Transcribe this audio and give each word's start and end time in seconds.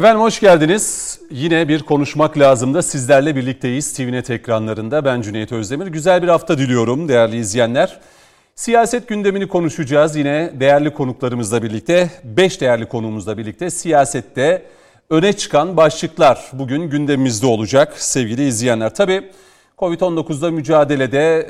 Efendim 0.00 0.20
hoş 0.20 0.40
geldiniz. 0.40 1.18
Yine 1.30 1.68
bir 1.68 1.82
konuşmak 1.82 2.38
lazım 2.38 2.74
da 2.74 2.82
sizlerle 2.82 3.36
birlikteyiz 3.36 3.92
TVNet 3.92 4.30
ekranlarında. 4.30 5.04
Ben 5.04 5.22
Cüneyt 5.22 5.52
Özdemir. 5.52 5.86
Güzel 5.86 6.22
bir 6.22 6.28
hafta 6.28 6.58
diliyorum 6.58 7.08
değerli 7.08 7.36
izleyenler. 7.36 8.00
Siyaset 8.54 9.08
gündemini 9.08 9.48
konuşacağız 9.48 10.16
yine 10.16 10.50
değerli 10.60 10.94
konuklarımızla 10.94 11.62
birlikte. 11.62 12.10
5 12.24 12.60
değerli 12.60 12.86
konuğumuzla 12.86 13.38
birlikte 13.38 13.70
siyasette 13.70 14.62
öne 15.10 15.32
çıkan 15.32 15.76
başlıklar 15.76 16.50
bugün 16.52 16.90
gündemimizde 16.90 17.46
olacak 17.46 17.94
sevgili 17.96 18.46
izleyenler. 18.46 18.94
Tabii 18.94 19.30
Covid-19'da 19.78 20.50
mücadelede 20.50 21.46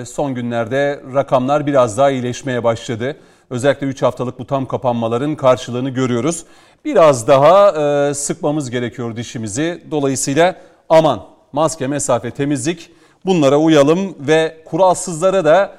e, 0.00 0.04
son 0.04 0.34
günlerde 0.34 1.00
rakamlar 1.14 1.66
biraz 1.66 1.98
daha 1.98 2.10
iyileşmeye 2.10 2.64
başladı. 2.64 3.16
Özellikle 3.50 3.86
3 3.86 4.02
haftalık 4.02 4.38
bu 4.38 4.46
tam 4.46 4.66
kapanmaların 4.66 5.36
karşılığını 5.36 5.90
görüyoruz. 5.90 6.44
Biraz 6.84 7.28
daha 7.28 7.70
e, 7.70 8.14
sıkmamız 8.14 8.70
gerekiyor 8.70 9.16
dişimizi. 9.16 9.82
Dolayısıyla 9.90 10.56
aman 10.88 11.26
maske, 11.52 11.86
mesafe, 11.86 12.30
temizlik 12.30 12.90
bunlara 13.24 13.58
uyalım 13.58 14.14
ve 14.20 14.62
kuralsızlara 14.64 15.44
da 15.44 15.72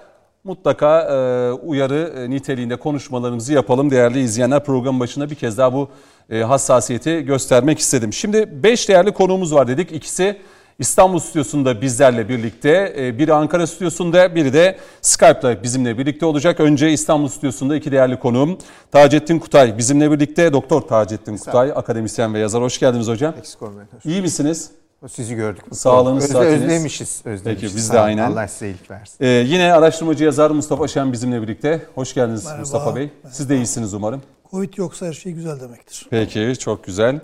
mutlaka 0.44 1.02
e, 1.02 1.52
uyarı 1.52 2.26
niteliğinde 2.30 2.76
konuşmalarımızı 2.76 3.54
yapalım. 3.54 3.92
Değerli 3.92 4.20
izleyenler 4.20 4.64
program 4.64 5.00
başında 5.00 5.30
bir 5.30 5.36
kez 5.36 5.58
daha 5.58 5.74
bu 5.74 5.90
hassasiyeti 6.32 7.22
göstermek 7.22 7.80
istedim. 7.80 8.14
Şimdi 8.14 8.64
5 8.64 8.90
değerli 8.90 9.12
konuğumuz 9.12 9.54
var 9.54 9.68
dedik. 9.68 9.92
İkisi 9.92 10.38
İstanbul 10.80 11.20
stüdyosunda 11.20 11.82
bizlerle 11.82 12.30
birlikte, 12.30 12.94
e, 12.98 13.18
biri 13.18 13.34
Ankara 13.34 13.68
stüdyosunda, 13.68 14.36
biri 14.36 14.54
de 14.54 14.78
Skype'la 15.02 15.64
bizimle 15.64 15.98
birlikte 15.98 16.26
olacak. 16.26 16.60
Önce 16.60 16.92
İstanbul 16.92 17.28
stüdyosunda 17.28 17.76
iki 17.76 17.92
değerli 17.92 18.20
konuğum 18.20 18.58
Taceddin 18.92 19.40
Kutay 19.40 19.78
bizimle 19.78 20.12
birlikte. 20.12 20.54
Doktor 20.54 20.82
Taceddin 20.82 21.38
Kutay, 21.38 21.72
akademisyen 21.76 22.34
ve 22.34 22.40
yazar. 22.40 22.62
Hoş 22.62 22.80
geldiniz 22.80 23.08
hocam. 23.08 23.34
Eksik 23.40 23.62
olmayın. 23.62 23.90
İyi 24.06 24.22
misiniz? 24.22 24.72
Sizi 25.12 25.36
gördük. 25.36 25.64
Sağlığınız, 25.72 26.24
Özle, 26.24 26.34
saatiniz. 26.34 26.62
Özlemişiz, 26.64 27.22
özlemişiz. 27.26 27.62
Peki 27.62 27.76
biz 27.76 27.94
de 27.94 28.00
aynen. 28.00 28.32
Allah 28.32 28.48
size 28.48 28.68
iyilik 28.68 28.92
versin. 28.92 29.16
Ee, 29.20 29.28
yine 29.28 29.74
araştırmacı 29.74 30.24
yazar 30.24 30.52
Mustafa 30.52 30.88
Şen 30.88 31.12
bizimle 31.14 31.42
birlikte. 31.42 31.82
Hoş 31.96 32.14
geldiniz 32.14 32.46
Merhaba. 32.46 32.60
Mustafa 32.60 32.96
Bey. 32.96 33.04
Merhaba. 33.04 33.36
Siz 33.36 33.50
de 33.50 33.56
iyisiniz 33.58 33.94
umarım. 33.94 34.22
Covid 34.52 34.74
yoksa 34.78 35.06
her 35.06 35.14
şey 35.14 35.32
güzel 35.32 35.60
demektir. 35.60 36.08
Peki 36.10 36.54
çok 36.60 36.84
güzel. 36.84 37.20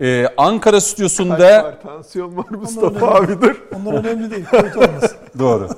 Ee, 0.00 0.26
Ankara 0.36 0.80
stüdyosunda... 0.80 1.64
Var, 1.64 1.80
tansiyon 1.82 2.36
var 2.36 2.50
Mustafa 2.50 3.06
onlar 3.06 3.24
abidir. 3.24 3.56
Onlar 3.74 4.04
önemli 4.04 4.30
değil, 4.30 4.44
Covid 4.50 4.74
olmasın. 4.74 5.16
Doğru. 5.38 5.68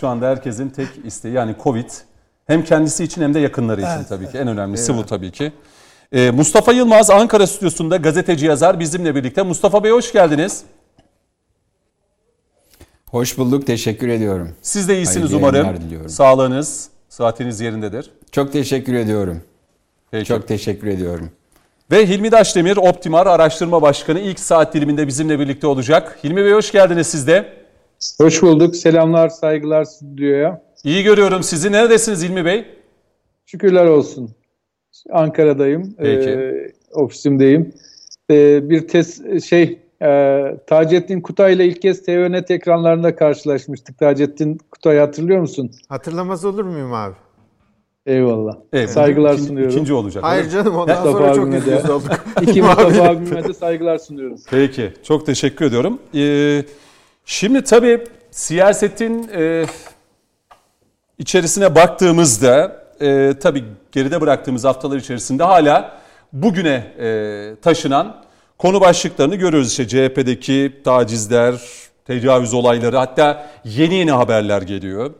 Şu 0.00 0.08
anda 0.08 0.28
herkesin 0.28 0.68
tek 0.68 0.88
isteği 1.04 1.34
yani 1.34 1.54
Covid 1.62 1.90
hem 2.46 2.64
kendisi 2.64 3.04
için 3.04 3.22
hem 3.22 3.34
de 3.34 3.38
yakınları 3.40 3.80
için 3.80 3.90
Evet, 3.90 4.08
tabii 4.08 4.24
evet. 4.24 4.32
ki. 4.32 4.38
En 4.38 4.48
önemlisi 4.48 4.96
bu 4.96 5.06
tabii 5.06 5.30
ki. 5.30 5.52
Ee, 6.12 6.30
Mustafa 6.30 6.72
Yılmaz 6.72 7.10
Ankara 7.10 7.46
stüdyosunda 7.46 7.96
gazeteci 7.96 8.46
yazar 8.46 8.80
bizimle 8.80 9.14
birlikte. 9.14 9.42
Mustafa 9.42 9.84
Bey 9.84 9.90
hoş 9.90 10.12
geldiniz. 10.12 10.62
Hoş 13.10 13.38
bulduk, 13.38 13.66
teşekkür 13.66 14.08
ediyorum. 14.08 14.54
Siz 14.62 14.88
de 14.88 14.96
iyisiniz 14.96 15.32
Hayırlı 15.32 15.36
umarım. 15.36 16.08
Sağlığınız, 16.08 16.88
saatiniz 17.08 17.60
yerindedir. 17.60 18.10
Çok 18.32 18.52
teşekkür 18.52 18.94
ediyorum. 18.94 19.42
Peki. 20.10 20.24
Çok 20.24 20.48
teşekkür 20.48 20.86
ediyorum. 20.86 21.30
Ve 21.90 22.06
Hilmi 22.06 22.32
Daşdemir 22.32 22.76
Optimar 22.76 23.26
Araştırma 23.26 23.82
Başkanı 23.82 24.20
ilk 24.20 24.40
saat 24.40 24.74
diliminde 24.74 25.06
bizimle 25.06 25.38
birlikte 25.40 25.66
olacak. 25.66 26.18
Hilmi 26.24 26.44
Bey 26.44 26.52
hoş 26.52 26.72
geldiniz 26.72 27.06
siz 27.06 27.26
de. 27.26 27.52
Hoş 28.18 28.42
bulduk. 28.42 28.76
Selamlar, 28.76 29.28
saygılar 29.28 29.84
stüdyoya. 29.84 30.62
İyi 30.84 31.04
görüyorum 31.04 31.42
sizi. 31.42 31.72
Neredesiniz 31.72 32.24
Hilmi 32.24 32.44
Bey? 32.44 32.64
Şükürler 33.46 33.86
olsun. 33.86 34.30
Ankara'dayım. 35.10 35.94
Peki. 35.98 36.30
Ee, 36.30 36.72
ofisimdeyim. 36.92 37.72
Ee, 38.30 38.70
bir 38.70 38.88
tes 38.88 39.20
şey 39.44 39.78
e, 40.02 40.42
Taceddin 40.66 41.20
Kutay 41.20 41.54
ile 41.54 41.66
ilk 41.66 41.82
kez 41.82 42.02
TVNet 42.02 42.50
ekranlarında 42.50 43.16
karşılaşmıştık. 43.16 43.98
Taceddin 43.98 44.60
Kutay 44.70 44.98
hatırlıyor 44.98 45.40
musun? 45.40 45.70
Hatırlamaz 45.88 46.44
olur 46.44 46.64
muyum 46.64 46.92
abi? 46.92 47.14
Eyvallah. 48.06 48.56
Evet, 48.72 48.90
Saygılar 48.90 49.32
ikinci- 49.34 49.48
sunuyorum. 49.48 49.72
İkinci 49.72 49.92
olacak. 49.92 50.24
Hayır 50.24 50.50
canım 50.50 50.76
ondan 50.76 50.96
Mustafa 51.06 51.18
sonra 51.18 51.34
çok 51.34 51.66
de. 51.66 51.92
olduk. 51.92 52.10
İki 52.42 52.62
Mustafa 52.62 53.02
abime 53.08 53.44
de 53.44 53.54
saygılar 53.54 53.98
sunuyorum. 53.98 54.36
Peki, 54.50 54.92
çok 55.02 55.26
teşekkür 55.26 55.64
ediyorum. 55.64 55.98
Ee, 56.14 56.64
şimdi 57.24 57.64
tabii 57.64 58.04
siyasetin 58.30 59.28
e, 59.36 59.64
içerisine 61.18 61.74
baktığımızda 61.74 62.82
e, 63.00 63.34
tabii 63.40 63.64
geride 63.92 64.20
bıraktığımız 64.20 64.64
haftalar 64.64 64.96
içerisinde 64.96 65.42
hala 65.44 66.00
bugüne 66.32 66.84
e, 67.00 67.54
taşınan 67.62 68.16
konu 68.58 68.80
başlıklarını 68.80 69.36
görüyoruz. 69.36 69.68
İşte 69.70 69.88
CHP'deki 69.88 70.72
tacizler, 70.84 71.54
tecavüz 72.06 72.54
olayları 72.54 72.96
hatta 72.96 73.46
yeni 73.64 73.94
yeni 73.94 74.10
haberler 74.12 74.62
geliyor. 74.62 75.10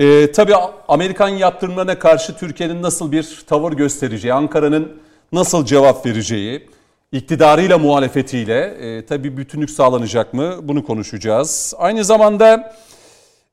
E, 0.00 0.32
tabii 0.32 0.54
Amerikan 0.88 1.28
yaptırımlarına 1.28 1.98
karşı 1.98 2.36
Türkiye'nin 2.36 2.82
nasıl 2.82 3.12
bir 3.12 3.42
tavır 3.46 3.72
göstereceği, 3.72 4.34
Ankara'nın 4.34 5.00
nasıl 5.32 5.64
cevap 5.64 6.06
vereceği, 6.06 6.68
iktidarıyla 7.12 7.78
muhalefetiyle 7.78 8.60
e, 8.64 9.06
tabii 9.06 9.36
bütünlük 9.36 9.70
sağlanacak 9.70 10.34
mı 10.34 10.56
bunu 10.62 10.84
konuşacağız. 10.86 11.74
Aynı 11.78 12.04
zamanda 12.04 12.74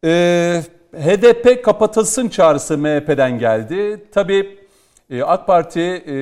e, 0.03 0.09
HDP 0.93 1.63
kapatılsın 1.63 2.29
çağrısı 2.29 2.77
MHP'den 2.77 3.39
geldi. 3.39 4.05
Tabii 4.13 4.59
e, 5.09 5.23
AK 5.23 5.47
Parti 5.47 6.03
e, 6.07 6.13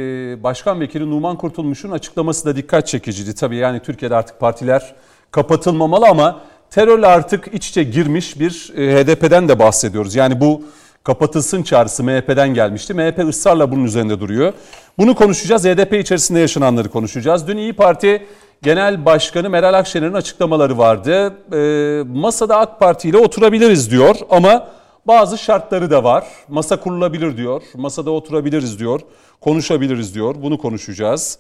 Başkan 0.44 0.80
Vekili 0.80 1.10
Numan 1.12 1.38
Kurtulmuş'un 1.38 1.92
açıklaması 1.92 2.46
da 2.46 2.56
dikkat 2.56 2.88
çekiciydi. 2.88 3.36
Tabii 3.36 3.58
yani 3.58 3.80
Türkiye'de 3.80 4.16
artık 4.16 4.40
partiler 4.40 4.96
kapatılmamalı 5.32 6.08
ama 6.08 6.42
terörle 6.70 7.08
artık 7.08 7.48
iç 7.54 7.70
içe 7.70 7.84
girmiş 7.84 8.40
bir 8.40 8.74
e, 8.78 9.04
HDP'den 9.04 9.50
de 9.50 9.60
bahsediyoruz. 9.60 10.16
Yani 10.16 10.42
bu 10.42 10.64
kapatılsın 11.04 11.64
çağrısı 11.64 12.04
MHP'den 12.04 12.54
gelmişti. 12.54 12.94
MHP 12.94 13.20
ısrarla 13.20 13.72
bunun 13.72 13.84
üzerinde 13.84 14.20
duruyor. 14.20 14.54
Bunu 14.98 15.16
konuşacağız. 15.16 15.66
HDP 15.66 15.94
içerisinde 15.94 16.40
yaşananları 16.40 16.90
konuşacağız. 16.90 17.48
Dün 17.48 17.58
İyi 17.58 17.74
Parti 17.74 18.26
Genel 18.62 19.06
Başkanı 19.06 19.50
Meral 19.50 19.74
Akşener'in 19.74 20.14
açıklamaları 20.14 20.78
vardı. 20.78 21.34
E, 21.54 22.04
masada 22.20 22.58
AK 22.58 22.80
Parti 22.80 23.10
ile 23.10 23.18
oturabiliriz 23.18 23.92
diyor 23.92 24.16
ama 24.30 24.68
bazı 25.08 25.38
şartları 25.38 25.92
da 25.92 26.04
var. 26.04 26.26
Masa 26.48 26.80
kurulabilir 26.80 27.38
diyor. 27.38 27.62
Masada 27.76 28.12
oturabiliriz 28.12 28.80
diyor. 28.80 29.02
Konuşabiliriz 29.42 30.16
diyor. 30.16 30.36
Bunu 30.42 30.58
konuşacağız. 30.58 31.40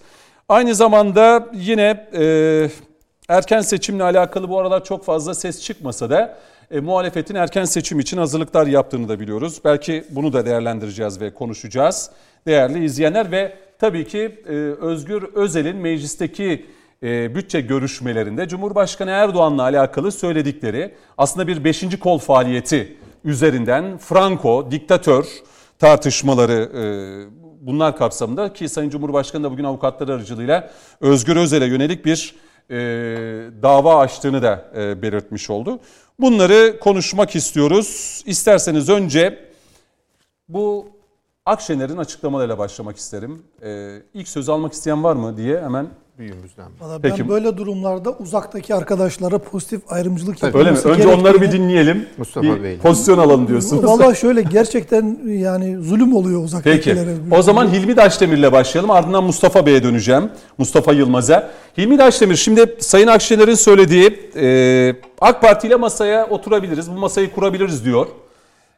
Aynı 0.50 0.76
zamanda 0.76 1.48
yine 1.54 2.08
e, 2.18 2.70
erken 3.30 3.62
seçimle 3.62 4.04
alakalı 4.04 4.50
bu 4.50 4.60
aralar 4.60 4.84
çok 4.84 5.06
fazla 5.06 5.34
ses 5.34 5.62
çıkmasa 5.62 6.10
da 6.10 6.38
e, 6.72 6.80
muhalefetin 6.80 7.36
erken 7.36 7.66
seçim 7.66 8.00
için 8.00 8.18
hazırlıklar 8.18 8.68
yaptığını 8.68 9.10
da 9.10 9.20
biliyoruz. 9.20 9.62
Belki 9.66 10.04
bunu 10.10 10.34
da 10.34 10.46
değerlendireceğiz 10.46 11.22
ve 11.22 11.34
konuşacağız 11.34 12.10
değerli 12.48 12.86
izleyenler 12.86 13.32
ve 13.32 13.58
tabii 13.80 14.08
ki 14.08 14.44
e, 14.48 14.52
Özgür 14.82 15.24
Özel'in 15.24 15.78
meclisteki 15.78 16.66
e, 17.04 17.36
bütçe 17.36 17.62
görüşmelerinde 17.62 18.48
Cumhurbaşkanı 18.48 19.10
Erdoğan'la 19.10 19.64
alakalı 19.64 20.12
söyledikleri 20.12 20.96
aslında 21.18 21.48
bir 21.48 21.64
beşinci 21.64 22.00
kol 22.00 22.18
faaliyeti 22.18 22.98
üzerinden 23.24 23.98
Franco, 23.98 24.72
diktatör 24.72 25.26
tartışmaları 25.80 26.70
e, 26.76 26.86
bunlar 27.62 27.98
kapsamında 27.98 28.54
ki 28.54 28.70
Sayın 28.70 28.90
Cumhurbaşkanı 28.90 29.44
da 29.44 29.52
bugün 29.52 29.64
avukatları 29.64 30.14
aracılığıyla 30.14 30.72
Özgür 31.02 31.36
Özel'e 31.36 31.66
yönelik 31.66 32.06
bir 32.06 32.36
e, 32.70 32.76
dava 33.62 34.00
açtığını 34.00 34.42
da 34.42 34.72
e, 34.76 35.02
belirtmiş 35.02 35.50
oldu. 35.50 35.80
Bunları 36.20 36.80
konuşmak 36.80 37.36
istiyoruz. 37.36 38.22
İsterseniz 38.26 38.90
önce 38.90 39.50
bu 40.50 40.90
Akşener'in 41.46 41.98
açıklamalarıyla 41.98 42.58
başlamak 42.58 42.98
isterim. 42.98 43.44
E, 43.64 44.02
ilk 44.14 44.28
söz 44.28 44.50
almak 44.50 44.74
isteyen 44.74 45.04
var 45.04 45.16
mı 45.16 45.38
diye 45.38 45.62
hemen 45.62 45.88
Büyüğümüzden. 46.20 46.66
Valla 46.80 47.00
Peki. 47.02 47.20
Ben 47.20 47.30
böyle 47.30 47.58
durumlarda 47.58 48.12
uzaktaki 48.12 48.76
arkadaşlara 48.76 49.38
pozitif 49.38 49.82
ayrımcılık 49.92 50.44
öyle 50.56 50.72
mi? 50.72 50.78
Önce 50.84 51.08
onları 51.08 51.42
bir 51.42 51.52
dinleyelim. 51.52 52.06
Mustafa 52.18 52.48
bir 52.48 52.64
Bey'le. 52.64 52.78
pozisyon 52.78 53.18
alalım 53.18 53.48
diyorsunuz. 53.48 53.84
Valla 53.84 54.16
şöyle 54.16 54.42
gerçekten 54.42 55.20
yani 55.28 55.78
zulüm 55.78 56.16
oluyor 56.16 56.40
Peki. 56.40 56.46
uzaktakilere. 56.46 57.16
O 57.32 57.42
zaman 57.42 57.74
Hilmi 57.74 57.98
Daşdemir'le 57.98 58.52
başlayalım. 58.52 58.92
Ardından 58.92 59.24
Mustafa 59.24 59.66
Bey'e 59.66 59.84
döneceğim. 59.84 60.30
Mustafa 60.58 60.94
Yılmaz'a. 60.94 61.52
Hilmi 61.78 61.98
Daşdemir 61.98 62.36
şimdi 62.36 62.76
Sayın 62.80 63.08
Akşener'in 63.08 63.56
söylediği 63.56 64.30
e, 64.36 64.96
AK 65.22 65.42
Parti 65.42 65.68
ile 65.68 65.76
masaya 65.76 66.28
oturabiliriz. 66.28 66.92
Bu 66.92 66.96
masayı 67.00 67.32
kurabiliriz 67.32 67.86
diyor. 67.86 68.08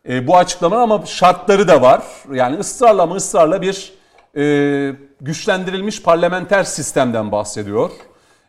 E, 0.10 0.28
bu 0.28 0.38
açıklama 0.38 0.78
ama 0.78 1.06
şartları 1.06 1.68
da 1.68 1.82
var. 1.82 2.02
Yani 2.34 2.58
ısrarla 2.60 3.06
mı 3.06 3.16
ısrarla 3.16 3.62
bir 3.62 3.97
e, 4.38 4.96
güçlendirilmiş 5.22 6.02
parlamenter 6.04 6.64
sistemden 6.64 7.32
bahsediyor. 7.32 7.92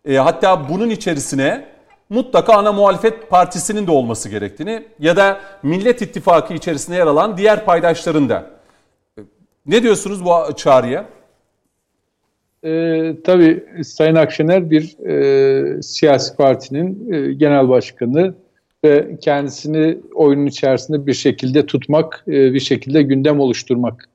E, 0.04 0.16
hatta 0.16 0.68
bunun 0.68 0.90
içerisine 0.90 1.64
mutlaka 2.08 2.52
ana 2.54 2.72
muhalefet 2.72 3.30
partisinin 3.30 3.86
de 3.86 3.90
olması 3.90 4.28
gerektiğini 4.28 4.84
ya 4.98 5.16
da 5.16 5.40
Millet 5.62 6.02
İttifakı 6.02 6.54
içerisinde 6.54 6.96
yer 6.96 7.06
alan 7.06 7.36
diğer 7.36 7.64
paydaşların 7.64 8.28
da. 8.28 8.50
E, 9.18 9.22
Ne 9.66 9.82
diyorsunuz 9.82 10.24
bu 10.24 10.56
çağrıya? 10.56 11.06
e, 12.64 13.12
tabii 13.24 13.64
Sayın 13.84 14.14
Akşener 14.14 14.70
bir 14.70 15.06
e, 15.06 15.82
siyasi 15.82 16.36
partinin 16.36 17.12
e, 17.12 17.32
genel 17.32 17.68
başkanı 17.68 18.34
ve 18.84 19.16
kendisini 19.20 19.98
oyunun 20.14 20.46
içerisinde 20.46 21.06
bir 21.06 21.14
şekilde 21.14 21.66
tutmak, 21.66 22.24
e, 22.28 22.32
bir 22.32 22.60
şekilde 22.60 23.02
gündem 23.02 23.40
oluşturmak 23.40 24.08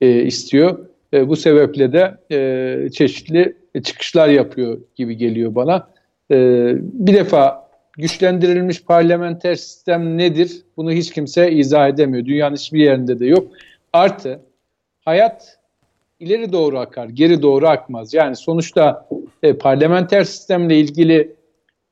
e, 0.00 0.22
istiyor. 0.22 0.78
E, 1.16 1.28
bu 1.28 1.36
sebeple 1.36 1.92
de 1.92 2.18
e, 2.30 2.90
çeşitli 2.90 3.56
çıkışlar 3.84 4.28
yapıyor 4.28 4.78
gibi 4.94 5.16
geliyor 5.16 5.54
bana. 5.54 5.88
E, 6.30 6.36
bir 6.80 7.14
defa 7.14 7.70
güçlendirilmiş 7.98 8.84
parlamenter 8.84 9.54
sistem 9.54 10.18
nedir? 10.18 10.62
Bunu 10.76 10.92
hiç 10.92 11.12
kimse 11.12 11.52
izah 11.52 11.88
edemiyor. 11.88 12.24
Dünyanın 12.24 12.56
hiçbir 12.56 12.80
yerinde 12.80 13.18
de 13.18 13.26
yok. 13.26 13.52
Artı 13.92 14.40
hayat 15.04 15.58
ileri 16.20 16.52
doğru 16.52 16.78
akar, 16.78 17.08
geri 17.08 17.42
doğru 17.42 17.68
akmaz. 17.68 18.14
Yani 18.14 18.36
sonuçta 18.36 19.08
e, 19.42 19.52
parlamenter 19.52 20.24
sistemle 20.24 20.78
ilgili 20.78 21.36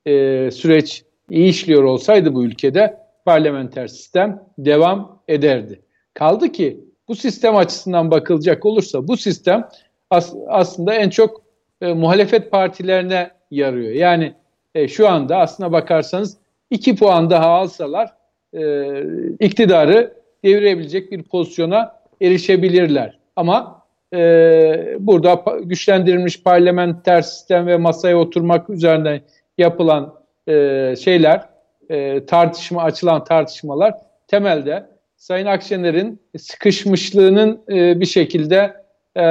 e, 0.06 0.50
süreç 0.50 1.04
iyi 1.30 1.48
işliyor 1.48 1.82
olsaydı 1.82 2.34
bu 2.34 2.44
ülkede 2.44 2.96
parlamenter 3.24 3.86
sistem 3.86 4.42
devam 4.58 5.22
ederdi. 5.28 5.80
Kaldı 6.14 6.52
ki 6.52 6.80
bu 7.08 7.14
sistem 7.14 7.56
açısından 7.56 8.10
bakılacak 8.10 8.66
olursa 8.66 9.08
bu 9.08 9.16
sistem 9.16 9.68
as- 10.10 10.34
aslında 10.48 10.94
en 10.94 11.10
çok 11.10 11.42
e, 11.80 11.92
muhalefet 11.92 12.50
partilerine 12.50 13.30
yarıyor. 13.50 13.90
Yani 13.90 14.34
e, 14.74 14.88
şu 14.88 15.08
anda 15.08 15.36
aslına 15.36 15.72
bakarsanız 15.72 16.36
iki 16.70 16.96
puan 16.96 17.30
daha 17.30 17.46
alsalar 17.46 18.10
e, 18.54 18.92
iktidarı 19.40 20.14
devirebilecek 20.44 21.12
bir 21.12 21.22
pozisyona 21.22 21.96
erişebilirler. 22.22 23.18
Ama 23.36 23.82
e, 24.14 24.96
burada 24.98 25.44
güçlendirilmiş 25.62 26.42
parlamenter 26.42 27.22
sistem 27.22 27.66
ve 27.66 27.76
masaya 27.76 28.18
oturmak 28.18 28.70
üzerinden 28.70 29.20
yapılan 29.58 30.14
e, 30.48 30.94
şeyler, 31.04 31.48
e, 31.90 32.26
tartışma 32.26 32.82
açılan 32.82 33.24
tartışmalar 33.24 33.94
temelde 34.28 34.93
Sayın 35.24 35.46
Akşener'in 35.46 36.20
sıkışmışlığının 36.38 37.60
e, 37.68 38.00
bir 38.00 38.06
şekilde 38.06 38.74
e, 39.16 39.24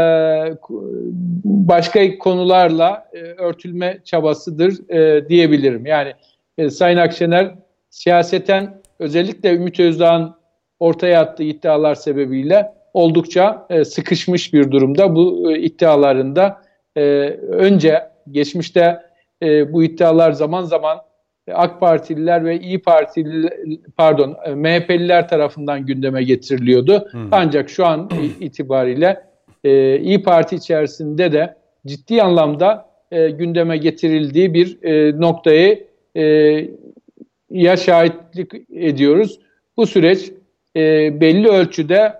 başka 1.45 2.17
konularla 2.17 3.09
e, 3.13 3.19
örtülme 3.19 3.99
çabasıdır 4.03 4.73
diyebilirim. 5.29 5.85
Yani 5.85 6.13
Sayın 6.71 6.97
Akşener 6.97 7.55
siyaseten 7.89 8.81
özellikle 8.99 9.53
Ümit 9.55 9.79
Özdağ'ın 9.79 10.35
ortaya 10.79 11.21
attığı 11.21 11.43
iddialar 11.43 11.95
sebebiyle 11.95 12.73
oldukça 12.93 13.67
sıkışmış 13.85 14.53
bir 14.53 14.71
durumda. 14.71 15.15
Bu 15.15 15.51
iddialarında 15.51 16.61
önce 17.49 18.01
geçmişte 18.31 18.99
bu 19.43 19.83
iddialar 19.83 20.31
zaman 20.31 20.63
zaman 20.63 20.97
AK 21.51 21.79
Partililer 21.79 22.45
ve 22.45 22.59
İyi 22.59 22.81
Partili 22.81 23.49
pardon 23.97 24.35
e, 24.45 24.55
MHP'liler 24.55 25.27
tarafından 25.27 25.85
gündeme 25.85 26.23
getiriliyordu. 26.23 27.07
Hmm. 27.11 27.27
Ancak 27.31 27.69
şu 27.69 27.85
an 27.85 28.09
itibariyle 28.39 29.23
e, 29.63 29.99
İyi 29.99 30.23
Parti 30.23 30.55
içerisinde 30.55 31.31
de 31.31 31.55
ciddi 31.87 32.21
anlamda 32.21 32.89
e, 33.11 33.29
gündeme 33.29 33.77
getirildiği 33.77 34.53
bir 34.53 34.83
e, 34.83 35.21
noktayı 35.21 35.87
e, 36.15 36.23
ya 37.49 37.77
şahitlik 37.77 38.51
ediyoruz. 38.71 39.39
Bu 39.77 39.85
süreç 39.85 40.31
e, 40.75 40.81
belli 41.21 41.47
ölçüde 41.47 42.13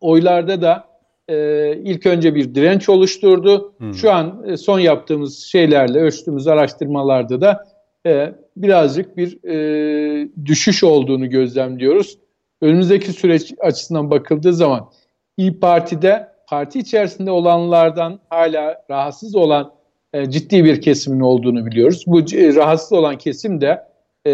oylarda 0.00 0.62
da 0.62 0.84
e, 1.28 1.76
ilk 1.84 2.06
önce 2.06 2.34
bir 2.34 2.54
direnç 2.54 2.88
oluşturdu. 2.88 3.72
Hmm. 3.78 3.94
Şu 3.94 4.12
an 4.12 4.44
e, 4.46 4.56
son 4.56 4.78
yaptığımız 4.78 5.38
şeylerle, 5.38 5.98
ölçtüğümüz 5.98 6.46
araştırmalarda 6.46 7.40
da 7.40 7.69
e, 8.06 8.34
birazcık 8.56 9.16
bir 9.16 9.44
e, 9.44 10.28
düşüş 10.44 10.84
olduğunu 10.84 11.30
gözlemliyoruz. 11.30 12.18
Önümüzdeki 12.60 13.12
süreç 13.12 13.54
açısından 13.60 14.10
bakıldığı 14.10 14.52
zaman 14.52 14.90
İyi 15.36 15.60
Parti'de 15.60 16.28
parti 16.48 16.78
içerisinde 16.78 17.30
olanlardan 17.30 18.20
hala 18.28 18.84
rahatsız 18.90 19.36
olan 19.36 19.72
e, 20.12 20.30
ciddi 20.30 20.64
bir 20.64 20.80
kesimin 20.80 21.20
olduğunu 21.20 21.66
biliyoruz. 21.66 22.04
Bu 22.06 22.20
e, 22.20 22.54
rahatsız 22.54 22.92
olan 22.92 23.18
kesim 23.18 23.60
de 23.60 23.84
e, 24.26 24.32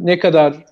ne 0.00 0.18
kadar 0.18 0.64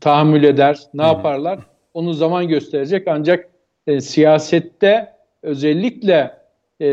tahammül 0.00 0.44
eder, 0.44 0.78
ne 0.94 1.02
hmm. 1.02 1.08
yaparlar 1.08 1.58
onu 1.94 2.12
zaman 2.14 2.48
gösterecek. 2.48 3.08
Ancak 3.08 3.48
e, 3.86 4.00
siyasette 4.00 5.12
özellikle 5.42 6.30
e, 6.80 6.88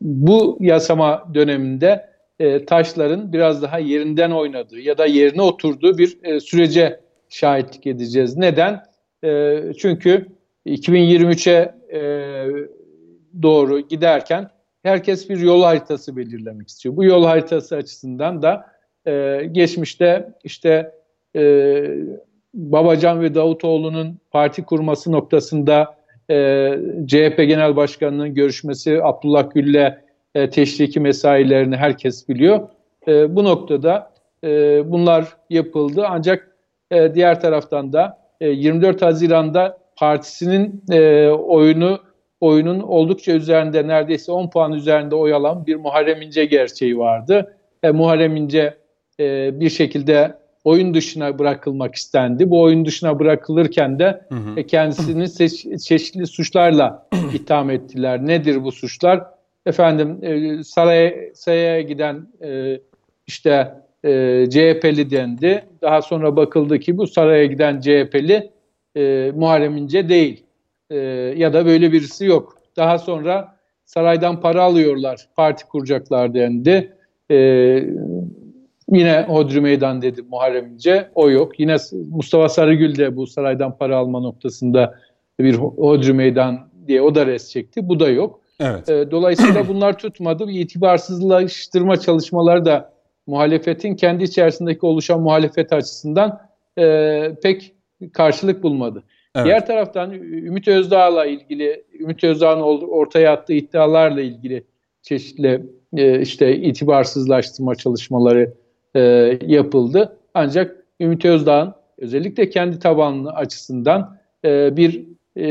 bu 0.00 0.58
yasama 0.60 1.24
döneminde 1.34 2.08
e, 2.38 2.64
taşların 2.64 3.32
biraz 3.32 3.62
daha 3.62 3.78
yerinden 3.78 4.30
oynadığı 4.30 4.80
ya 4.80 4.98
da 4.98 5.06
yerine 5.06 5.42
oturduğu 5.42 5.98
bir 5.98 6.18
e, 6.22 6.40
sürece 6.40 7.00
şahitlik 7.28 7.86
edeceğiz. 7.86 8.36
Neden? 8.36 8.82
E, 9.24 9.60
çünkü 9.78 10.26
2023'e 10.66 11.74
e, 11.98 12.00
doğru 13.42 13.80
giderken 13.80 14.50
herkes 14.82 15.30
bir 15.30 15.38
yol 15.38 15.62
haritası 15.62 16.16
belirlemek 16.16 16.68
istiyor. 16.68 16.96
Bu 16.96 17.04
yol 17.04 17.24
haritası 17.24 17.76
açısından 17.76 18.42
da 18.42 18.66
e, 19.06 19.44
geçmişte 19.52 20.32
işte 20.44 20.92
e, 21.36 21.84
Babacan 22.54 23.20
ve 23.20 23.34
Davutoğlu'nun 23.34 24.18
parti 24.30 24.64
kurması 24.64 25.12
noktasında 25.12 25.96
e, 26.30 26.34
CHP 27.06 27.36
Genel 27.36 27.76
Başkanı'nın 27.76 28.34
görüşmesi, 28.34 29.02
Abdullah 29.02 29.50
Gül'le 29.54 30.07
e, 30.38 30.50
teşriki 30.50 31.00
mesailerini 31.00 31.76
herkes 31.76 32.28
biliyor. 32.28 32.68
E, 33.08 33.36
bu 33.36 33.44
noktada 33.44 34.10
e, 34.44 34.48
bunlar 34.92 35.24
yapıldı 35.50 36.04
ancak 36.08 36.56
e, 36.90 37.14
diğer 37.14 37.40
taraftan 37.40 37.92
da 37.92 38.18
e, 38.40 38.48
24 38.48 39.02
Haziran'da 39.02 39.78
partisinin 39.96 40.84
e, 40.90 41.28
oyunu 41.28 41.98
oyunun 42.40 42.80
oldukça 42.80 43.32
üzerinde 43.32 43.88
neredeyse 43.88 44.32
10 44.32 44.50
puan 44.50 44.72
üzerinde 44.72 45.14
oy 45.14 45.34
alan 45.34 45.66
bir 45.66 45.76
Muharrem 45.76 46.22
İnce 46.22 46.44
gerçeği 46.44 46.98
vardı. 46.98 47.56
E, 47.82 47.90
Muharrem 47.90 48.36
İnce 48.36 48.74
e, 49.20 49.60
bir 49.60 49.70
şekilde 49.70 50.34
oyun 50.64 50.94
dışına 50.94 51.38
bırakılmak 51.38 51.94
istendi. 51.94 52.50
Bu 52.50 52.62
oyun 52.62 52.84
dışına 52.84 53.18
bırakılırken 53.18 53.98
de 53.98 54.20
hı 54.28 54.34
hı. 54.34 54.60
E, 54.60 54.66
kendisini 54.66 55.28
çeşitli 55.78 56.26
suçlarla 56.26 57.08
itham 57.34 57.70
ettiler. 57.70 58.26
Nedir 58.26 58.64
bu 58.64 58.72
suçlar? 58.72 59.37
Efendim 59.68 60.18
e, 60.22 60.64
saraya, 60.64 61.80
giden 61.80 62.26
e, 62.42 62.80
işte 63.26 63.74
e, 64.04 64.10
CHP'li 64.50 65.10
dendi. 65.10 65.64
Daha 65.82 66.02
sonra 66.02 66.36
bakıldı 66.36 66.78
ki 66.78 66.98
bu 66.98 67.06
saraya 67.06 67.46
giden 67.46 67.80
CHP'li 67.80 68.50
e, 68.96 69.32
Muharrem 69.34 69.76
İnce 69.76 70.08
değil. 70.08 70.44
E, 70.90 70.96
ya 71.36 71.52
da 71.52 71.66
böyle 71.66 71.92
birisi 71.92 72.24
yok. 72.24 72.58
Daha 72.76 72.98
sonra 72.98 73.56
saraydan 73.84 74.40
para 74.40 74.62
alıyorlar, 74.62 75.28
parti 75.36 75.66
kuracaklar 75.66 76.34
dendi. 76.34 76.96
E, 77.30 77.36
yine 78.92 79.24
Hodri 79.28 79.60
Meydan 79.60 80.02
dedi 80.02 80.22
Muharrem 80.22 80.66
İnce, 80.66 81.08
o 81.14 81.30
yok. 81.30 81.60
Yine 81.60 81.76
Mustafa 82.10 82.48
Sarıgül 82.48 82.96
de 82.96 83.16
bu 83.16 83.26
saraydan 83.26 83.78
para 83.78 83.96
alma 83.96 84.20
noktasında 84.20 84.94
bir 85.40 85.54
Hodri 85.54 86.12
Meydan 86.12 86.68
diye 86.86 87.02
o 87.02 87.14
da 87.14 87.26
res 87.26 87.50
çekti. 87.50 87.88
Bu 87.88 88.00
da 88.00 88.08
yok. 88.08 88.40
Evet. 88.60 88.88
E, 88.88 89.10
dolayısıyla 89.10 89.68
bunlar 89.68 89.98
tutmadı. 89.98 90.48
Bir 90.48 90.60
itibarsızlaştırma 90.60 91.96
çalışmaları 91.96 92.64
da 92.64 92.92
muhalefetin 93.26 93.96
kendi 93.96 94.24
içerisindeki 94.24 94.86
oluşan 94.86 95.20
muhalefet 95.20 95.72
açısından 95.72 96.40
e, 96.78 97.34
pek 97.42 97.74
karşılık 98.12 98.62
bulmadı. 98.62 99.02
Evet. 99.34 99.46
Diğer 99.46 99.66
taraftan 99.66 100.12
Ümit 100.12 100.68
Özdağ'la 100.68 101.26
ilgili, 101.26 101.84
Ümit 102.00 102.24
Özdağ'ın 102.24 102.60
ortaya 102.88 103.32
attığı 103.32 103.52
iddialarla 103.52 104.20
ilgili 104.20 104.64
çeşitli 105.02 105.66
e, 105.96 106.20
işte 106.20 106.56
itibarsızlaştırma 106.56 107.74
çalışmaları 107.74 108.54
e, 108.94 109.00
yapıldı. 109.46 110.16
Ancak 110.34 110.76
Ümit 111.00 111.24
Özdağ'ın 111.24 111.74
özellikle 111.98 112.50
kendi 112.50 112.78
tabanlı 112.78 113.30
açısından 113.30 114.18
e, 114.44 114.76
bir 114.76 115.04
e, 115.38 115.48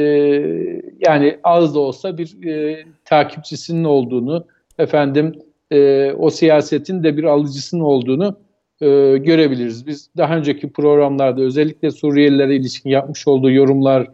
yani 1.08 1.40
az 1.44 1.76
da 1.76 1.80
olsa 1.80 2.18
bir 2.18 2.48
e, 2.48 2.86
takipçisinin 3.06 3.84
olduğunu, 3.84 4.46
efendim 4.80 5.34
e, 5.72 6.12
o 6.12 6.30
siyasetin 6.30 7.04
de 7.04 7.18
bir 7.18 7.24
alıcısının 7.24 7.82
olduğunu 7.82 8.38
e, 8.82 9.18
görebiliriz. 9.18 9.88
Biz 9.88 10.10
daha 10.18 10.38
önceki 10.38 10.72
programlarda 10.72 11.42
özellikle 11.42 11.92
Suriyelilere 11.92 12.56
ilişkin 12.56 12.90
yapmış 12.90 13.28
olduğu 13.28 13.52
yorumlar 13.52 14.08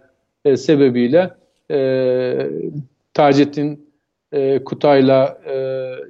e, 0.46 0.58
sebebiyle 0.58 1.32
e, 1.72 2.50
Taceddin 3.13 3.89
e, 4.32 4.63
Kutay'la 4.63 5.38
e, 5.50 5.56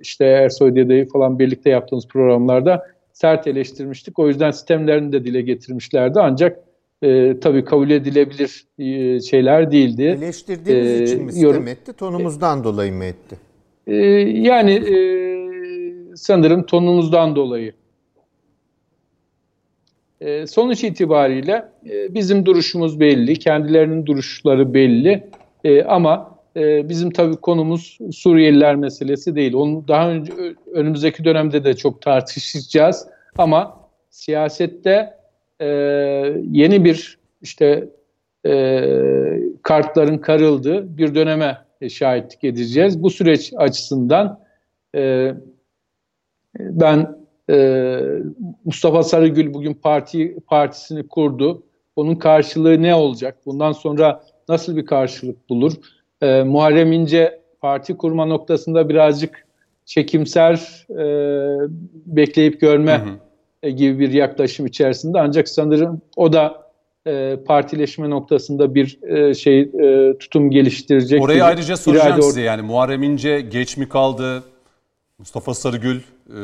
işte 0.01 0.25
Ersoy 0.25 0.75
Dede'yi 0.75 1.05
falan 1.05 1.39
birlikte 1.39 1.69
yaptığımız 1.69 2.07
programlarda 2.07 2.85
sert 3.13 3.47
eleştirmiştik. 3.47 4.19
O 4.19 4.27
yüzden 4.27 4.51
sistemlerini 4.51 5.11
de 5.11 5.25
dile 5.25 5.41
getirmişlerdi. 5.41 6.19
Ancak 6.19 6.59
e, 7.03 7.39
tabii 7.39 7.65
kabul 7.65 7.89
edilebilir 7.89 8.65
e, 8.79 9.19
şeyler 9.21 9.71
değildi. 9.71 10.03
Eleştirdiğimiz 10.03 11.01
Ee, 11.01 11.03
için 11.03 11.23
mi 11.25 11.31
yorum- 11.39 11.67
etti, 11.67 11.93
tonumuzdan 11.93 12.63
dolayı 12.63 12.93
mı 12.93 13.03
etti? 13.03 13.35
E, 13.87 13.95
yani 14.41 14.71
e, 14.71 14.95
sanırım 16.15 16.63
tonumuzdan 16.65 17.35
dolayı. 17.35 17.73
E, 20.21 20.47
sonuç 20.47 20.83
itibariyle 20.83 21.65
e, 21.89 22.13
bizim 22.13 22.45
duruşumuz 22.45 22.99
belli, 22.99 23.39
kendilerinin 23.39 24.05
duruşları 24.05 24.73
belli 24.73 25.23
E, 25.63 25.83
ama 25.83 26.35
e, 26.57 26.89
bizim 26.89 27.11
tabii 27.11 27.35
konumuz 27.35 27.97
Suriyeliler 28.11 28.75
meselesi 28.75 29.35
değil. 29.35 29.53
Onu 29.53 29.87
daha 29.87 30.09
önce 30.09 30.31
önümüzdeki 30.73 31.23
dönemde 31.23 31.63
de 31.63 31.73
çok 31.75 32.01
tartışacağız 32.01 33.07
ama 33.37 33.79
siyasette 34.09 35.13
e, 35.61 35.67
yeni 36.51 36.85
bir 36.85 37.17
işte 37.41 37.89
e, 38.45 38.83
kartların 39.63 40.17
karıldığı 40.17 40.97
bir 40.97 41.15
döneme 41.15 41.57
şahitlik 41.89 42.43
edeceğiz. 42.43 43.03
Bu 43.03 43.09
süreç 43.09 43.53
açısından 43.57 44.39
e, 44.95 45.33
ben 46.59 47.17
e, 47.49 47.99
Mustafa 48.65 49.03
Sarıgül 49.03 49.53
bugün 49.53 49.73
parti 49.73 50.37
partisini 50.47 51.07
kurdu. 51.07 51.63
Onun 51.95 52.15
karşılığı 52.15 52.81
ne 52.81 52.95
olacak? 52.95 53.37
Bundan 53.45 53.71
sonra 53.71 54.23
nasıl 54.49 54.77
bir 54.77 54.85
karşılık 54.85 55.49
bulur? 55.49 55.73
E, 56.21 56.43
Muharrem 56.43 56.91
İnce 56.91 57.41
parti 57.61 57.97
kurma 57.97 58.25
noktasında 58.25 58.89
birazcık 58.89 59.47
çekimser 59.85 60.85
e, 60.89 61.05
bekleyip 62.05 62.61
görme 62.61 62.97
Hı 62.97 63.05
hı. 63.05 63.32
E, 63.63 63.71
gibi 63.71 63.99
bir 63.99 64.11
yaklaşım 64.11 64.65
içerisinde. 64.65 65.19
Ancak 65.19 65.49
sanırım 65.49 66.01
o 66.15 66.33
da 66.33 66.63
e, 67.07 67.37
partileşme 67.45 68.09
noktasında 68.09 68.75
bir 68.75 68.99
e, 69.03 69.33
şey 69.33 69.59
e, 69.59 70.17
tutum 70.17 70.51
geliştirecek. 70.51 71.21
Orayı 71.21 71.37
bir 71.37 71.47
ayrıca 71.47 71.77
soracağım 71.77 72.21
size 72.21 72.41
yani 72.41 72.61
Muharrem 72.61 73.03
İnce 73.03 73.41
geç 73.41 73.77
mi 73.77 73.89
kaldı? 73.89 74.43
Mustafa 75.19 75.53
Sarıgül 75.53 75.99
e, 76.29 76.39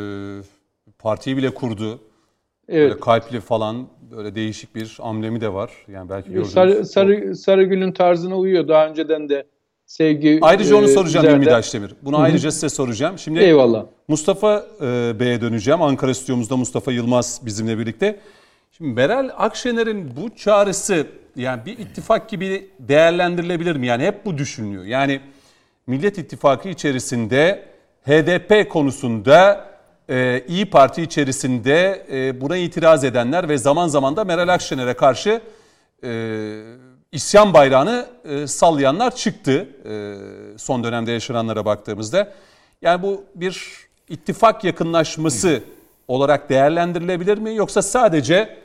partiyi 1.00 1.38
bile 1.38 1.50
kurdu. 1.50 2.00
Evet. 2.70 2.90
Böyle 2.90 3.00
kalpli 3.00 3.40
falan 3.40 3.88
böyle 4.12 4.36
değişik 4.36 4.76
bir 4.76 4.98
amblemi 5.00 5.42
de 5.42 5.54
var. 5.54 5.72
Yani 5.88 6.10
belki 6.10 6.30
gördünüz. 6.30 6.52
Sarı, 6.52 6.86
Sarı, 6.86 7.36
Sarıgül'ün 7.36 7.92
tarzına 7.92 8.38
uyuyor. 8.38 8.68
Daha 8.68 8.88
önceden 8.88 9.30
de 9.30 9.44
sevgi 9.90 10.40
Ayrıca 10.42 10.76
onu 10.76 10.86
e, 10.86 10.94
soracağım 10.94 11.26
üzerinde- 11.26 11.42
Hilmi 11.46 11.52
Daşdemir. 11.52 11.94
Bunu 12.02 12.18
ayrıca 12.20 12.52
size 12.52 12.70
soracağım. 12.70 13.20
Şimdi 13.20 13.40
Eyvallah. 13.40 13.86
Mustafa 14.08 14.66
e, 14.82 15.20
Bey'e 15.20 15.42
döneceğim. 15.42 15.82
Ankara 15.82 16.14
stüdyomuzda 16.14 16.58
Mustafa 16.58 16.92
Yılmaz 16.92 17.42
bizimle 17.46 17.78
birlikte. 17.80 18.20
Şimdi 18.78 18.92
Meral 18.94 19.30
Akşener'in 19.38 20.12
bu 20.16 20.36
çağrısı 20.36 21.08
yani 21.36 21.66
bir 21.66 21.78
ittifak 21.78 22.30
gibi 22.30 22.70
değerlendirilebilir 22.80 23.76
mi? 23.76 23.88
Yani 23.88 24.04
hep 24.04 24.26
bu 24.26 24.38
düşünülüyor. 24.38 24.84
Yani 24.84 25.22
Millet 25.88 26.18
İttifakı 26.18 26.70
içerisinde 26.70 27.66
HDP 28.06 28.70
konusunda 28.70 29.66
e, 30.10 30.44
İyi 30.48 30.66
Parti 30.66 31.02
içerisinde 31.02 32.06
e, 32.12 32.42
buna 32.42 32.58
itiraz 32.58 33.04
edenler 33.04 33.50
ve 33.50 33.58
zaman 33.58 33.88
zaman 33.88 34.16
da 34.16 34.24
Meral 34.24 34.48
Akşener'e 34.48 34.94
karşı 34.94 35.42
e, 36.04 36.10
isyan 37.12 37.54
bayrağını 37.54 38.06
e, 38.26 38.48
sallayanlar 38.48 39.16
çıktı 39.16 39.68
e, 39.86 40.58
son 40.58 40.84
dönemde 40.84 41.12
yaşananlara 41.12 41.66
baktığımızda. 41.66 42.34
Yani 42.82 43.02
bu 43.04 43.24
bir 43.36 43.68
ittifak 44.10 44.64
yakınlaşması 44.64 45.64
olarak 46.08 46.50
değerlendirilebilir 46.50 47.38
mi 47.38 47.56
yoksa 47.56 47.82
sadece 47.82 48.58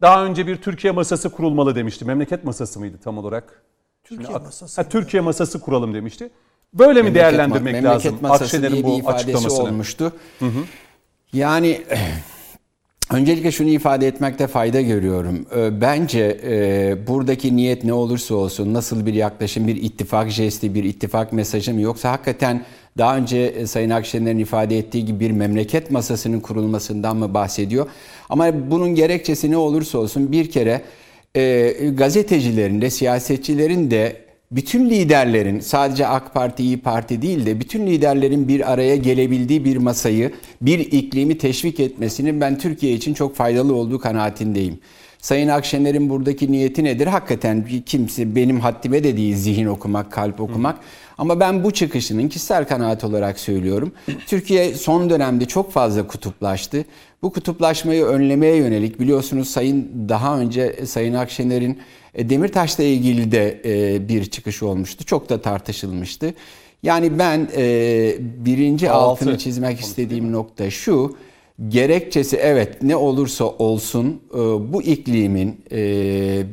daha 0.00 0.24
önce 0.24 0.46
bir 0.46 0.56
Türkiye 0.56 0.92
masası 0.92 1.30
kurulmalı 1.30 1.74
demişti. 1.74 2.04
Memleket 2.04 2.44
masası 2.44 2.80
mıydı 2.80 2.96
tam 3.04 3.18
olarak? 3.18 3.62
Türkiye 4.04 4.36
Ak- 4.36 4.44
masası. 4.44 4.82
Ha, 4.82 4.88
Türkiye 4.88 5.20
masası 5.20 5.60
kuralım 5.60 5.94
demişti. 5.94 6.30
Böyle 6.74 7.02
mi 7.02 7.04
Memleket 7.04 7.12
ma- 7.12 7.14
değerlendirmek 7.32 7.62
memleket 7.74 8.06
lazım 8.06 8.18
masası 8.22 8.44
Akşener'in 8.44 8.72
diye 8.72 8.84
bir 8.84 8.88
bu 8.88 8.98
ifadesi 8.98 9.24
açıklamasını? 9.24 9.62
olmuştu. 9.62 10.12
Yani 11.32 11.82
öncelikle 13.10 13.52
şunu 13.52 13.68
ifade 13.68 14.06
etmekte 14.06 14.46
fayda 14.46 14.80
görüyorum. 14.80 15.46
Ee, 15.56 15.80
Bence 15.80 16.40
e, 16.44 17.06
buradaki 17.06 17.56
niyet 17.56 17.84
ne 17.84 17.92
olursa 17.92 18.34
olsun 18.34 18.74
nasıl 18.74 19.06
bir 19.06 19.14
yaklaşım, 19.14 19.66
bir 19.66 19.76
ittifak 19.76 20.30
jesti, 20.30 20.74
bir 20.74 20.84
ittifak 20.84 21.32
mesajı 21.32 21.74
mı 21.74 21.80
yoksa 21.80 22.12
hakikaten 22.12 22.64
daha 22.98 23.16
önce 23.16 23.38
e, 23.38 23.66
Sayın 23.66 23.90
Akşener'in 23.90 24.38
ifade 24.38 24.78
ettiği 24.78 25.04
gibi 25.04 25.20
bir 25.20 25.30
memleket 25.30 25.90
masasının 25.90 26.40
kurulmasından 26.40 27.16
mı 27.16 27.34
bahsediyor? 27.34 27.86
Ama 28.28 28.70
bunun 28.70 28.94
gerekçesi 28.94 29.50
ne 29.50 29.56
olursa 29.56 29.98
olsun 29.98 30.32
bir 30.32 30.50
kere 30.50 30.82
e, 31.34 31.70
gazetecilerin 31.94 32.80
de 32.80 32.90
siyasetçilerin 32.90 33.90
de 33.90 34.27
bütün 34.50 34.90
liderlerin 34.90 35.60
sadece 35.60 36.06
AK 36.06 36.34
Parti, 36.34 36.62
İyi 36.62 36.80
Parti 36.80 37.22
değil 37.22 37.46
de 37.46 37.60
bütün 37.60 37.86
liderlerin 37.86 38.48
bir 38.48 38.72
araya 38.72 38.96
gelebildiği 38.96 39.64
bir 39.64 39.76
masayı, 39.76 40.32
bir 40.60 40.78
iklimi 40.78 41.38
teşvik 41.38 41.80
etmesinin 41.80 42.40
ben 42.40 42.58
Türkiye 42.58 42.92
için 42.92 43.14
çok 43.14 43.36
faydalı 43.36 43.74
olduğu 43.74 43.98
kanaatindeyim. 43.98 44.78
Sayın 45.18 45.48
Akşener'in 45.48 46.10
buradaki 46.10 46.52
niyeti 46.52 46.84
nedir? 46.84 47.06
Hakikaten 47.06 47.66
bir 47.66 47.82
kimse 47.82 48.36
benim 48.36 48.60
haddime 48.60 49.04
de 49.04 49.16
değil 49.16 49.36
zihin 49.36 49.66
okumak, 49.66 50.12
kalp 50.12 50.40
okumak. 50.40 50.78
Ama 51.18 51.40
ben 51.40 51.64
bu 51.64 51.70
çıkışının 51.70 52.28
kişisel 52.28 52.68
kanaat 52.68 53.04
olarak 53.04 53.38
söylüyorum. 53.38 53.92
Türkiye 54.26 54.74
son 54.74 55.10
dönemde 55.10 55.44
çok 55.44 55.72
fazla 55.72 56.06
kutuplaştı. 56.06 56.84
Bu 57.22 57.32
kutuplaşmayı 57.32 58.04
önlemeye 58.04 58.56
yönelik 58.56 59.00
biliyorsunuz 59.00 59.48
Sayın 59.48 60.06
daha 60.08 60.40
önce 60.40 60.86
Sayın 60.86 61.14
Akşener'in 61.14 61.78
e, 62.14 62.30
Demirtaş'la 62.30 62.84
ilgili 62.84 63.32
de 63.32 63.60
e, 63.64 64.08
bir 64.08 64.24
çıkış 64.24 64.62
olmuştu. 64.62 65.04
Çok 65.04 65.28
da 65.28 65.42
tartışılmıştı. 65.42 66.34
Yani 66.82 67.18
ben 67.18 67.48
e, 67.56 68.14
birinci 68.20 68.86
Kahvaltı 68.86 69.04
altını 69.04 69.38
çizmek 69.38 69.80
istediğim 69.80 70.32
nokta 70.32 70.70
şu. 70.70 71.16
Gerekçesi 71.68 72.36
evet 72.36 72.82
ne 72.82 72.96
olursa 72.96 73.44
olsun 73.44 74.22
bu 74.72 74.82
iklimin 74.82 75.60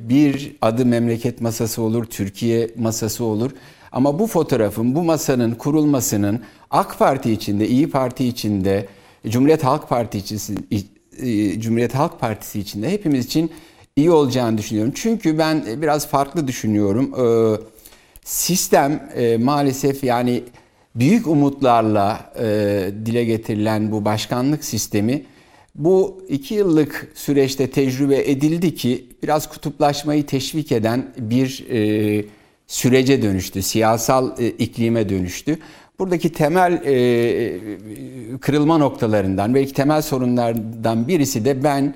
bir 0.10 0.56
adı 0.62 0.86
memleket 0.86 1.42
masası 1.42 1.82
olur, 1.82 2.06
Türkiye 2.06 2.70
masası 2.78 3.24
olur. 3.24 3.52
Ama 3.96 4.20
bu 4.20 4.28
fotoğrafın, 4.28 4.96
bu 4.96 5.04
masanın 5.04 5.52
kurulmasının 5.52 6.42
AK 6.72 7.00
Parti 7.00 7.32
içinde, 7.32 7.68
İyi 7.68 7.90
Parti 7.90 8.28
içinde, 8.28 8.88
Cumhuriyet 9.28 9.64
Halk 9.64 9.90
Partisi 9.90 10.56
e, 11.20 11.60
Cumhuriyet 11.60 11.96
Halk 11.96 12.20
Partisi 12.20 12.60
içinde 12.60 12.92
hepimiz 12.92 13.26
için 13.26 13.52
iyi 13.96 14.12
olacağını 14.12 14.58
düşünüyorum. 14.58 14.94
Çünkü 14.96 15.38
ben 15.38 15.66
biraz 15.82 16.08
farklı 16.08 16.48
düşünüyorum. 16.48 17.14
Ee, 17.20 17.58
sistem 18.24 19.10
e, 19.16 19.38
maalesef 19.38 20.04
yani 20.04 20.44
büyük 20.96 21.28
umutlarla 21.28 22.34
e, 22.40 22.46
dile 23.06 23.26
getirilen 23.26 23.92
bu 23.92 24.06
başkanlık 24.06 24.64
sistemi 24.64 25.26
bu 25.76 26.24
iki 26.30 26.54
yıllık 26.54 27.12
süreçte 27.16 27.70
tecrübe 27.70 28.32
edildi 28.32 28.76
ki 28.76 29.06
biraz 29.24 29.50
kutuplaşmayı 29.50 30.26
teşvik 30.26 30.72
eden 30.72 31.14
bir 31.18 31.66
e, 31.70 32.26
sürece 32.68 33.22
dönüştü, 33.22 33.62
siyasal 33.62 34.40
e, 34.40 34.48
iklime 34.50 35.10
dönüştü. 35.10 35.60
Buradaki 36.00 36.32
temel 36.32 36.74
e, 36.86 38.38
kırılma 38.38 38.78
noktalarından, 38.78 39.56
belki 39.56 39.74
temel 39.74 40.02
sorunlardan 40.02 41.08
birisi 41.08 41.46
de 41.46 41.64
ben 41.64 41.96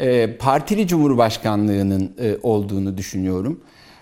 e, 0.00 0.36
partili 0.36 0.86
cumhurbaşkanlığının 0.86 2.12
e, 2.20 2.36
olduğunu 2.42 2.96
düşünüyorum. 2.96 3.60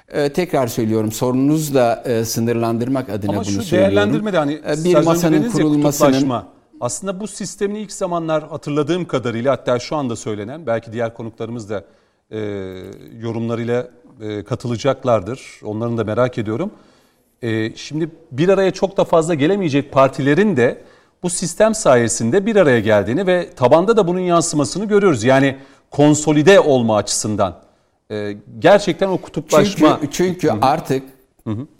E, 0.09 0.33
tekrar 0.33 0.67
söylüyorum 0.67 1.13
sorununuzla 1.13 2.03
e, 2.07 2.25
sınırlandırmak 2.25 3.09
adına 3.11 3.31
Ama 3.31 3.41
bunu 3.41 3.51
şu 3.51 3.63
söylüyorum. 3.63 3.97
değerlendirmede 3.97 4.39
hani 4.39 4.53
E, 4.53 4.85
bir 4.85 5.05
masanın 5.05 5.51
kurulmasının. 5.51 6.33
Aslında 6.81 7.21
bu 7.21 7.27
sistemin 7.27 7.75
ilk 7.75 7.93
zamanlar 7.93 8.49
hatırladığım 8.49 9.05
kadarıyla 9.05 9.53
hatta 9.53 9.79
şu 9.79 9.97
anda 9.97 10.17
söylenen 10.17 10.67
belki 10.67 10.93
diğer 10.93 11.15
konuklarımız 11.15 11.71
da 11.71 11.85
e, 12.31 12.39
yorumlarıyla 13.21 13.89
e, 14.21 14.43
katılacaklardır. 14.43 15.61
Onların 15.65 15.99
da 15.99 16.05
merak 16.05 16.39
ediyorum. 16.39 16.71
E, 17.43 17.77
şimdi 17.77 18.11
bir 18.33 18.49
araya 18.49 18.71
çok 18.71 18.97
da 18.97 19.05
fazla 19.05 19.35
gelemeyecek 19.35 19.93
partilerin 19.93 20.57
de 20.57 20.83
bu 21.23 21.31
sistem 21.31 21.75
sayesinde 21.75 22.47
bir 22.47 22.57
araya 22.57 22.81
geldiğini 22.81 23.27
ve 23.27 23.51
tabanda 23.57 23.97
da 23.97 24.09
bunun 24.09 24.21
yansımasını 24.21 24.85
görüyoruz. 24.85 25.25
Yani 25.25 25.57
konsolide 25.91 26.61
olma 26.61 26.97
açısından. 26.97 27.57
E, 28.11 28.37
gerçekten 28.59 29.09
o 29.09 29.19
kutuplaşma... 29.19 29.99
Çünkü, 30.01 30.13
çünkü 30.13 30.51
artık 30.63 31.03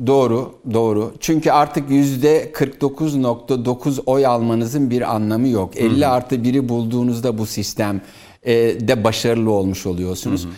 doğru 0.07 0.55
doğru. 0.75 1.15
Çünkü 1.21 1.51
artık 1.51 1.91
yüzde 1.91 2.53
49.9 2.53 4.01
oy 4.07 4.27
almanızın 4.27 4.91
bir 4.91 5.15
anlamı 5.15 5.49
yok. 5.49 5.77
50 5.77 6.07
artı 6.07 6.45
biri 6.45 6.69
bulduğunuzda 6.69 7.39
bu 7.39 7.47
sistem 7.47 8.01
e, 8.43 8.55
de 8.89 9.05
başarılı 9.05 9.51
olmuş 9.51 9.87
oluyorsunuz. 9.87 10.45
E, 10.45 10.49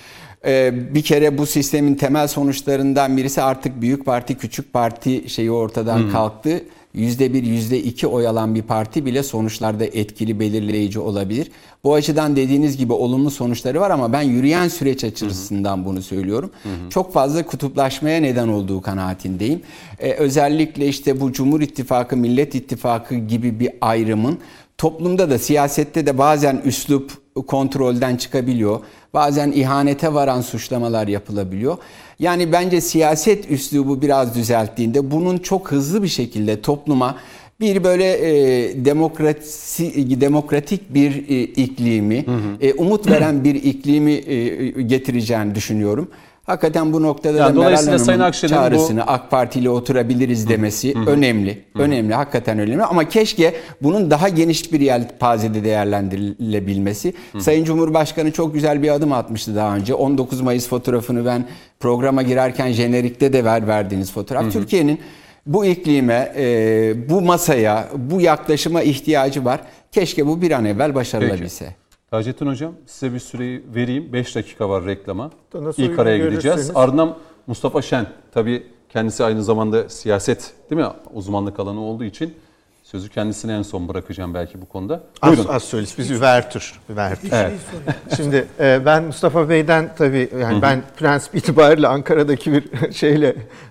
bir 0.94 1.02
kere 1.02 1.38
bu 1.38 1.46
sistemin 1.46 1.94
temel 1.94 2.28
sonuçlarından 2.28 3.16
birisi 3.16 3.42
artık 3.42 3.80
büyük 3.80 4.04
parti 4.04 4.34
küçük 4.34 4.72
parti 4.72 5.30
şeyi 5.30 5.50
ortadan 5.50 6.10
kalktı. 6.10 6.64
yüzde 6.94 7.32
bir, 7.32 7.42
yüzde 7.42 7.82
iki 7.82 8.06
oy 8.06 8.26
alan 8.26 8.54
bir 8.54 8.62
parti 8.62 9.06
bile 9.06 9.22
sonuçlarda 9.22 9.84
etkili, 9.84 10.40
belirleyici 10.40 10.98
olabilir. 10.98 11.50
Bu 11.84 11.94
açıdan 11.94 12.36
dediğiniz 12.36 12.76
gibi 12.76 12.92
olumlu 12.92 13.30
sonuçları 13.30 13.80
var 13.80 13.90
ama 13.90 14.12
ben 14.12 14.22
yürüyen 14.22 14.68
süreç 14.68 15.04
açısından 15.04 15.84
bunu 15.84 16.02
söylüyorum. 16.02 16.50
Çok 16.90 17.12
fazla 17.12 17.46
kutuplaşmaya 17.46 18.20
neden 18.20 18.48
olduğu 18.48 18.82
kanaatindeyim. 18.82 19.62
Ee, 19.98 20.12
özellikle 20.12 20.88
işte 20.88 21.20
bu 21.20 21.32
Cumhur 21.32 21.60
İttifakı, 21.60 22.16
Millet 22.16 22.54
İttifakı 22.54 23.14
gibi 23.14 23.60
bir 23.60 23.70
ayrımın 23.80 24.38
toplumda 24.78 25.30
da 25.30 25.38
siyasette 25.38 26.06
de 26.06 26.18
bazen 26.18 26.62
üslup 26.64 27.12
kontrolden 27.46 28.16
çıkabiliyor. 28.16 28.80
Bazen 29.14 29.52
ihanete 29.52 30.14
varan 30.14 30.40
suçlamalar 30.40 31.08
yapılabiliyor. 31.08 31.76
Yani 32.18 32.52
bence 32.52 32.80
siyaset 32.80 33.50
üslubu 33.50 34.02
biraz 34.02 34.34
düzelttiğinde 34.34 35.10
bunun 35.10 35.38
çok 35.38 35.72
hızlı 35.72 36.02
bir 36.02 36.08
şekilde 36.08 36.60
topluma 36.62 37.16
bir 37.60 37.84
böyle 37.84 38.04
e, 38.04 38.84
demokrasi 38.84 40.20
demokratik 40.20 40.94
bir 40.94 41.28
e, 41.28 41.42
iklimi, 41.42 42.26
hı 42.26 42.30
hı. 42.30 42.56
E, 42.60 42.74
umut 42.74 43.10
veren 43.10 43.44
bir 43.44 43.54
iklimi 43.54 44.12
e, 44.12 44.82
getireceğini 44.82 45.54
düşünüyorum. 45.54 46.08
Hakikaten 46.48 46.92
bu 46.92 47.02
noktada 47.02 47.38
yani 47.38 47.56
da 47.56 47.60
Meral 47.60 47.86
Hanım'ın 47.86 48.30
çağrısını 48.30 49.00
bu... 49.00 49.10
AK 49.10 49.30
Parti 49.30 49.60
ile 49.60 49.70
oturabiliriz 49.70 50.48
demesi 50.48 50.94
önemli. 51.06 51.64
Önemli, 51.74 52.14
hakikaten 52.14 52.58
önemli 52.58 52.82
ama 52.82 53.08
keşke 53.08 53.54
bunun 53.82 54.10
daha 54.10 54.28
geniş 54.28 54.72
bir 54.72 54.80
yelpazede 54.80 55.64
değerlendirilebilmesi. 55.64 57.14
Sayın 57.38 57.64
Cumhurbaşkanı 57.64 58.32
çok 58.32 58.54
güzel 58.54 58.82
bir 58.82 58.90
adım 58.90 59.12
atmıştı 59.12 59.56
daha 59.56 59.76
önce. 59.76 59.94
19 59.94 60.40
Mayıs 60.40 60.68
fotoğrafını 60.68 61.26
ben 61.26 61.44
programa 61.80 62.22
girerken 62.22 62.72
jenerikte 62.72 63.32
de 63.32 63.44
ver 63.44 63.66
verdiğiniz 63.66 64.12
fotoğraf. 64.12 64.52
Türkiye'nin 64.52 65.00
bu 65.46 65.64
iklime, 65.64 66.32
e, 66.36 67.08
bu 67.08 67.20
masaya, 67.20 67.88
bu 67.96 68.20
yaklaşıma 68.20 68.82
ihtiyacı 68.82 69.44
var. 69.44 69.60
Keşke 69.92 70.26
bu 70.26 70.42
bir 70.42 70.50
an 70.50 70.64
evvel 70.64 70.94
başarılabilse. 70.94 71.64
Peki. 71.64 71.87
Taceddin 72.10 72.46
Hocam 72.46 72.72
size 72.86 73.14
bir 73.14 73.18
süreyi 73.18 73.62
vereyim. 73.74 74.12
5 74.12 74.34
dakika 74.34 74.68
var 74.68 74.84
reklama. 74.84 75.30
Nasıl 75.54 75.82
İlk 75.82 75.98
araya 75.98 76.18
gideceğiz. 76.18 76.70
Ardından 76.74 77.16
Mustafa 77.46 77.82
Şen 77.82 78.06
tabii 78.32 78.66
kendisi 78.88 79.24
aynı 79.24 79.44
zamanda 79.44 79.88
siyaset 79.88 80.52
değil 80.70 80.82
mi 80.82 80.88
uzmanlık 81.14 81.60
alanı 81.60 81.80
olduğu 81.80 82.04
için 82.04 82.34
sözü 82.82 83.08
kendisine 83.08 83.52
en 83.52 83.62
son 83.62 83.88
bırakacağım 83.88 84.34
belki 84.34 84.62
bu 84.62 84.66
konuda. 84.66 85.02
Buyurun. 85.24 85.42
Az, 85.42 85.50
az 85.50 85.64
söyleriz. 85.64 85.94
Biz 85.98 86.10
üvertür. 86.10 86.80
üvertür. 86.90 87.32
Evet. 87.32 87.52
Şimdi 88.16 88.46
e, 88.60 88.82
ben 88.86 89.04
Mustafa 89.04 89.48
Bey'den 89.48 89.94
tabii 89.98 90.30
yani 90.40 90.52
Hı-hı. 90.52 90.62
ben 90.62 90.82
prensip 90.96 91.34
itibariyle 91.34 91.88
Ankara'daki 91.88 92.52
bir 92.52 92.92
şeyle 92.92 93.28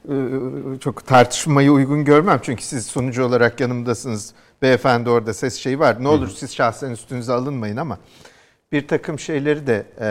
e, 0.10 0.16
çok 0.80 1.08
tartışmayı 1.08 1.72
uygun 1.72 2.06
görmem. 2.06 2.40
Çünkü 2.44 2.64
siz 2.64 2.86
sonucu 2.86 3.24
olarak 3.26 3.60
yanımdasınız. 3.60 4.34
Beyefendi 4.62 5.10
orada 5.10 5.34
ses 5.34 5.56
şeyi 5.56 5.80
var. 5.80 6.04
Ne 6.04 6.08
olur 6.08 6.28
Hı-hı. 6.28 6.36
siz 6.38 6.56
şahsen 6.56 6.92
üstünüze 6.92 7.34
alınmayın 7.34 7.78
ama 7.78 7.98
bir 8.72 8.88
takım 8.88 9.20
şeyleri 9.20 9.68
de 9.68 9.86
e, 10.00 10.08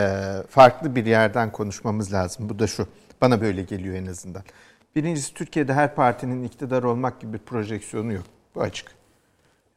farklı 0.49 0.95
bir 0.95 1.05
yerden 1.05 1.51
konuşmamız 1.51 2.13
lazım. 2.13 2.49
Bu 2.49 2.59
da 2.59 2.67
şu, 2.67 2.87
bana 3.21 3.41
böyle 3.41 3.61
geliyor 3.61 3.95
en 3.95 4.05
azından. 4.05 4.43
Birincisi 4.95 5.33
Türkiye'de 5.33 5.73
her 5.73 5.95
partinin 5.95 6.43
iktidar 6.43 6.83
olmak 6.83 7.19
gibi 7.19 7.33
bir 7.33 7.37
projeksiyonu 7.37 8.13
yok. 8.13 8.25
Bu 8.55 8.61
açık. 8.61 8.91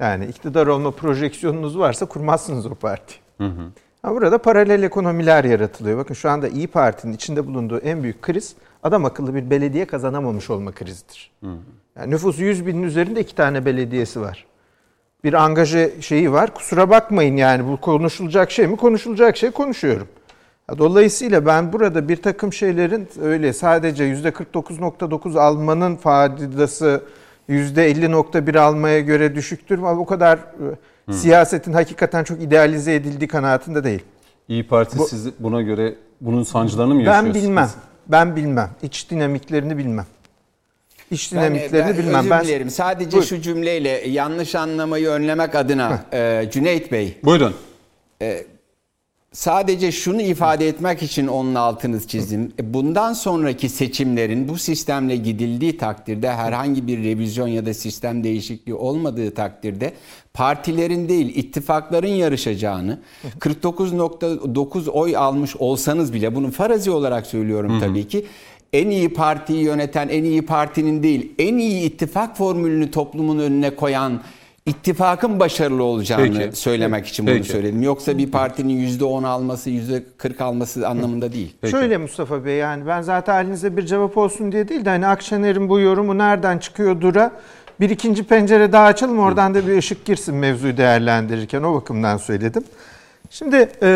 Yani 0.01 0.27
iktidar 0.27 0.67
olma 0.67 0.91
projeksiyonunuz 0.91 1.79
varsa 1.79 2.07
kurmazsınız 2.07 2.67
o 2.67 2.75
parti. 2.75 3.15
Hı 3.39 3.47
hı. 3.47 3.71
Ama 4.03 4.17
burada 4.17 4.39
paralel 4.39 4.83
ekonomiler 4.83 5.45
yaratılıyor. 5.45 5.99
Bakın 5.99 6.15
şu 6.15 6.31
anda 6.31 6.49
İyi 6.49 6.67
Parti'nin 6.67 7.13
içinde 7.13 7.47
bulunduğu 7.47 7.79
en 7.79 8.03
büyük 8.03 8.23
kriz 8.23 8.55
adam 8.83 9.05
akıllı 9.05 9.35
bir 9.35 9.51
belediye 9.51 9.87
kazanamamış 9.87 10.51
olma 10.51 10.73
krizidir. 10.73 11.31
Hı 11.41 11.51
hı. 11.51 11.59
Yani 11.97 12.11
nüfusu 12.11 12.43
100 12.43 12.67
binin 12.67 12.83
üzerinde 12.83 13.21
iki 13.21 13.35
tane 13.35 13.65
belediyesi 13.65 14.21
var 14.21 14.47
bir 15.25 15.33
angaje 15.33 15.93
şeyi 16.01 16.33
var. 16.33 16.55
Kusura 16.55 16.91
bakmayın 16.91 17.37
yani 17.37 17.69
bu 17.69 17.77
konuşulacak 17.77 18.51
şey 18.51 18.67
mi? 18.67 18.77
Konuşulacak 18.77 19.37
şey 19.37 19.51
konuşuyorum. 19.51 20.09
Dolayısıyla 20.79 21.47
ben 21.47 21.73
burada 21.73 22.09
bir 22.09 22.17
takım 22.17 22.53
şeylerin 22.53 23.09
öyle 23.23 23.53
sadece 23.53 24.05
%49.9 24.05 25.41
almanın 25.41 25.97
faydası 25.97 27.03
%50.1 27.49 28.59
almaya 28.59 29.01
göre 29.01 29.35
düşüktür 29.35 29.79
ama 29.79 29.93
o 29.93 30.07
kadar 30.07 30.39
hmm. 30.57 31.15
siyasetin 31.15 31.73
hakikaten 31.73 32.25
çok 32.25 32.43
idealize 32.43 32.95
edildiği 32.95 33.29
kanaatinde 33.29 33.85
değil. 33.85 34.03
İyi 34.49 34.69
Parti 34.69 34.99
bu, 34.99 35.07
siz 35.07 35.29
buna 35.39 35.63
göre 35.63 35.95
bunun 36.21 36.43
sancılarını 36.43 36.95
mı 36.95 37.03
yaşıyorsunuz? 37.03 37.35
Ben 37.35 37.43
bilmem. 37.43 37.71
Ben 38.09 38.37
bilmem. 38.37 38.71
İç 38.83 39.11
dinamiklerini 39.11 39.79
bilmem 39.79 40.07
iş 41.11 41.33
dinamiklerini 41.33 41.73
ben, 41.73 41.89
ben 41.89 41.99
bilmem. 41.99 42.31
Özür 42.31 42.49
dilerim. 42.49 42.67
Ben... 42.67 42.73
Sadece 42.73 43.13
Buyur. 43.13 43.25
şu 43.25 43.41
cümleyle 43.41 44.09
yanlış 44.09 44.55
anlamayı 44.55 45.09
önlemek 45.09 45.55
adına 45.55 46.05
e, 46.13 46.49
Cüneyt 46.53 46.93
Bey. 46.93 47.19
Buyurun. 47.25 47.55
E, 48.23 48.47
sadece 49.33 49.93
şunu 49.93 50.23
ifade 50.23 50.69
etmek 50.69 51.03
için 51.03 51.27
onun 51.27 51.55
altını 51.55 52.07
çizdim. 52.07 52.53
E, 52.61 52.75
bundan 52.75 53.13
sonraki 53.13 53.69
seçimlerin 53.69 54.49
bu 54.49 54.59
sistemle 54.59 55.17
gidildiği 55.17 55.77
takdirde 55.77 56.33
herhangi 56.33 56.87
bir 56.87 57.05
revizyon 57.05 57.49
ya 57.49 57.67
da 57.67 57.75
sistem 57.75 58.25
değişikliği 58.25 58.75
olmadığı 58.75 59.35
takdirde 59.35 59.93
partilerin 60.35 61.09
değil 61.09 61.37
ittifakların 61.37 62.09
yarışacağını 62.09 62.99
49.9 63.39 64.91
oy 64.91 65.17
almış 65.17 65.57
olsanız 65.57 66.13
bile 66.13 66.35
bunu 66.35 66.51
farazi 66.51 66.91
olarak 66.91 67.27
söylüyorum 67.27 67.81
tabii 67.81 68.09
ki 68.09 68.27
en 68.73 68.91
iyi 68.91 69.13
partiyi 69.13 69.65
yöneten 69.65 70.09
en 70.09 70.25
iyi 70.25 70.43
partinin 70.43 71.03
değil, 71.03 71.33
en 71.39 71.59
iyi 71.59 71.83
ittifak 71.83 72.37
formülünü 72.37 72.91
toplumun 72.91 73.39
önüne 73.39 73.77
koyan 73.77 74.21
ittifakın 74.67 75.41
başarılı 75.41 75.83
olacağını 75.83 76.39
Peki. 76.39 76.57
söylemek 76.57 77.07
için 77.07 77.27
Peki. 77.27 77.39
bunu 77.39 77.45
söyledim. 77.45 77.83
Yoksa 77.83 78.19
bir 78.19 78.31
partinin 78.31 78.89
%10 78.89 79.27
alması, 79.27 79.71
%40 79.71 80.43
alması 80.43 80.89
anlamında 80.89 81.33
değil. 81.33 81.57
Peki. 81.61 81.71
Şöyle 81.71 81.97
Mustafa 81.97 82.45
Bey 82.45 82.57
yani 82.57 82.87
ben 82.87 83.03
zaten 83.03 83.33
halinize 83.33 83.77
bir 83.77 83.87
cevap 83.87 84.17
olsun 84.17 84.53
diye 84.53 84.69
değil 84.69 84.85
de 84.85 84.89
hani 84.91 85.07
Akşener'in 85.07 85.69
bu 85.69 85.81
yorumu 85.81 86.19
nereden 86.19 86.59
çıkıyor 86.59 87.01
dura 87.01 87.33
bir 87.81 87.91
ikinci 87.91 88.25
pencere 88.25 88.73
daha 88.73 88.85
açalım 88.87 89.19
oradan 89.19 89.55
da 89.55 89.67
bir 89.67 89.79
ışık 89.79 90.05
girsin 90.05 90.35
mevzuyu 90.35 90.77
değerlendirirken 90.77 91.63
o 91.63 91.75
bakımdan 91.75 92.17
söyledim. 92.17 92.65
Şimdi 93.31 93.69
e, 93.83 93.89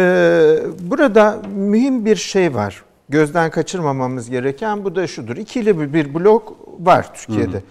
burada 0.81 1.43
mühim 1.57 2.05
bir 2.05 2.17
şey 2.17 2.55
var 2.55 2.83
gözden 3.09 3.51
kaçırmamamız 3.51 4.31
gereken 4.31 4.85
bu 4.85 4.97
da 4.97 5.07
şudur. 5.07 5.37
İkili 5.37 5.95
bir 5.95 6.15
blok 6.15 6.57
var 6.79 7.15
Türkiye'de. 7.15 7.57
Hı. 7.57 7.63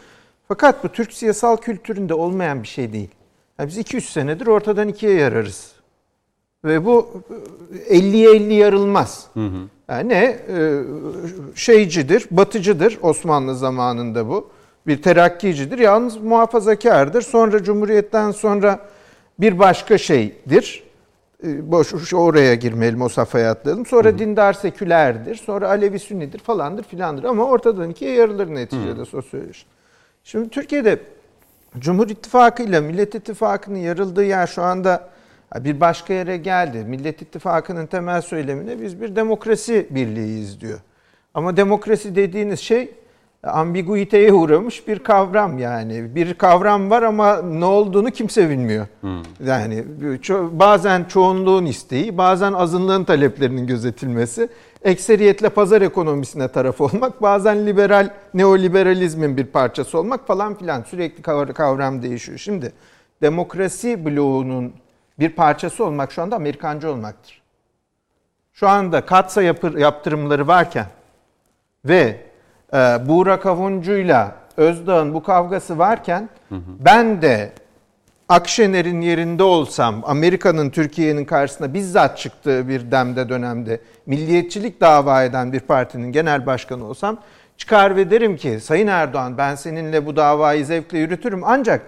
Fakat 0.48 0.84
bu 0.84 0.90
Türk 0.90 1.14
siyasal 1.14 1.58
kültüründe 1.58 2.14
olmayan 2.14 2.64
bir 2.64 2.68
şey 2.68 2.94
değil. 2.94 3.10
Yani 3.60 3.68
biz 3.68 3.78
200 3.78 4.10
senedir 4.10 4.48
ortadan 4.48 4.88
ikiye 4.88 5.14
yararız. 5.14 5.72
Ve 6.66 6.86
bu 6.86 7.24
50'ye 7.90 8.36
50 8.36 8.54
yarılmaz. 8.54 9.28
Hı 9.34 9.46
hı. 9.46 9.68
Yani 9.90 10.10
ne? 10.10 10.24
Ee, 10.50 10.82
şeycidir, 11.56 12.28
batıcıdır 12.32 13.00
Osmanlı 13.02 13.56
zamanında 13.56 14.30
bu. 14.30 14.50
Bir 14.88 15.02
terakkicidir. 15.02 15.80
Yalnız 15.80 16.18
muhafazakardır. 16.18 17.22
Sonra 17.22 17.64
Cumhuriyet'ten 17.64 18.32
sonra 18.32 18.80
bir 19.40 19.60
başka 19.60 19.98
şeydir. 19.98 20.84
E, 21.44 21.72
boş 21.72 22.14
oraya 22.14 22.56
girmeyelim 22.56 23.02
o 23.02 23.10
safhaya 23.10 23.52
atlayalım. 23.52 23.86
Sonra 23.86 24.10
Hı. 24.10 24.18
dindar 24.18 24.54
sekülerdir. 24.54 25.36
Sonra 25.36 25.70
Alevi 25.70 26.00
Sünnidir 26.00 26.40
falandır 26.40 26.84
filandır. 26.84 27.24
Ama 27.24 27.46
ortadan 27.46 27.90
ikiye 27.90 28.14
yarılır 28.14 28.48
neticede 28.56 29.06
sosyoloji. 29.06 29.66
Şimdi 30.24 30.50
Türkiye'de 30.50 31.00
Cumhur 31.80 32.10
İttifakı 32.10 32.64
ile 32.64 32.80
Millet 32.80 33.16
İttifakı'nın 33.16 33.80
yarıldığı 33.80 34.24
yer 34.24 34.48
şu 34.48 34.62
anda 34.62 35.10
bir 35.56 35.80
başka 35.80 36.14
yere 36.14 36.38
geldi. 36.38 36.86
Millet 36.88 37.22
İttifakı'nın 37.22 37.86
temel 37.86 38.22
söylemine 38.22 38.82
biz 38.82 39.02
bir 39.02 39.16
demokrasi 39.16 39.88
birliğiyiz 39.90 40.62
diyor. 40.62 40.80
Ama 41.34 41.58
demokrasi 41.58 42.16
dediğiniz 42.16 42.60
şey 42.60 42.96
ambiguiteye 43.44 44.34
uğramış 44.34 44.88
bir 44.88 45.00
kavram 45.00 45.58
yani. 45.58 46.16
Bir 46.16 46.34
kavram 46.34 46.90
var 46.90 47.04
ama 47.04 47.42
ne 47.42 47.66
olduğunu 47.66 48.12
kimse 48.12 48.50
bilmiyor. 48.50 48.88
Hmm. 49.02 49.24
Yani 49.46 49.84
ço- 50.02 50.60
bazen 50.60 51.04
çoğunluğun 51.04 51.66
isteği, 51.66 52.18
bazen 52.18 52.54
azınlığın 52.54 53.04
taleplerinin 53.04 53.68
gözetilmesi, 53.68 54.50
ekseriyetle 54.84 55.50
pazar 55.50 55.82
ekonomisine 55.82 56.48
taraf 56.48 56.82
olmak, 56.82 57.22
bazen 57.22 57.66
liberal 57.66 58.10
neoliberalizmin 58.34 59.38
bir 59.38 59.46
parçası 59.46 59.98
olmak 59.98 60.28
falan 60.28 60.56
filan 60.56 60.84
sürekli 60.84 61.22
kavram 61.54 62.02
değişiyor. 62.02 62.38
Şimdi 62.38 62.74
demokrasi 63.22 64.06
bloğunun 64.06 64.74
bir 65.20 65.30
parçası 65.30 65.86
olmak 65.86 66.12
şu 66.12 66.22
anda 66.22 66.36
Amerikancı 66.36 66.92
olmaktır. 66.92 67.42
Şu 68.54 68.68
anda 68.68 69.06
katsa 69.06 69.42
yapır, 69.42 69.78
yaptırımları 69.78 70.48
varken 70.48 70.86
ve 71.86 72.33
Buğra 73.08 73.40
Kavuncu'yla 73.40 74.36
Özdağ'ın 74.58 75.14
bu 75.14 75.24
kavgası 75.24 75.78
varken 75.78 76.30
hı 76.50 76.56
hı. 76.56 76.62
ben 76.80 77.22
de 77.22 77.52
Akşener'in 78.30 79.02
yerinde 79.02 79.44
olsam, 79.44 80.02
Amerika'nın 80.06 80.70
Türkiye'nin 80.70 81.26
karşısına 81.26 81.74
bizzat 81.74 82.18
çıktığı 82.18 82.68
bir 82.68 82.92
demde 82.92 83.30
dönemde 83.30 83.82
milliyetçilik 84.06 84.82
dava 84.82 85.24
eden 85.24 85.54
bir 85.54 85.60
partinin 85.60 86.12
genel 86.12 86.46
başkanı 86.46 86.86
olsam 86.86 87.18
çıkar 87.58 87.96
ve 87.96 88.12
derim 88.12 88.38
ki 88.38 88.60
Sayın 88.60 88.88
Erdoğan 88.88 89.38
ben 89.38 89.56
seninle 89.56 90.06
bu 90.06 90.16
davayı 90.16 90.66
zevkle 90.66 90.98
yürütürüm 90.98 91.42
ancak 91.44 91.82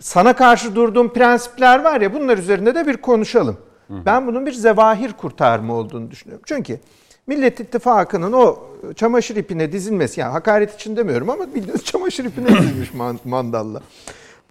sana 0.00 0.32
karşı 0.32 0.74
durduğum 0.74 1.12
prensipler 1.12 1.84
var 1.84 2.00
ya 2.00 2.14
bunlar 2.14 2.38
üzerinde 2.38 2.74
de 2.74 2.86
bir 2.86 2.96
konuşalım. 2.96 3.56
Ben 3.90 4.26
bunun 4.26 4.46
bir 4.46 4.52
zevahir 4.52 5.12
kurtarma 5.12 5.74
olduğunu 5.74 6.10
düşünüyorum. 6.10 6.42
Çünkü 6.46 6.80
Millet 7.26 7.60
İttifakı'nın 7.60 8.32
o 8.32 8.58
çamaşır 8.96 9.36
ipine 9.36 9.72
dizilmesi, 9.72 10.20
yani 10.20 10.32
hakaret 10.32 10.74
için 10.74 10.96
demiyorum 10.96 11.30
ama 11.30 11.54
bildiğiniz 11.54 11.84
çamaşır 11.84 12.24
ipine 12.24 12.48
dizilmiş 12.48 12.94
man- 12.94 13.18
mandalla. 13.24 13.80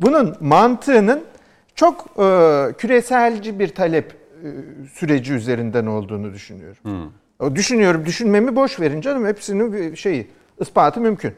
Bunun 0.01 0.35
mantığının 0.39 1.23
çok 1.75 2.05
e, 2.19 2.67
küreselci 2.77 3.59
bir 3.59 3.67
talep 3.75 4.11
e, 4.11 4.47
süreci 4.93 5.33
üzerinden 5.33 5.85
olduğunu 5.85 6.33
düşünüyorum. 6.33 7.11
O 7.39 7.55
düşünüyorum, 7.55 8.05
düşünmemi 8.05 8.55
boş 8.55 8.79
verin 8.79 9.01
canım. 9.01 9.25
Hepsinin 9.25 9.73
bir 9.73 9.95
şeyi, 9.95 10.27
ispatı 10.59 10.99
mümkün. 10.99 11.33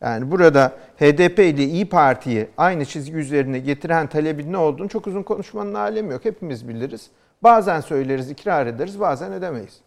Yani 0.00 0.30
burada 0.30 0.72
HDP 0.96 1.38
ile 1.38 1.64
İyi 1.64 1.88
Parti'yi 1.88 2.46
aynı 2.56 2.84
çizgi 2.84 3.16
üzerine 3.16 3.58
getiren 3.58 4.06
talebin 4.06 4.52
ne 4.52 4.56
olduğunu 4.56 4.88
çok 4.88 5.06
uzun 5.06 5.22
konuşmanın 5.22 5.74
alemi 5.74 6.12
yok. 6.12 6.24
Hepimiz 6.24 6.68
biliriz. 6.68 7.06
Bazen 7.42 7.80
söyleriz, 7.80 8.30
ikrar 8.30 8.66
ederiz, 8.66 9.00
bazen 9.00 9.32
edemeyiz. 9.32 9.80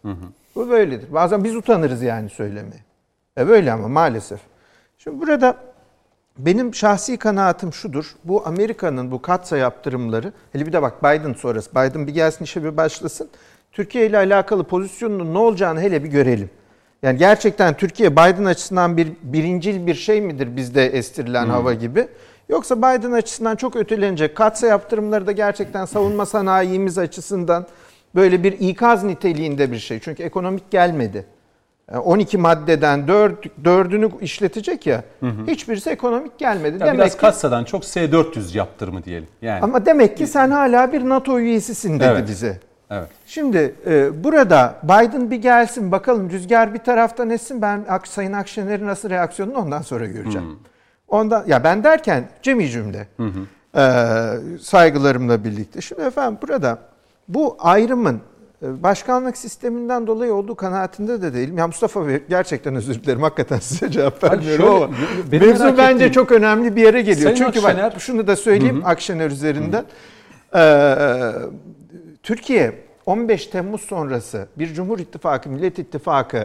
Bu 0.54 0.70
böyledir. 0.70 1.12
Bazen 1.12 1.44
biz 1.44 1.56
utanırız 1.56 2.02
yani 2.02 2.30
söylemeye. 2.30 2.80
E 3.38 3.48
böyle 3.48 3.72
ama 3.72 3.88
maalesef. 3.88 4.40
Şimdi 4.98 5.20
burada 5.20 5.56
benim 6.38 6.74
şahsi 6.74 7.16
kanaatim 7.16 7.72
şudur. 7.72 8.14
Bu 8.24 8.46
Amerika'nın 8.46 9.10
bu 9.10 9.22
katsa 9.22 9.56
yaptırımları, 9.56 10.32
hele 10.52 10.66
bir 10.66 10.72
de 10.72 10.82
bak 10.82 11.02
Biden 11.02 11.32
sonrası, 11.32 11.70
Biden 11.70 12.06
bir 12.06 12.14
gelsin 12.14 12.44
işe 12.44 12.64
bir 12.64 12.76
başlasın. 12.76 13.28
Türkiye 13.72 14.06
ile 14.06 14.16
alakalı 14.16 14.64
pozisyonunun 14.64 15.34
ne 15.34 15.38
olacağını 15.38 15.80
hele 15.80 16.04
bir 16.04 16.08
görelim. 16.08 16.50
Yani 17.02 17.18
gerçekten 17.18 17.76
Türkiye 17.76 18.12
Biden 18.12 18.44
açısından 18.44 18.96
bir 18.96 19.12
birincil 19.22 19.86
bir 19.86 19.94
şey 19.94 20.20
midir 20.20 20.56
bizde 20.56 20.86
estirilen 20.86 21.46
hava 21.46 21.74
gibi? 21.74 22.08
Yoksa 22.48 22.78
Biden 22.78 23.12
açısından 23.12 23.56
çok 23.56 23.76
ötelenecek. 23.76 24.36
Katsa 24.36 24.66
yaptırımları 24.66 25.26
da 25.26 25.32
gerçekten 25.32 25.84
savunma 25.84 26.26
sanayimiz 26.26 26.98
açısından 26.98 27.66
böyle 28.14 28.42
bir 28.42 28.52
ikaz 28.52 29.04
niteliğinde 29.04 29.72
bir 29.72 29.78
şey. 29.78 30.00
Çünkü 30.00 30.22
ekonomik 30.22 30.70
gelmedi. 30.70 31.24
Yani 31.92 32.00
12 32.00 32.38
maddeden 32.38 33.08
4, 33.08 33.46
4'ünü 33.64 34.20
işletecek 34.20 34.86
ya. 34.86 35.04
Hiçbirisi 35.46 35.90
ekonomik 35.90 36.38
gelmedi. 36.38 36.74
Ya 36.80 36.86
demek 36.86 37.00
biraz 37.00 37.12
ki, 37.12 37.20
kassadan 37.20 37.64
çok 37.64 37.82
S400 37.84 38.56
yaptırımı 38.56 39.04
diyelim. 39.04 39.28
Yani. 39.42 39.60
ama 39.60 39.86
demek 39.86 40.16
ki 40.16 40.26
sen 40.26 40.50
hala 40.50 40.92
bir 40.92 41.08
NATO 41.08 41.38
üyesisin 41.40 42.00
dedi 42.00 42.08
Evet. 42.12 42.28
bize. 42.28 42.60
evet. 42.90 43.08
Şimdi 43.26 43.74
e, 43.86 44.24
burada 44.24 44.74
Biden 44.82 45.30
bir 45.30 45.36
gelsin 45.36 45.92
bakalım 45.92 46.30
rüzgar 46.30 46.74
bir 46.74 46.78
taraftan 46.78 47.30
etsin 47.30 47.62
ben 47.62 47.84
Sayın 48.04 48.32
Akşener'in 48.32 48.86
nasıl 48.86 49.10
reaksiyonunu 49.10 49.58
ondan 49.58 49.82
sonra 49.82 50.06
göreceğim. 50.06 50.58
Ondan 51.08 51.44
ya 51.46 51.64
ben 51.64 51.84
derken 51.84 52.24
cemi 52.42 52.68
cümle 52.70 53.06
e, 53.76 53.82
saygılarımla 54.60 55.44
birlikte. 55.44 55.80
Şimdi 55.80 56.02
efendim 56.02 56.38
burada 56.42 56.78
bu 57.28 57.56
ayrımın 57.58 58.20
e, 58.62 58.82
başkanlık 58.82 59.36
sisteminden 59.36 60.06
dolayı 60.06 60.34
olduğu 60.34 60.54
kanaatinde 60.54 61.22
de 61.22 61.34
değilim. 61.34 61.58
Ya 61.58 61.66
Mustafa 61.66 62.06
Bey 62.08 62.22
gerçekten 62.28 62.74
özür 62.74 63.02
dilerim 63.02 63.22
hakikaten 63.22 63.58
size 63.60 63.90
cevap 63.90 64.24
vermiyorum 64.24 64.64
şöyle, 64.64 64.84
ama 64.84 64.88
benim 65.32 65.46
mevzu 65.48 65.78
bence 65.78 66.04
ettiğim- 66.04 66.12
çok 66.12 66.32
önemli 66.32 66.76
bir 66.76 66.82
yere 66.82 67.00
geliyor. 67.02 67.22
Sayın 67.36 67.36
Çünkü 67.52 67.58
Akşener- 67.66 67.92
bak 67.94 68.00
şunu 68.00 68.26
da 68.26 68.36
söyleyeyim 68.36 68.82
Akşener 68.84 69.30
üzerinden. 69.30 69.84
Ee, 70.54 71.32
Türkiye 72.22 72.82
15 73.06 73.46
Temmuz 73.46 73.80
sonrası 73.80 74.48
bir 74.58 74.74
Cumhur 74.74 74.98
İttifakı, 74.98 75.48
Millet 75.50 75.78
İttifakı 75.78 76.44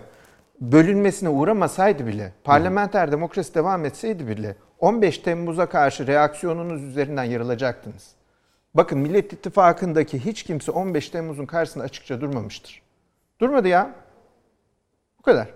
bölünmesine 0.62 1.30
uğramasaydı 1.30 2.08
bile, 2.08 2.34
parlamenter 2.44 3.12
demokrasi 3.12 3.56
devam 3.56 3.86
etseydi 3.86 4.28
bile 4.28 4.56
15 4.80 5.18
Temmuz'a 5.18 5.66
karşı 5.66 6.08
reaksiyonunuz 6.08 6.84
üzerinden 6.84 7.24
yarılacaktınız. 7.24 8.17
Bakın 8.74 9.00
Millet 9.00 9.34
İttifakı'ndaki 9.34 10.26
hiç 10.26 10.44
kimse 10.44 10.72
15 10.72 11.10
Temmuz'un 11.10 11.46
karşısında 11.46 11.84
açıkça 11.84 12.22
durmamıştır. 12.22 12.82
Durmadı 13.42 13.68
ya. 13.68 13.90
Bu 15.20 15.24
kadar. 15.24 15.48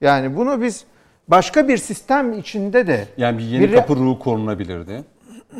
Yani 0.00 0.36
bunu 0.36 0.62
biz 0.62 0.84
başka 1.28 1.68
bir 1.68 1.76
sistem 1.76 2.32
içinde 2.32 2.86
de 2.86 3.08
Yani 3.16 3.38
bir 3.38 3.44
yeni 3.44 3.62
Bir- 3.68 3.74
kapı 3.74 3.96
ruhu 3.96 4.18
korunabilirdi. 4.18 5.04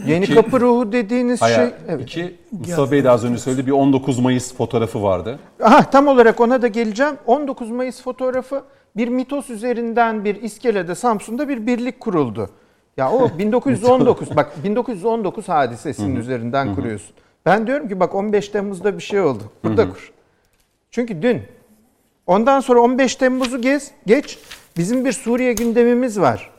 yeni 0.06 0.24
İki- 0.24 0.34
kapı 0.34 0.60
ruhu 0.60 0.92
dediğiniz 0.92 1.42
Hayır. 1.42 1.56
şey 1.56 1.68
evet. 1.88 2.02
İki, 2.02 2.36
Mustafa 2.52 2.92
Bey 2.92 3.04
de 3.04 3.10
az 3.10 3.24
önce 3.24 3.38
söyledi 3.38 3.66
bir 3.66 3.72
19 3.72 4.18
Mayıs 4.18 4.54
fotoğrafı 4.54 5.02
vardı. 5.02 5.38
Aha, 5.62 5.90
tam 5.90 6.08
olarak 6.08 6.40
ona 6.40 6.62
da 6.62 6.66
geleceğim. 6.68 7.14
19 7.26 7.70
Mayıs 7.70 8.02
fotoğrafı 8.02 8.64
bir 8.96 9.08
mitos 9.08 9.50
üzerinden 9.50 10.24
bir 10.24 10.42
iskelede 10.42 10.94
Samsun'da 10.94 11.48
bir 11.48 11.66
birlik 11.66 12.00
kuruldu. 12.00 12.50
Ya 12.98 13.12
o 13.12 13.30
1919 13.38 14.36
bak 14.36 14.64
1919 14.64 15.48
hadisesinin 15.48 16.16
üzerinden 16.16 16.74
kuruyorsun. 16.74 17.16
Ben 17.46 17.66
diyorum 17.66 17.88
ki 17.88 18.00
bak 18.00 18.14
15 18.14 18.48
Temmuz'da 18.48 18.96
bir 18.96 19.02
şey 19.02 19.20
oldu. 19.20 19.42
Burada 19.64 19.88
kur. 19.90 20.12
Çünkü 20.90 21.22
dün 21.22 21.42
ondan 22.26 22.60
sonra 22.60 22.80
15 22.80 23.16
Temmuz'u 23.16 23.60
gez, 23.60 23.90
geç. 24.06 24.38
Bizim 24.76 25.04
bir 25.04 25.12
Suriye 25.12 25.52
gündemimiz 25.52 26.20
var. 26.20 26.50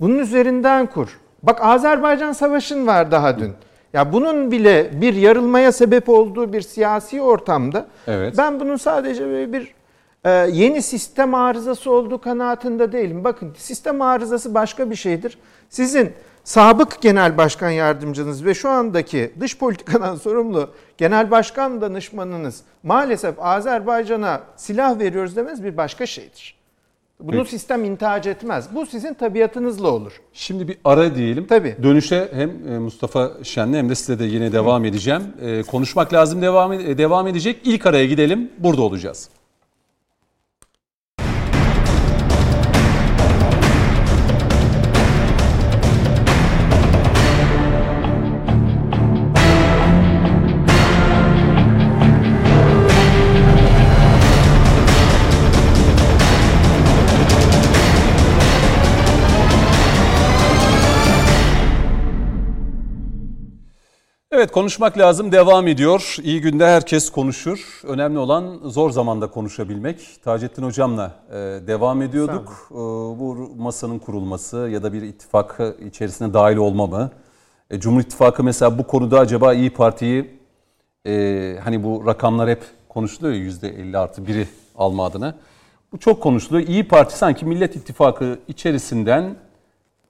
Bunun 0.00 0.18
üzerinden 0.18 0.86
kur. 0.86 1.20
Bak 1.42 1.64
Azerbaycan 1.64 2.32
Savaşı'nın 2.32 2.86
var 2.86 3.10
daha 3.10 3.38
dün. 3.38 3.52
Ya 3.92 4.12
bunun 4.12 4.50
bile 4.50 5.00
bir 5.00 5.14
yarılmaya 5.14 5.72
sebep 5.72 6.08
olduğu 6.08 6.52
bir 6.52 6.60
siyasi 6.60 7.22
ortamda 7.22 7.86
Evet. 8.06 8.34
ben 8.38 8.60
bunun 8.60 8.76
sadece 8.76 9.26
böyle 9.26 9.52
bir 9.52 9.74
e, 10.24 10.30
yeni 10.30 10.82
sistem 10.82 11.34
arızası 11.34 11.90
olduğu 11.90 12.20
kanaatinde 12.20 12.92
değilim. 12.92 13.24
Bakın 13.24 13.54
sistem 13.58 14.02
arızası 14.02 14.54
başka 14.54 14.90
bir 14.90 14.94
şeydir. 14.96 15.38
Sizin 15.70 16.12
sabık 16.44 17.00
genel 17.02 17.36
başkan 17.38 17.70
yardımcınız 17.70 18.44
ve 18.44 18.54
şu 18.54 18.68
andaki 18.68 19.32
dış 19.40 19.58
politikadan 19.58 20.16
sorumlu 20.24 20.70
genel 20.98 21.30
başkan 21.30 21.80
danışmanınız 21.80 22.62
maalesef 22.82 23.34
Azerbaycan'a 23.38 24.40
silah 24.56 24.98
veriyoruz 24.98 25.36
demez 25.36 25.64
bir 25.64 25.76
başka 25.76 26.06
şeydir. 26.06 26.60
Bunu 27.20 27.36
Peki. 27.36 27.50
sistem 27.50 27.84
intihac 27.84 28.30
etmez. 28.30 28.68
Bu 28.74 28.86
sizin 28.86 29.14
tabiatınızla 29.14 29.90
olur. 29.90 30.12
Şimdi 30.32 30.68
bir 30.68 30.78
ara 30.84 31.14
diyelim. 31.14 31.46
Tabii. 31.46 31.76
Dönüşe 31.82 32.28
hem 32.34 32.50
e, 32.68 32.78
Mustafa 32.78 33.30
Şen'le 33.42 33.72
hem 33.72 33.88
de 33.88 33.94
size 33.94 34.18
de 34.18 34.24
yine 34.24 34.52
devam 34.52 34.84
edeceğim. 34.84 35.22
E, 35.40 35.62
Konuşmak 35.62 36.12
lazım 36.12 36.42
devam, 36.42 36.72
devam 36.72 37.26
edecek. 37.26 37.60
İlk 37.64 37.86
araya 37.86 38.06
gidelim. 38.06 38.50
Burada 38.58 38.82
olacağız. 38.82 39.28
Evet 64.40 64.52
konuşmak 64.52 64.98
lazım 64.98 65.32
devam 65.32 65.68
ediyor. 65.68 66.16
İyi 66.22 66.40
günde 66.40 66.66
herkes 66.66 67.10
konuşur. 67.10 67.80
Önemli 67.84 68.18
olan 68.18 68.60
zor 68.64 68.90
zamanda 68.90 69.30
konuşabilmek. 69.30 70.22
Taceddin 70.24 70.62
Hocam'la 70.62 71.14
e, 71.30 71.34
devam 71.66 72.02
ediyorduk. 72.02 72.68
E, 72.70 72.74
bu 73.20 73.52
masanın 73.58 73.98
kurulması 73.98 74.56
ya 74.56 74.82
da 74.82 74.92
bir 74.92 75.02
ittifak 75.02 75.60
içerisine 75.86 76.34
dahil 76.34 76.56
olma 76.56 76.86
mı? 76.86 77.10
E, 77.70 77.80
Cumhur 77.80 78.00
İttifakı 78.00 78.44
mesela 78.44 78.78
bu 78.78 78.86
konuda 78.86 79.18
acaba 79.18 79.54
İyi 79.54 79.70
Parti'yi 79.70 80.38
e, 81.06 81.56
hani 81.64 81.84
bu 81.84 82.06
rakamlar 82.06 82.50
hep 82.50 82.62
konuşuluyor 82.88 83.34
ya 83.34 83.40
%50 83.40 83.98
artı 83.98 84.26
biri 84.26 84.48
alma 84.76 85.06
adına. 85.06 85.34
Bu 85.92 85.98
çok 85.98 86.22
konuşuluyor. 86.22 86.68
İyi 86.68 86.88
Parti 86.88 87.18
sanki 87.18 87.44
Millet 87.44 87.76
İttifakı 87.76 88.38
içerisinden 88.48 89.36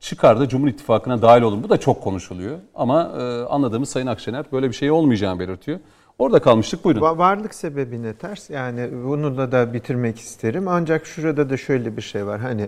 çıkar 0.00 0.40
da 0.40 0.48
Cumhur 0.48 0.68
İttifakı'na 0.68 1.22
dahil 1.22 1.42
olun. 1.42 1.62
Bu 1.62 1.68
da 1.68 1.80
çok 1.80 2.02
konuşuluyor. 2.02 2.58
Ama 2.74 3.02
e, 3.18 3.22
anladığımız 3.44 3.88
Sayın 3.88 4.06
Akşener 4.06 4.44
böyle 4.52 4.68
bir 4.68 4.74
şey 4.74 4.90
olmayacağını 4.90 5.40
belirtiyor. 5.40 5.78
Orada 6.18 6.42
kalmıştık 6.42 6.84
buyurun. 6.84 7.00
Va- 7.00 7.18
Varlık 7.18 7.54
sebebine 7.54 8.12
ters. 8.14 8.50
Yani 8.50 8.88
bunu 9.04 9.36
da 9.38 9.52
da 9.52 9.72
bitirmek 9.72 10.18
isterim. 10.18 10.68
Ancak 10.68 11.06
şurada 11.06 11.50
da 11.50 11.56
şöyle 11.56 11.96
bir 11.96 12.02
şey 12.02 12.26
var. 12.26 12.40
Hani 12.40 12.66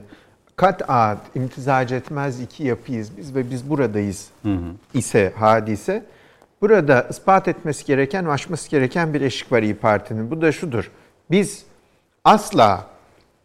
kat 0.57 0.83
ad 0.91 1.19
imtizac 1.35 1.93
etmez 1.97 2.41
iki 2.41 2.65
yapıyız 2.65 3.17
biz 3.17 3.35
ve 3.35 3.51
biz 3.51 3.71
buradayız 3.71 4.31
ise 4.95 5.33
hadise. 5.39 6.05
Burada 6.61 7.07
ispat 7.11 7.49
etmesi 7.49 7.85
gereken, 7.85 8.25
aşması 8.25 8.71
gereken 8.71 9.15
bir 9.15 9.21
eşik 9.21 9.53
var 9.53 9.63
İyi 9.63 9.75
Parti'nin. 9.75 10.31
Bu 10.31 10.43
da 10.43 10.53
şudur. 10.53 10.91
Biz 11.31 11.65
asla 12.25 12.87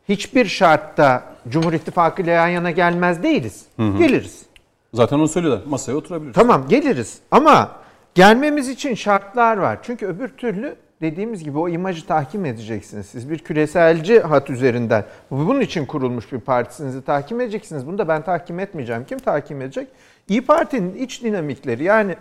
hiçbir 0.09 0.45
şartta 0.45 1.23
Cumhur 1.49 1.73
İttifakı 1.73 2.21
ile 2.21 2.31
yan 2.31 2.47
yana 2.47 2.71
gelmez 2.71 3.23
değiliz. 3.23 3.65
Geliriz. 3.77 4.45
Zaten 4.93 5.17
onu 5.17 5.27
söylüyorlar. 5.27 5.63
Masaya 5.65 5.93
oturabiliriz. 5.93 6.35
Tamam 6.35 6.67
geliriz 6.69 7.17
ama 7.31 7.71
gelmemiz 8.15 8.69
için 8.69 8.95
şartlar 8.95 9.57
var. 9.57 9.79
Çünkü 9.83 10.05
öbür 10.05 10.27
türlü 10.27 10.75
dediğimiz 11.01 11.43
gibi 11.43 11.57
o 11.57 11.69
imajı 11.69 12.07
tahkim 12.07 12.45
edeceksiniz. 12.45 13.05
Siz 13.05 13.29
bir 13.29 13.39
küreselci 13.39 14.19
hat 14.19 14.49
üzerinden 14.49 15.05
bunun 15.31 15.61
için 15.61 15.85
kurulmuş 15.85 16.31
bir 16.31 16.39
partisinizi 16.39 17.01
tahkim 17.01 17.41
edeceksiniz. 17.41 17.87
Bunu 17.87 17.97
da 17.97 18.07
ben 18.07 18.21
tahkim 18.21 18.59
etmeyeceğim. 18.59 19.05
Kim 19.05 19.19
tahkim 19.19 19.61
edecek? 19.61 19.87
İyi 20.29 20.45
Parti'nin 20.45 20.95
iç 20.95 21.23
dinamikleri 21.23 21.83
yani 21.83 22.15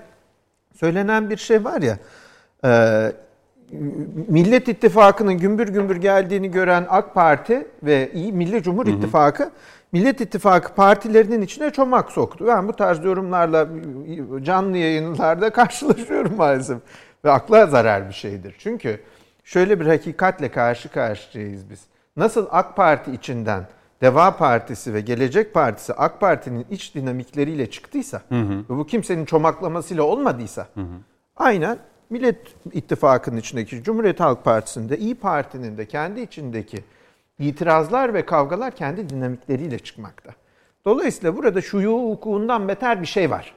söylenen 0.75 1.31
bir 1.31 1.37
şey 1.37 1.65
var 1.65 1.83
ya 1.83 1.99
Millet 4.29 4.69
İttifakı'nın 4.69 5.35
gümbür 5.39 5.69
gümbür 5.69 5.97
geldiğini 5.97 6.51
gören 6.51 6.87
AK 6.89 7.15
Parti 7.15 7.67
ve 7.83 8.11
İyi 8.13 8.33
Milli 8.33 8.63
Cumhur 8.63 8.87
İttifakı 8.87 9.51
Millet 9.93 10.21
İttifakı 10.21 10.75
partilerinin 10.75 11.43
içine 11.43 11.71
çomak 11.71 12.13
soktu. 12.13 12.45
Ben 12.49 12.69
bu 12.69 12.73
tarz 12.73 13.05
yorumlarla 13.05 13.69
canlı 14.43 14.77
yayınlarda 14.77 15.51
karşılaşıyorum 15.53 16.37
maalesef. 16.37 16.79
Ve 17.25 17.31
akla 17.31 17.67
zarar 17.67 18.09
bir 18.09 18.15
şeydir. 18.15 18.55
Çünkü 18.59 19.01
şöyle 19.45 19.81
bir 19.81 19.87
hakikatle 19.87 20.49
karşı 20.49 20.89
karşıyayız 20.89 21.71
biz. 21.71 21.81
Nasıl 22.17 22.47
AK 22.51 22.77
Parti 22.77 23.13
içinden 23.13 23.67
Deva 24.03 24.37
Partisi 24.37 24.95
ve 24.95 25.01
Gelecek 25.01 25.55
Partisi 25.55 25.95
AK 25.95 26.21
Parti'nin 26.21 26.67
iç 26.71 26.95
dinamikleriyle 26.95 27.71
çıktıysa 27.71 28.23
hı 28.29 28.41
hı. 28.41 28.59
ve 28.71 28.79
bu 28.79 28.87
kimsenin 28.87 29.25
çomaklamasıyla 29.25 30.03
olmadıysa 30.03 30.67
hı 30.75 30.81
hı. 30.81 30.95
aynen 31.37 31.79
Millet 32.11 32.37
İttifakı'nın 32.73 33.37
içindeki 33.37 33.83
Cumhuriyet 33.83 34.21
Halk 34.21 34.45
Partisi'nde 34.45 34.99
İyi 34.99 35.15
Parti'nin 35.15 35.79
de 35.79 35.87
kendi 35.87 36.21
içindeki 36.21 36.79
itirazlar 37.39 38.15
ve 38.15 38.27
kavgalar 38.27 38.77
kendi 38.77 39.09
dinamikleriyle 39.09 39.79
çıkmakta. 39.79 40.31
Dolayısıyla 40.85 41.37
burada 41.37 41.61
şuyu 41.61 41.93
hukukundan 41.93 42.69
beter 42.69 43.03
bir 43.03 43.07
şey 43.07 43.31
var. 43.31 43.55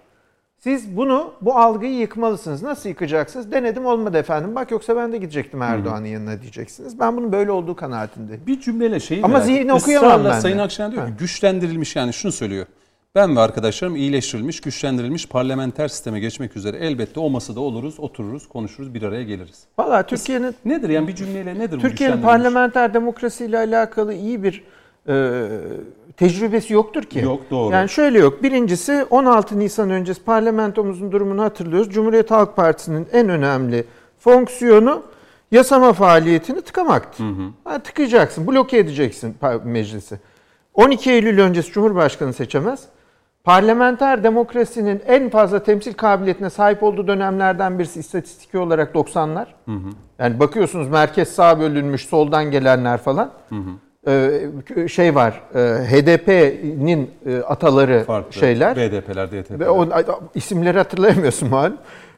Siz 0.60 0.98
bunu, 0.98 1.34
bu 1.42 1.58
algıyı 1.58 1.94
yıkmalısınız. 1.94 2.64
Nasıl 2.64 2.90
yıkacaksınız? 2.90 3.52
Denedim 3.52 3.86
olmadı 3.86 4.18
efendim. 4.18 4.56
Bak 4.56 4.72
yoksa 4.72 4.96
ben 4.96 5.12
de 5.12 5.18
gidecektim 5.18 5.62
Erdoğan'ın 5.62 6.06
yanına 6.06 6.42
diyeceksiniz. 6.42 7.00
Ben 7.00 7.18
bunun 7.18 7.32
böyle 7.32 7.52
olduğu 7.52 7.76
kanaatindeyim. 7.76 8.42
Bir 8.48 8.60
cümleyle 8.60 9.00
şeyi 9.00 9.24
Ama 9.24 9.40
zihni 9.40 9.74
okuyamam 9.74 10.26
ben. 10.26 10.40
Sayın 10.40 10.58
Akşener 10.58 10.92
diyor 10.92 11.08
ki 11.08 11.14
güçlendirilmiş 11.20 11.96
yani 11.96 12.14
şunu 12.14 12.32
söylüyor. 12.32 12.66
Ben 13.16 13.36
ve 13.36 13.40
arkadaşlarım 13.40 13.96
iyileştirilmiş, 13.96 14.62
güçlendirilmiş 14.62 15.28
parlamenter 15.28 15.88
sisteme 15.88 16.20
geçmek 16.20 16.58
üzere 16.58 16.78
elbette 16.78 17.20
o 17.20 17.30
masada 17.30 17.60
oluruz, 17.60 18.00
otururuz, 18.00 18.50
konuşuruz, 18.50 18.94
bir 18.94 19.04
araya 19.04 19.24
geliriz. 19.24 19.64
Valla 19.80 20.04
Türkiye'nin... 20.04 20.56
Nedir 20.66 20.90
yani 20.90 21.08
bir 21.08 21.16
cümleyle 21.16 21.60
nedir 21.60 21.80
Türkiye'nin 21.80 22.22
parlamenter 22.22 22.94
demokrasiyle 22.94 23.58
alakalı 23.58 24.14
iyi 24.14 24.44
bir 24.44 24.64
e, 25.08 25.42
tecrübesi 26.18 26.74
yoktur 26.74 27.04
ki. 27.04 27.20
Yok 27.20 27.42
doğru. 27.52 27.74
Yani 27.74 27.90
şöyle 27.90 28.20
yok. 28.20 28.44
Birincisi 28.44 29.06
16 29.10 29.60
Nisan 29.60 29.90
öncesi 29.90 30.24
parlamentomuzun 30.24 31.12
durumunu 31.12 31.44
hatırlıyoruz. 31.44 31.90
Cumhuriyet 31.90 32.32
Halk 32.32 32.56
Partisi'nin 32.56 33.08
en 33.14 33.30
önemli 33.30 33.86
fonksiyonu 34.20 35.04
yasama 35.52 35.94
faaliyetini 35.94 36.62
tıkamaktır. 36.62 37.24
Hı 37.24 37.30
hı. 37.30 37.50
Ha, 37.64 37.80
tıkayacaksın, 37.80 38.48
bloke 38.48 38.78
edeceksin 38.78 39.36
meclisi. 39.64 40.20
12 40.74 41.12
Eylül 41.12 41.40
öncesi 41.40 41.72
Cumhurbaşkanı 41.72 42.34
seçemez. 42.34 42.80
Parlamenter 43.50 44.24
demokrasinin 44.24 45.02
en 45.08 45.30
fazla 45.30 45.64
temsil 45.64 45.94
kabiliyetine 45.94 46.50
sahip 46.50 46.84
olduğu 46.84 47.08
dönemlerden 47.08 47.80
birisi 47.80 48.00
istatistiki 48.00 48.58
olarak 48.58 48.96
90'lar. 48.96 49.46
Hı 49.66 49.72
hı. 49.72 49.90
Yani 50.20 50.40
bakıyorsunuz 50.40 50.90
merkez 50.90 51.30
sağ 51.30 51.60
bölünmüş, 51.60 52.06
soldan 52.06 52.52
gelenler 52.52 52.98
falan. 52.98 53.32
Hı 53.50 53.56
hı. 53.56 54.12
Ee, 54.12 54.88
şey 54.88 55.16
var, 55.16 55.42
e, 55.56 55.60
HDP'nin 55.60 57.12
e, 57.26 57.38
ataları 57.38 58.04
Farklı. 58.08 58.34
şeyler. 58.34 58.78
BDP'ler, 58.78 59.32
DTP'ler. 59.32 59.60
Ve 59.60 59.70
o, 59.70 59.88
isimleri 60.36 60.78
hatırlayamıyorsun 60.78 61.50
mal. 61.50 61.72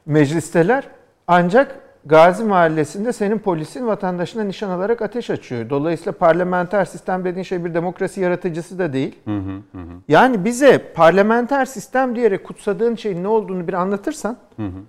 Meclisteler. 0.06 0.84
Ancak 1.28 1.80
Gazi 2.06 2.44
Mahallesi'nde 2.44 3.14
senin 3.14 3.40
polisin 3.40 3.88
vatandaşına 3.88 4.44
nişan 4.44 4.70
alarak 4.70 5.02
ateş 5.02 5.30
açıyor. 5.30 5.70
Dolayısıyla 5.70 6.12
parlamenter 6.12 6.86
sistem 6.86 7.26
dediğin 7.26 7.44
şey 7.44 7.66
bir 7.66 7.74
demokrasi 7.74 8.22
yaratıcısı 8.22 8.80
da 8.80 8.94
değil. 8.94 9.16
Hı 9.26 9.38
hı 9.38 9.78
hı. 9.78 9.80
Yani 10.08 10.46
bize 10.46 10.94
parlamenter 10.94 11.66
sistem 11.66 12.16
diyerek 12.16 12.44
kutsadığın 12.44 12.96
şeyin 12.96 13.24
ne 13.24 13.28
olduğunu 13.28 13.68
bir 13.68 13.74
anlatırsan. 13.74 14.38
Hı 14.58 14.64
hı. 14.66 14.80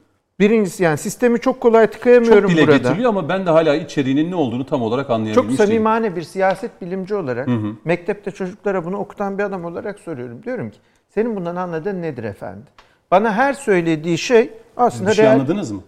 Birincisi 0.41 0.83
yani 0.83 0.99
sistemi 0.99 1.41
çok 1.41 1.61
kolay 1.61 1.87
tıkayamıyorum 1.87 2.51
burada. 2.51 2.61
Çok 2.61 2.69
dile 2.69 2.79
getiriliyor 2.79 3.09
ama 3.09 3.29
ben 3.29 3.47
de 3.47 3.51
hala 3.51 3.75
içeriğinin 3.75 4.31
ne 4.31 4.35
olduğunu 4.35 4.67
tam 4.67 4.83
olarak 4.83 5.11
anlayabilmiş 5.11 5.57
Çok 5.57 5.67
samimane 5.67 6.17
bir 6.17 6.23
siyaset 6.23 6.83
bilimci 6.83 7.15
olarak, 7.15 7.47
hı 7.47 7.55
hı. 7.55 7.77
mektepte 7.85 8.31
çocuklara 8.31 8.85
bunu 8.85 8.97
okutan 8.97 9.39
bir 9.39 9.43
adam 9.43 9.65
olarak 9.65 10.01
soruyorum. 10.01 10.43
Diyorum 10.43 10.71
ki 10.71 10.79
senin 11.09 11.37
bundan 11.37 11.57
anladığın 11.57 12.03
nedir 12.03 12.25
efendi? 12.25 12.65
Bana 13.11 13.33
her 13.33 13.53
söylediği 13.53 14.19
şey 14.19 14.51
aslında 14.77 15.11
bir 15.11 15.15
şey 15.15 15.25
real... 15.25 15.35
anladınız 15.35 15.71
mı? 15.71 15.81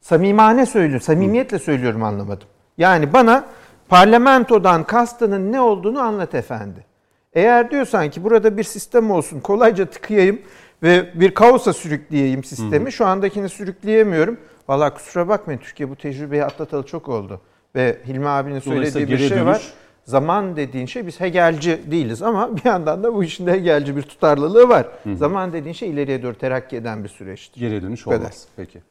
Samimane 0.00 0.66
söylüyorum, 0.66 1.00
samimiyetle 1.00 1.58
söylüyorum 1.58 2.02
anlamadım. 2.02 2.48
Yani 2.78 3.12
bana 3.12 3.44
parlamentodan 3.88 4.84
kastının 4.84 5.52
ne 5.52 5.60
olduğunu 5.60 6.00
anlat 6.00 6.34
efendi. 6.34 6.86
Eğer 7.32 7.70
diyorsan 7.70 8.10
ki 8.10 8.24
burada 8.24 8.56
bir 8.56 8.64
sistem 8.64 9.10
olsun, 9.10 9.40
kolayca 9.40 9.86
tıkayayım 9.86 10.40
ve 10.82 11.20
bir 11.20 11.34
kaosa 11.34 11.72
sürükleyeyim 11.72 12.44
sistemi. 12.44 12.86
Hı. 12.86 12.92
Şu 12.92 13.06
andakini 13.06 13.48
sürükleyemiyorum. 13.48 14.36
Valla 14.68 14.94
kusura 14.94 15.28
bakmayın 15.28 15.60
Türkiye 15.60 15.90
bu 15.90 15.96
tecrübeyi 15.96 16.44
atlatalı 16.44 16.86
çok 16.86 17.08
oldu. 17.08 17.40
Ve 17.74 17.98
Hilmi 18.06 18.28
abinin 18.28 18.58
söylediği 18.58 19.08
bir 19.08 19.18
şey 19.18 19.30
dönüş. 19.30 19.46
var. 19.46 19.72
Zaman 20.04 20.56
dediğin 20.56 20.86
şey 20.86 21.06
biz 21.06 21.20
Hegelci 21.20 21.80
değiliz 21.90 22.22
ama 22.22 22.56
bir 22.56 22.64
yandan 22.64 23.02
da 23.02 23.14
bu 23.14 23.24
işin 23.24 23.46
de 23.46 23.52
Hegelci 23.52 23.96
bir 23.96 24.02
tutarlılığı 24.02 24.68
var. 24.68 24.88
Hı. 25.04 25.16
Zaman 25.16 25.52
dediğin 25.52 25.74
şey 25.74 25.90
ileriye 25.90 26.22
doğru 26.22 26.34
terakki 26.34 26.76
eden 26.76 27.04
bir 27.04 27.08
süreçtir. 27.08 27.60
Geriye 27.60 27.82
dönüş 27.82 28.06
olmaz. 28.06 28.46
Peki. 28.56 28.82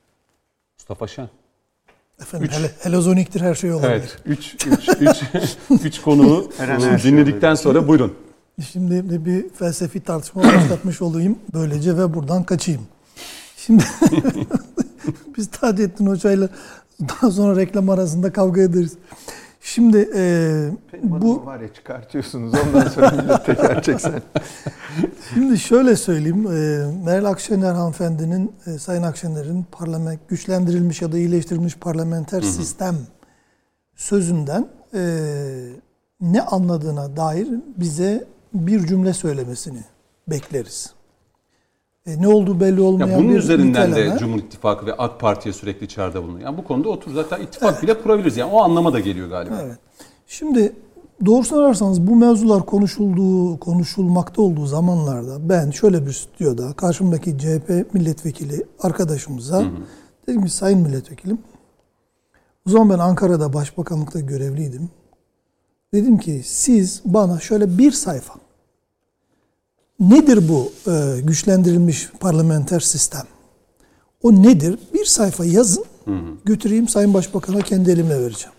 Mustafa 0.90 1.08
Şen. 1.08 1.30
Efendim 2.22 2.48
üç. 2.48 2.58
hele, 2.58 2.72
helezoniktir 2.84 3.42
her 3.42 3.56
şey 3.56 3.74
olabilir. 3.74 3.92
Evet. 3.92 4.18
Üç, 4.26 4.56
üç, 4.68 4.90
üç, 5.00 5.18
üç 5.86 6.02
konuğu 6.02 6.52
dinledikten 7.04 7.56
sonra 7.56 7.88
buyurun. 7.88 8.14
Şimdi 8.72 9.26
bir 9.26 9.50
felsefi 9.50 10.04
tartışma 10.04 10.44
başlatmış 10.44 11.02
olayım 11.02 11.40
böylece 11.54 11.98
ve 11.98 12.14
buradan 12.14 12.44
kaçayım. 12.44 12.82
Şimdi 13.58 13.84
biz 15.38 15.52
Taceddin 15.52 16.06
Hoca'yla 16.08 16.50
daha 17.02 17.32
sonra 17.32 17.56
reklam 17.56 17.90
arasında 17.90 18.34
kavga 18.34 18.62
ederiz. 18.62 18.94
Şimdi 19.62 20.10
e, 20.16 20.22
bu 21.04 21.46
var 21.46 21.60
ya 21.60 21.74
çıkartıyorsunuz 21.74 22.54
ondan 22.66 22.88
sonra 22.88 23.12
millet 23.12 23.46
teker 23.46 23.82
çeksen. 23.82 24.22
Şimdi 25.34 25.60
şöyle 25.60 25.96
söyleyeyim. 25.96 26.48
E, 26.48 26.92
Meral 27.06 27.26
Akşener 27.26 27.74
hanımefendinin, 27.74 28.52
e, 28.66 28.80
Sayın 28.80 29.04
Akşener'in 29.04 29.66
parlament 29.72 30.30
güçlendirilmiş 30.30 31.02
ya 31.02 31.12
da 31.12 31.18
iyileştirilmiş 31.18 31.76
parlamenter 31.76 32.42
hı 32.42 32.46
hı. 32.46 32.52
sistem 32.52 32.96
sözünden 33.96 34.68
e, 34.94 35.02
ne 36.22 36.42
anladığına 36.42 37.18
dair 37.18 37.48
bize 37.78 38.28
bir 38.54 38.88
cümle 38.88 39.14
söylemesini 39.14 39.84
bekleriz. 40.28 40.99
E, 42.10 42.22
ne 42.22 42.28
olduğu 42.28 42.60
belli 42.60 42.82
olmayan 42.82 43.08
ya 43.08 43.18
bunun 43.18 43.30
bir 43.30 43.38
üzerinden 43.38 43.90
niteleme. 43.90 44.16
de 44.16 44.20
Cumhur 44.20 44.40
İttifakı 44.40 44.86
ve 44.86 44.94
AK 44.94 45.20
Parti'ye 45.20 45.54
sürekli 45.54 45.88
çağrıda 45.88 46.24
bulunuyor. 46.24 46.46
Yani 46.46 46.58
bu 46.58 46.64
konuda 46.64 46.90
otur 46.90 47.14
zaten 47.14 47.42
ittifak 47.42 47.74
evet. 47.74 47.84
bile 47.84 48.02
kurabiliriz. 48.02 48.38
Yani 48.38 48.52
o 48.52 48.62
anlama 48.62 48.94
da 48.94 49.00
geliyor 49.00 49.30
galiba. 49.30 49.56
Evet. 49.64 49.78
Şimdi 50.28 50.74
doğrusunu 51.26 51.60
ararsanız 51.60 52.08
bu 52.08 52.16
mevzular 52.16 52.66
konuşulduğu, 52.66 53.60
konuşulmakta 53.60 54.42
olduğu 54.42 54.66
zamanlarda 54.66 55.50
ben 55.50 55.72
şöyle 55.72 56.06
bir 56.06 56.12
stüdyoda 56.12 56.74
karşımdaki 56.74 57.38
CHP 57.38 57.94
milletvekili 57.94 58.66
arkadaşımıza 58.80 59.60
hı 59.60 59.64
hı. 59.64 59.72
dedim 60.28 60.46
ki 60.46 60.52
sayın 60.52 60.80
milletvekilim 60.80 61.38
o 62.68 62.70
zaman 62.70 62.90
ben 62.90 63.00
Ankara'da 63.00 63.54
başbakanlıkta 63.54 64.20
görevliydim. 64.20 64.90
Dedim 65.94 66.18
ki 66.18 66.42
siz 66.46 67.02
bana 67.06 67.40
şöyle 67.40 67.78
bir 67.78 67.92
sayfa 67.92 68.34
Nedir 70.00 70.50
bu 70.50 70.72
e, 70.88 71.22
güçlendirilmiş 71.22 72.10
parlamenter 72.20 72.80
sistem? 72.80 73.26
O 74.24 74.32
nedir? 74.32 74.80
Bir 74.94 75.06
sayfa 75.06 75.46
yazın, 75.46 75.86
hı 76.06 76.12
hı. 76.12 76.36
götüreyim 76.46 76.88
Sayın 76.88 77.14
Başbakan'a 77.14 77.62
kendi 77.62 77.92
elimle 77.92 78.22
vereceğim. 78.22 78.56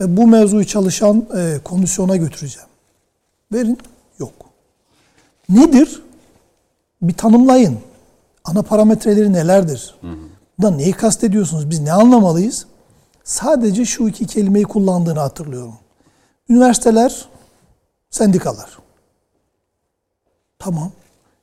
Ve 0.00 0.16
bu 0.16 0.26
mevzuyu 0.26 0.66
çalışan 0.66 1.26
e, 1.36 1.58
komisyona 1.64 2.16
götüreceğim. 2.16 2.68
Verin. 3.52 3.78
Yok. 4.18 4.32
Nedir? 5.48 6.02
Bir 7.02 7.14
tanımlayın. 7.14 7.78
Ana 8.44 8.62
parametreleri 8.62 9.32
nelerdir? 9.32 9.94
Hı 10.00 10.06
hı. 10.06 10.16
Da 10.62 10.70
neyi 10.70 10.92
kastediyorsunuz? 10.92 11.70
Biz 11.70 11.80
ne 11.80 11.92
anlamalıyız? 11.92 12.66
Sadece 13.24 13.84
şu 13.84 14.08
iki 14.08 14.26
kelimeyi 14.26 14.64
kullandığını 14.64 15.20
hatırlıyorum. 15.20 15.74
Üniversiteler, 16.48 17.28
sendikalar. 18.10 18.78
Tamam. 20.64 20.90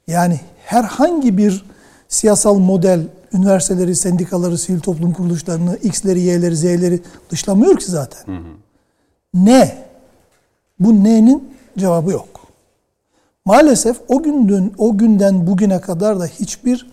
Yani 0.08 0.40
herhangi 0.66 1.38
bir 1.38 1.66
siyasal 2.08 2.56
model 2.56 3.08
üniversiteleri, 3.34 3.96
sendikaları, 3.96 4.58
sivil 4.58 4.80
toplum 4.80 5.14
kuruluşlarını, 5.14 5.78
X'leri, 5.78 6.20
Y'leri, 6.20 6.56
Z'leri 6.56 7.00
dışlamıyor 7.30 7.78
ki 7.78 7.92
zaten. 7.92 8.34
Hı 8.34 8.38
hı. 8.38 8.52
Ne? 9.34 9.78
Bu 10.80 11.04
ne'nin 11.04 11.54
cevabı 11.78 12.12
yok. 12.12 12.28
Maalesef 13.46 13.98
o 14.08 14.24
günden 14.24 14.72
o 14.78 14.98
günden 14.98 15.48
bugüne 15.48 15.82
kadar 15.82 16.20
da 16.20 16.26
hiçbir 16.26 16.88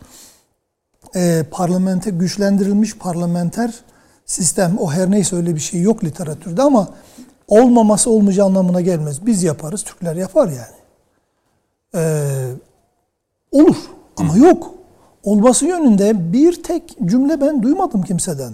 e, 1.17 1.45
parlamenter 1.51 2.13
güçlendirilmiş 2.13 2.97
parlamenter 2.97 3.75
sistem 4.27 4.79
o 4.79 4.93
her 4.93 5.11
neyse 5.11 5.37
öyle 5.37 5.55
bir 5.55 5.61
şey 5.61 5.81
yok 5.81 6.05
literatürde 6.05 6.63
ama 6.63 6.89
olmaması 7.49 8.11
olmayacağı 8.11 8.47
anlamına 8.47 8.81
gelmez. 8.81 9.27
Biz 9.27 9.43
yaparız, 9.43 9.83
Türkler 9.83 10.17
yapar 10.17 10.49
yani. 10.49 10.77
Ee, 11.95 12.49
olur 13.53 13.77
ama 14.17 14.37
yok. 14.37 14.75
Olması 15.23 15.67
yönünde 15.67 16.33
bir 16.33 16.63
tek 16.63 16.97
cümle 17.05 17.41
ben 17.41 17.63
duymadım 17.63 18.03
kimseden. 18.03 18.53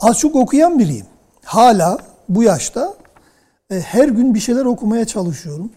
Az 0.00 0.18
çok 0.18 0.36
okuyan 0.36 0.78
biriyim. 0.78 1.06
Hala 1.44 1.98
bu 2.28 2.42
yaşta 2.42 2.94
e, 3.70 3.80
her 3.80 4.08
gün 4.08 4.34
bir 4.34 4.40
şeyler 4.40 4.64
okumaya 4.64 5.04
çalışıyorum. 5.04 5.70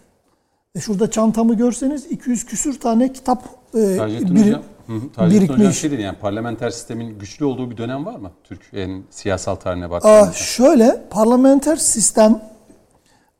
E, 0.75 0.79
şurada 0.79 1.11
çantamı 1.11 1.53
görseniz 1.53 2.05
200 2.05 2.45
küsür 2.45 2.79
tane 2.79 3.13
kitap 3.13 3.43
e, 3.75 3.77
bir, 3.79 4.53
hı 4.53 4.59
hı, 4.87 5.11
Taceddin 5.15 5.43
Hocam 5.43 5.57
birikmiş. 5.57 5.79
şey 5.79 5.91
dedi 5.91 6.01
yani 6.01 6.17
parlamenter 6.17 6.69
sistemin 6.69 7.19
güçlü 7.19 7.45
olduğu 7.45 7.71
bir 7.71 7.77
dönem 7.77 8.05
var 8.05 8.15
mı? 8.15 8.31
Türkiye'nin 8.43 9.05
siyasal 9.09 9.55
tarihine 9.55 9.85
Aa, 9.85 9.89
baktığımızda. 9.89 10.33
şöyle 10.33 11.01
parlamenter 11.09 11.75
sistem 11.75 12.41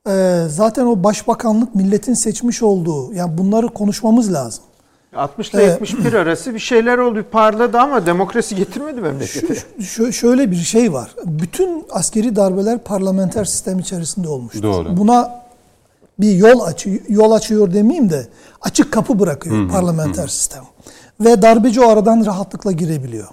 e, 0.08 0.46
zaten 0.50 0.86
o 0.86 1.04
başbakanlık 1.04 1.76
milletin 1.76 2.14
seçmiş 2.14 2.64
olduğu 2.64 3.14
yani 3.14 3.38
bunları 3.38 3.68
konuşmamız 3.68 4.34
lazım. 4.34 4.64
60 5.16 5.54
ile 5.54 5.64
Evet. 5.64 5.82
71 5.82 6.14
arası 6.14 6.54
bir 6.54 6.60
şeyler 6.60 6.98
oldu, 6.98 7.26
parladı 7.32 7.80
ama 7.80 8.06
demokrasi 8.06 8.56
getirmedi 8.56 9.02
memlekete. 9.02 9.56
Şöyle 10.12 10.52
bir 10.52 10.56
şey 10.56 10.94
var. 10.94 11.16
Bütün 11.26 11.86
askeri 11.92 12.36
darbeler 12.36 12.78
parlamenter 12.78 13.46
sistem 13.46 13.80
içerisinde 13.80 14.28
olmuştur. 14.28 14.64
Doğru. 14.64 14.98
Buna 14.98 15.42
bir 16.20 16.32
yol 16.36 16.60
açıyor, 16.60 17.00
yol 17.10 17.32
açıyor 17.32 17.74
demeyeyim 17.74 18.10
de 18.10 18.28
açık 18.62 18.92
kapı 18.94 19.20
bırakıyor 19.20 19.70
parlamenter 19.70 20.28
sistem. 20.28 20.64
Ve 21.20 21.42
darbeci 21.42 21.82
o 21.82 21.90
aradan 21.90 22.26
rahatlıkla 22.26 22.72
girebiliyor. 22.72 23.28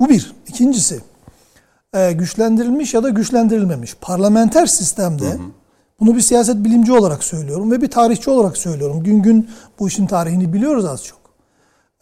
Bu 0.00 0.08
bir. 0.08 0.32
İkincisi 0.48 1.00
e, 1.94 2.12
güçlendirilmiş 2.12 2.94
ya 2.94 3.02
da 3.02 3.08
güçlendirilmemiş. 3.08 3.94
Parlamenter 4.00 4.66
sistemde 4.66 5.38
bunu 6.00 6.16
bir 6.16 6.20
siyaset 6.20 6.64
bilimci 6.64 6.92
olarak 6.92 7.24
söylüyorum 7.24 7.70
ve 7.70 7.82
bir 7.82 7.90
tarihçi 7.90 8.30
olarak 8.30 8.56
söylüyorum. 8.56 9.02
Gün 9.02 9.22
gün 9.22 9.50
bu 9.78 9.88
işin 9.88 10.06
tarihini 10.06 10.52
biliyoruz 10.52 10.84
az 10.84 11.04
çok. 11.04 11.20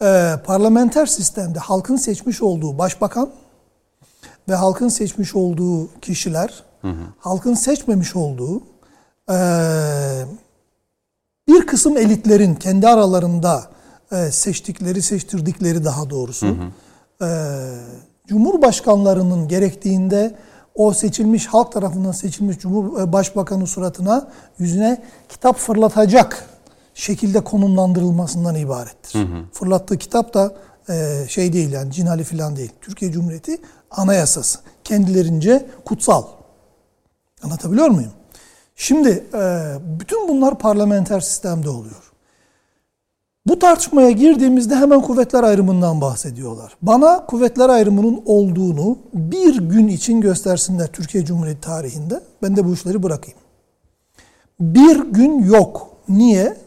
E, 0.01 0.33
parlamenter 0.45 1.05
sistemde 1.05 1.59
halkın 1.59 1.95
seçmiş 1.95 2.41
olduğu 2.41 2.77
başbakan 2.77 3.29
ve 4.49 4.55
halkın 4.55 4.89
seçmiş 4.89 5.35
olduğu 5.35 5.99
kişiler, 5.99 6.63
halkın 7.19 7.53
seçmemiş 7.53 8.15
olduğu 8.15 8.63
e, 9.29 9.35
bir 11.47 11.67
kısım 11.67 11.97
elitlerin 11.97 12.55
kendi 12.55 12.87
aralarında 12.87 13.63
e, 14.11 14.31
seçtikleri, 14.31 15.01
seçtirdikleri 15.01 15.85
daha 15.85 16.09
doğrusu 16.09 16.57
e, 17.21 17.27
Cumhurbaşkanlarının 18.27 19.47
gerektiğinde 19.47 20.35
o 20.75 20.93
seçilmiş 20.93 21.47
halk 21.47 21.71
tarafından 21.71 22.11
seçilmiş 22.11 22.59
Cumhur 22.59 23.01
e, 23.01 23.13
Başbakanı 23.13 23.67
suratına 23.67 24.27
yüzüne 24.59 25.03
kitap 25.29 25.57
fırlatacak 25.57 26.49
şekilde 26.93 27.43
konumlandırılmasından 27.43 28.55
ibarettir. 28.55 29.27
Fırlattığı 29.53 29.97
kitap 29.97 30.33
da 30.33 30.55
e, 30.89 31.25
şey 31.27 31.53
değil 31.53 31.71
yani 31.71 31.91
cinali 31.91 32.23
falan 32.23 32.55
değil. 32.55 32.71
Türkiye 32.81 33.11
Cumhuriyeti 33.11 33.57
Anayasası. 33.91 34.59
Kendilerince 34.83 35.65
kutsal. 35.85 36.23
Anlatabiliyor 37.43 37.87
muyum? 37.87 38.11
Şimdi 38.75 39.09
e, 39.33 39.73
bütün 39.99 40.27
bunlar 40.27 40.59
parlamenter 40.59 41.19
sistemde 41.19 41.69
oluyor. 41.69 42.12
Bu 43.45 43.59
tartışmaya 43.59 44.11
girdiğimizde 44.11 44.75
hemen 44.75 45.01
kuvvetler 45.01 45.43
ayrımından 45.43 46.01
bahsediyorlar. 46.01 46.77
Bana 46.81 47.25
kuvvetler 47.25 47.69
ayrımının 47.69 48.21
olduğunu 48.25 48.97
bir 49.13 49.55
gün 49.55 49.87
için 49.87 50.21
göstersinler 50.21 50.87
Türkiye 50.87 51.25
Cumhuriyeti 51.25 51.61
tarihinde. 51.61 52.23
Ben 52.41 52.55
de 52.55 52.65
bu 52.65 52.73
işleri 52.73 53.03
bırakayım. 53.03 53.39
Bir 54.59 54.97
gün 54.97 55.43
yok. 55.43 55.89
Niye? 56.09 56.57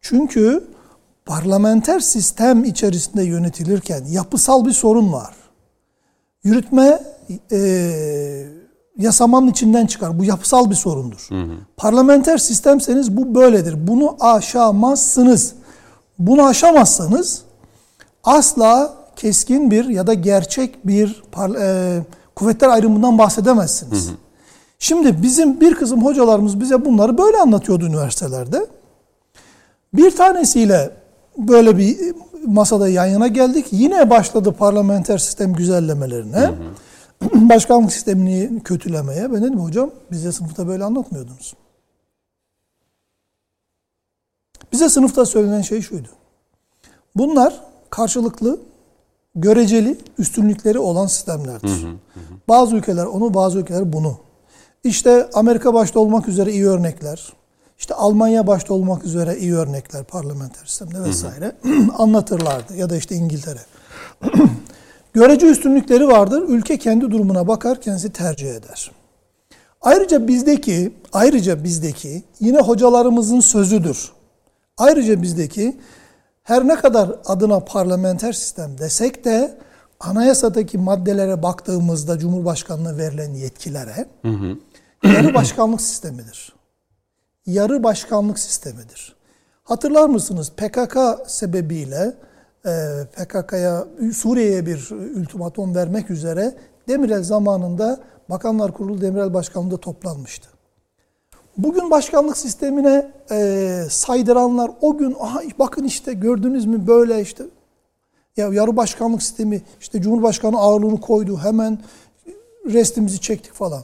Çünkü 0.00 0.64
parlamenter 1.26 2.00
sistem 2.00 2.64
içerisinde 2.64 3.22
yönetilirken 3.22 4.04
yapısal 4.04 4.66
bir 4.66 4.72
sorun 4.72 5.12
var. 5.12 5.34
Yürütme 6.44 7.02
e, 7.52 7.58
yasamanın 8.98 9.46
içinden 9.46 9.86
çıkar. 9.86 10.18
Bu 10.18 10.24
yapısal 10.24 10.70
bir 10.70 10.74
sorundur. 10.74 11.28
Parlamenter 11.76 12.38
sistemseniz 12.38 13.16
bu 13.16 13.34
böyledir. 13.34 13.86
Bunu 13.86 14.16
aşamazsınız. 14.20 15.54
Bunu 16.18 16.46
aşamazsanız 16.46 17.42
asla 18.24 18.94
keskin 19.16 19.70
bir 19.70 19.84
ya 19.84 20.06
da 20.06 20.14
gerçek 20.14 20.86
bir 20.86 21.22
e, 21.60 22.00
kuvvetler 22.36 22.68
ayrımından 22.68 23.18
bahsedemezsiniz. 23.18 24.10
Şimdi 24.78 25.22
bizim 25.22 25.60
bir 25.60 25.74
kısım 25.74 26.04
hocalarımız 26.04 26.60
bize 26.60 26.84
bunları 26.84 27.18
böyle 27.18 27.36
anlatıyordu 27.36 27.86
üniversitelerde. 27.86 28.66
Bir 29.94 30.16
tanesiyle 30.16 30.90
böyle 31.38 31.78
bir 31.78 31.96
masada 32.46 32.88
yan 32.88 33.06
yana 33.06 33.26
geldik. 33.26 33.66
Yine 33.70 34.10
başladı 34.10 34.52
parlamenter 34.52 35.18
sistem 35.18 35.52
güzellemelerine. 35.54 36.50
Başkanlık 37.34 37.92
sistemini 37.92 38.62
kötülemeye. 38.62 39.32
Ben 39.32 39.42
dedim 39.42 39.60
hocam 39.60 39.90
bize 40.10 40.32
sınıfta 40.32 40.68
böyle 40.68 40.84
anlatmıyordunuz. 40.84 41.54
Bize 44.82 44.90
sınıfta 44.90 45.26
söylenen 45.26 45.62
şey 45.62 45.80
şuydu. 45.80 46.08
Bunlar 47.14 47.60
karşılıklı, 47.90 48.60
göreceli 49.34 49.98
üstünlükleri 50.18 50.78
olan 50.78 51.06
sistemlerdir. 51.06 51.86
Bazı 52.48 52.76
ülkeler 52.76 53.06
onu, 53.06 53.34
bazı 53.34 53.58
ülkeler 53.58 53.92
bunu. 53.92 54.18
İşte 54.84 55.30
Amerika 55.34 55.74
başta 55.74 56.00
olmak 56.00 56.28
üzere 56.28 56.52
iyi 56.52 56.66
örnekler, 56.66 57.32
işte 57.78 57.94
Almanya 57.94 58.46
başta 58.46 58.74
olmak 58.74 59.04
üzere 59.04 59.38
iyi 59.38 59.54
örnekler 59.54 60.04
parlamenter 60.04 60.66
sistemde 60.66 61.02
vesaire 61.02 61.56
anlatırlardı 61.98 62.76
ya 62.76 62.90
da 62.90 62.96
işte 62.96 63.14
İngiltere. 63.14 63.60
Görece 65.12 65.46
üstünlükleri 65.46 66.08
vardır. 66.08 66.42
Ülke 66.48 66.78
kendi 66.78 67.10
durumuna 67.10 67.48
bakar, 67.48 67.80
kendisi 67.80 68.12
tercih 68.12 68.50
eder. 68.50 68.90
Ayrıca 69.80 70.28
bizdeki, 70.28 70.92
ayrıca 71.12 71.64
bizdeki 71.64 72.22
yine 72.40 72.58
hocalarımızın 72.58 73.40
sözüdür. 73.40 74.12
Ayrıca 74.78 75.22
bizdeki 75.22 75.80
her 76.42 76.68
ne 76.68 76.74
kadar 76.74 77.10
adına 77.24 77.60
parlamenter 77.60 78.32
sistem 78.32 78.78
desek 78.78 79.24
de 79.24 79.58
anayasadaki 80.00 80.78
maddelere 80.78 81.42
baktığımızda 81.42 82.18
Cumhurbaşkanı'na 82.18 82.96
verilen 82.96 83.34
yetkilere 83.34 84.06
yarı 85.04 85.34
başkanlık 85.34 85.80
sistemidir. 85.80 86.52
Yarı 87.46 87.82
başkanlık 87.82 88.38
sistemidir. 88.38 89.16
Hatırlar 89.64 90.08
mısınız 90.08 90.52
PKK 90.56 90.98
sebebiyle 91.26 92.14
e, 92.66 93.04
PKK'ya 93.16 93.84
Suriye'ye 94.14 94.66
bir 94.66 94.90
ultimatom 94.90 95.74
vermek 95.74 96.10
üzere 96.10 96.54
Demirel 96.88 97.22
zamanında 97.22 98.00
Bakanlar 98.30 98.72
Kurulu 98.72 99.00
Demirel 99.00 99.34
Başkanlığı'nda 99.34 99.76
toplanmıştı. 99.76 100.48
Bugün 101.58 101.90
başkanlık 101.90 102.36
sistemine 102.36 103.10
e, 103.30 103.82
saydıranlar 103.90 104.70
o 104.80 104.98
gün 104.98 105.16
aha 105.20 105.40
bakın 105.58 105.84
işte 105.84 106.12
gördünüz 106.12 106.66
mü 106.66 106.86
böyle 106.86 107.20
işte 107.20 107.44
ya 108.36 108.48
yarı 108.48 108.76
başkanlık 108.76 109.22
sistemi 109.22 109.62
işte 109.80 110.02
Cumhurbaşkanı 110.02 110.58
ağırlığını 110.58 111.00
koydu 111.00 111.38
hemen 111.42 111.78
restimizi 112.66 113.20
çektik 113.20 113.52
falan. 113.52 113.82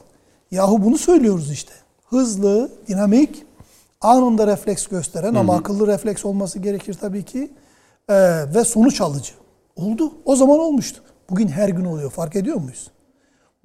Yahu 0.51 0.83
bunu 0.83 0.97
söylüyoruz 0.97 1.51
işte. 1.51 1.73
Hızlı, 2.09 2.71
dinamik, 2.87 3.45
anında 4.01 4.47
refleks 4.47 4.87
gösteren 4.87 5.35
ama 5.35 5.55
akıllı 5.55 5.87
refleks 5.87 6.25
olması 6.25 6.59
gerekir 6.59 6.93
tabii 6.93 7.23
ki 7.23 7.51
e, 8.09 8.15
ve 8.55 8.63
sonuç 8.63 9.01
alıcı. 9.01 9.33
Oldu. 9.75 10.13
O 10.25 10.35
zaman 10.35 10.59
olmuştu. 10.59 11.01
Bugün 11.29 11.47
her 11.47 11.69
gün 11.69 11.85
oluyor. 11.85 12.11
Fark 12.11 12.35
ediyor 12.35 12.57
muyuz? 12.57 12.91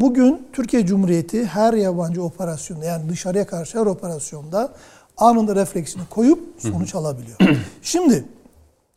Bugün 0.00 0.48
Türkiye 0.52 0.86
Cumhuriyeti 0.86 1.44
her 1.44 1.72
yabancı 1.72 2.22
operasyonda 2.22 2.84
yani 2.84 3.08
dışarıya 3.08 3.46
karşı 3.46 3.80
her 3.80 3.86
operasyonda 3.86 4.72
anında 5.16 5.56
refleksini 5.56 6.02
koyup 6.10 6.40
sonuç 6.58 6.94
alabiliyor. 6.94 7.38
Şimdi 7.82 8.24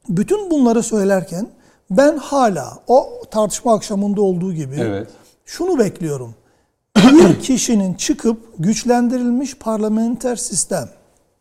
bütün 0.09 0.51
bunları 0.51 0.83
söylerken 0.83 1.47
ben 1.91 2.17
hala 2.17 2.79
o 2.87 3.21
tartışma 3.31 3.73
akşamında 3.73 4.21
olduğu 4.21 4.53
gibi 4.53 4.75
Evet. 4.79 5.07
şunu 5.45 5.79
bekliyorum. 5.79 6.35
Bir 6.97 7.39
kişinin 7.39 7.93
çıkıp 7.93 8.37
güçlendirilmiş 8.59 9.55
parlamenter 9.55 10.35
sistem 10.35 10.89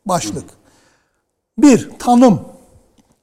başlık. 0.07 0.44
Bir, 1.59 1.90
tanım. 1.98 2.40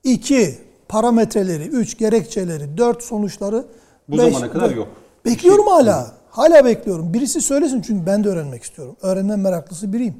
iki 0.03 0.57
parametreleri. 0.87 1.63
Üç, 1.63 1.97
gerekçeleri. 1.97 2.77
Dört, 2.77 3.03
sonuçları. 3.03 3.65
Bu 4.09 4.17
beş, 4.17 4.33
zamana 4.33 4.51
kadar 4.51 4.69
dört. 4.69 4.77
yok. 4.77 4.87
Bekliyorum 5.25 5.67
hala. 5.67 6.11
Hala 6.33 6.65
bekliyorum. 6.65 7.13
Birisi 7.13 7.41
söylesin 7.41 7.81
çünkü 7.81 8.05
ben 8.05 8.23
de 8.23 8.29
öğrenmek 8.29 8.63
istiyorum. 8.63 8.95
Öğrenme 9.01 9.35
meraklısı 9.35 9.93
biriyim. 9.93 10.15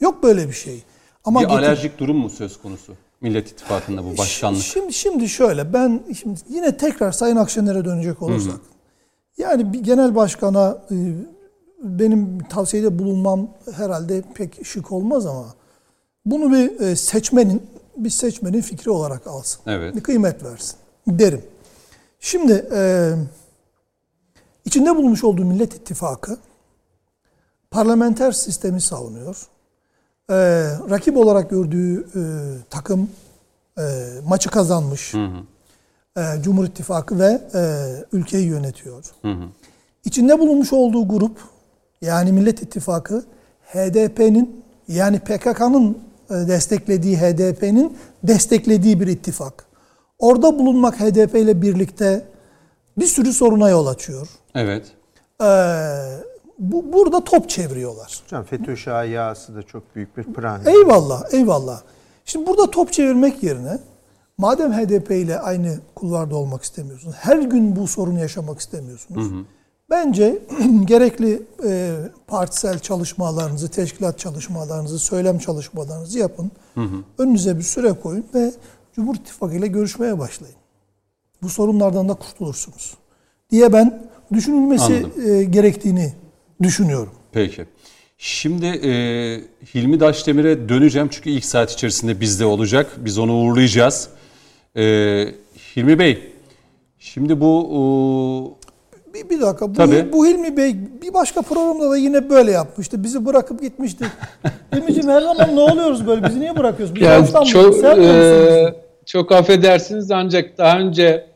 Yok 0.00 0.22
böyle 0.22 0.48
bir 0.48 0.52
şey. 0.52 0.82
Ama 1.24 1.40
bir 1.40 1.44
getir- 1.44 1.58
alerjik 1.58 1.98
durum 1.98 2.16
mu 2.16 2.30
söz 2.30 2.62
konusu? 2.62 2.94
Millet 3.20 3.48
İttifakı'nda 3.48 4.04
bu 4.04 4.18
başkanlık. 4.18 4.62
Şimdi, 4.62 4.92
şimdi 4.92 5.28
şöyle 5.28 5.72
ben 5.72 6.00
şimdi 6.18 6.40
yine 6.48 6.76
tekrar 6.76 7.12
Sayın 7.12 7.36
Akşener'e 7.36 7.84
dönecek 7.84 8.22
olursak. 8.22 8.60
Yani 9.38 9.72
bir 9.72 9.80
genel 9.80 10.14
başkana 10.14 10.78
e, 10.90 10.96
benim 11.82 12.38
tavsiyede 12.38 12.98
bulunmam 12.98 13.48
herhalde 13.76 14.22
pek 14.34 14.66
şık 14.66 14.92
olmaz 14.92 15.26
ama 15.26 15.54
bunu 16.26 16.52
bir 16.52 16.80
e, 16.80 16.96
seçmenin 16.96 17.62
bir 17.96 18.10
seçmenin 18.10 18.60
fikri 18.60 18.90
olarak 18.90 19.26
alsın. 19.26 19.60
Evet. 19.66 19.96
Bir 19.96 20.00
kıymet 20.00 20.44
versin 20.44 20.76
derim. 21.06 21.42
Şimdi 22.20 22.66
e, 22.74 23.10
içinde 24.64 24.96
bulunmuş 24.96 25.24
olduğu 25.24 25.44
Millet 25.44 25.74
İttifakı 25.74 26.36
parlamenter 27.70 28.32
sistemi 28.32 28.80
savunuyor. 28.80 29.48
E, 30.30 30.34
rakip 30.90 31.16
olarak 31.16 31.50
gördüğü 31.50 32.00
e, 32.00 32.22
takım 32.70 33.10
e, 33.78 33.82
maçı 34.28 34.50
kazanmış. 34.50 35.14
Hı 35.14 35.24
hı. 35.24 35.40
E, 36.20 36.42
Cumhur 36.42 36.64
İttifakı 36.64 37.18
ve 37.18 37.40
e, 37.54 37.60
ülkeyi 38.12 38.46
yönetiyor. 38.46 39.04
Hı 39.22 39.32
hı. 39.32 39.44
İçinde 40.04 40.38
bulunmuş 40.38 40.72
olduğu 40.72 41.08
grup 41.08 41.38
yani 42.02 42.32
Millet 42.32 42.62
İttifakı 42.62 43.24
HDP'nin 43.62 44.64
yani 44.88 45.18
PKK'nın 45.18 45.98
e, 46.30 46.34
desteklediği 46.34 47.16
HDP'nin 47.16 47.96
desteklediği 48.22 49.00
bir 49.00 49.06
ittifak. 49.06 49.64
Orada 50.18 50.58
bulunmak 50.58 51.00
HDP 51.00 51.34
ile 51.34 51.62
birlikte 51.62 52.26
bir 52.98 53.06
sürü 53.06 53.32
soruna 53.32 53.68
yol 53.68 53.86
açıyor. 53.86 54.28
Evet. 54.54 54.92
Ee, 55.42 55.46
bu, 56.58 56.92
burada 56.92 57.24
top 57.24 57.50
çeviriyorlar. 57.50 58.22
Hocam 58.24 58.44
FETÖ 58.44 58.76
şayiası 58.76 59.54
da 59.54 59.62
çok 59.62 59.94
büyük 59.96 60.16
bir 60.16 60.24
plan. 60.24 60.66
Eyvallah, 60.66 61.22
eyvallah. 61.32 61.82
Şimdi 62.24 62.46
burada 62.46 62.70
top 62.70 62.92
çevirmek 62.92 63.42
yerine 63.42 63.78
madem 64.38 64.72
HDP 64.72 65.10
ile 65.10 65.40
aynı 65.40 65.78
kulvarda 65.94 66.36
olmak 66.36 66.62
istemiyorsunuz, 66.62 67.16
her 67.18 67.38
gün 67.38 67.76
bu 67.76 67.86
sorunu 67.86 68.18
yaşamak 68.18 68.60
istemiyorsunuz. 68.60 69.30
Hı 69.30 69.34
hı. 69.34 69.44
Bence 69.90 70.42
gerekli 70.84 71.42
e, 71.64 71.96
partisel 72.26 72.78
çalışmalarınızı, 72.78 73.68
teşkilat 73.68 74.18
çalışmalarınızı, 74.18 74.98
söylem 74.98 75.38
çalışmalarınızı 75.38 76.18
yapın. 76.18 76.50
Hı 76.74 76.80
hı. 76.80 76.96
Önünüze 77.18 77.58
bir 77.58 77.62
süre 77.62 77.92
koyun 77.92 78.24
ve 78.34 78.52
Cumhur 78.92 79.14
İttifakı 79.14 79.54
ile 79.54 79.66
görüşmeye 79.66 80.18
başlayın. 80.18 80.56
Bu 81.42 81.48
sorunlardan 81.48 82.08
da 82.08 82.14
kurtulursunuz. 82.14 82.94
Diye 83.50 83.72
ben 83.72 84.09
düşünülmesi 84.32 85.06
e, 85.26 85.44
gerektiğini 85.44 86.12
düşünüyorum. 86.62 87.12
Peki. 87.32 87.64
Şimdi 88.18 88.66
e, 88.66 88.90
Hilmi 89.74 90.00
Daşdemir'e 90.00 90.68
döneceğim 90.68 91.08
çünkü 91.10 91.30
ilk 91.30 91.44
saat 91.44 91.72
içerisinde 91.72 92.20
bizde 92.20 92.44
olacak. 92.44 92.90
Biz 92.96 93.18
onu 93.18 93.32
uğurlayacağız. 93.32 94.08
E, 94.76 94.82
Hilmi 95.76 95.98
Bey, 95.98 96.32
şimdi 96.98 97.40
bu 97.40 98.56
bir, 99.14 99.30
bir 99.30 99.40
dakika. 99.40 99.68
Bu, 99.68 99.72
Tabii. 99.72 100.12
bu 100.12 100.26
Hilmi 100.26 100.56
Bey 100.56 100.76
bir 101.02 101.14
başka 101.14 101.42
programda 101.42 101.90
da 101.90 101.96
yine 101.96 102.30
böyle 102.30 102.50
yapmıştı. 102.50 103.04
Bizi 103.04 103.26
bırakıp 103.26 103.62
gitmişti. 103.62 104.04
Hilmi'ciğim 104.74 105.08
her 105.08 105.20
zaman 105.20 105.56
ne 105.56 105.60
oluyoruz 105.60 106.06
böyle? 106.06 106.26
Bizi 106.28 106.40
niye 106.40 106.56
bırakıyoruz? 106.56 106.94
Biz 106.94 107.02
yani 107.02 107.28
çok, 107.48 107.84
e, 107.84 108.74
çok 109.06 109.32
affedersiniz 109.32 110.10
ancak 110.10 110.58
daha 110.58 110.78
önce 110.78 111.29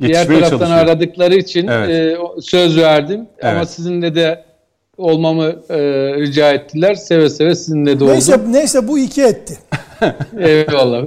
diğer 0.00 0.26
taraftan 0.26 0.70
aradıkları 0.70 1.34
için 1.34 1.68
evet. 1.68 1.90
e, 1.90 2.16
söz 2.40 2.78
verdim. 2.78 3.26
Evet. 3.38 3.54
Ama 3.54 3.66
sizinle 3.66 4.14
de 4.14 4.44
olmamı 4.96 5.44
e, 5.68 5.78
rica 6.16 6.52
ettiler. 6.52 6.94
Seve 6.94 7.30
seve 7.30 7.54
sizinle 7.54 8.00
de 8.00 8.06
neyse, 8.06 8.34
oldum. 8.34 8.52
Neyse 8.52 8.88
bu 8.88 8.98
iki 8.98 9.22
etti. 9.22 9.58
Eyvallah. 10.38 11.02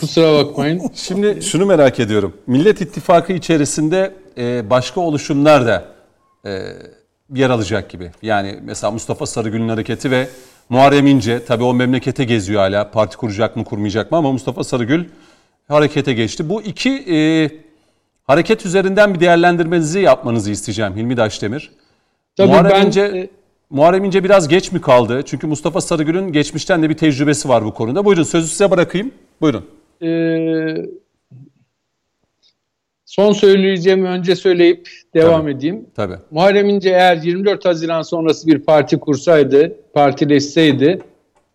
Kusura 0.00 0.32
bakmayın. 0.32 0.82
Şimdi 0.94 1.42
şunu 1.42 1.66
merak 1.66 2.00
ediyorum. 2.00 2.36
Millet 2.46 2.80
İttifakı 2.80 3.32
içerisinde 3.32 4.12
e, 4.38 4.70
başka 4.70 5.00
oluşumlar 5.00 5.66
da 5.66 5.84
e, 6.46 6.62
yer 7.34 7.50
alacak 7.50 7.90
gibi. 7.90 8.10
Yani 8.22 8.58
mesela 8.62 8.90
Mustafa 8.90 9.26
Sarıgül'ün 9.26 9.68
hareketi 9.68 10.10
ve 10.10 10.28
Muharrem 10.68 11.06
İnce 11.06 11.44
tabii 11.44 11.64
o 11.64 11.74
memlekete 11.74 12.24
geziyor 12.24 12.60
hala. 12.60 12.90
Parti 12.90 13.16
kuracak 13.16 13.56
mı 13.56 13.64
kurmayacak 13.64 14.10
mı 14.10 14.16
ama 14.18 14.32
Mustafa 14.32 14.64
Sarıgül 14.64 15.04
harekete 15.68 16.12
geçti. 16.12 16.48
Bu 16.48 16.62
iki 16.62 16.90
e, 16.90 17.50
hareket 18.26 18.66
üzerinden 18.66 19.14
bir 19.14 19.20
değerlendirmenizi 19.20 20.00
yapmanızı 20.00 20.50
isteyeceğim 20.50 20.96
Hilmi 20.96 21.16
Daşdemir. 21.16 21.70
Tabii 22.36 22.48
Muharrem 22.48 22.70
ben, 22.70 22.86
İnce, 22.86 23.00
e, 23.00 23.28
Muharrem 23.70 24.04
İnce 24.04 24.24
biraz 24.24 24.48
geç 24.48 24.72
mi 24.72 24.80
kaldı? 24.80 25.22
Çünkü 25.26 25.46
Mustafa 25.46 25.80
Sarıgül'ün 25.80 26.32
geçmişten 26.32 26.82
de 26.82 26.90
bir 26.90 26.96
tecrübesi 26.96 27.48
var 27.48 27.64
bu 27.64 27.74
konuda. 27.74 28.04
Buyurun 28.04 28.22
sözü 28.22 28.48
size 28.48 28.70
bırakayım. 28.70 29.12
Buyurun. 29.40 29.64
Ee, 30.02 30.86
Son 33.04 33.32
söyleyeceğimi 33.32 34.08
önce 34.08 34.36
söyleyip 34.36 34.88
devam 35.14 35.40
tabii, 35.40 35.50
edeyim. 35.50 35.86
Tabii. 35.94 36.16
Muharrem 36.30 36.68
İnce 36.68 36.90
eğer 36.90 37.16
24 37.16 37.64
Haziran 37.64 38.02
sonrası 38.02 38.46
bir 38.46 38.58
parti 38.58 38.98
kursaydı, 38.98 39.76
partileşseydi 39.94 40.98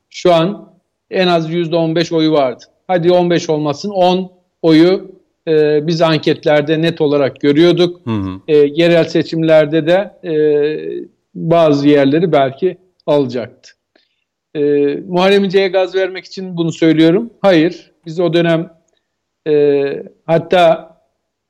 şu 0.10 0.34
an 0.34 0.74
en 1.10 1.28
az 1.28 1.50
%15 1.50 2.16
oyu 2.16 2.32
vardı. 2.32 2.64
Hadi 2.88 3.12
15 3.12 3.50
olmasın 3.50 3.90
10 3.90 4.32
oyu 4.62 5.11
e, 5.48 5.88
biz 5.88 6.02
anketlerde 6.02 6.82
net 6.82 7.02
olarak 7.02 7.42
görüyorduk. 7.42 8.06
Hı 8.06 8.12
hı. 8.12 8.42
E, 8.48 8.58
yerel 8.58 9.04
seçimlerde 9.04 9.88
de 9.88 10.30
e, 10.30 10.34
bazı 11.36 11.88
yerleri 11.88 12.32
belki 12.32 12.78
alacaktı. 13.06 13.72
E, 14.56 14.62
Muharrem 15.08 15.44
İnce'ye 15.44 15.68
gaz 15.68 15.96
vermek 15.96 16.26
için 16.26 16.58
bunu 16.58 16.72
söylüyorum. 16.72 17.30
Hayır, 17.42 17.92
biz 18.06 18.20
o 18.20 18.34
dönem 18.34 18.70
e, 19.48 20.04
hatta 20.26 20.92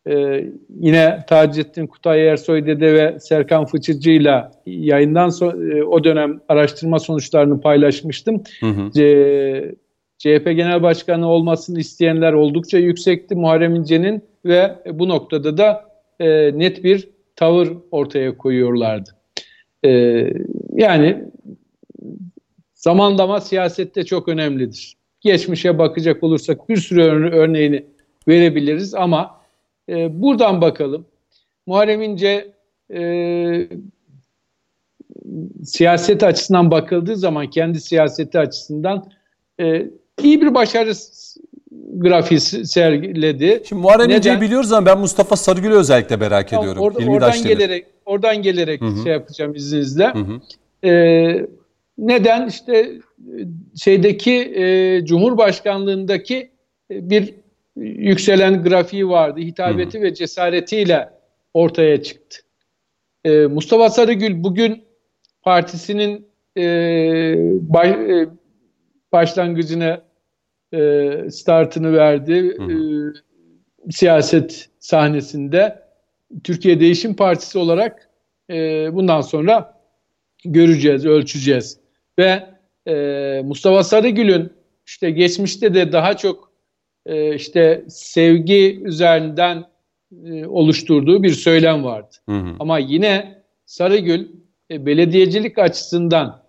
ee, 0.08 0.46
yine 0.80 1.24
Taceddin 1.28 1.88
Kutay 1.88 2.28
Ersoy 2.28 2.66
Dede 2.66 2.94
ve 2.94 3.20
Serkan 3.20 3.66
Fıçıcı 3.66 4.12
ile 4.12 4.44
yayından 4.66 5.30
so- 5.30 5.78
e, 5.78 5.84
o 5.84 6.04
dönem 6.04 6.39
araştırma 6.50 7.00
sonuçlarını 7.00 7.62
paylaşmıştım. 7.62 8.44
Hı 8.60 8.66
hı. 8.66 8.92
C- 8.92 9.76
CHP 10.22 10.46
Genel 10.46 10.84
Başkanı 10.84 11.28
olmasını 11.28 11.80
isteyenler 11.80 12.34
oldukça 12.34 12.78
yüksekti 12.78 13.36
Muharrem 13.36 13.76
İnce'nin 13.76 14.24
ve 14.46 14.76
bu 14.92 15.10
noktada 15.10 15.58
da 15.58 15.86
e, 16.20 16.60
net 16.60 16.84
bir 16.84 17.10
tavır 17.36 17.70
ortaya 17.92 18.38
koyuyorlardı. 18.38 19.10
E, 19.86 19.90
yani 20.74 21.26
zamanlama 22.74 23.42
siyasette 23.42 24.04
çok 24.04 24.28
önemlidir. 24.28 24.98
Geçmişe 25.22 25.78
bakacak 25.78 26.24
olursak 26.24 26.70
bir 26.70 26.78
sürü 26.78 27.02
örneğini 27.32 27.86
verebiliriz 28.28 28.96
ama 28.96 29.42
e, 29.90 30.22
buradan 30.22 30.62
bakalım. 30.62 31.06
Muharrem 31.66 32.02
İnce 32.02 32.52
e, 32.94 33.02
siyaset 35.64 36.24
açısından 36.24 36.72
bakıldığı 36.72 37.16
zaman 37.16 37.50
kendi 37.50 37.82
siyaseti 37.82 38.40
açısından 38.40 39.12
e, 39.60 39.88
iyi 40.24 40.42
bir 40.42 40.54
başarı 40.54 40.94
grafiği 41.98 42.40
sergiledi. 42.40 43.64
Şimdi 43.70 43.82
Muharrem? 43.82 44.10
İnce'yi 44.10 44.42
biliyoruz 44.42 44.72
ama 44.72 44.86
ben 44.86 45.00
Mustafa 45.00 45.36
Sarıgül'ü 45.36 45.74
özellikle 45.74 46.16
merak 46.16 46.50
tamam, 46.50 46.66
ediyorum. 46.66 46.84
Orada, 46.84 47.12
oradan 47.12 47.44
gelerek 47.44 47.86
oradan 48.06 48.42
gelerek 48.42 48.82
Hı-hı. 48.82 49.04
şey 49.04 49.12
yapacağım 49.12 49.56
izninizle. 49.56 50.14
Ee, 50.84 51.46
neden 51.98 52.48
işte 52.48 52.92
şeydeki 53.84 54.34
e, 54.34 55.06
Cumhurbaşkanlığındaki 55.06 56.52
bir 56.90 57.34
yükselen 57.76 58.64
grafiği 58.64 59.10
vardı. 59.10 59.40
Hitabeti 59.40 59.98
hı 59.98 60.02
hı. 60.02 60.06
ve 60.06 60.14
cesaretiyle 60.14 61.10
ortaya 61.54 62.04
çıktı. 62.04 62.38
Ee, 63.26 63.46
Mustafa 63.46 63.90
Sarıgül 63.90 64.44
bugün 64.44 64.84
partisinin 65.42 66.28
e, 66.58 66.64
baş, 67.62 67.90
e, 67.90 68.28
başlangıcına 69.12 70.02
e, 70.74 71.32
startını 71.32 71.94
verdi. 71.94 72.56
Hı 72.58 72.64
hı. 72.64 73.14
E, 73.88 73.92
siyaset 73.92 74.70
sahnesinde 74.80 75.84
Türkiye 76.44 76.80
Değişim 76.80 77.16
Partisi 77.16 77.58
olarak 77.58 78.10
e, 78.50 78.90
bundan 78.94 79.22
sonra 79.22 79.82
göreceğiz, 80.46 81.06
ölçeceğiz. 81.06 81.80
Ve 82.20 82.44
e, 82.88 83.42
Mustafa 83.46 83.84
Sarıgül'ün 83.84 84.54
işte 84.88 85.12
geçmişte 85.12 85.74
de 85.74 85.92
daha 85.92 86.18
çok 86.18 86.52
e, 87.06 87.36
işte 87.36 87.86
sevgi 87.88 88.82
üzerinden 88.84 89.66
e, 90.26 90.46
oluşturduğu 90.46 91.24
bir 91.24 91.34
söylem 91.34 91.84
vardı. 91.84 92.16
Hı 92.30 92.36
hı. 92.36 92.56
Ama 92.60 92.80
yine 92.80 93.44
Sarıgül 93.66 94.28
e, 94.72 94.86
belediyecilik 94.86 95.58
açısından 95.58 96.44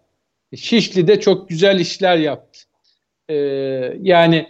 Şişli'de 0.57 1.20
çok 1.20 1.49
güzel 1.49 1.81
işler 1.81 2.16
yaptı. 2.16 2.61
E, 3.29 3.35
yani 4.03 4.47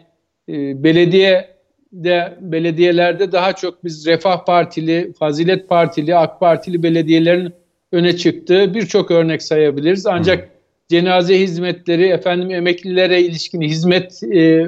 e, 0.49 0.83
belediye 0.85 1.53
de 1.93 2.39
belediyelerde 2.41 3.33
daha 3.33 3.53
çok 3.53 3.85
biz 3.85 4.07
Refah 4.07 4.45
Partili, 4.45 5.13
Fazilet 5.19 5.69
Partili, 5.69 6.17
AK 6.17 6.41
Partili 6.41 6.83
belediyelerin 6.83 7.53
öne 7.93 8.17
çıktığı 8.17 8.75
birçok 8.75 9.11
örnek 9.11 9.43
sayabiliriz. 9.43 10.07
Ancak 10.07 10.45
Hı. 10.45 10.49
cenaze 10.89 11.41
hizmetleri, 11.41 12.07
efendim 12.07 12.51
emeklilere 12.51 13.23
ilişkin 13.23 13.61
hizmet 13.61 14.23
e, 14.23 14.67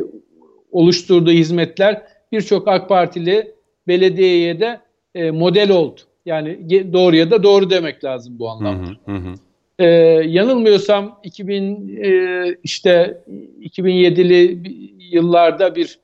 oluşturduğu 0.73 1.33
hizmetler 1.33 2.03
birçok 2.33 2.69
AK 2.69 2.89
Partili 2.89 3.55
belediyeye 3.89 4.61
de 4.61 4.81
e, 5.15 5.31
model 5.31 5.71
oldu. 5.71 6.01
Yani 6.27 6.71
doğruya 6.93 7.31
da 7.31 7.43
doğru 7.43 7.71
demek 7.71 8.05
lazım 8.05 8.39
bu 8.39 8.51
anlamda. 8.51 8.91
Hı 9.05 9.13
hı 9.13 9.17
hı. 9.17 9.35
Ee, 9.79 9.87
yanılmıyorsam 10.27 11.21
2000 11.23 11.99
e, 12.03 12.57
işte 12.63 13.23
2007'li 13.61 14.61
yıllarda 15.11 15.75
bir 15.75 15.99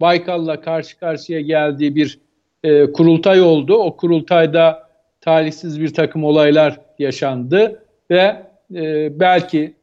Baykal'la 0.00 0.60
karşı 0.60 0.98
karşıya 0.98 1.40
geldiği 1.40 1.96
bir 1.96 2.18
e, 2.64 2.92
kurultay 2.92 3.42
oldu. 3.42 3.74
O 3.74 3.96
kurultayda 3.96 4.88
talihsiz 5.20 5.80
bir 5.80 5.94
takım 5.94 6.24
olaylar 6.24 6.80
yaşandı 6.98 7.82
ve 8.10 8.36
e, 8.74 9.20
belki 9.20 9.74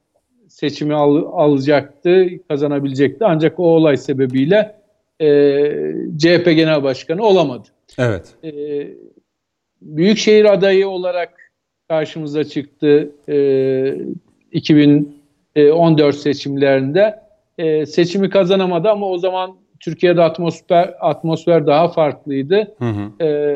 seçimi 0.47 0.93
al, 0.93 1.15
alacaktı, 1.33 2.27
kazanabilecekti. 2.47 3.25
Ancak 3.25 3.59
o 3.59 3.63
olay 3.63 3.97
sebebiyle 3.97 4.75
e, 5.21 5.27
CHP 6.17 6.45
Genel 6.45 6.83
Başkanı 6.83 7.23
olamadı. 7.23 7.67
Evet. 7.97 8.35
E, 8.43 8.51
Büyükşehir 9.81 10.53
adayı 10.53 10.87
olarak 10.87 11.40
karşımıza 11.91 12.43
çıktı 12.43 13.11
e, 13.29 13.95
2014 14.51 16.15
seçimlerinde. 16.15 17.19
E, 17.57 17.85
seçimi 17.85 18.29
kazanamadı 18.29 18.89
ama 18.89 19.09
o 19.09 19.17
zaman 19.17 19.55
Türkiye'de 19.79 20.21
atmosfer 20.21 20.93
atmosfer 20.99 21.67
daha 21.67 21.87
farklıydı. 21.87 22.75
Hı 22.79 22.85
hı. 22.85 23.25
E, 23.25 23.55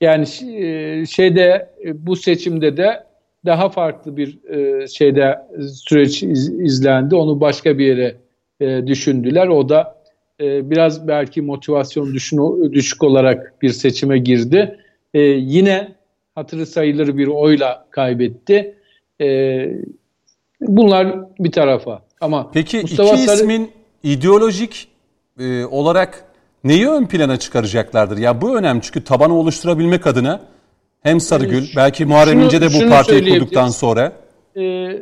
yani 0.00 0.26
e, 0.56 1.06
şeyde 1.06 1.68
e, 1.84 2.06
bu 2.06 2.16
seçimde 2.16 2.76
de 2.76 3.04
daha 3.44 3.68
farklı 3.68 4.16
bir 4.16 4.38
e, 4.48 4.88
şeyde 4.88 5.38
süreç 5.88 6.22
iz, 6.22 6.60
izlendi. 6.60 7.14
Onu 7.14 7.40
başka 7.40 7.78
bir 7.78 7.86
yere 7.86 8.16
düşündüler. 8.86 9.48
O 9.48 9.68
da 9.68 9.96
biraz 10.40 11.08
belki 11.08 11.42
motivasyon 11.42 12.14
düşün, 12.14 12.72
düşük 12.72 13.04
olarak 13.04 13.62
bir 13.62 13.70
seçime 13.70 14.18
girdi. 14.18 14.78
Yine 15.14 15.93
hatırı 16.34 16.66
sayılır 16.66 17.16
bir 17.16 17.26
oyla 17.26 17.86
kaybetti. 17.90 18.76
E, 19.20 19.68
bunlar 20.60 21.16
bir 21.38 21.52
tarafa. 21.52 22.02
Ama 22.20 22.50
Peki 22.52 22.80
Mustafa 22.80 23.14
iki 23.14 23.22
Sarı... 23.22 23.36
ismin 23.36 23.70
ideolojik 24.02 24.88
e, 25.38 25.64
olarak 25.64 26.24
neyi 26.64 26.88
ön 26.88 27.06
plana 27.06 27.36
çıkaracaklardır? 27.36 28.18
Ya 28.18 28.40
bu 28.40 28.58
önemli 28.58 28.82
çünkü 28.82 29.04
tabanı 29.04 29.34
oluşturabilmek 29.34 30.06
adına 30.06 30.40
hem 31.02 31.20
Sarıgül 31.20 31.54
yani, 31.54 31.68
belki 31.76 32.04
Muharrem 32.04 32.40
İnce 32.40 32.60
de 32.60 32.66
bu 32.66 32.88
partiyi 32.88 33.24
kurduktan 33.24 33.68
sonra. 33.68 34.12
E, 34.56 34.92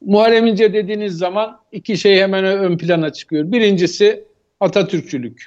Muharrem 0.00 0.46
İnce 0.46 0.72
dediğiniz 0.72 1.18
zaman 1.18 1.60
iki 1.72 1.96
şey 1.96 2.20
hemen 2.20 2.44
ön 2.44 2.78
plana 2.78 3.12
çıkıyor. 3.12 3.52
Birincisi 3.52 4.24
Atatürkçülük. 4.60 5.46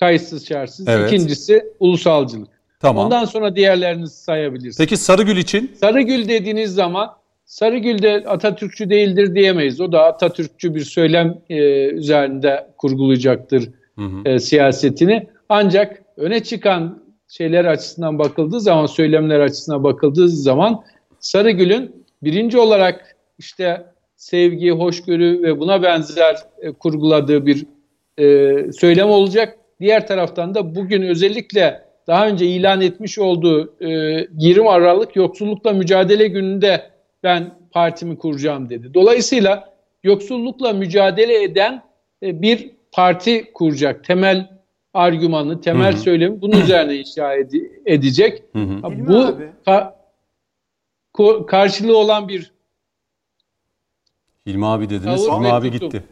Kayıtsız 0.00 0.48
şartsız. 0.48 0.88
Evet. 0.88 1.12
İkincisi 1.12 1.64
ulusalcılık. 1.80 2.53
Tamam. 2.84 3.04
Ondan 3.06 3.24
sonra 3.24 3.56
diğerlerini 3.56 4.08
sayabilirsiniz. 4.08 4.78
Peki 4.78 4.96
Sarıgül 4.96 5.36
için? 5.36 5.72
Sarıgül 5.80 6.28
dediğiniz 6.28 6.74
zaman 6.74 7.10
Sarıgül 7.44 8.02
de 8.02 8.24
Atatürkçü 8.26 8.90
değildir 8.90 9.34
diyemeyiz. 9.34 9.80
O 9.80 9.92
da 9.92 10.04
Atatürkçü 10.04 10.74
bir 10.74 10.80
söylem 10.80 11.38
e, 11.50 11.86
üzerinde 11.86 12.66
kurgulayacaktır 12.78 13.70
hı 13.98 14.04
hı. 14.04 14.28
E, 14.28 14.38
siyasetini. 14.38 15.26
Ancak 15.48 16.02
öne 16.16 16.42
çıkan 16.42 17.02
şeyler 17.28 17.64
açısından 17.64 18.18
bakıldığı 18.18 18.60
zaman, 18.60 18.86
söylemler 18.86 19.40
açısından 19.40 19.84
bakıldığı 19.84 20.28
zaman 20.28 20.82
Sarıgül'ün 21.18 22.04
birinci 22.22 22.58
olarak 22.58 23.16
işte 23.38 23.86
sevgi, 24.16 24.70
hoşgörü 24.70 25.42
ve 25.42 25.58
buna 25.58 25.82
benzer 25.82 26.36
e, 26.58 26.72
kurguladığı 26.72 27.46
bir 27.46 27.66
e, 28.18 28.72
söylem 28.72 29.08
olacak. 29.08 29.58
Diğer 29.80 30.06
taraftan 30.06 30.54
da 30.54 30.74
bugün 30.74 31.02
özellikle 31.02 31.83
daha 32.06 32.28
önce 32.28 32.46
ilan 32.46 32.80
etmiş 32.80 33.18
olduğu 33.18 33.74
e, 33.80 33.88
20 34.38 34.68
Aralık 34.70 35.16
yoksullukla 35.16 35.72
mücadele 35.72 36.28
gününde 36.28 36.90
ben 37.22 37.50
partimi 37.70 38.18
kuracağım 38.18 38.70
dedi. 38.70 38.94
Dolayısıyla 38.94 39.74
yoksullukla 40.02 40.72
mücadele 40.72 41.42
eden 41.42 41.82
e, 42.22 42.42
bir 42.42 42.70
parti 42.92 43.52
kuracak. 43.52 44.04
Temel 44.04 44.48
argümanı, 44.94 45.60
temel 45.60 45.92
hı 45.92 45.96
hı. 45.96 46.00
söylemi 46.00 46.42
bunun 46.42 46.60
üzerine 46.60 46.96
inşa 46.96 47.36
ed- 47.36 47.70
edecek. 47.86 48.42
Hı 48.52 48.58
hı. 48.58 48.82
Bu 48.82 49.36
ka- 49.66 49.92
ko- 51.14 51.46
karşılığı 51.46 51.96
olan 51.96 52.28
bir 52.28 52.54
Hilmi 54.46 54.66
abi 54.66 54.90
dediniz. 54.90 55.22
Hilmi 55.22 55.52
abi 55.52 55.70
gitti. 55.70 56.02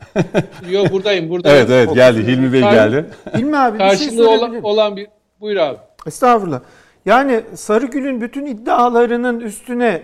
Yok 0.70 0.92
buradayım, 0.92 1.30
buradayım. 1.30 1.58
evet 1.58 1.70
evet 1.70 1.94
geldi. 1.94 2.26
Hilmi 2.26 2.52
Bey 2.52 2.60
geldi. 2.60 3.06
Hilmi 3.36 3.56
abi 3.56 3.78
bir 3.78 3.96
şey 3.96 4.22
olan, 4.22 4.62
olan 4.62 4.96
bir 4.96 5.06
buyur 5.42 5.56
abi. 5.56 5.78
Estağfurullah. 6.06 6.60
Yani 7.06 7.40
Sarıgül'ün 7.54 8.20
bütün 8.20 8.46
iddialarının 8.46 9.40
üstüne 9.40 10.02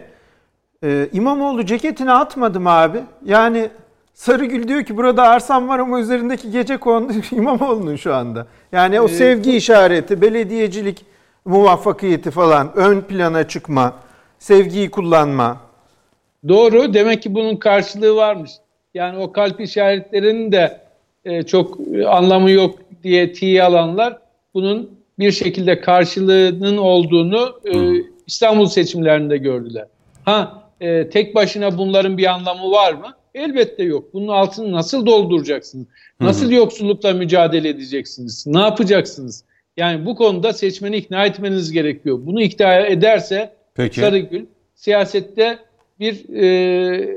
e, 0.84 1.08
İmamoğlu 1.12 1.66
ceketini 1.66 2.12
atmadım 2.12 2.66
abi. 2.66 2.98
Yani 3.24 3.70
Sarıgül 4.14 4.68
diyor 4.68 4.82
ki 4.82 4.96
burada 4.96 5.22
arsam 5.22 5.68
var 5.68 5.78
ama 5.78 6.00
üzerindeki 6.00 6.50
gece 6.50 6.76
kondu 6.76 7.12
İmamoğlu'nun 7.32 7.96
şu 7.96 8.14
anda. 8.14 8.46
Yani 8.72 9.00
o 9.00 9.04
ee, 9.04 9.08
sevgi 9.08 9.56
işareti, 9.56 10.20
belediyecilik 10.20 11.04
muvaffakiyeti 11.44 12.30
falan, 12.30 12.72
ön 12.76 13.00
plana 13.00 13.48
çıkma, 13.48 13.94
sevgiyi 14.38 14.90
kullanma. 14.90 15.60
Doğru. 16.48 16.94
Demek 16.94 17.22
ki 17.22 17.34
bunun 17.34 17.56
karşılığı 17.56 18.16
varmış. 18.16 18.50
Yani 18.94 19.18
o 19.18 19.32
kalp 19.32 19.60
işaretlerinin 19.60 20.52
de 20.52 20.80
e, 21.24 21.42
çok 21.42 21.78
e, 21.94 22.06
anlamı 22.06 22.50
yok 22.50 22.78
diye 23.02 23.32
tiye 23.32 23.62
alanlar 23.62 24.18
bunun 24.54 24.97
bir 25.18 25.32
şekilde 25.32 25.80
karşılığının 25.80 26.76
olduğunu 26.76 27.60
e, 27.64 28.04
İstanbul 28.26 28.66
seçimlerinde 28.66 29.36
gördüler. 29.36 29.86
Ha 30.24 30.70
e, 30.80 31.08
tek 31.08 31.34
başına 31.34 31.78
bunların 31.78 32.18
bir 32.18 32.26
anlamı 32.26 32.70
var 32.70 32.92
mı? 32.92 33.14
Elbette 33.34 33.82
yok. 33.82 34.14
Bunun 34.14 34.28
altını 34.28 34.72
nasıl 34.72 35.06
dolduracaksınız? 35.06 35.86
Nasıl 36.20 36.46
Hı-hı. 36.46 36.54
yoksullukla 36.54 37.12
mücadele 37.12 37.68
edeceksiniz? 37.68 38.46
Ne 38.46 38.60
yapacaksınız? 38.60 39.44
Yani 39.76 40.06
bu 40.06 40.14
konuda 40.14 40.52
seçmeni 40.52 40.96
ikna 40.96 41.26
etmeniz 41.26 41.72
gerekiyor. 41.72 42.18
Bunu 42.26 42.42
ikna 42.42 42.76
ederse 42.76 43.52
Peki. 43.74 44.00
Sarıgül 44.00 44.46
siyasette 44.74 45.58
bir 46.00 46.28
e, 46.34 47.14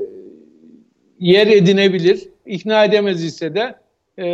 yer 1.18 1.46
edinebilir. 1.46 2.28
İkna 2.46 2.84
edemez 2.84 3.24
ise 3.24 3.54
de 3.54 3.74
e, 4.18 4.26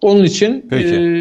onun 0.00 0.24
için 0.24 0.68
e, 0.72 1.20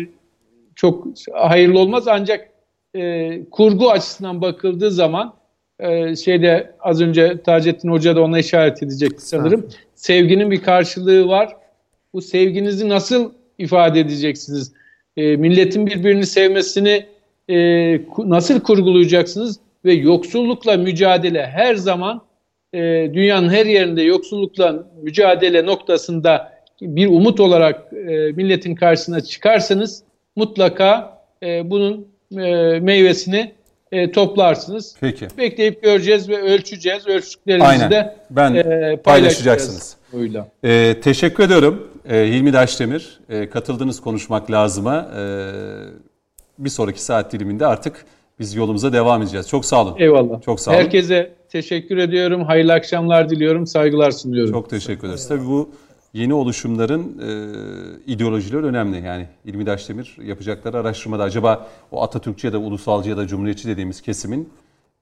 çok 0.79 1.07
hayırlı 1.33 1.79
olmaz. 1.79 2.07
Ancak 2.07 2.49
e, 2.95 3.31
kurgu 3.51 3.91
açısından 3.91 4.41
bakıldığı 4.41 4.91
zaman 4.91 5.33
e, 5.79 6.15
şeyde 6.15 6.75
az 6.79 7.01
önce 7.01 7.41
Taceddin 7.41 7.89
Hoca 7.89 8.15
da 8.15 8.21
ona 8.21 8.39
işaret 8.39 8.83
edecek 8.83 9.21
sanırım. 9.21 9.67
Sevginin 9.95 10.51
bir 10.51 10.61
karşılığı 10.61 11.27
var. 11.27 11.55
Bu 12.13 12.21
sevginizi 12.21 12.89
nasıl 12.89 13.31
ifade 13.57 13.99
edeceksiniz? 13.99 14.73
E, 15.17 15.35
milletin 15.35 15.87
birbirini 15.87 16.25
sevmesini 16.25 17.05
e, 17.49 17.55
nasıl 18.17 18.59
kurgulayacaksınız? 18.59 19.59
Ve 19.85 19.93
yoksullukla 19.93 20.77
mücadele 20.77 21.47
her 21.47 21.75
zaman 21.75 22.21
e, 22.73 22.79
dünyanın 23.13 23.49
her 23.49 23.65
yerinde 23.65 24.01
yoksullukla 24.01 24.87
mücadele 25.01 25.65
noktasında 25.65 26.53
bir 26.81 27.07
umut 27.07 27.39
olarak 27.39 27.93
e, 27.93 28.31
milletin 28.31 28.75
karşısına 28.75 29.21
çıkarsanız 29.21 30.03
mutlaka 30.39 31.21
e, 31.43 31.69
bunun 31.69 32.07
e, 32.31 32.79
meyvesini 32.79 33.51
e, 33.91 34.11
toplarsınız. 34.11 34.95
Peki. 35.01 35.27
Bekleyip 35.37 35.83
göreceğiz 35.83 36.29
ve 36.29 36.41
ölçeceğiz. 36.41 37.07
Ölçtüklerimizi 37.07 37.89
de 37.89 38.15
ben 38.29 38.53
e, 38.53 38.97
paylaşacaksınız. 39.03 39.97
E, 40.63 41.01
teşekkür 41.01 41.43
ediyorum 41.43 41.87
e, 42.09 42.15
Hilmi 42.15 42.53
Daşdemir. 42.53 43.19
E, 43.29 43.49
katıldığınız 43.49 44.01
konuşmak 44.01 44.51
lazıma. 44.51 45.11
E, 45.17 45.23
bir 46.59 46.69
sonraki 46.69 47.01
saat 47.01 47.33
diliminde 47.33 47.65
artık 47.65 48.05
biz 48.39 48.55
yolumuza 48.55 48.93
devam 48.93 49.21
edeceğiz. 49.21 49.49
Çok 49.49 49.65
sağ 49.65 49.81
olun. 49.81 49.95
Eyvallah. 49.99 50.41
Çok 50.41 50.59
sağ 50.59 50.71
olun. 50.71 50.79
Herkese 50.79 51.33
teşekkür 51.49 51.97
ediyorum. 51.97 52.43
Hayırlı 52.43 52.73
akşamlar 52.73 53.29
diliyorum. 53.29 53.67
Saygılar 53.67 54.11
sunuyorum. 54.11 54.53
Çok 54.53 54.69
teşekkür 54.69 55.07
ederiz. 55.07 55.27
Tabii 55.27 55.45
bu 55.45 55.69
yeni 56.13 56.33
oluşumların 56.33 57.19
e, 57.19 58.11
ideolojileri 58.11 58.65
önemli. 58.65 59.05
Yani 59.05 59.27
İlmi 59.45 59.65
Daşdemir 59.65 60.17
yapacakları 60.23 60.77
araştırmada 60.77 61.23
acaba 61.23 61.67
o 61.91 62.03
Atatürkçü 62.03 62.47
ya 62.47 62.53
da 62.53 62.57
ulusalcı 62.57 63.09
ya 63.09 63.17
da 63.17 63.27
cumhuriyetçi 63.27 63.67
dediğimiz 63.67 64.01
kesimin 64.01 64.49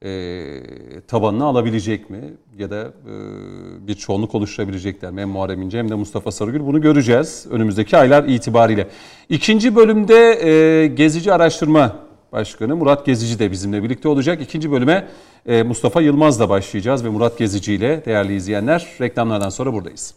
e, 0.03 0.61
tabanını 1.07 1.45
alabilecek 1.45 2.09
mi? 2.09 2.33
Ya 2.57 2.69
da 2.69 2.81
e, 2.81 3.87
bir 3.87 3.95
çoğunluk 3.95 4.35
oluşturabilecekler 4.35 5.11
mi? 5.11 5.21
Hem 5.21 5.29
Muharrem 5.29 5.61
İnce 5.61 5.79
hem 5.79 5.89
de 5.89 5.95
Mustafa 5.95 6.31
Sarıgül. 6.31 6.65
Bunu 6.65 6.81
göreceğiz 6.81 7.47
önümüzdeki 7.51 7.97
aylar 7.97 8.23
itibariyle. 8.23 8.87
İkinci 9.29 9.75
bölümde 9.75 10.47
e, 10.49 10.87
Gezici 10.87 11.33
Araştırma 11.33 11.95
Başkanı 12.31 12.75
Murat 12.75 13.05
Gezici 13.05 13.39
de 13.39 13.51
bizimle 13.51 13.83
birlikte 13.83 14.09
olacak. 14.09 14.41
İkinci 14.41 14.71
bölüme 14.71 15.07
e, 15.45 15.63
Mustafa 15.63 16.01
Yılmaz'la 16.01 16.49
başlayacağız 16.49 17.05
ve 17.05 17.09
Murat 17.09 17.37
Gezici 17.37 17.73
ile 17.73 18.05
değerli 18.05 18.35
izleyenler 18.35 18.87
reklamlardan 19.01 19.49
sonra 19.49 19.73
buradayız. 19.73 20.13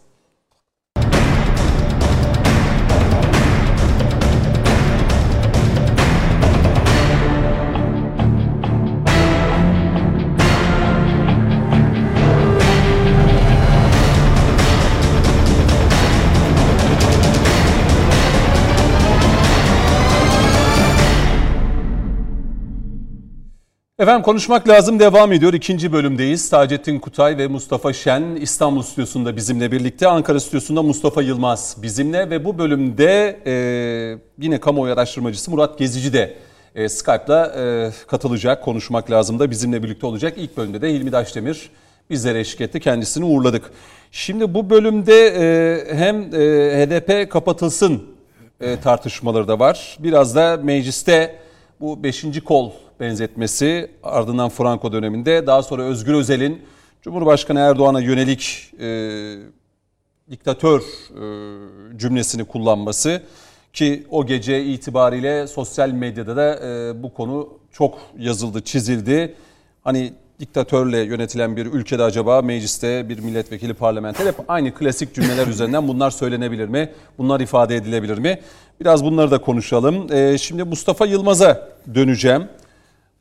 Efendim 24.01 24.21
konuşmak 24.21 24.67
lazım 24.67 24.99
devam 24.99 25.31
ediyor. 25.31 25.53
İkinci 25.53 25.93
bölümdeyiz. 25.93 26.49
Taceddin 26.49 26.99
Kutay 26.99 27.37
ve 27.37 27.47
Mustafa 27.47 27.93
Şen 27.93 28.35
İstanbul 28.35 28.81
stüdyosunda 28.81 29.35
bizimle 29.35 29.71
birlikte. 29.71 30.07
Ankara 30.07 30.39
stüdyosunda 30.39 30.83
Mustafa 30.83 31.21
Yılmaz 31.21 31.77
bizimle 31.81 32.29
ve 32.29 32.45
bu 32.45 32.57
bölümde 32.57 33.39
e, 33.45 33.53
yine 34.39 34.59
kamuoyu 34.59 34.93
araştırmacısı 34.93 35.51
Murat 35.51 35.77
Gezici 35.77 36.13
de 36.13 36.33
e, 36.75 36.89
Skype'la 36.89 37.45
e, 37.45 37.91
katılacak. 38.07 38.63
Konuşmak 38.63 39.11
lazım 39.11 39.39
da 39.39 39.51
bizimle 39.51 39.83
birlikte 39.83 40.07
olacak. 40.07 40.33
İlk 40.37 40.57
bölümde 40.57 40.81
de 40.81 40.93
Hilmi 40.93 41.11
Daşdemir 41.11 41.69
bizlere 42.09 42.39
eşlik 42.39 42.61
etti. 42.61 42.79
Kendisini 42.79 43.25
uğurladık. 43.25 43.71
Şimdi 44.11 44.53
bu 44.53 44.69
bölümde 44.69 45.27
e, 45.27 45.95
hem 45.95 46.21
e, 46.21 46.85
HDP 46.85 47.31
kapatılsın 47.31 48.03
e, 48.61 48.79
tartışmaları 48.79 49.47
da 49.47 49.59
var. 49.59 49.97
Biraz 49.99 50.35
da 50.35 50.59
mecliste 50.63 51.35
bu 51.81 52.03
beşinci 52.03 52.41
kol 52.41 52.71
benzetmesi 53.01 53.91
ardından 54.03 54.49
Franco 54.49 54.91
döneminde 54.91 55.47
daha 55.47 55.63
sonra 55.63 55.83
Özgür 55.83 56.13
Özel'in 56.13 56.61
Cumhurbaşkanı 57.01 57.59
Erdoğan'a 57.59 57.99
yönelik 57.99 58.71
e, 58.79 58.89
diktatör 60.31 60.81
e, 60.81 61.97
cümlesini 61.97 62.45
kullanması 62.45 63.21
ki 63.73 64.07
o 64.09 64.25
gece 64.25 64.63
itibariyle 64.63 65.47
sosyal 65.47 65.89
medyada 65.89 66.35
da 66.35 66.59
e, 66.67 67.03
bu 67.03 67.13
konu 67.13 67.49
çok 67.71 67.97
yazıldı, 68.17 68.61
çizildi. 68.61 69.35
Hani 69.83 70.13
diktatörle 70.39 70.99
yönetilen 70.99 71.55
bir 71.55 71.65
ülkede 71.65 72.03
acaba 72.03 72.41
mecliste 72.41 73.09
bir 73.09 73.19
milletvekili 73.19 73.73
parlamenter 73.73 74.25
hep 74.25 74.35
aynı 74.47 74.73
klasik 74.73 75.15
cümleler 75.15 75.47
üzerinden 75.53 75.87
bunlar 75.87 76.11
söylenebilir 76.11 76.67
mi? 76.67 76.91
Bunlar 77.17 77.39
ifade 77.39 77.75
edilebilir 77.75 78.17
mi? 78.17 78.39
Biraz 78.79 79.03
bunları 79.03 79.31
da 79.31 79.41
konuşalım. 79.41 80.13
Ee, 80.13 80.37
şimdi 80.37 80.63
Mustafa 80.63 81.05
Yılmaz'a 81.05 81.69
döneceğim. 81.95 82.47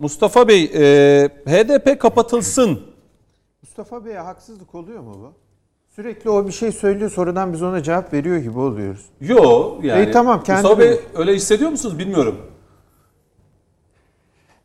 Mustafa 0.00 0.48
Bey, 0.48 0.64
e, 0.74 1.28
HDP 1.46 2.00
kapatılsın. 2.00 2.80
Mustafa 3.62 4.04
Bey'e 4.04 4.18
haksızlık 4.18 4.74
oluyor 4.74 5.00
mu 5.00 5.14
bu? 5.14 5.32
Sürekli 5.96 6.30
o 6.30 6.46
bir 6.46 6.52
şey 6.52 6.72
söylüyor 6.72 7.10
sonradan 7.10 7.52
biz 7.52 7.62
ona 7.62 7.82
cevap 7.82 8.12
veriyor 8.12 8.36
gibi 8.36 8.58
oluyoruz. 8.58 9.06
Yo 9.20 9.74
yani. 9.82 10.04
İyi, 10.04 10.10
tamam, 10.12 10.42
kendi 10.42 10.62
Mustafa 10.62 10.80
Bey 10.80 11.00
öyle 11.14 11.34
hissediyor 11.34 11.70
musunuz 11.70 11.98
bilmiyorum. 11.98 12.36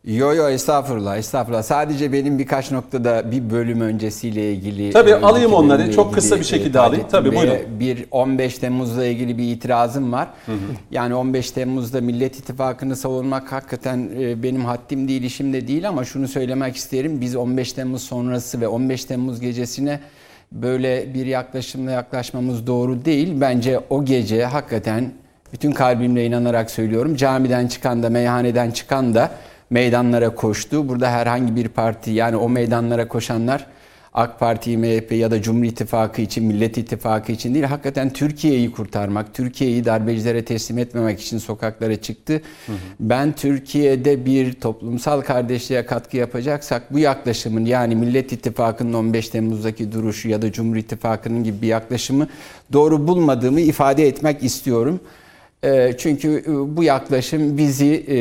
Yo 0.06 0.34
yo 0.34 0.50
estağfurullah 0.50 1.18
estağfurullah. 1.18 1.64
Sadece 1.64 2.14
benim 2.14 2.40
birkaç 2.40 2.72
noktada 2.72 3.32
bir 3.32 3.50
bölüm 3.50 3.82
öncesiyle 3.82 4.54
ilgili. 4.54 4.92
Tabii, 4.92 5.10
önceki 5.10 5.26
alayım 5.26 5.54
onları. 5.54 5.80
bölümle 5.80 5.96
Çok 5.96 6.14
kısa 6.14 6.36
bir 6.36 6.42
ilgili, 6.42 6.50
şekilde 6.50 6.78
e, 6.78 6.82
alayım. 6.82 7.06
Tabii, 7.12 7.32
Bey'e 7.32 7.42
buyurun. 7.42 7.80
Bir 7.80 8.06
15 8.12 8.58
Temmuz'la 8.58 9.06
ilgili 9.06 9.38
bir 9.38 9.44
itirazım 9.44 10.12
var. 10.12 10.28
Yani 10.92 11.16
15 11.16 11.52
Temmuz'da 11.52 12.02
Millet 12.02 12.40
İttifakı'nı 12.40 12.96
savunmak 12.96 13.52
hakikaten 13.52 14.10
e, 14.20 14.44
benim 14.44 14.66
haddim 14.66 15.08
değil, 15.08 15.24
işim 15.24 15.54
de 15.54 15.68
değil 15.68 15.90
ama 15.90 16.06
şunu 16.06 16.28
söylemek 16.28 16.76
isterim. 16.76 17.22
Biz 17.22 17.36
15 17.36 17.74
Temmuz 17.74 18.04
sonrası 18.04 18.62
ve 18.62 18.68
15 18.68 19.06
Temmuz 19.06 19.40
gecesine 19.40 20.00
böyle 20.52 21.14
bir 21.14 21.26
yaklaşımla 21.26 21.92
yaklaşmamız 21.92 22.68
doğru 22.68 23.06
değil. 23.06 23.42
Bence 23.42 23.80
o 23.90 24.06
gece 24.06 24.46
hakikaten 24.46 25.12
bütün 25.54 25.72
kalbimle 25.72 26.26
inanarak 26.26 26.72
söylüyorum. 26.72 27.16
Camiden 27.16 27.68
çıkan 27.68 28.04
da, 28.04 28.10
meyhaneden 28.10 28.72
çıkan 28.72 29.16
da 29.16 29.32
meydanlara 29.70 30.36
koştu. 30.36 30.90
Burada 30.90 31.12
herhangi 31.12 31.56
bir 31.56 31.68
parti 31.68 32.12
yani 32.12 32.36
o 32.36 32.50
meydanlara 32.50 33.08
koşanlar 33.08 33.68
AK 34.16 34.40
Parti, 34.40 34.78
MHP 34.78 35.12
ya 35.12 35.32
da 35.32 35.42
Cumhur 35.42 35.64
İttifakı 35.64 36.22
için, 36.22 36.44
Millet 36.44 36.78
İttifakı 36.78 37.32
için 37.32 37.54
değil, 37.54 37.66
hakikaten 37.66 38.14
Türkiye'yi 38.14 38.72
kurtarmak, 38.72 39.34
Türkiye'yi 39.34 39.86
darbecilere 39.86 40.46
teslim 40.46 40.78
etmemek 40.78 41.22
için 41.22 41.38
sokaklara 41.38 41.96
çıktı. 42.02 42.42
Ben 43.00 43.32
Türkiye'de 43.32 44.26
bir 44.26 44.54
toplumsal 44.54 45.22
kardeşliğe 45.22 45.86
katkı 45.86 46.18
yapacaksak 46.18 46.94
bu 46.94 47.00
yaklaşımın 47.00 47.66
yani 47.66 47.96
Millet 47.96 48.32
İttifakı'nın 48.32 48.94
15 48.94 49.30
Temmuz'daki 49.30 49.92
duruşu 49.92 50.30
ya 50.30 50.42
da 50.42 50.52
Cumhur 50.52 50.76
İttifakı'nın 50.76 51.44
gibi 51.44 51.62
bir 51.62 51.68
yaklaşımı 51.68 52.28
doğru 52.74 53.08
bulmadığımı 53.08 53.60
ifade 53.60 54.08
etmek 54.08 54.44
istiyorum. 54.44 55.00
E, 55.66 55.98
Çünkü 55.98 56.44
e, 56.48 56.78
bu 56.78 56.84
yaklaşım 56.84 57.58
bizi 57.58 58.04
e, 58.08 58.18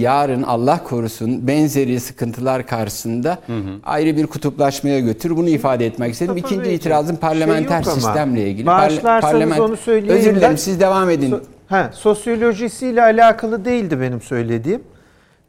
yarın 0.00 0.42
Allah 0.42 0.84
korusun 0.84 1.46
benzeri 1.46 2.00
sıkıntılar 2.00 2.66
karşısında 2.66 3.38
ayrı 3.84 4.16
bir 4.16 4.26
kutuplaşmaya 4.26 5.00
götürür. 5.00 5.36
Bunu 5.36 5.48
ifade 5.48 5.86
etmek 5.86 6.12
istedim. 6.12 6.32
Mustafa 6.32 6.46
İkinci 6.48 6.60
Beyciğim, 6.62 6.80
itirazım 6.80 7.16
parlamenter 7.16 7.68
şey 7.68 7.76
yok 7.78 7.86
ama. 7.86 7.94
sistemle 8.14 8.48
ilgili. 8.50 8.66
Bağışlarsanız 8.66 9.60
onu 9.60 9.76
söyleyeyim 9.76 10.16
Özür 10.20 10.30
dilerim 10.36 10.50
ben. 10.50 10.56
siz 10.56 10.80
devam 10.80 11.10
edin. 11.10 11.30
So- 11.32 11.40
ha, 11.68 11.90
sosyolojisiyle 11.94 13.02
alakalı 13.02 13.64
değildi 13.64 14.00
benim 14.00 14.20
söylediğim. 14.20 14.80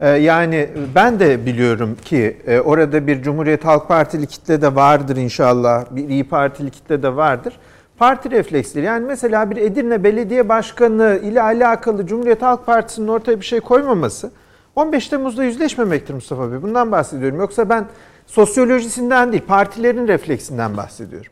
Ee, 0.02 0.10
yani 0.10 0.70
ben 0.96 1.20
de 1.20 1.46
biliyorum 1.46 1.98
ki 2.06 2.38
e, 2.48 2.60
orada 2.60 3.08
bir 3.08 3.22
Cumhuriyet 3.24 3.66
Halk 3.66 3.88
Partili 3.88 4.28
kitle 4.28 4.62
de 4.62 4.76
vardır 4.76 5.18
inşallah. 5.18 5.86
Bir 5.92 6.10
İyi 6.10 6.24
Partili 6.24 6.72
kitle 6.72 7.04
de 7.04 7.16
vardır. 7.16 7.54
Parti 8.00 8.32
refleksleri 8.32 8.86
yani 8.86 9.06
mesela 9.06 9.52
bir 9.52 9.58
Edirne 9.58 10.04
Belediye 10.04 10.50
Başkanı 10.50 11.20
ile 11.24 11.42
alakalı 11.42 12.08
Cumhuriyet 12.08 12.42
Halk 12.42 12.66
Partisi'nin 12.66 13.08
ortaya 13.08 13.40
bir 13.40 13.46
şey 13.46 13.60
koymaması 13.60 14.32
15 14.76 15.08
Temmuz'da 15.08 15.44
yüzleşmemektir 15.44 16.14
Mustafa 16.14 16.52
Bey. 16.52 16.62
Bundan 16.62 16.92
bahsediyorum. 16.92 17.40
Yoksa 17.40 17.70
ben 17.70 17.86
sosyolojisinden 18.28 19.32
değil 19.32 19.44
partilerin 19.48 20.08
refleksinden 20.08 20.78
bahsediyorum. 20.78 21.32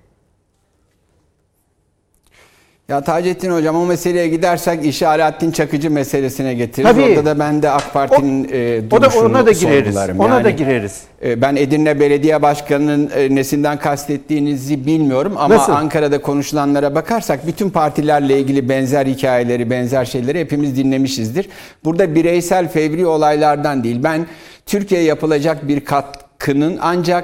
Ya 2.90 3.02
Taceddin 3.02 3.52
Hocam 3.52 3.76
o 3.76 3.86
meseleye 3.86 4.28
gidersek 4.28 4.86
işi 4.86 5.08
Alaaddin 5.08 5.52
Çakıcı 5.52 5.92
meselesine 5.92 6.54
getiririz. 6.54 6.92
Tabii. 6.92 7.02
Orada 7.04 7.26
da 7.26 7.40
ben 7.40 7.62
de 7.64 7.70
AK 7.72 7.94
Parti'nin 7.94 8.48
e, 8.52 8.82
da 8.92 8.92
duruşunu 8.92 9.26
ona 9.26 9.46
da 9.46 9.52
gireriz. 9.52 9.86
sorgularım. 9.94 10.20
Ona 10.20 10.44
da 10.44 10.50
Yani, 10.50 10.56
gireriz. 10.56 11.02
e, 11.24 11.42
Ben 11.42 11.56
Edirne 11.56 12.00
Belediye 12.00 12.42
Başkanı'nın 12.42 13.12
e, 13.16 13.36
nesinden 13.36 13.78
kastettiğinizi 13.80 14.86
bilmiyorum 14.86 15.34
ama 15.38 15.56
Nasıl? 15.56 15.74
Ankara'da 15.74 16.22
konuşulanlara 16.22 16.96
bakarsak 16.96 17.48
bütün 17.48 17.70
partilerle 17.70 18.40
ilgili 18.40 18.70
benzer 18.70 19.06
hikayeleri, 19.06 19.70
benzer 19.70 20.06
şeyleri 20.06 20.40
hepimiz 20.40 20.78
dinlemişizdir. 20.78 21.50
Burada 21.86 22.16
bireysel 22.16 22.68
fevri 22.68 23.06
olaylardan 23.06 23.84
değil. 23.84 24.04
Ben 24.04 24.26
Türkiye'ye 24.66 25.08
yapılacak 25.08 25.68
bir 25.68 25.86
katkının 25.86 26.78
ancak 26.82 27.24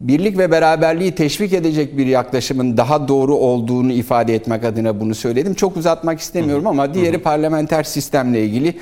birlik 0.00 0.38
ve 0.38 0.50
beraberliği 0.50 1.14
teşvik 1.14 1.52
edecek 1.52 1.98
bir 1.98 2.06
yaklaşımın 2.06 2.76
daha 2.76 3.08
doğru 3.08 3.34
olduğunu 3.34 3.92
ifade 3.92 4.34
etmek 4.34 4.64
adına 4.64 5.00
bunu 5.00 5.14
söyledim. 5.14 5.54
Çok 5.54 5.76
uzatmak 5.76 6.20
istemiyorum 6.20 6.66
ama 6.66 6.94
diğeri 6.94 7.18
parlamenter 7.18 7.82
sistemle 7.82 8.44
ilgili 8.44 8.74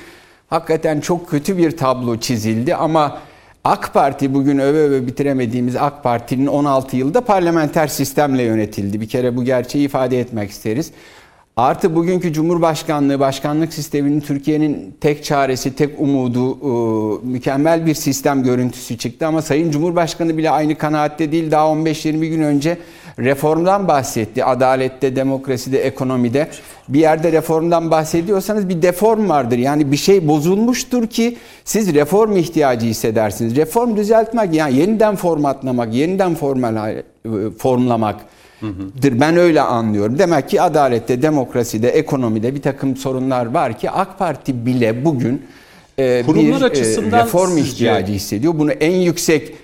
hakikaten 0.49 0.99
çok 0.99 1.29
kötü 1.29 1.57
bir 1.57 1.77
tablo 1.77 2.17
çizildi 2.17 2.75
ama 2.75 3.17
AK 3.63 3.93
Parti 3.93 4.33
bugün 4.33 4.57
öve 4.59 4.79
öve 4.79 5.07
bitiremediğimiz 5.07 5.75
AK 5.75 6.03
Parti'nin 6.03 6.47
16 6.47 6.97
yılda 6.97 7.21
parlamenter 7.21 7.87
sistemle 7.87 8.43
yönetildi. 8.43 9.01
Bir 9.01 9.09
kere 9.09 9.35
bu 9.35 9.43
gerçeği 9.43 9.85
ifade 9.85 10.19
etmek 10.19 10.49
isteriz. 10.49 10.91
Artı 11.57 11.95
bugünkü 11.95 12.33
Cumhurbaşkanlığı, 12.33 13.19
başkanlık 13.19 13.73
sisteminin 13.73 14.19
Türkiye'nin 14.19 14.95
tek 15.01 15.23
çaresi, 15.23 15.75
tek 15.75 15.99
umudu 15.99 16.51
e, 16.51 17.27
mükemmel 17.27 17.85
bir 17.85 17.93
sistem 17.93 18.43
görüntüsü 18.43 18.97
çıktı. 18.97 19.27
Ama 19.27 19.41
Sayın 19.41 19.71
Cumhurbaşkanı 19.71 20.37
bile 20.37 20.49
aynı 20.49 20.77
kanaatte 20.77 21.31
değil. 21.31 21.51
Daha 21.51 21.65
15-20 21.65 22.25
gün 22.25 22.41
önce 22.41 22.77
reformdan 23.19 23.87
bahsetti. 23.87 24.45
Adalette, 24.45 25.15
demokraside, 25.15 25.79
ekonomide. 25.79 26.47
Bir 26.89 26.99
yerde 26.99 27.31
reformdan 27.31 27.91
bahsediyorsanız 27.91 28.69
bir 28.69 28.81
deform 28.81 29.29
vardır. 29.29 29.57
Yani 29.57 29.91
bir 29.91 29.97
şey 29.97 30.27
bozulmuştur 30.27 31.07
ki 31.07 31.37
siz 31.65 31.93
reform 31.93 32.35
ihtiyacı 32.37 32.85
hissedersiniz. 32.85 33.55
Reform 33.55 33.95
düzeltmek, 33.95 34.53
yani 34.53 34.77
yeniden 34.77 35.15
formatlamak, 35.15 35.93
yeniden 35.93 36.35
formal 36.35 36.75
e, 36.75 37.03
formlamak. 37.57 38.15
Dır. 39.01 39.19
Ben 39.19 39.37
öyle 39.37 39.61
anlıyorum. 39.61 40.19
Demek 40.19 40.49
ki 40.49 40.61
adalette, 40.61 41.21
demokraside, 41.21 41.89
ekonomide 41.89 42.55
bir 42.55 42.61
takım 42.61 42.97
sorunlar 42.97 43.45
var 43.45 43.77
ki 43.79 43.91
AK 43.91 44.19
Parti 44.19 44.65
bile 44.65 45.05
bugün 45.05 45.45
e, 45.97 46.23
Kurumlar 46.25 46.57
bir 46.59 46.61
e, 46.61 46.65
açısından 46.65 47.25
reform 47.25 47.51
sizce- 47.51 47.71
ihtiyacı 47.71 48.13
hissediyor. 48.13 48.53
Bunu 48.59 48.71
en 48.71 48.91
yüksek 48.95 49.55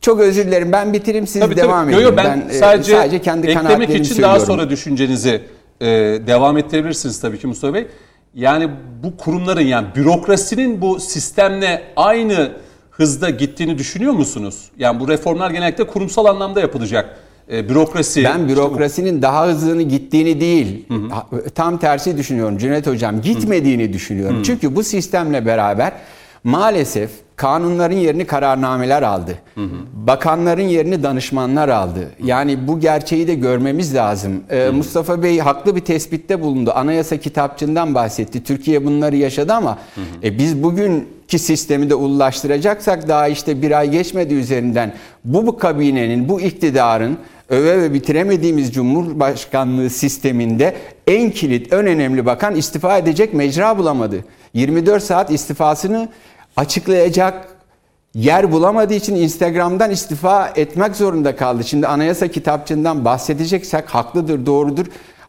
çok 0.00 0.20
özür 0.20 0.46
dilerim 0.46 0.72
ben 0.72 0.92
bitireyim 0.92 1.26
siz 1.26 1.40
Tabii, 1.40 1.56
devam 1.56 1.84
tabii. 1.84 1.94
edin. 1.94 2.02
Yo, 2.02 2.10
yo, 2.10 2.16
ben, 2.16 2.44
e, 2.50 2.52
sadece, 2.52 2.92
sadece 2.96 3.20
kendi 3.20 3.46
eklemek 3.46 3.90
için 3.90 4.02
söylüyorum. 4.02 4.22
daha 4.22 4.40
sonra 4.46 4.70
düşüncenizi 4.70 5.40
e, 5.80 5.86
devam 6.26 6.58
ettirebilirsiniz 6.58 7.20
tabii 7.20 7.38
ki 7.38 7.46
Mustafa 7.46 7.74
Bey. 7.74 7.86
Yani 8.34 8.68
bu 9.02 9.16
kurumların 9.16 9.60
yani 9.60 9.86
bürokrasinin 9.96 10.80
bu 10.80 11.00
sistemle 11.00 11.82
aynı 11.96 12.50
hızda 12.90 13.30
gittiğini 13.30 13.78
düşünüyor 13.78 14.12
musunuz? 14.12 14.70
Yani 14.78 15.00
bu 15.00 15.08
reformlar 15.08 15.50
genellikle 15.50 15.86
kurumsal 15.86 16.24
anlamda 16.24 16.60
yapılacak. 16.60 17.16
E, 17.52 17.68
bürokrasi. 17.68 18.24
Ben 18.24 18.48
bürokrasinin 18.48 19.22
daha 19.22 19.46
hızlı 19.46 19.82
gittiğini 19.82 20.40
değil, 20.40 20.86
ha- 21.10 21.26
tam 21.54 21.78
tersi 21.78 22.16
düşünüyorum 22.18 22.58
Cüneyt 22.58 22.86
Hocam. 22.86 23.20
Gitmediğini 23.20 23.92
düşünüyorum. 23.92 24.42
Çünkü 24.42 24.76
bu 24.76 24.82
sistemle 24.82 25.46
beraber 25.46 25.92
maalesef 26.44 27.10
kanunların 27.36 27.96
yerini 27.96 28.24
kararnameler 28.24 29.02
aldı. 29.02 29.34
Hı 29.54 29.60
hı. 29.60 29.76
Bakanların 29.92 30.62
yerini 30.62 31.02
danışmanlar 31.02 31.68
aldı. 31.68 32.10
Yani 32.24 32.68
bu 32.68 32.80
gerçeği 32.80 33.28
de 33.28 33.34
görmemiz 33.34 33.94
lazım. 33.94 34.44
Ee, 34.50 34.70
Mustafa 34.70 35.22
Bey 35.22 35.38
haklı 35.38 35.76
bir 35.76 35.80
tespitte 35.80 36.40
bulundu. 36.40 36.72
Anayasa 36.74 37.16
kitapçından 37.16 37.94
bahsetti. 37.94 38.44
Türkiye 38.44 38.84
bunları 38.84 39.16
yaşadı 39.16 39.52
ama 39.52 39.78
hı 39.94 40.00
hı. 40.00 40.26
E, 40.26 40.38
biz 40.38 40.62
bugünkü 40.62 41.38
sistemi 41.38 41.90
de 41.90 41.94
ulaştıracaksak 41.94 43.08
daha 43.08 43.28
işte 43.28 43.62
bir 43.62 43.78
ay 43.78 43.90
geçmedi 43.90 44.34
üzerinden 44.34 44.92
bu, 45.24 45.46
bu 45.46 45.58
kabinenin, 45.58 46.28
bu 46.28 46.40
iktidarın 46.40 47.18
öve 47.48 47.82
ve 47.82 47.94
bitiremediğimiz 47.94 48.74
Cumhurbaşkanlığı 48.74 49.90
sisteminde 49.90 50.74
en 51.06 51.30
kilit, 51.30 51.72
en 51.72 51.86
önemli 51.86 52.26
bakan 52.26 52.56
istifa 52.56 52.98
edecek 52.98 53.34
mecra 53.34 53.78
bulamadı. 53.78 54.24
24 54.54 55.02
saat 55.02 55.30
istifasını 55.30 56.08
açıklayacak 56.56 57.48
yer 58.14 58.52
bulamadığı 58.52 58.94
için 58.94 59.14
Instagram'dan 59.14 59.90
istifa 59.90 60.52
etmek 60.56 60.96
zorunda 60.96 61.36
kaldı. 61.36 61.64
Şimdi 61.64 61.86
anayasa 61.86 62.28
kitapçından 62.28 63.04
bahsedeceksek 63.04 63.88
haklıdır, 63.88 64.46
doğrudur. 64.46 64.86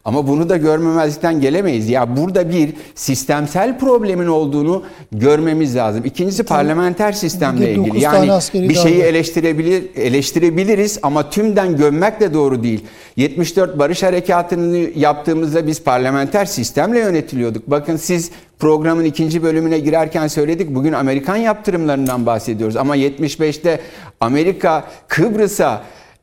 Ama 0.08 0.28
bunu 0.28 0.48
da 0.48 0.56
görmemezlikten 0.56 1.40
gelemeyiz. 1.40 1.88
Ya 1.88 2.16
burada 2.16 2.50
bir 2.50 2.74
sistemsel 2.94 3.78
problemin 3.78 4.26
olduğunu 4.26 4.82
görmemiz 5.12 5.76
lazım. 5.76 6.04
İkincisi 6.04 6.42
parlamenter 6.42 7.12
sistemle 7.12 7.72
ilgili. 7.72 8.00
Yani 8.00 8.30
bir 8.54 8.74
şeyi 8.74 9.02
eleştirebilir 9.02 9.84
eleştirebiliriz 9.96 10.98
ama 11.02 11.30
tümden 11.30 11.76
gömmek 11.76 12.20
de 12.20 12.34
doğru 12.34 12.62
değil. 12.62 12.84
74 13.16 13.78
Barış 13.78 14.02
Harekatı'nı 14.02 14.90
yaptığımızda 14.96 15.66
biz 15.66 15.82
parlamenter 15.82 16.44
sistemle 16.44 16.98
yönetiliyorduk. 16.98 17.70
Bakın 17.70 17.96
siz 17.96 18.30
programın 18.58 19.04
ikinci 19.04 19.42
bölümüne 19.42 19.78
girerken 19.78 20.28
söyledik. 20.28 20.74
Bugün 20.74 20.92
Amerikan 20.92 21.36
yaptırımlarından 21.36 22.26
bahsediyoruz. 22.26 22.76
Ama 22.76 22.96
75'te 22.96 23.80
Amerika 24.20 24.84
Kıbrıs'a 25.08 25.82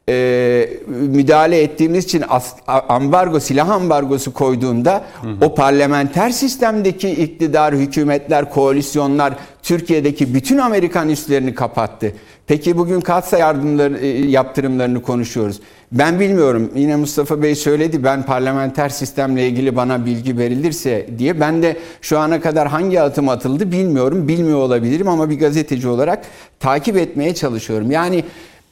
e, 0.09 0.69
müdahale 0.87 1.61
ettiğimiz 1.61 2.05
için 2.05 2.23
as, 2.29 2.53
ambargo, 2.67 3.39
silah 3.39 3.69
ambargosu 3.69 4.33
koyduğunda 4.33 5.03
hı 5.21 5.27
hı. 5.27 5.45
o 5.45 5.55
parlamenter 5.55 6.29
sistemdeki 6.29 7.09
iktidar, 7.09 7.73
hükümetler, 7.73 8.49
koalisyonlar 8.49 9.33
Türkiye'deki 9.63 10.33
bütün 10.33 10.57
Amerikan 10.57 11.09
üslerini 11.09 11.55
kapattı. 11.55 12.13
Peki 12.47 12.77
bugün 12.77 13.01
katsa 13.01 13.37
yardımları, 13.37 13.97
e, 13.97 14.07
yaptırımlarını 14.07 15.01
konuşuyoruz. 15.01 15.59
Ben 15.91 16.19
bilmiyorum. 16.19 16.71
Yine 16.75 16.95
Mustafa 16.95 17.41
Bey 17.41 17.55
söyledi. 17.55 18.03
Ben 18.03 18.23
parlamenter 18.23 18.89
sistemle 18.89 19.47
ilgili 19.47 19.75
bana 19.75 20.05
bilgi 20.05 20.37
verilirse 20.37 21.07
diye. 21.17 21.39
Ben 21.39 21.63
de 21.63 21.77
şu 22.01 22.19
ana 22.19 22.41
kadar 22.41 22.67
hangi 22.67 23.01
atım 23.01 23.29
atıldı 23.29 23.71
bilmiyorum. 23.71 24.27
Bilmiyor 24.27 24.59
olabilirim 24.59 25.07
ama 25.07 25.29
bir 25.29 25.39
gazeteci 25.39 25.87
olarak 25.87 26.25
takip 26.59 26.97
etmeye 26.97 27.35
çalışıyorum. 27.35 27.91
Yani 27.91 28.23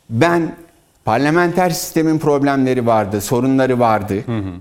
ben 0.09 0.55
Parlamenter 1.05 1.69
sistemin 1.69 2.19
problemleri 2.19 2.85
vardı, 2.85 3.21
sorunları 3.21 3.79
vardı. 3.79 4.13
Hı 4.25 4.37
hı. 4.37 4.53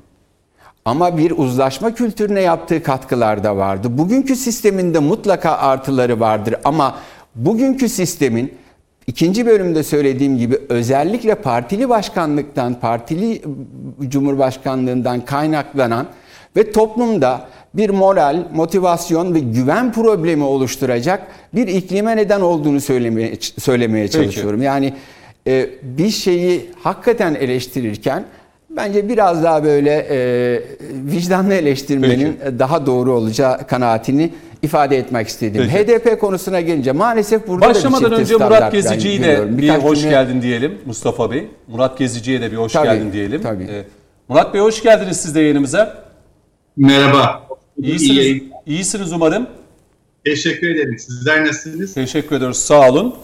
Ama 0.85 1.19
bir 1.19 1.31
uzlaşma 1.31 1.95
kültürüne 1.95 2.41
yaptığı 2.41 2.83
katkılar 2.83 3.45
da 3.45 3.57
vardı. 3.57 3.99
Bugünkü 3.99 4.37
sisteminde 4.37 4.99
mutlaka 4.99 5.51
artıları 5.51 6.21
vardır 6.21 6.55
ama 6.65 6.99
bugünkü 7.35 7.89
sistemin 7.89 8.55
ikinci 9.07 9.47
bölümde 9.47 9.83
söylediğim 9.83 10.39
gibi 10.39 10.59
özellikle 10.69 11.35
partili 11.35 11.89
başkanlıktan, 11.89 12.75
partili 12.75 13.43
cumhurbaşkanlığından 14.09 15.25
kaynaklanan 15.25 16.07
ve 16.57 16.73
toplumda 16.73 17.49
bir 17.75 17.91
moral, 17.91 18.45
motivasyon 18.55 19.35
ve 19.35 19.39
güven 19.39 19.93
problemi 19.93 20.45
oluşturacak 20.45 21.27
bir 21.55 21.69
iklime 21.69 22.17
neden 22.17 22.41
olduğunu 22.41 22.81
söylemeye, 22.81 23.35
söylemeye 23.59 24.09
çalışıyorum. 24.09 24.61
Peki. 24.61 24.67
Yani 24.67 24.95
e, 25.47 25.71
bir 25.83 26.11
şeyi 26.11 26.71
hakikaten 26.83 27.35
eleştirirken 27.35 28.25
bence 28.71 29.09
biraz 29.09 29.43
daha 29.43 29.65
böyle 29.65 30.07
e, 30.11 30.63
vicdanlı 31.13 31.55
eleştirmenin 31.55 32.39
Peki. 32.45 32.59
daha 32.59 32.87
doğru 32.87 33.13
olacağı 33.13 33.67
kanaatini 33.67 34.31
ifade 34.63 34.97
etmek 34.97 35.29
istedim. 35.29 35.69
Peki. 35.73 35.93
HDP 35.93 36.21
konusuna 36.21 36.61
gelince 36.61 36.93
maalesef 36.93 37.49
burada 37.49 37.69
Başlamadan 37.69 38.11
da 38.11 38.17
bir 38.17 38.21
önce 38.21 38.37
Murat 38.37 38.73
Gezici'yi 38.73 39.23
de 39.23 39.59
bir 39.59 39.69
hoş 39.71 39.99
cümle... 39.99 40.11
geldin 40.11 40.43
diyelim 40.43 40.79
Mustafa 40.87 41.31
Bey. 41.31 41.49
Murat 41.69 41.99
Gezici'ye 41.99 42.41
de 42.41 42.53
bir 42.53 42.57
hoş 42.57 42.73
tabii, 42.73 42.87
geldin 42.87 43.13
diyelim. 43.13 43.43
Tabii. 43.43 43.65
Ee, 43.65 43.85
Murat 44.29 44.55
Bey 44.55 44.61
hoş 44.61 44.83
geldiniz 44.83 45.17
siz 45.17 45.35
de 45.35 45.41
yayınımıza. 45.41 46.05
Merhaba. 46.77 47.49
İyisiniz, 47.79 48.27
İyi. 48.27 48.53
iyisiniz 48.67 49.13
umarım. 49.13 49.47
Teşekkür 50.25 50.71
ederim. 50.71 50.99
Sizler 50.99 51.45
nasılsınız? 51.45 51.95
Teşekkür 51.95 52.37
ediyoruz. 52.37 52.59
Sağ 52.59 52.91
olun. 52.91 53.15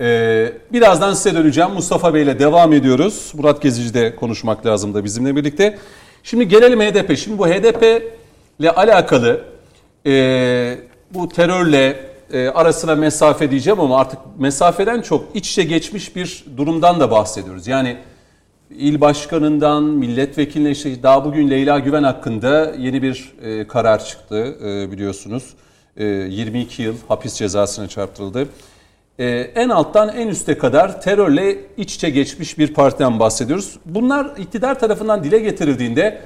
Ee, 0.00 0.52
birazdan 0.72 1.14
size 1.14 1.34
döneceğim. 1.34 1.70
Mustafa 1.70 2.14
Bey 2.14 2.22
ile 2.22 2.38
devam 2.38 2.72
ediyoruz. 2.72 3.32
Murat 3.34 3.62
Gezici 3.62 3.94
de 3.94 4.16
konuşmak 4.16 4.66
lazım 4.66 4.94
da 4.94 5.04
bizimle 5.04 5.36
birlikte. 5.36 5.78
Şimdi 6.22 6.48
gelelim 6.48 6.80
HDP. 6.80 7.18
Şimdi 7.18 7.38
bu 7.38 7.48
HDP 7.48 8.02
ile 8.60 8.70
alakalı 8.70 9.40
e, 10.06 10.78
bu 11.10 11.28
terörle 11.28 12.00
e, 12.32 12.48
arasına 12.48 12.94
mesafe 12.94 13.50
diyeceğim 13.50 13.80
ama 13.80 13.98
artık 13.98 14.18
mesafeden 14.38 15.02
çok 15.02 15.36
iç 15.36 15.50
içe 15.50 15.62
geçmiş 15.62 16.16
bir 16.16 16.44
durumdan 16.56 17.00
da 17.00 17.10
bahsediyoruz. 17.10 17.66
Yani 17.66 17.96
il 18.70 19.00
başkanından 19.00 19.82
milletvekiline 19.82 20.70
işte 20.70 21.02
daha 21.02 21.24
bugün 21.24 21.50
Leyla 21.50 21.78
Güven 21.78 22.02
hakkında 22.02 22.74
yeni 22.78 23.02
bir 23.02 23.32
e, 23.42 23.66
karar 23.66 24.04
çıktı 24.04 24.56
e, 24.64 24.92
biliyorsunuz. 24.92 25.54
E, 25.96 26.04
22 26.04 26.82
yıl 26.82 26.94
hapis 27.08 27.34
cezasına 27.34 27.88
çarptırıldı 27.88 28.48
e, 29.18 29.26
en 29.54 29.68
alttan 29.68 30.08
en 30.08 30.28
üste 30.28 30.58
kadar 30.58 31.00
terörle 31.00 31.56
iç 31.76 31.94
içe 31.94 32.10
geçmiş 32.10 32.58
bir 32.58 32.74
partiden 32.74 33.20
bahsediyoruz. 33.20 33.78
Bunlar 33.84 34.36
iktidar 34.38 34.78
tarafından 34.78 35.24
dile 35.24 35.38
getirildiğinde 35.38 36.20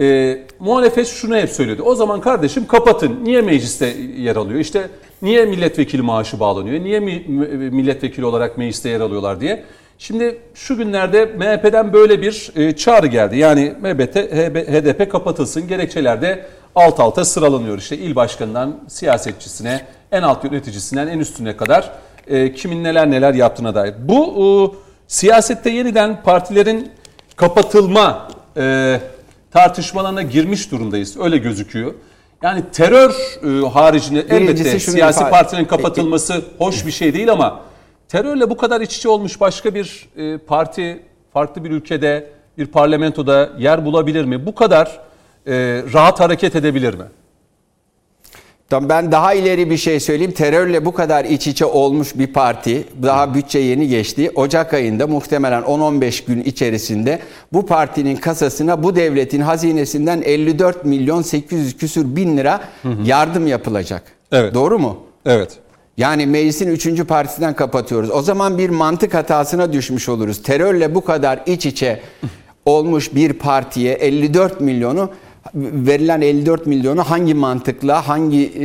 e, 0.00 0.38
muhalefet 0.58 1.06
şunu 1.06 1.36
hep 1.36 1.50
söylüyordu. 1.50 1.82
O 1.82 1.94
zaman 1.94 2.20
kardeşim 2.20 2.66
kapatın. 2.66 3.24
Niye 3.24 3.42
mecliste 3.42 3.86
yer 4.16 4.36
alıyor? 4.36 4.60
İşte 4.60 4.88
niye 5.22 5.44
milletvekili 5.44 6.02
maaşı 6.02 6.40
bağlanıyor? 6.40 6.84
Niye 6.84 7.00
mi, 7.00 7.24
milletvekili 7.72 8.24
olarak 8.24 8.58
mecliste 8.58 8.88
yer 8.88 9.00
alıyorlar 9.00 9.40
diye. 9.40 9.64
Şimdi 9.98 10.38
şu 10.54 10.76
günlerde 10.76 11.24
MHP'den 11.26 11.92
böyle 11.92 12.22
bir 12.22 12.52
e, 12.56 12.76
çağrı 12.76 13.06
geldi. 13.06 13.38
Yani 13.38 13.74
MHP, 13.80 14.16
HDP 14.54 15.10
kapatılsın. 15.12 15.68
Gerekçelerde 15.68 16.46
alt 16.74 17.00
alta 17.00 17.24
sıralanıyor. 17.24 17.78
İşte 17.78 17.96
il 17.98 18.16
başkanından 18.16 18.80
siyasetçisine, 18.88 19.80
en 20.12 20.22
alt 20.22 20.44
yöneticisinden 20.44 21.06
en 21.06 21.18
üstüne 21.18 21.56
kadar 21.56 21.92
e, 22.26 22.52
kimin 22.52 22.84
neler 22.84 23.10
neler 23.10 23.34
yaptığına 23.34 23.74
dair. 23.74 23.94
Bu 23.98 24.24
e, 24.24 24.44
siyasette 25.06 25.70
yeniden 25.70 26.22
partilerin 26.22 26.90
kapatılma 27.36 28.28
e, 28.56 29.00
tartışmalarına 29.50 30.22
girmiş 30.22 30.70
durumdayız. 30.70 31.16
Öyle 31.20 31.38
gözüküyor. 31.38 31.94
Yani 32.42 32.62
terör 32.72 33.10
e, 33.10 33.68
haricinde 33.68 34.20
elbette 34.20 34.78
siyasi 34.78 35.20
ifade... 35.20 35.30
partilerin 35.30 35.64
kapatılması 35.64 36.42
hoş 36.58 36.86
bir 36.86 36.90
şey 36.90 37.14
değil 37.14 37.32
ama 37.32 37.60
terörle 38.08 38.50
bu 38.50 38.56
kadar 38.56 38.80
iç 38.80 38.96
içe 38.96 39.08
olmuş 39.08 39.40
başka 39.40 39.74
bir 39.74 40.08
e, 40.16 40.38
parti 40.38 41.02
farklı 41.32 41.64
bir 41.64 41.70
ülkede 41.70 42.30
bir 42.58 42.66
parlamentoda 42.66 43.50
yer 43.58 43.84
bulabilir 43.84 44.24
mi? 44.24 44.46
Bu 44.46 44.54
kadar 44.54 45.00
e, 45.46 45.82
rahat 45.92 46.20
hareket 46.20 46.56
edebilir 46.56 46.94
mi? 46.94 47.04
Ben 48.82 49.12
daha 49.12 49.34
ileri 49.34 49.70
bir 49.70 49.76
şey 49.76 50.00
söyleyeyim. 50.00 50.32
Terörle 50.32 50.84
bu 50.84 50.94
kadar 50.94 51.24
iç 51.24 51.46
içe 51.46 51.64
olmuş 51.64 52.18
bir 52.18 52.26
parti, 52.26 52.84
daha 53.02 53.34
bütçe 53.34 53.58
yeni 53.58 53.88
geçti. 53.88 54.30
Ocak 54.34 54.74
ayında 54.74 55.06
muhtemelen 55.06 55.62
10-15 55.62 56.26
gün 56.26 56.42
içerisinde 56.42 57.18
bu 57.52 57.66
partinin 57.66 58.16
kasasına 58.16 58.82
bu 58.82 58.96
devletin 58.96 59.40
hazinesinden 59.40 60.22
54 60.22 60.84
milyon 60.84 61.22
800 61.22 61.76
küsür 61.76 62.16
bin 62.16 62.36
lira 62.36 62.60
yardım 63.04 63.46
yapılacak. 63.46 64.02
Evet. 64.32 64.54
Doğru 64.54 64.78
mu? 64.78 64.96
Evet. 65.26 65.58
Yani 65.96 66.26
meclisin 66.26 66.68
üçüncü 66.68 67.04
partisinden 67.04 67.54
kapatıyoruz. 67.54 68.10
O 68.10 68.22
zaman 68.22 68.58
bir 68.58 68.70
mantık 68.70 69.14
hatasına 69.14 69.72
düşmüş 69.72 70.08
oluruz. 70.08 70.42
Terörle 70.42 70.94
bu 70.94 71.04
kadar 71.04 71.40
iç 71.46 71.66
içe 71.66 72.00
olmuş 72.66 73.14
bir 73.14 73.32
partiye 73.32 73.94
54 73.94 74.60
milyonu 74.60 75.10
verilen 75.54 76.20
54 76.20 76.66
milyonu 76.66 77.02
hangi 77.02 77.34
mantıkla, 77.34 78.08
hangi 78.08 78.44
e, 78.44 78.64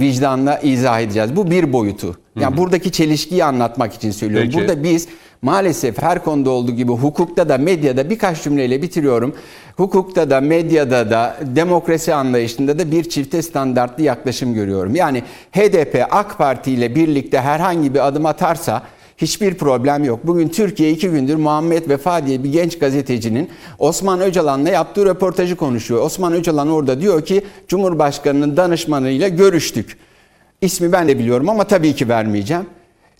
vicdanla 0.00 0.58
izah 0.58 1.00
edeceğiz? 1.00 1.36
Bu 1.36 1.50
bir 1.50 1.72
boyutu. 1.72 2.16
Yani 2.36 2.50
Hı-hı. 2.50 2.56
buradaki 2.56 2.92
çelişkiyi 2.92 3.44
anlatmak 3.44 3.94
için 3.94 4.10
söylüyorum. 4.10 4.48
Peki. 4.52 4.58
Burada 4.58 4.84
biz 4.84 5.08
maalesef 5.42 6.02
her 6.02 6.24
konuda 6.24 6.50
olduğu 6.50 6.72
gibi 6.72 6.92
hukukta 6.92 7.48
da 7.48 7.58
medyada 7.58 8.10
birkaç 8.10 8.42
cümleyle 8.42 8.82
bitiriyorum. 8.82 9.34
Hukukta 9.76 10.30
da 10.30 10.40
medyada 10.40 11.10
da 11.10 11.36
demokrasi 11.42 12.14
anlayışında 12.14 12.78
da 12.78 12.92
bir 12.92 13.04
çifte 13.04 13.42
standartlı 13.42 14.02
yaklaşım 14.02 14.54
görüyorum. 14.54 14.94
Yani 14.94 15.22
HDP 15.52 16.06
AK 16.10 16.38
Parti 16.38 16.72
ile 16.72 16.94
birlikte 16.94 17.40
herhangi 17.40 17.94
bir 17.94 18.06
adım 18.06 18.26
atarsa 18.26 18.82
Hiçbir 19.22 19.54
problem 19.54 20.04
yok. 20.04 20.20
Bugün 20.24 20.48
Türkiye 20.48 20.90
iki 20.90 21.08
gündür 21.08 21.34
Muhammed 21.34 21.88
Vefa 21.88 22.26
diye 22.26 22.44
bir 22.44 22.52
genç 22.52 22.78
gazetecinin 22.78 23.50
Osman 23.78 24.20
Öcalan'la 24.20 24.68
yaptığı 24.68 25.06
röportajı 25.06 25.56
konuşuyor. 25.56 26.02
Osman 26.02 26.32
Öcalan 26.32 26.68
orada 26.68 27.00
diyor 27.00 27.24
ki 27.24 27.42
Cumhurbaşkanı'nın 27.68 28.56
danışmanıyla 28.56 29.28
görüştük. 29.28 29.96
İsmi 30.60 30.92
ben 30.92 31.08
de 31.08 31.18
biliyorum 31.18 31.48
ama 31.48 31.64
tabii 31.64 31.94
ki 31.94 32.08
vermeyeceğim. 32.08 32.66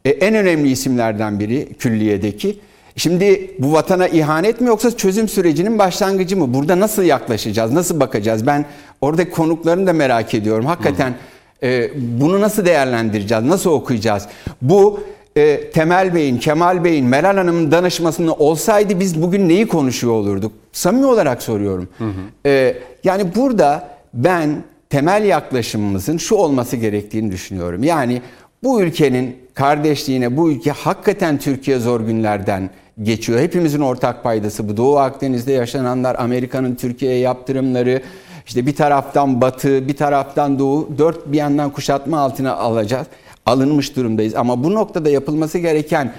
E, 0.04 0.10
en 0.10 0.34
önemli 0.34 0.70
isimlerden 0.70 1.40
biri 1.40 1.68
külliyedeki. 1.78 2.58
Şimdi 2.96 3.50
bu 3.58 3.72
vatana 3.72 4.08
ihanet 4.08 4.60
mi 4.60 4.68
yoksa 4.68 4.96
çözüm 4.96 5.28
sürecinin 5.28 5.78
başlangıcı 5.78 6.36
mı? 6.36 6.54
Burada 6.54 6.80
nasıl 6.80 7.02
yaklaşacağız, 7.02 7.72
nasıl 7.72 8.00
bakacağız? 8.00 8.46
Ben 8.46 8.64
oradaki 9.00 9.30
konuklarını 9.30 9.86
da 9.86 9.92
merak 9.92 10.34
ediyorum. 10.34 10.66
Hakikaten 10.66 11.14
e, 11.62 11.90
bunu 12.20 12.40
nasıl 12.40 12.64
değerlendireceğiz, 12.64 13.44
nasıl 13.44 13.70
okuyacağız? 13.70 14.26
Bu 14.62 15.00
e, 15.36 15.70
Temel 15.70 16.14
Bey'in, 16.14 16.38
Kemal 16.38 16.84
Bey'in, 16.84 17.06
Meral 17.06 17.36
Hanım'ın 17.36 17.70
danışmasında 17.70 18.32
olsaydı 18.32 19.00
biz 19.00 19.22
bugün 19.22 19.48
neyi 19.48 19.68
konuşuyor 19.68 20.12
olurduk? 20.12 20.52
Samimi 20.72 21.06
olarak 21.06 21.42
soruyorum. 21.42 21.88
Hı 21.98 22.04
hı. 22.04 22.10
E, 22.46 22.76
yani 23.04 23.34
burada 23.34 23.88
ben 24.14 24.62
temel 24.90 25.24
yaklaşımımızın 25.24 26.16
şu 26.16 26.34
olması 26.34 26.76
gerektiğini 26.76 27.32
düşünüyorum. 27.32 27.84
Yani 27.84 28.22
bu 28.62 28.82
ülkenin 28.82 29.36
kardeşliğine, 29.54 30.36
bu 30.36 30.50
ülke 30.50 30.70
hakikaten 30.70 31.38
Türkiye 31.38 31.78
zor 31.78 32.00
günlerden 32.00 32.70
geçiyor. 33.02 33.40
Hepimizin 33.40 33.80
ortak 33.80 34.22
paydası 34.22 34.68
bu. 34.68 34.76
Doğu 34.76 34.98
Akdeniz'de 34.98 35.52
yaşananlar, 35.52 36.16
Amerika'nın 36.18 36.74
Türkiye'ye 36.74 37.18
yaptırımları, 37.18 38.02
işte 38.46 38.66
bir 38.66 38.76
taraftan 38.76 39.40
batı, 39.40 39.88
bir 39.88 39.96
taraftan 39.96 40.58
doğu, 40.58 40.88
dört 40.98 41.32
bir 41.32 41.36
yandan 41.36 41.70
kuşatma 41.70 42.18
altına 42.18 42.54
alacağız. 42.56 43.06
Alınmış 43.46 43.96
durumdayız. 43.96 44.34
Ama 44.34 44.64
bu 44.64 44.74
noktada 44.74 45.10
yapılması 45.10 45.58
gereken 45.58 46.14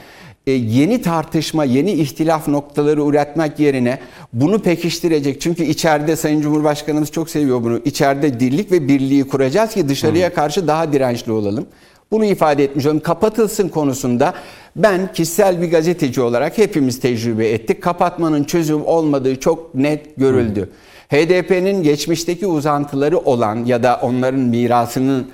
e, 0.48 0.52
yeni 0.52 1.02
tartışma, 1.02 1.66
yeni 1.66 1.92
ihtilaf 1.92 2.48
noktaları 2.48 3.02
üretmek 3.02 3.60
yerine 3.60 4.00
bunu 4.34 4.60
pekiştirecek. 4.60 5.42
Çünkü 5.42 5.64
içeride 5.64 6.16
Sayın 6.16 6.42
Cumhurbaşkanımız 6.42 7.12
çok 7.12 7.30
seviyor 7.30 7.64
bunu. 7.64 7.82
İçeride 7.86 8.40
dirlik 8.40 8.72
ve 8.72 8.88
birliği 8.88 9.28
kuracağız 9.28 9.74
ki 9.74 9.90
dışarıya 9.90 10.34
karşı 10.34 10.68
daha 10.68 10.94
dirençli 10.94 11.32
olalım. 11.32 11.66
Bunu 12.12 12.26
ifade 12.26 12.64
etmiş 12.64 12.86
olalım. 12.86 13.00
Kapatılsın 13.00 13.70
konusunda 13.70 14.34
ben 14.76 15.14
kişisel 15.14 15.62
bir 15.62 15.72
gazeteci 15.72 16.22
olarak 16.22 16.58
hepimiz 16.58 17.00
tecrübe 17.00 17.50
ettik. 17.50 17.82
Kapatmanın 17.82 18.44
çözüm 18.44 18.86
olmadığı 18.86 19.40
çok 19.40 19.76
net 19.76 20.16
görüldü. 20.18 20.70
HDP'nin 21.10 21.84
geçmişteki 21.84 22.48
uzantıları 22.48 23.18
olan 23.18 23.66
ya 23.66 23.84
da 23.84 24.00
onların 24.02 24.40
mirasının 24.40 25.28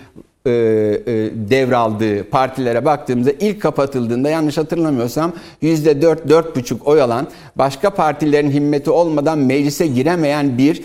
e, 0.49 1.11
e, 1.11 1.31
devraldığı 1.49 2.29
partilere 2.29 2.85
baktığımızda 2.85 3.31
ilk 3.39 3.61
kapatıldığında 3.61 4.29
yanlış 4.29 4.57
hatırlamıyorsam 4.57 5.33
%4-4,5 5.63 6.83
oy 6.83 7.01
alan 7.01 7.27
başka 7.55 7.89
partilerin 7.89 8.51
himmeti 8.51 8.91
olmadan 8.91 9.37
meclise 9.37 9.87
giremeyen 9.87 10.57
bir 10.57 10.81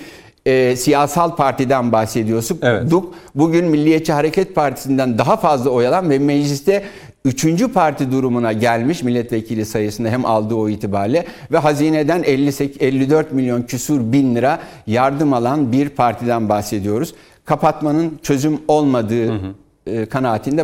e, 0.46 0.76
siyasal 0.76 1.36
partiden 1.36 1.92
bahsediyorsun. 1.92 2.58
Evet. 2.62 2.92
Bugün 3.34 3.64
Milliyetçi 3.64 4.12
Hareket 4.12 4.54
Partisi'nden 4.54 5.18
daha 5.18 5.36
fazla 5.36 5.70
oy 5.70 5.86
alan 5.86 6.10
ve 6.10 6.18
mecliste 6.18 6.84
üçüncü 7.24 7.72
parti 7.72 8.12
durumuna 8.12 8.52
gelmiş 8.52 9.02
milletvekili 9.02 9.64
sayısında 9.64 10.08
hem 10.08 10.24
aldığı 10.24 10.54
o 10.54 10.68
itibariyle 10.68 11.26
ve 11.52 11.58
hazineden 11.58 12.22
58, 12.22 12.76
54 12.82 13.32
milyon 13.32 13.62
küsur 13.62 14.12
bin 14.12 14.34
lira 14.34 14.58
yardım 14.86 15.32
alan 15.32 15.72
bir 15.72 15.88
partiden 15.88 16.48
bahsediyoruz 16.48 17.14
kapatmanın 17.44 18.18
çözüm 18.22 18.60
olmadığı 18.68 19.26
hı 19.26 19.32
hı. 19.32 19.54
E, 19.86 20.06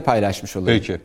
paylaşmış 0.00 0.56
oluyor. 0.56 0.78
Peki. 0.78 1.00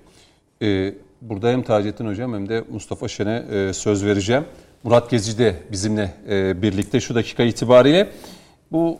Ee, 0.61 0.93
burada 1.21 1.49
hem 1.49 1.63
Taceddin 1.63 2.07
Hocam 2.07 2.34
hem 2.34 2.49
de 2.49 2.63
Mustafa 2.71 3.07
Şen'e 3.07 3.45
e, 3.51 3.73
söz 3.73 4.05
vereceğim. 4.05 4.43
Murat 4.84 5.09
Gezici 5.09 5.38
de 5.38 5.55
bizimle 5.71 6.13
e, 6.30 6.61
birlikte 6.61 6.99
şu 6.99 7.15
dakika 7.15 7.43
itibariyle 7.43 8.09
bu 8.71 8.99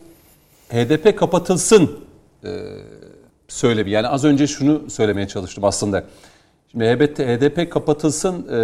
HDP 0.68 1.18
kapatılsın 1.18 1.90
e, 2.44 2.50
söylemi. 3.48 3.90
Yani 3.90 4.08
az 4.08 4.24
önce 4.24 4.46
şunu 4.46 4.90
söylemeye 4.90 5.28
çalıştım 5.28 5.64
aslında. 5.64 6.04
Şimdi 6.70 6.84
HDP, 6.84 7.18
HDP 7.18 7.72
kapatılsın 7.72 8.46
e, 8.48 8.54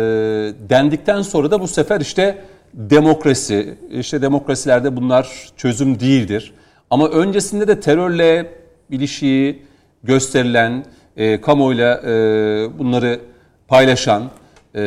dendikten 0.70 1.22
sonra 1.22 1.50
da 1.50 1.60
bu 1.60 1.68
sefer 1.68 2.00
işte 2.00 2.44
demokrasi, 2.74 3.78
işte 3.90 4.22
demokrasilerde 4.22 4.96
bunlar 4.96 5.52
çözüm 5.56 6.00
değildir. 6.00 6.54
Ama 6.93 7.09
öncesinde 7.09 7.68
de 7.68 7.80
terörle 7.80 8.55
ilişiği 8.90 9.62
gösterilen, 10.03 10.84
e, 11.16 11.40
kamuoyuyla 11.40 12.01
e, 12.03 12.09
bunları 12.78 13.20
paylaşan 13.68 14.22
e, 14.22 14.82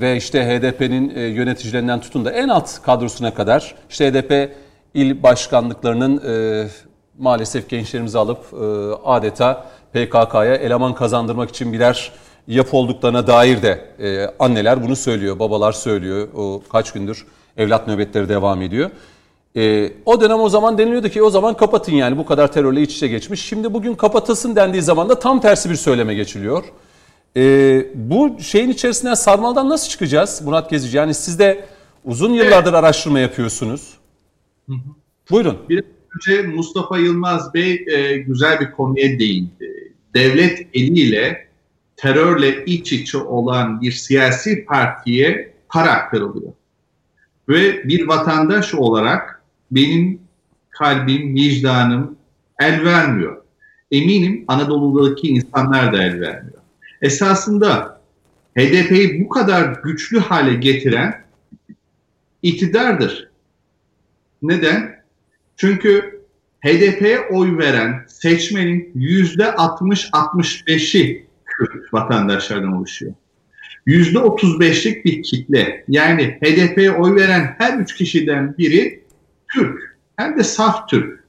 ve 0.00 0.16
işte 0.16 0.44
HDP'nin 0.46 1.12
e, 1.16 1.20
yöneticilerinden 1.20 2.00
tutun 2.00 2.24
da 2.24 2.30
en 2.30 2.48
alt 2.48 2.82
kadrosuna 2.82 3.34
kadar 3.34 3.74
işte 3.90 4.10
HDP 4.10 4.52
il 4.94 5.22
başkanlıklarının 5.22 6.22
e, 6.28 6.68
maalesef 7.18 7.68
gençlerimizi 7.68 8.18
alıp 8.18 8.44
e, 8.52 8.56
adeta 9.04 9.66
PKK'ya 9.92 10.54
eleman 10.54 10.94
kazandırmak 10.94 11.50
için 11.50 11.72
birer 11.72 12.12
yapı 12.46 12.76
olduklarına 12.76 13.26
dair 13.26 13.62
de 13.62 13.84
e, 14.00 14.26
anneler 14.38 14.82
bunu 14.82 14.96
söylüyor, 14.96 15.38
babalar 15.38 15.72
söylüyor. 15.72 16.28
O 16.36 16.62
kaç 16.72 16.92
gündür 16.92 17.26
evlat 17.56 17.88
nöbetleri 17.88 18.28
devam 18.28 18.62
ediyor. 18.62 18.90
E, 19.56 19.92
o 20.04 20.20
dönem 20.20 20.40
o 20.40 20.48
zaman 20.48 20.78
deniliyordu 20.78 21.08
ki 21.08 21.22
o 21.22 21.30
zaman 21.30 21.56
kapatın 21.56 21.92
yani 21.92 22.18
bu 22.18 22.26
kadar 22.26 22.52
terörle 22.52 22.82
iç 22.82 22.94
içe 22.94 23.08
geçmiş. 23.08 23.42
Şimdi 23.42 23.74
bugün 23.74 23.94
kapatılsın 23.94 24.56
dendiği 24.56 24.82
zaman 24.82 25.08
da 25.08 25.18
tam 25.18 25.40
tersi 25.40 25.70
bir 25.70 25.76
söyleme 25.76 26.14
geçiliyor. 26.14 26.64
E, 27.36 27.86
bu 27.94 28.36
şeyin 28.40 28.70
içerisinden 28.70 29.14
sarmaldan 29.14 29.68
nasıl 29.68 29.88
çıkacağız 29.88 30.42
Murat 30.44 30.70
Gezici? 30.70 30.96
Yani 30.96 31.14
siz 31.14 31.38
de 31.38 31.64
uzun 32.04 32.32
yıllardır 32.32 32.70
evet. 32.70 32.84
araştırma 32.84 33.20
yapıyorsunuz. 33.20 33.94
Hı 34.68 34.72
hı. 34.72 34.78
Buyurun. 35.30 35.58
Bir 35.68 35.84
önce 36.16 36.42
Mustafa 36.42 36.98
Yılmaz 36.98 37.54
Bey 37.54 37.84
e, 37.88 38.16
güzel 38.16 38.60
bir 38.60 38.70
konuya 38.70 39.18
değindi. 39.18 39.92
Devlet 40.14 40.66
eliyle 40.74 41.48
terörle 41.96 42.64
iç 42.64 42.92
içe 42.92 43.18
olan 43.18 43.80
bir 43.80 43.92
siyasi 43.92 44.64
partiye 44.64 45.54
para 45.68 45.92
aktarılıyor. 45.92 46.52
Ve 47.48 47.88
bir 47.88 48.08
vatandaş 48.08 48.74
olarak 48.74 49.37
benim 49.70 50.20
kalbim, 50.70 51.34
vicdanım 51.34 52.16
el 52.60 52.84
vermiyor. 52.84 53.42
Eminim 53.90 54.44
Anadolu'daki 54.48 55.28
insanlar 55.28 55.92
da 55.92 56.04
el 56.04 56.20
vermiyor. 56.20 56.58
Esasında 57.02 58.00
HDP'yi 58.58 59.24
bu 59.24 59.28
kadar 59.28 59.82
güçlü 59.84 60.18
hale 60.18 60.54
getiren 60.54 61.24
iktidardır. 62.42 63.30
Neden? 64.42 65.02
Çünkü 65.56 66.20
HDP'ye 66.64 67.20
oy 67.20 67.58
veren 67.58 68.04
seçmenin 68.08 68.92
yüzde 68.94 69.42
60-65'i 69.42 71.28
Kürt 71.44 71.94
vatandaşlardan 71.94 72.72
oluşuyor. 72.72 73.12
Yüzde 73.86 74.18
35'lik 74.18 75.04
bir 75.04 75.22
kitle. 75.22 75.84
Yani 75.88 76.38
HDP'ye 76.42 76.90
oy 76.90 77.14
veren 77.16 77.54
her 77.58 77.78
üç 77.78 77.94
kişiden 77.94 78.54
biri 78.58 79.02
Türk 79.54 79.98
hem 80.16 80.38
de 80.38 80.44
saf 80.44 80.88
Türk 80.88 81.24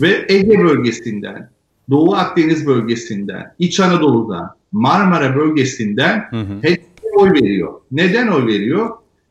ve 0.00 0.26
Ege 0.28 0.58
bölgesinden, 0.58 1.50
Doğu 1.90 2.14
Akdeniz 2.14 2.66
bölgesinden, 2.66 3.54
İç 3.58 3.80
Anadolu'dan, 3.80 4.54
Marmara 4.72 5.36
bölgesinden 5.36 6.28
hı. 6.30 6.76
oy 7.14 7.32
veriyor. 7.32 7.80
Neden 7.92 8.28
oy 8.28 8.46
veriyor? 8.46 8.90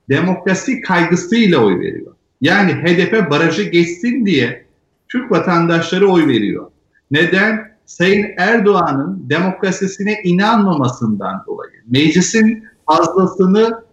Demokrasi 0.10 0.82
kaygısıyla 0.82 1.58
oy 1.58 1.80
veriyor. 1.80 2.16
Yani 2.42 2.72
HDP 2.72 3.30
barajı 3.30 3.64
geçsin 3.64 4.26
diye 4.26 4.66
Türk 5.08 5.32
vatandaşları 5.32 6.08
oy 6.08 6.28
veriyor. 6.28 6.72
Neden? 7.12 7.70
Sayın 7.86 8.28
Erdoğan'ın 8.38 9.30
demokrasisine 9.30 10.22
inanmamasından 10.24 11.44
dolayı. 11.48 11.72
Meclisin 11.88 12.64
fazlasını 12.86 13.84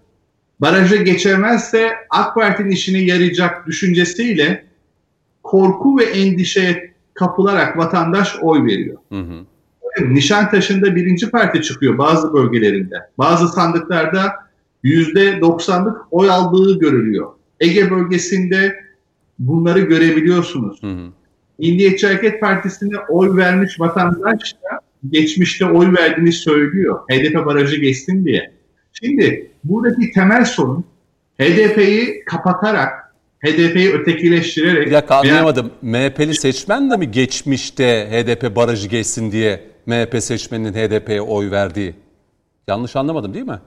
barajı 0.60 0.96
geçemezse 0.96 1.92
AK 2.10 2.34
Parti'nin 2.34 2.70
işine 2.70 2.98
yarayacak 2.98 3.66
düşüncesiyle 3.66 4.64
korku 5.42 5.98
ve 5.98 6.04
endişeye 6.04 6.94
kapılarak 7.14 7.76
vatandaş 7.76 8.36
oy 8.42 8.64
veriyor. 8.64 8.96
Hı 9.12 9.20
hı. 9.20 9.44
Nişantaşı'nda 10.14 10.96
birinci 10.96 11.30
parti 11.30 11.62
çıkıyor 11.62 11.98
bazı 11.98 12.32
bölgelerinde. 12.32 12.94
Bazı 13.18 13.48
sandıklarda 13.48 14.32
yüzde 14.82 15.40
doksanlık 15.40 15.96
oy 16.10 16.30
aldığı 16.30 16.78
görülüyor. 16.78 17.32
Ege 17.60 17.90
bölgesinde 17.90 18.76
bunları 19.38 19.80
görebiliyorsunuz. 19.80 20.82
Hı 20.82 20.86
hı. 20.86 21.08
Milliyetçi 21.58 22.06
Hareket 22.06 22.40
Partisi'ne 22.40 22.98
oy 23.08 23.36
vermiş 23.36 23.80
vatandaş 23.80 24.54
da 24.54 24.80
geçmişte 25.10 25.66
oy 25.66 25.94
verdiğini 25.98 26.32
söylüyor. 26.32 26.98
HDP 27.10 27.46
barajı 27.46 27.76
geçsin 27.76 28.24
diye. 28.24 28.55
Şimdi 29.02 29.50
buradaki 29.64 30.10
temel 30.10 30.44
sorun 30.44 30.84
HDP'yi 31.40 32.24
kapatarak, 32.24 33.14
HDP'yi 33.44 33.92
ötekileştirerek... 33.92 34.86
Bir 34.86 34.92
dakika 34.92 35.16
anlayamadım. 35.16 35.72
Veya... 35.82 36.08
MHP'li 36.08 36.34
seçmen 36.34 36.90
de 36.90 36.96
mi 36.96 37.10
geçmişte 37.10 38.08
HDP 38.10 38.56
barajı 38.56 38.88
geçsin 38.88 39.32
diye 39.32 39.64
MHP 39.86 40.22
seçmeninin 40.22 40.72
HDP'ye 40.72 41.20
oy 41.20 41.50
verdiği? 41.50 41.94
Yanlış 42.68 42.96
anlamadım 42.96 43.34
değil 43.34 43.46
mi? 43.46 43.60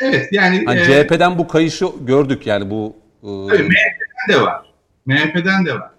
Evet 0.00 0.28
yani... 0.32 0.64
Hani 0.66 0.80
e, 0.80 0.84
CHP'den 0.84 1.38
bu 1.38 1.48
kayışı 1.48 1.86
gördük 2.00 2.46
yani 2.46 2.70
bu... 2.70 2.96
E... 3.22 3.28
MHP'den 3.28 4.34
de 4.34 4.40
var. 4.40 4.72
MHP'den 5.06 5.66
de 5.66 5.74
var. 5.74 5.90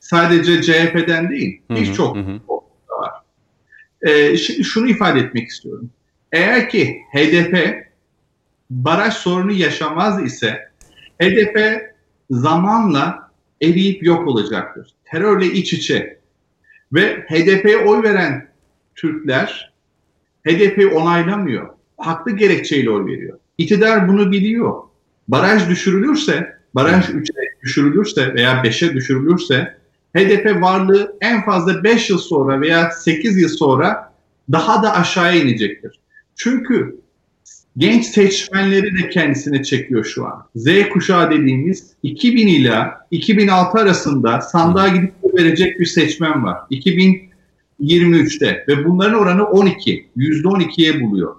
Sadece 0.00 0.62
CHP'den 0.62 1.30
değil. 1.30 1.62
Birçok 1.70 2.16
var. 2.88 3.12
e, 4.02 4.36
şimdi 4.36 4.64
şunu 4.64 4.88
ifade 4.88 5.20
etmek 5.20 5.48
istiyorum. 5.48 5.90
Eğer 6.32 6.68
ki 6.68 7.00
HDP 7.12 7.84
baraj 8.72 9.14
sorunu 9.14 9.52
yaşamaz 9.52 10.22
ise 10.22 10.68
HDP 11.22 11.82
zamanla 12.30 13.30
eriyip 13.62 14.02
yok 14.02 14.28
olacaktır. 14.28 14.94
Terörle 15.04 15.46
iç 15.46 15.72
içe. 15.72 16.18
Ve 16.92 17.26
HDP'ye 17.28 17.76
oy 17.76 18.02
veren 18.02 18.48
Türkler 18.94 19.72
HDP'yi 20.46 20.86
onaylamıyor. 20.86 21.68
Haklı 21.98 22.36
gerekçeyle 22.36 22.90
oy 22.90 23.06
veriyor. 23.06 23.38
İktidar 23.58 24.08
bunu 24.08 24.32
biliyor. 24.32 24.82
Baraj 25.28 25.68
düşürülürse, 25.68 26.56
baraj 26.74 27.08
3'e 27.08 27.62
düşürülürse 27.62 28.34
veya 28.34 28.52
5'e 28.52 28.94
düşürülürse 28.94 29.76
HDP 30.16 30.62
varlığı 30.62 31.16
en 31.20 31.44
fazla 31.44 31.84
5 31.84 32.10
yıl 32.10 32.18
sonra 32.18 32.60
veya 32.60 32.90
8 32.90 33.38
yıl 33.38 33.48
sonra 33.48 34.12
daha 34.52 34.82
da 34.82 34.94
aşağıya 34.94 35.42
inecektir. 35.42 36.00
Çünkü 36.34 37.01
genç 37.76 38.04
seçmenleri 38.04 38.98
de 38.98 39.08
kendisine 39.10 39.62
çekiyor 39.62 40.04
şu 40.04 40.26
an. 40.26 40.46
Z 40.56 40.88
kuşağı 40.92 41.30
dediğimiz 41.30 41.92
2000 42.02 42.46
ile 42.46 42.74
2006 43.10 43.78
arasında 43.78 44.40
sandığa 44.40 44.88
gidip 44.88 45.12
verecek 45.38 45.80
bir 45.80 45.86
seçmen 45.86 46.44
var. 46.44 46.58
2023'te 46.70 48.64
ve 48.68 48.84
bunların 48.84 49.18
oranı 49.18 49.44
12, 49.44 50.06
%12'ye 50.16 51.00
buluyor. 51.00 51.36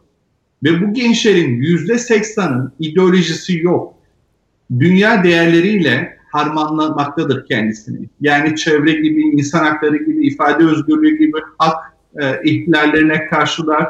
Ve 0.64 0.82
bu 0.82 0.94
gençlerin 0.94 1.62
%80'ın 1.62 2.74
ideolojisi 2.80 3.58
yok. 3.58 3.94
Dünya 4.80 5.24
değerleriyle 5.24 6.18
harmanlamaktadır 6.32 7.46
kendisini. 7.46 8.10
Yani 8.22 8.56
çevre 8.56 8.92
gibi, 8.92 9.22
insan 9.22 9.66
hakları 9.66 9.98
gibi, 9.98 10.28
ifade 10.28 10.64
özgürlüğü 10.64 11.18
gibi 11.18 11.38
hak 11.58 11.76
e, 12.22 12.44
ihlallerine 12.44 13.26
karşılar 13.26 13.88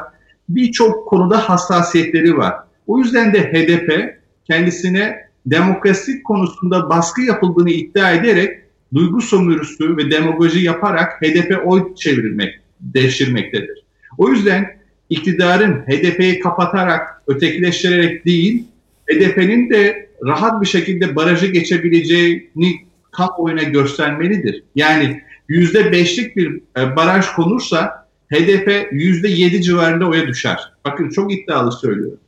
birçok 0.48 1.08
konuda 1.08 1.48
hassasiyetleri 1.48 2.36
var. 2.36 2.54
O 2.86 2.98
yüzden 2.98 3.32
de 3.34 3.52
HDP 3.52 4.18
kendisine 4.44 5.24
demokrasi 5.46 6.22
konusunda 6.22 6.88
baskı 6.88 7.22
yapıldığını 7.22 7.70
iddia 7.70 8.12
ederek 8.12 8.58
duygu 8.94 9.20
sömürüsü 9.20 9.96
ve 9.96 10.10
demagoji 10.10 10.64
yaparak 10.64 11.22
HDP 11.22 11.60
oy 11.64 11.94
çevirmek, 11.94 12.54
devşirmektedir. 12.80 13.84
O 14.18 14.28
yüzden 14.28 14.76
iktidarın 15.10 15.80
HDP'yi 15.80 16.40
kapatarak, 16.40 17.22
ötekileştirerek 17.26 18.26
değil, 18.26 18.64
HDP'nin 19.10 19.70
de 19.70 20.08
rahat 20.24 20.62
bir 20.62 20.66
şekilde 20.66 21.16
barajı 21.16 21.46
geçebileceğini 21.46 22.74
kamuoyuna 23.12 23.62
göstermelidir. 23.62 24.62
Yani 24.74 25.22
yüzde 25.48 25.92
beşlik 25.92 26.36
bir 26.36 26.60
e, 26.78 26.96
baraj 26.96 27.26
konursa 27.26 28.03
HDP 28.32 28.88
yüzde 28.92 29.28
yedi 29.28 29.62
civarında 29.62 30.08
oya 30.08 30.26
düşer. 30.26 30.72
Bakın 30.84 31.10
çok 31.10 31.32
iddialı 31.32 31.72
söylüyorum. 31.72 32.18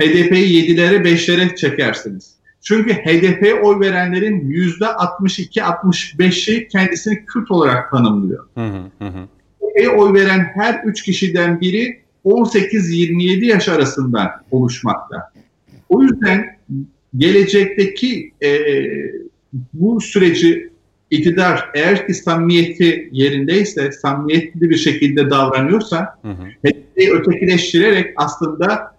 HDP'yi 0.00 0.52
yedilere 0.52 1.04
beşlere 1.04 1.56
çekersiniz. 1.56 2.34
Çünkü 2.62 2.94
HDP 2.94 3.64
oy 3.64 3.80
verenlerin 3.80 4.48
yüzde 4.48 4.84
62-65'i 4.84 6.68
kendisini 6.68 7.26
Kürt 7.26 7.50
olarak 7.50 7.90
tanımlıyor. 7.90 8.46
HDP'ye 8.56 9.88
oy 9.88 10.14
veren 10.14 10.50
her 10.54 10.84
üç 10.84 11.02
kişiden 11.02 11.60
biri 11.60 12.00
18-27 12.24 13.44
yaş 13.44 13.68
arasında 13.68 14.44
oluşmakta. 14.50 15.32
O 15.88 16.02
yüzden 16.02 16.58
gelecekteki 17.16 18.32
e, 18.42 18.58
bu 19.72 20.00
süreci 20.00 20.69
iktidar 21.10 21.70
eğer 21.74 22.06
ki 22.06 22.14
samimiyeti 22.14 23.08
yerindeyse, 23.12 23.92
samimiyetli 23.92 24.70
bir 24.70 24.76
şekilde 24.76 25.30
davranıyorsa 25.30 26.18
HDP'yi 26.64 27.12
ötekileştirerek 27.12 28.14
aslında 28.16 28.96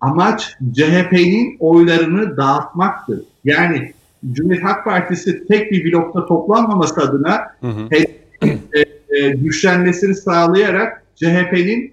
amaç 0.00 0.54
CHP'nin 0.72 1.56
oylarını 1.60 2.36
dağıtmaktır. 2.36 3.20
Yani 3.44 3.92
Cumhuriyet 4.32 4.64
Halk 4.64 4.84
Partisi 4.84 5.46
tek 5.46 5.72
bir 5.72 5.92
blokta 5.92 6.26
toplanmaması 6.26 7.00
adına 7.00 7.46
HDP'nin 7.62 8.60
e, 8.72 8.80
e, 9.16 9.30
güçlenmesini 9.30 10.14
sağlayarak 10.14 11.04
CHP'nin 11.16 11.92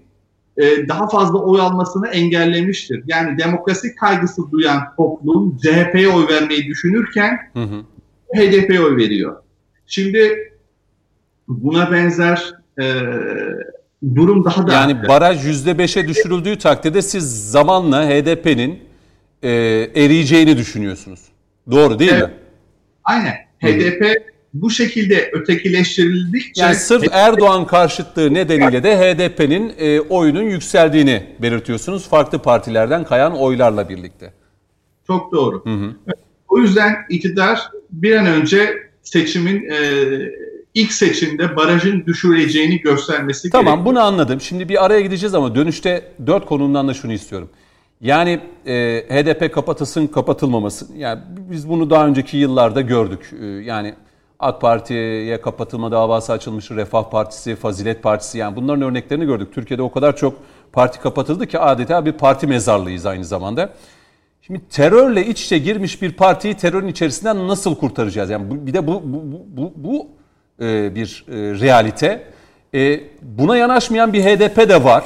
e, 0.56 0.88
daha 0.88 1.08
fazla 1.08 1.38
oy 1.38 1.60
almasını 1.60 2.08
engellemiştir. 2.08 3.02
Yani 3.06 3.38
demokrasi 3.38 3.94
kaygısı 3.94 4.50
duyan 4.50 4.80
toplum 4.96 5.58
CHP'ye 5.58 6.08
oy 6.08 6.28
vermeyi 6.28 6.66
düşünürken 6.66 7.38
hı 7.52 7.62
hı. 7.62 7.84
HDP'ye 8.34 8.80
oy 8.80 8.96
veriyor. 8.96 9.36
Şimdi 9.86 10.52
buna 11.48 11.92
benzer 11.92 12.54
e, 12.80 12.84
durum 14.14 14.44
daha 14.44 14.66
da... 14.66 14.72
Yani 14.72 15.08
baraj 15.08 15.46
%5'e 15.66 16.08
düşürüldüğü 16.08 16.58
takdirde 16.58 17.02
siz 17.02 17.50
zamanla 17.50 18.08
HDP'nin 18.08 18.78
e, 19.42 19.50
eriyeceğini 19.94 20.56
düşünüyorsunuz. 20.56 21.20
Doğru 21.70 21.98
değil 21.98 22.12
evet. 22.14 22.22
mi? 22.22 22.34
Aynen. 23.04 23.34
HDP 23.60 24.30
bu 24.54 24.70
şekilde 24.70 25.30
ötekileştirildikçe... 25.32 26.62
Yani 26.62 26.74
sırf 26.74 27.04
Erdoğan 27.12 27.66
karşıtlığı 27.66 28.34
nedeniyle 28.34 28.82
de 28.82 28.96
HDP'nin 28.96 29.74
e, 29.78 30.00
oyunun 30.00 30.42
yükseldiğini 30.42 31.26
belirtiyorsunuz. 31.42 32.08
Farklı 32.08 32.38
partilerden 32.38 33.04
kayan 33.04 33.38
oylarla 33.38 33.88
birlikte. 33.88 34.32
Çok 35.06 35.32
doğru. 35.32 35.64
Hı 35.64 35.74
hı. 35.74 35.94
O 36.50 36.58
yüzden 36.58 36.96
iktidar 37.08 37.70
bir 37.90 38.16
an 38.16 38.26
önce 38.26 38.90
seçimin 39.02 39.70
e, 39.70 39.78
ilk 40.74 40.92
seçimde 40.92 41.56
barajın 41.56 42.06
düşürüleceğini 42.06 42.80
göstermesi 42.80 43.50
tamam, 43.50 43.64
gerekiyor. 43.64 43.84
Tamam 43.84 43.84
bunu 43.84 44.00
anladım. 44.00 44.40
Şimdi 44.40 44.68
bir 44.68 44.84
araya 44.84 45.00
gideceğiz 45.00 45.34
ama 45.34 45.54
dönüşte 45.54 46.04
dört 46.26 46.46
konumdan 46.46 46.88
da 46.88 46.94
şunu 46.94 47.12
istiyorum. 47.12 47.48
Yani 48.00 48.40
e, 48.66 49.04
HDP 49.08 49.54
kapatılsın 49.54 50.06
kapatılmaması. 50.06 50.86
Yani 50.96 51.20
biz 51.50 51.68
bunu 51.68 51.90
daha 51.90 52.06
önceki 52.06 52.36
yıllarda 52.36 52.80
gördük. 52.80 53.30
E, 53.42 53.46
yani 53.46 53.94
AK 54.38 54.60
Parti'ye 54.60 55.40
kapatılma 55.40 55.92
davası 55.92 56.32
açılmış, 56.32 56.70
Refah 56.70 57.10
Partisi, 57.10 57.56
Fazilet 57.56 58.02
Partisi 58.02 58.38
yani 58.38 58.56
bunların 58.56 58.82
örneklerini 58.82 59.26
gördük. 59.26 59.54
Türkiye'de 59.54 59.82
o 59.82 59.92
kadar 59.92 60.16
çok 60.16 60.34
parti 60.72 61.00
kapatıldı 61.00 61.46
ki 61.46 61.58
adeta 61.58 62.06
bir 62.06 62.12
parti 62.12 62.46
mezarlığıyız 62.46 63.06
aynı 63.06 63.24
zamanda. 63.24 63.72
Şimdi 64.50 64.68
terörle 64.68 65.26
iç 65.26 65.44
içe 65.44 65.58
girmiş 65.58 66.02
bir 66.02 66.12
partiyi 66.12 66.54
terörün 66.54 66.88
içerisinden 66.88 67.48
nasıl 67.48 67.74
kurtaracağız? 67.74 68.30
Yani 68.30 68.66
bir 68.66 68.74
de 68.74 68.86
bu 68.86 69.02
bu 69.04 69.22
bu, 69.46 69.72
bu 69.76 70.08
e, 70.64 70.94
bir 70.94 71.24
e, 71.28 71.34
realite. 71.34 72.24
E, 72.74 73.00
buna 73.22 73.56
yanaşmayan 73.56 74.12
bir 74.12 74.24
HDP 74.24 74.68
de 74.68 74.84
var. 74.84 75.04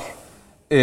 E, 0.72 0.78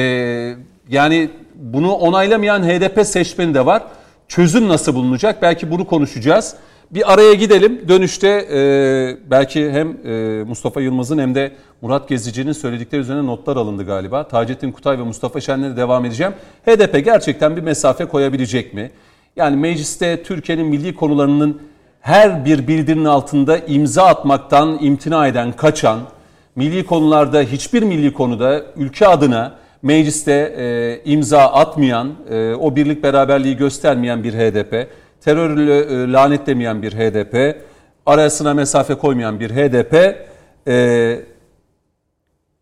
yani 0.89 1.29
bunu 1.55 1.93
onaylamayan 1.93 2.63
HDP 2.63 3.07
seçmeni 3.07 3.53
de 3.53 3.65
var. 3.65 3.83
Çözüm 4.27 4.69
nasıl 4.69 4.95
bulunacak? 4.95 5.41
Belki 5.41 5.71
bunu 5.71 5.87
konuşacağız. 5.87 6.55
Bir 6.91 7.13
araya 7.13 7.33
gidelim. 7.33 7.81
Dönüşte 7.87 8.27
e, 8.27 9.31
belki 9.31 9.71
hem 9.71 9.97
e, 10.05 10.43
Mustafa 10.43 10.81
Yılmaz'ın 10.81 11.17
hem 11.17 11.35
de 11.35 11.51
Murat 11.81 12.09
Gezici'nin 12.09 12.51
söyledikleri 12.51 13.01
üzerine 13.01 13.25
notlar 13.25 13.57
alındı 13.57 13.85
galiba. 13.85 14.27
Taceddin 14.27 14.71
Kutay 14.71 14.99
ve 14.99 15.03
Mustafa 15.03 15.41
Şenler'e 15.41 15.77
devam 15.77 16.05
edeceğim. 16.05 16.33
HDP 16.65 17.05
gerçekten 17.05 17.55
bir 17.55 17.61
mesafe 17.61 18.05
koyabilecek 18.05 18.73
mi? 18.73 18.91
Yani 19.35 19.55
mecliste 19.55 20.23
Türkiye'nin 20.23 20.65
milli 20.65 20.95
konularının 20.95 21.61
her 22.01 22.45
bir 22.45 22.67
bildirinin 22.67 23.05
altında 23.05 23.57
imza 23.57 24.05
atmaktan 24.05 24.77
imtina 24.81 25.27
eden, 25.27 25.51
kaçan, 25.51 25.99
milli 26.55 26.85
konularda 26.85 27.41
hiçbir 27.41 27.83
milli 27.83 28.13
konuda 28.13 28.61
ülke 28.75 29.07
adına 29.07 29.55
mecliste 29.81 30.33
e, 30.57 31.11
imza 31.11 31.41
atmayan, 31.41 32.13
e, 32.29 32.53
o 32.53 32.75
birlik 32.75 33.03
beraberliği 33.03 33.57
göstermeyen 33.57 34.23
bir 34.23 34.33
HDP 34.33 34.87
terörle 35.21 35.79
e, 35.79 36.11
lanetlemeyen 36.11 36.81
bir 36.81 36.93
HDP, 36.93 37.63
arasına 38.05 38.53
mesafe 38.53 38.95
koymayan 38.95 39.39
bir 39.39 39.49
HDP 39.49 39.93
e, 40.67 41.19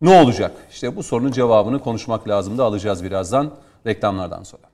ne 0.00 0.20
olacak? 0.22 0.52
İşte 0.70 0.96
bu 0.96 1.02
sorunun 1.02 1.32
cevabını 1.32 1.78
konuşmak 1.78 2.28
lazım 2.28 2.58
da 2.58 2.64
alacağız 2.64 3.04
birazdan 3.04 3.50
reklamlardan 3.86 4.42
sonra. 4.42 4.69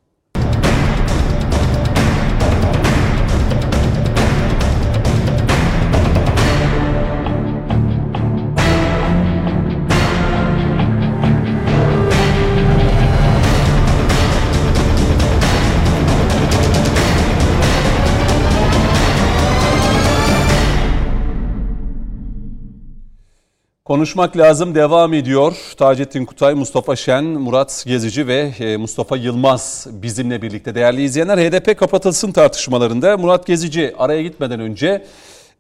Konuşmak 23.87 24.37
lazım 24.37 24.74
devam 24.74 25.14
ediyor. 25.14 25.57
Taceddin 25.76 26.24
Kutay, 26.24 26.55
Mustafa 26.55 26.97
Şen, 26.97 27.24
Murat 27.24 27.84
Gezici 27.87 28.26
ve 28.26 28.53
e, 28.59 28.76
Mustafa 28.76 29.16
Yılmaz 29.16 29.87
bizimle 29.91 30.43
birlikte. 30.43 30.74
Değerli 30.74 31.03
izleyenler 31.03 31.39
HDP 31.39 31.78
kapatılsın 31.78 32.32
tartışmalarında 32.32 33.16
Murat 33.16 33.47
Gezici 33.47 33.95
araya 33.99 34.22
gitmeden 34.22 34.61
önce 34.61 35.05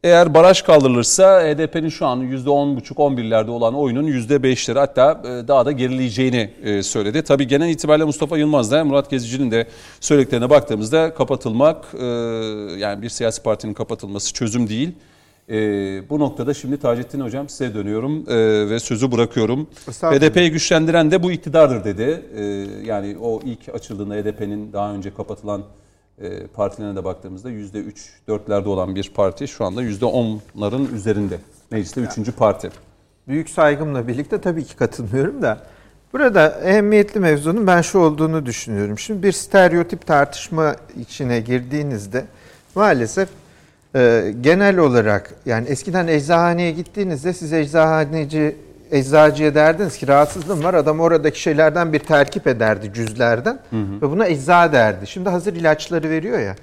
Eğer 0.04 0.34
baraj 0.34 0.62
kaldırılırsa 0.62 1.40
HDP'nin 1.40 1.88
şu 1.88 2.06
an 2.06 2.20
%10,5-11'lerde 2.20 3.50
olan 3.50 3.74
oyunun 3.74 4.06
%5'leri 4.06 4.78
hatta 4.78 5.22
e, 5.24 5.48
daha 5.48 5.66
da 5.66 5.72
gerileyeceğini 5.72 6.50
e, 6.62 6.82
söyledi. 6.82 7.22
Tabii 7.22 7.46
genel 7.46 7.68
itibariyle 7.68 8.04
Mustafa 8.04 8.38
Yılmaz 8.38 8.72
da 8.72 8.84
Murat 8.84 9.10
Gezici'nin 9.10 9.50
de 9.50 9.66
söylediklerine 10.00 10.50
baktığımızda 10.50 11.14
kapatılmak 11.14 11.94
yani 12.78 13.02
bir 13.02 13.08
siyasi 13.08 13.42
partinin 13.42 13.74
kapatılması 13.74 14.32
çözüm 14.32 14.68
değil. 14.68 14.92
E, 15.50 15.54
bu 16.10 16.18
noktada 16.18 16.54
şimdi 16.54 16.76
Taceddin 16.76 17.20
Hocam 17.20 17.48
size 17.48 17.74
dönüyorum 17.74 18.24
e, 18.28 18.36
ve 18.70 18.80
sözü 18.80 19.12
bırakıyorum. 19.12 19.66
HDP'yi 19.86 20.50
güçlendiren 20.50 21.10
de 21.10 21.22
bu 21.22 21.32
iktidardır 21.32 21.84
dedi. 21.84 22.22
E, 22.36 22.42
yani 22.84 23.16
o 23.20 23.40
ilk 23.44 23.74
açıldığında 23.74 24.14
HDP'nin 24.14 24.72
daha 24.72 24.94
önce 24.94 25.14
kapatılan 25.14 25.62
e, 26.18 26.46
partilerine 26.46 26.96
de 26.96 27.04
baktığımızda 27.04 27.50
%3, 27.50 27.92
4'lerde 28.28 28.68
olan 28.68 28.94
bir 28.94 29.12
parti 29.14 29.48
şu 29.48 29.64
anda 29.64 29.82
%10'ların 29.82 30.94
üzerinde. 30.94 31.38
Mecliste 31.70 32.00
üçüncü 32.00 32.32
parti. 32.32 32.70
Büyük 33.28 33.50
saygımla 33.50 34.08
birlikte 34.08 34.40
tabii 34.40 34.64
ki 34.64 34.76
katılmıyorum 34.76 35.42
da 35.42 35.58
burada 36.12 36.60
ehemmiyetli 36.64 37.20
mevzunun 37.20 37.66
ben 37.66 37.82
şu 37.82 37.98
olduğunu 37.98 38.46
düşünüyorum. 38.46 38.98
Şimdi 38.98 39.22
bir 39.22 39.32
stereotip 39.32 40.06
tartışma 40.06 40.76
içine 41.00 41.40
girdiğinizde 41.40 42.24
maalesef 42.74 43.28
e, 43.96 44.34
genel 44.40 44.78
olarak 44.78 45.34
yani 45.46 45.68
eskiden 45.68 46.06
eczahaneye 46.06 46.70
gittiğinizde 46.70 47.32
siz 47.32 47.52
eczahaneci 47.52 48.56
eczacıya 48.90 49.54
derdiniz 49.54 49.98
ki 49.98 50.08
rahatsızlığım 50.08 50.64
var. 50.64 50.74
Adam 50.74 51.00
oradaki 51.00 51.40
şeylerden 51.40 51.92
bir 51.92 51.98
terkip 51.98 52.46
ederdi 52.46 52.92
cüzlerden 52.94 53.58
ve 53.72 54.10
buna 54.10 54.26
ecza 54.26 54.72
derdi. 54.72 55.06
Şimdi 55.06 55.28
hazır 55.28 55.54
ilaçları 55.54 56.10
veriyor 56.10 56.38
ya. 56.38 56.56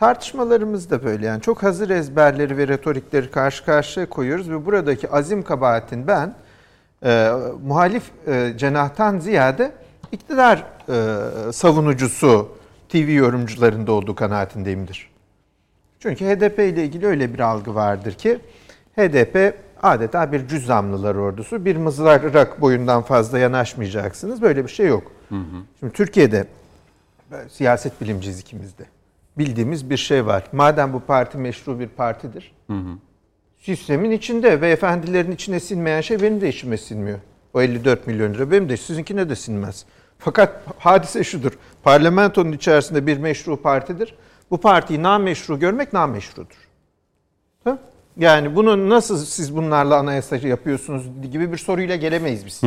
Tartışmalarımız 0.00 0.90
da 0.90 1.04
böyle 1.04 1.26
yani 1.26 1.42
çok 1.42 1.62
hazır 1.62 1.90
ezberleri 1.90 2.56
ve 2.56 2.68
retorikleri 2.68 3.30
karşı 3.30 3.64
karşıya 3.64 4.06
koyuyoruz 4.06 4.50
ve 4.50 4.66
buradaki 4.66 5.10
azim 5.10 5.42
kabahatin 5.42 6.06
ben 6.06 6.34
e, 7.04 7.30
muhalif 7.66 8.02
e, 8.26 8.52
cenahtan 8.56 9.18
ziyade 9.18 9.72
iktidar 10.12 10.64
e, 10.88 11.52
savunucusu 11.52 12.48
TV 12.88 13.10
yorumcularında 13.10 13.92
olduğu 13.92 14.14
kanaatindeyimdir. 14.14 15.09
Çünkü 16.00 16.24
HDP 16.24 16.58
ile 16.58 16.84
ilgili 16.84 17.06
öyle 17.06 17.34
bir 17.34 17.40
algı 17.40 17.74
vardır 17.74 18.12
ki 18.12 18.38
HDP 18.96 19.54
adeta 19.82 20.32
bir 20.32 20.48
cüzzamlılar 20.48 21.14
ordusu. 21.14 21.64
Bir 21.64 21.76
mızrak 21.76 22.60
boyundan 22.60 23.02
fazla 23.02 23.38
yanaşmayacaksınız. 23.38 24.42
Böyle 24.42 24.64
bir 24.64 24.70
şey 24.70 24.86
yok. 24.86 25.12
Şimdi 25.80 25.92
Türkiye'de 25.92 26.46
e, 27.32 27.48
siyaset 27.48 28.00
bilimciyiz 28.00 28.40
ikimiz 28.40 28.78
de. 28.78 28.84
Bildiğimiz 29.38 29.90
bir 29.90 29.96
şey 29.96 30.26
var. 30.26 30.44
Madem 30.52 30.92
bu 30.92 31.00
parti 31.00 31.38
meşru 31.38 31.80
bir 31.80 31.88
partidir. 31.88 32.52
Sistemin 33.58 34.10
içinde 34.10 34.60
ve 34.60 34.70
efendilerin 34.70 35.32
içine 35.32 35.60
sinmeyen 35.60 36.00
şey 36.00 36.22
benim 36.22 36.40
de 36.40 36.48
içime 36.48 36.76
sinmiyor. 36.76 37.18
O 37.54 37.62
54 37.62 38.06
milyon 38.06 38.34
lira 38.34 38.50
benim 38.50 38.68
de 38.68 38.76
sizinkine 38.76 39.28
de 39.28 39.36
sinmez. 39.36 39.84
Fakat 40.18 40.62
hadise 40.78 41.24
şudur. 41.24 41.52
Parlamentonun 41.82 42.52
içerisinde 42.52 43.06
bir 43.06 43.18
meşru 43.18 43.62
partidir. 43.62 44.14
Bu 44.50 44.58
partiyi 44.58 45.02
nameşru 45.02 45.58
görmek 45.58 45.92
nameşrudur. 45.92 46.68
Ha? 47.64 47.78
Yani 48.16 48.56
bunu 48.56 48.88
nasıl 48.90 49.18
siz 49.18 49.56
bunlarla 49.56 49.96
anayasa 49.96 50.36
yapıyorsunuz 50.36 51.06
gibi 51.32 51.52
bir 51.52 51.56
soruyla 51.58 51.96
gelemeyiz 51.96 52.46
biz. 52.46 52.60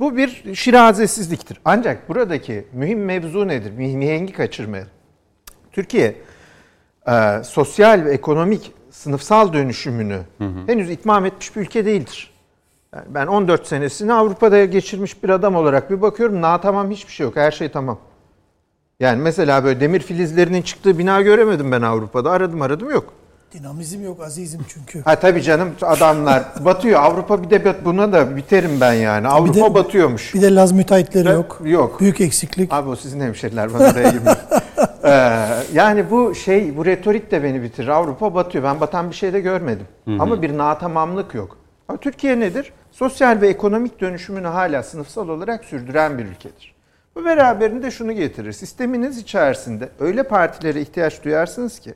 Bu 0.00 0.16
bir 0.16 0.54
şirazesizliktir. 0.54 1.60
Ancak 1.64 2.08
buradaki 2.08 2.64
mühim 2.72 3.04
mevzu 3.04 3.48
nedir? 3.48 3.70
Mihengi 3.70 4.32
kaçırmayalım. 4.32 4.90
Türkiye 5.72 6.16
e, 7.08 7.42
sosyal 7.44 8.04
ve 8.04 8.12
ekonomik 8.12 8.72
sınıfsal 8.90 9.52
dönüşümünü 9.52 10.20
henüz 10.66 10.90
itmam 10.90 11.24
etmiş 11.26 11.56
bir 11.56 11.60
ülke 11.60 11.84
değildir. 11.86 12.32
Yani 12.94 13.04
ben 13.08 13.26
14 13.26 13.66
senesini 13.66 14.12
Avrupa'da 14.12 14.64
geçirmiş 14.64 15.22
bir 15.22 15.28
adam 15.28 15.54
olarak 15.56 15.90
bir 15.90 16.02
bakıyorum. 16.02 16.42
Na 16.42 16.60
tamam 16.60 16.90
hiçbir 16.90 17.12
şey 17.12 17.24
yok. 17.24 17.36
Her 17.36 17.50
şey 17.50 17.68
tamam. 17.68 17.98
Yani 19.00 19.22
mesela 19.22 19.64
böyle 19.64 19.80
demir 19.80 20.00
filizlerinin 20.00 20.62
çıktığı 20.62 20.98
bina 20.98 21.20
göremedim 21.20 21.72
ben 21.72 21.82
Avrupa'da. 21.82 22.30
Aradım 22.30 22.62
aradım 22.62 22.90
yok. 22.90 23.12
Dinamizm 23.52 24.04
yok 24.04 24.22
azizim 24.22 24.60
çünkü. 24.68 25.02
Ha 25.02 25.20
tabii 25.20 25.42
canım 25.42 25.70
adamlar 25.82 26.44
batıyor. 26.64 27.00
Avrupa 27.00 27.42
bir 27.42 27.50
de 27.50 27.74
buna 27.84 28.12
da 28.12 28.36
biterim 28.36 28.70
ben 28.80 28.92
yani. 28.92 29.28
Avrupa 29.28 29.54
Bir 29.54 29.60
de- 29.60 29.74
batıyormuş. 29.74 30.34
Bir 30.34 30.42
de 30.42 30.54
Laz 30.54 30.72
müteahhitleri 30.72 31.28
Ha, 31.28 31.34
yok. 31.34 31.60
yok. 31.64 32.00
Büyük 32.00 32.20
eksiklik. 32.20 32.72
Abi 32.72 32.88
o 32.88 32.96
sizin 32.96 33.20
hemşeriler 33.20 33.74
bana 33.74 33.94
da 33.94 34.02
girmiyor. 34.02 34.36
Ee, 35.04 35.38
yani 35.74 36.10
bu 36.10 36.34
şey, 36.34 36.76
bu 36.76 36.84
retorik 36.84 37.30
de 37.30 37.42
beni 37.42 37.62
bitirir. 37.62 37.88
Avrupa 37.88 38.34
batıyor. 38.34 38.64
Ben 38.64 38.80
batan 38.80 39.10
bir 39.10 39.14
şey 39.14 39.32
de 39.32 39.40
görmedim. 39.40 39.86
Ama 40.18 40.42
bir 40.42 40.58
natamamlık 40.58 41.34
yok. 41.34 41.56
Ama 41.88 41.98
Türkiye 41.98 42.40
nedir? 42.40 42.72
Sosyal 42.92 43.40
ve 43.40 43.48
ekonomik 43.48 44.00
dönüşümünü 44.00 44.46
hala 44.46 44.82
sınıfsal 44.82 45.28
olarak 45.28 45.64
sürdüren 45.64 46.18
bir 46.18 46.24
ülkedir. 46.24 46.71
Bu 47.16 47.24
beraberinde 47.24 47.90
şunu 47.90 48.12
getirir. 48.12 48.52
Sisteminiz 48.52 49.18
içerisinde 49.18 49.88
öyle 50.00 50.22
partilere 50.22 50.80
ihtiyaç 50.80 51.24
duyarsınız 51.24 51.78
ki 51.78 51.94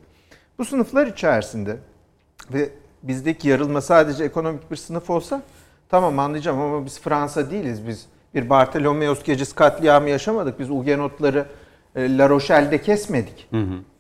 bu 0.59 0.65
sınıflar 0.65 1.07
içerisinde 1.07 1.77
ve 2.53 2.69
bizdeki 3.03 3.49
yarılma 3.49 3.81
sadece 3.81 4.25
ekonomik 4.25 4.71
bir 4.71 4.77
sınıf 4.77 5.11
olsa 5.11 5.43
tamam 5.89 6.19
anlayacağım 6.19 6.61
ama 6.61 6.85
biz 6.85 7.01
Fransa 7.01 7.51
değiliz. 7.51 7.87
Biz 7.87 8.07
bir 8.35 8.51
Bartolomeos 8.51 9.23
gecesi 9.23 9.55
katliamı 9.55 10.11
yaşamadık. 10.11 10.59
Biz 10.59 10.69
Hugenotları 10.69 11.47
e, 11.95 12.19
La 12.19 12.29
Rochelle'de 12.29 12.83
kesmedik. 12.83 13.49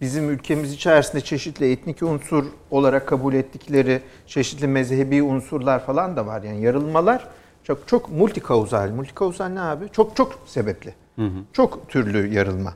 Bizim 0.00 0.30
ülkemiz 0.30 0.72
içerisinde 0.72 1.20
çeşitli 1.20 1.72
etnik 1.72 2.02
unsur 2.02 2.44
olarak 2.70 3.08
kabul 3.08 3.34
ettikleri 3.34 4.00
çeşitli 4.26 4.66
mezhebi 4.66 5.22
unsurlar 5.22 5.86
falan 5.86 6.16
da 6.16 6.26
var. 6.26 6.42
Yani 6.42 6.62
yarılmalar 6.62 7.28
çok 7.64 7.88
çok 7.88 8.10
multikauzal. 8.10 8.90
Multikauzal 8.90 9.48
ne 9.48 9.60
abi? 9.60 9.88
Çok 9.92 10.16
çok 10.16 10.38
sebepli. 10.46 10.94
Çok 11.52 11.88
türlü 11.88 12.34
yarılma. 12.34 12.74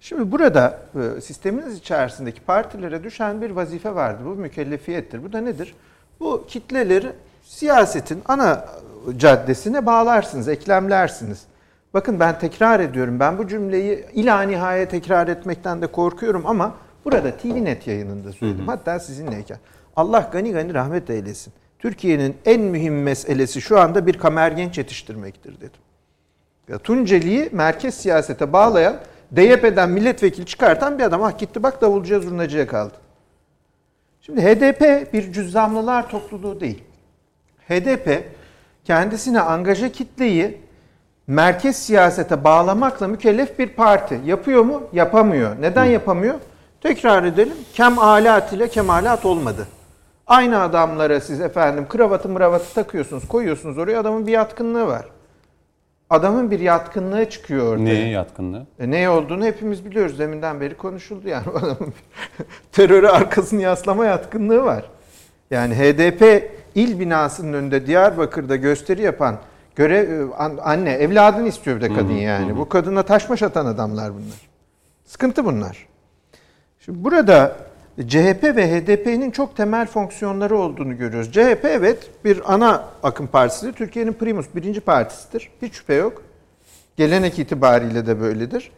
Şimdi 0.00 0.32
burada 0.32 0.78
e, 0.94 1.20
sisteminiz 1.20 1.78
içerisindeki 1.78 2.40
partilere 2.40 3.04
düşen 3.04 3.42
bir 3.42 3.50
vazife 3.50 3.94
vardır. 3.94 4.24
Bu 4.24 4.28
mükellefiyettir. 4.28 5.24
Bu 5.24 5.32
da 5.32 5.40
nedir? 5.40 5.74
Bu 6.20 6.44
kitleleri 6.48 7.12
siyasetin 7.42 8.22
ana 8.28 8.64
caddesine 9.16 9.86
bağlarsınız, 9.86 10.48
eklemlersiniz. 10.48 11.42
Bakın 11.94 12.20
ben 12.20 12.38
tekrar 12.38 12.80
ediyorum. 12.80 13.20
Ben 13.20 13.38
bu 13.38 13.48
cümleyi 13.48 14.06
ila 14.12 14.42
nihaya 14.42 14.88
tekrar 14.88 15.28
etmekten 15.28 15.82
de 15.82 15.86
korkuyorum 15.86 16.46
ama 16.46 16.74
burada 17.04 17.36
TVNet 17.36 17.86
yayınında 17.86 18.32
söyledim. 18.32 18.68
Hatta 18.68 18.98
sizinleyken. 19.00 19.58
Allah 19.96 20.30
gani 20.32 20.52
gani 20.52 20.74
rahmet 20.74 21.10
eylesin. 21.10 21.52
Türkiye'nin 21.78 22.36
en 22.44 22.60
mühim 22.60 23.02
meselesi 23.02 23.60
şu 23.60 23.80
anda 23.80 24.06
bir 24.06 24.18
kamergenç 24.18 24.78
yetiştirmektir 24.78 25.56
dedim. 25.56 25.80
Ya 26.72 26.78
Tunceli'yi 26.78 27.48
merkez 27.52 27.94
siyasete 27.94 28.52
bağlayan, 28.52 28.96
DYP'den 29.36 29.90
milletvekili 29.90 30.46
çıkartan 30.46 30.98
bir 30.98 31.04
adam. 31.04 31.22
Ah 31.22 31.38
gitti 31.38 31.62
bak 31.62 31.82
davulcuya 31.82 32.20
zurnacıya 32.20 32.66
kaldı. 32.66 32.94
Şimdi 34.20 34.40
HDP 34.42 35.12
bir 35.12 35.32
cüzzamlılar 35.32 36.08
topluluğu 36.08 36.60
değil. 36.60 36.82
HDP 37.68 38.24
kendisine 38.84 39.40
angaja 39.40 39.92
kitleyi 39.92 40.60
merkez 41.26 41.76
siyasete 41.76 42.44
bağlamakla 42.44 43.08
mükellef 43.08 43.58
bir 43.58 43.68
parti. 43.68 44.20
Yapıyor 44.24 44.62
mu? 44.62 44.82
Yapamıyor. 44.92 45.56
Neden 45.60 45.84
yapamıyor? 45.84 46.34
Tekrar 46.80 47.24
edelim. 47.24 47.56
Kem 47.74 47.98
alat 47.98 48.52
ile 48.52 48.68
kemalat 48.68 49.24
olmadı. 49.24 49.68
Aynı 50.26 50.62
adamlara 50.62 51.20
siz 51.20 51.40
efendim 51.40 51.86
kravatı 51.88 52.28
mıravatı 52.28 52.74
takıyorsunuz, 52.74 53.28
koyuyorsunuz 53.28 53.78
oraya 53.78 54.00
adamın 54.00 54.26
bir 54.26 54.32
yatkınlığı 54.32 54.86
var. 54.86 55.06
Adamın 56.12 56.50
bir 56.50 56.60
yatkınlığı 56.60 57.30
çıkıyor 57.30 57.72
ortaya. 57.72 57.84
Neye 57.84 58.08
yatkınlığı? 58.08 58.66
E 58.78 58.90
ne 58.90 59.08
olduğunu 59.10 59.44
hepimiz 59.44 59.84
biliyoruz. 59.84 60.18
Deminden 60.18 60.60
beri 60.60 60.76
konuşuldu 60.76 61.28
yani. 61.28 61.44
Adamın 61.54 61.94
teröre 62.72 63.08
arkasını 63.08 63.62
yaslama 63.62 64.04
yatkınlığı 64.04 64.64
var. 64.64 64.84
Yani 65.50 65.74
HDP 65.74 66.50
il 66.74 67.00
binasının 67.00 67.52
önünde 67.52 67.86
Diyarbakır'da 67.86 68.56
gösteri 68.56 69.02
yapan 69.02 69.38
görev 69.76 70.28
an- 70.38 70.58
anne 70.62 70.90
evladını 70.92 71.48
istiyor 71.48 71.76
bir 71.76 71.80
de 71.82 71.94
kadın 71.94 72.12
yani. 72.14 72.56
Bu 72.56 72.68
kadına 72.68 73.02
taşmaş 73.02 73.42
atan 73.42 73.66
adamlar 73.66 74.14
bunlar. 74.14 74.48
Sıkıntı 75.04 75.44
bunlar. 75.44 75.86
Şimdi 76.80 77.04
burada 77.04 77.56
CHP 78.00 78.44
ve 78.56 78.80
HDP'nin 78.80 79.30
çok 79.30 79.56
temel 79.56 79.86
fonksiyonları 79.86 80.58
olduğunu 80.58 80.96
görüyoruz. 80.98 81.32
CHP 81.32 81.64
evet 81.64 82.10
bir 82.24 82.54
ana 82.54 82.84
akım 83.02 83.26
partisi. 83.26 83.72
Türkiye'nin 83.72 84.12
primus 84.12 84.46
birinci 84.54 84.80
partisidir. 84.80 85.50
Hiç 85.62 85.74
şüphe 85.74 85.94
yok. 85.94 86.22
Gelenek 86.96 87.38
itibariyle 87.38 88.06
de 88.06 88.20
böyledir. 88.20 88.70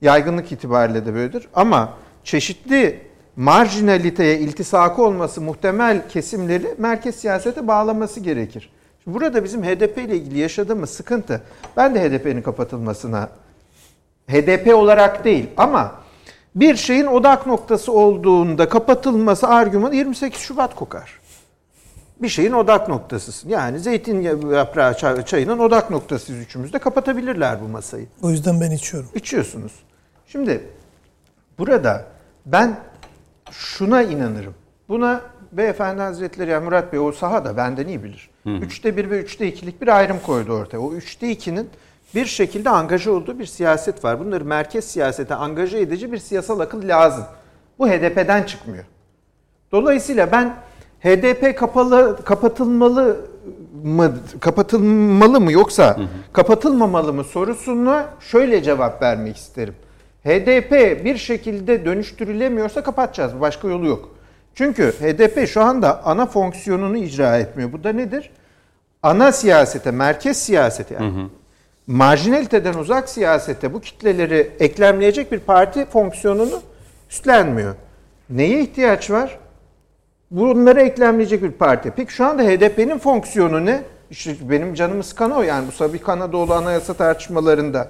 Yaygınlık 0.00 0.52
itibariyle 0.52 1.06
de 1.06 1.14
böyledir. 1.14 1.48
Ama 1.54 1.94
çeşitli 2.24 3.00
marjinaliteye 3.36 4.38
iltisakı 4.38 5.02
olması 5.02 5.40
muhtemel 5.40 6.08
kesimleri 6.08 6.74
merkez 6.78 7.16
siyasete 7.16 7.68
bağlaması 7.68 8.20
gerekir. 8.20 8.72
Şimdi 9.04 9.14
burada 9.14 9.44
bizim 9.44 9.62
HDP 9.62 9.98
ile 9.98 10.16
ilgili 10.16 10.38
yaşadığımız 10.38 10.90
sıkıntı, 10.90 11.42
ben 11.76 11.94
de 11.94 12.10
HDP'nin 12.10 12.42
kapatılmasına 12.42 13.28
HDP 14.28 14.74
olarak 14.74 15.24
değil 15.24 15.46
ama 15.56 15.94
bir 16.60 16.76
şeyin 16.76 17.06
odak 17.06 17.46
noktası 17.46 17.92
olduğunda 17.92 18.68
kapatılması 18.68 19.48
argümanı 19.48 19.94
28 19.94 20.40
Şubat 20.40 20.74
kokar. 20.74 21.20
Bir 22.22 22.28
şeyin 22.28 22.52
odak 22.52 22.88
noktasısın. 22.88 23.48
Yani 23.48 23.78
zeytin 23.80 24.20
yaprağı 24.52 24.96
çay- 24.96 25.24
çayının 25.24 25.58
odak 25.58 25.90
noktasıyız 25.90 26.40
üçümüz 26.40 26.72
de 26.72 26.78
kapatabilirler 26.78 27.60
bu 27.60 27.68
masayı. 27.68 28.06
O 28.22 28.30
yüzden 28.30 28.60
ben 28.60 28.70
içiyorum. 28.70 29.08
içiyorsunuz. 29.14 29.72
Şimdi 30.26 30.62
burada 31.58 32.04
ben 32.46 32.76
şuna 33.50 34.02
inanırım. 34.02 34.54
Buna 34.88 35.20
beyefendi 35.52 36.02
hazretleri 36.02 36.50
yani 36.50 36.64
Murat 36.64 36.92
Bey 36.92 37.00
o 37.00 37.12
sahada 37.12 37.56
benden 37.56 37.86
iyi 37.88 38.04
bilir. 38.04 38.30
Üçte 38.46 38.96
bir 38.96 39.10
ve 39.10 39.20
üçte 39.20 39.46
ikilik 39.46 39.82
bir 39.82 39.88
ayrım 39.88 40.18
koydu 40.26 40.52
ortaya. 40.52 40.78
O 40.78 40.92
üçte 40.92 41.30
ikinin 41.30 41.70
bir 42.14 42.26
şekilde 42.26 42.70
angaja 42.70 43.10
olduğu 43.10 43.38
bir 43.38 43.46
siyaset 43.46 44.04
var. 44.04 44.20
Bunları 44.20 44.44
merkez 44.44 44.84
siyasete 44.84 45.34
angaja 45.34 45.78
edici 45.78 46.12
bir 46.12 46.18
siyasal 46.18 46.60
akıl 46.60 46.88
lazım. 46.88 47.24
Bu 47.78 47.88
HDP'den 47.88 48.42
çıkmıyor. 48.42 48.84
Dolayısıyla 49.72 50.32
ben 50.32 50.56
HDP 51.00 51.58
kapalı 51.58 52.18
kapatılmalı 52.24 53.16
mı 53.84 54.14
kapatılmalı 54.40 55.40
mı 55.40 55.52
yoksa 55.52 55.96
kapatılmamalı 56.32 57.12
mı 57.12 57.24
sorusuna 57.24 58.06
şöyle 58.20 58.62
cevap 58.62 59.02
vermek 59.02 59.36
isterim. 59.36 59.74
HDP 60.24 61.04
bir 61.04 61.16
şekilde 61.16 61.84
dönüştürülemiyorsa 61.84 62.82
kapatacağız. 62.82 63.40
Başka 63.40 63.68
yolu 63.68 63.86
yok. 63.86 64.08
Çünkü 64.54 64.92
HDP 65.00 65.48
şu 65.48 65.62
anda 65.62 66.04
ana 66.04 66.26
fonksiyonunu 66.26 66.96
icra 66.96 67.38
etmiyor. 67.38 67.72
Bu 67.72 67.84
da 67.84 67.92
nedir? 67.92 68.30
Ana 69.02 69.32
siyasete, 69.32 69.90
merkez 69.90 70.36
siyasete 70.36 70.94
yani 70.94 71.28
marjinaliteden 71.88 72.74
uzak 72.74 73.08
siyasete 73.08 73.74
bu 73.74 73.80
kitleleri 73.80 74.50
eklemleyecek 74.60 75.32
bir 75.32 75.40
parti 75.40 75.84
fonksiyonunu 75.84 76.60
üstlenmiyor. 77.10 77.74
Neye 78.30 78.60
ihtiyaç 78.60 79.10
var? 79.10 79.38
Bunları 80.30 80.80
eklemleyecek 80.80 81.42
bir 81.42 81.50
parti. 81.50 81.92
Peki 81.96 82.12
şu 82.12 82.26
anda 82.26 82.42
HDP'nin 82.42 82.98
fonksiyonu 82.98 83.66
ne? 83.66 83.82
İşte 84.10 84.32
benim 84.50 84.74
canımı 84.74 85.04
sıkan 85.04 85.30
o 85.30 85.42
yani 85.42 85.66
bu 85.66 85.72
Sabi 85.72 85.98
Kanadoğlu 85.98 86.54
anayasa 86.54 86.94
tartışmalarında 86.94 87.88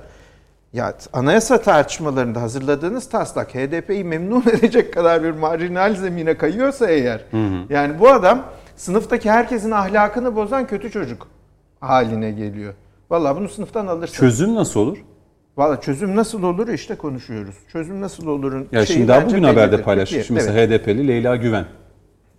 ya 0.72 0.94
anayasa 1.12 1.62
tartışmalarında 1.62 2.42
hazırladığınız 2.42 3.08
taslak 3.08 3.54
HDP'yi 3.54 4.04
memnun 4.04 4.42
edecek 4.52 4.94
kadar 4.94 5.22
bir 5.22 5.30
marjinal 5.30 5.94
zemine 5.94 6.36
kayıyorsa 6.36 6.90
eğer 6.90 7.24
yani 7.70 7.98
bu 7.98 8.08
adam 8.08 8.44
sınıftaki 8.76 9.30
herkesin 9.30 9.70
ahlakını 9.70 10.36
bozan 10.36 10.66
kötü 10.66 10.90
çocuk 10.90 11.26
haline 11.80 12.30
geliyor. 12.30 12.74
Vallahi 13.10 13.36
bunu 13.36 13.48
sınıftan 13.48 13.86
alırsın. 13.86 14.14
Çözüm 14.14 14.54
nasıl 14.54 14.80
olur? 14.80 15.04
Vallahi 15.56 15.80
çözüm 15.80 16.16
nasıl 16.16 16.42
olur 16.42 16.68
işte 16.68 16.94
konuşuyoruz. 16.94 17.54
Çözüm 17.72 18.00
nasıl 18.00 18.26
olurun 18.26 18.68
Ya 18.72 18.86
şimdi 18.86 19.08
daha 19.08 19.26
bugün 19.26 19.42
haberde 19.42 19.72
bellidir. 19.72 19.84
paylaşmış. 19.84 20.20
Peki, 20.20 20.32
Mesela 20.32 20.58
evet, 20.60 20.82
HDP'li 20.82 21.08
Leyla 21.08 21.36
Güven 21.36 21.66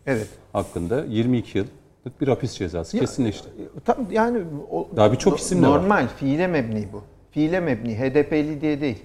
evet. 0.06 0.28
hakkında 0.54 1.06
22 1.06 1.58
yıllık 1.58 2.22
bir 2.22 2.28
hapis 2.28 2.54
cezası 2.54 3.00
kesinleşti. 3.00 3.50
Tam 3.86 3.98
yani 4.12 4.40
o, 4.72 4.88
Daha 4.96 5.12
birçok 5.12 5.40
isim 5.40 5.64
de 5.64 5.68
var. 5.68 5.82
Normal, 5.82 6.08
fiile 6.18 6.48
mebni 6.48 6.88
bu. 6.94 7.04
Fiile 7.32 7.60
mebni, 7.60 8.00
HDP'li 8.00 8.62
diye 8.62 8.82
değil. 8.82 9.04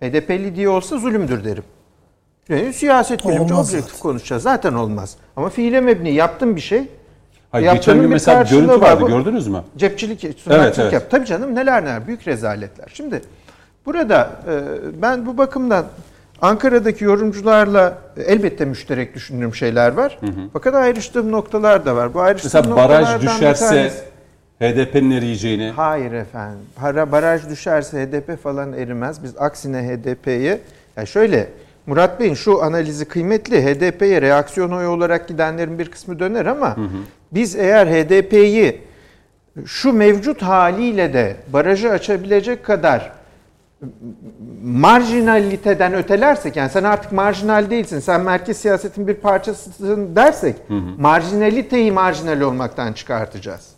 HDP'li 0.00 0.56
diye 0.56 0.68
olsa 0.68 0.98
zulümdür 0.98 1.44
derim. 1.44 1.64
Yani 2.48 2.72
siyaset 2.72 3.26
bilimci 3.28 3.54
objektif 3.54 3.98
konuşacağız. 3.98 4.42
Zaten 4.42 4.74
olmaz. 4.74 5.16
Ama 5.36 5.48
fiile 5.48 5.80
mebni 5.80 6.14
yaptım 6.14 6.56
bir 6.56 6.60
şey. 6.60 6.88
Hayır, 7.52 7.72
geçen 7.72 8.00
gün 8.00 8.10
mesela 8.10 8.42
görüntü 8.42 8.68
var. 8.68 8.80
vardı 8.80 9.00
Bu- 9.02 9.08
gördünüz 9.08 9.48
mü? 9.48 9.62
Cepçilik, 9.76 10.24
Evet, 10.24 10.78
evet. 10.78 10.92
yap. 10.92 11.02
Tabii 11.10 11.26
canım 11.26 11.54
neler 11.54 11.84
neler. 11.84 12.06
Büyük 12.06 12.28
rezaletler. 12.28 12.86
Şimdi 12.92 13.22
burada 13.86 14.30
e, 14.48 14.62
ben 15.02 15.26
bu 15.26 15.38
bakımdan 15.38 15.86
Ankara'daki 16.42 17.04
yorumcularla 17.04 17.98
e, 18.16 18.22
elbette 18.22 18.64
müşterek 18.64 19.14
düşündüğüm 19.14 19.54
şeyler 19.54 19.92
var. 19.92 20.18
Fakat 20.52 20.74
ayrıştığım 20.74 21.32
noktalar 21.32 21.86
da 21.86 21.96
var. 21.96 22.14
Bu 22.14 22.20
ayrıştığım 22.20 22.50
Mesela 22.64 22.76
baraj 22.76 23.22
düşerse 23.22 23.90
HDP'nin 24.60 25.10
eriyeceğini 25.10 25.70
Hayır 25.76 26.12
efendim. 26.12 26.58
Para, 26.76 27.12
baraj 27.12 27.48
düşerse 27.48 28.06
HDP 28.06 28.42
falan 28.42 28.72
erimez. 28.72 29.22
Biz 29.22 29.36
aksine 29.38 29.82
HDP'ye 29.88 30.60
ya 30.96 31.06
şöyle 31.06 31.48
Murat 31.86 32.20
Bey'in 32.20 32.34
şu 32.34 32.62
analizi 32.62 33.04
kıymetli. 33.04 33.62
HDP'ye 33.62 34.22
reaksiyon 34.22 34.70
oyu 34.70 34.88
olarak 34.88 35.28
gidenlerin 35.28 35.78
bir 35.78 35.90
kısmı 35.90 36.18
döner 36.18 36.46
ama 36.46 36.76
biz 37.32 37.56
eğer 37.56 37.86
HDP'yi 37.86 38.80
şu 39.66 39.92
mevcut 39.92 40.42
haliyle 40.42 41.12
de 41.12 41.36
barajı 41.52 41.90
açabilecek 41.90 42.64
kadar 42.64 43.12
marjinaliteden 44.62 45.94
ötelersek 45.94 46.56
yani 46.56 46.70
sen 46.70 46.84
artık 46.84 47.12
marjinal 47.12 47.70
değilsin 47.70 47.98
sen 48.00 48.20
merkez 48.20 48.56
siyasetin 48.56 49.08
bir 49.08 49.14
parçasısın 49.14 50.16
dersek 50.16 50.56
marjinaliteyi 50.98 51.92
marjinal 51.92 52.40
olmaktan 52.40 52.92
çıkartacağız. 52.92 53.68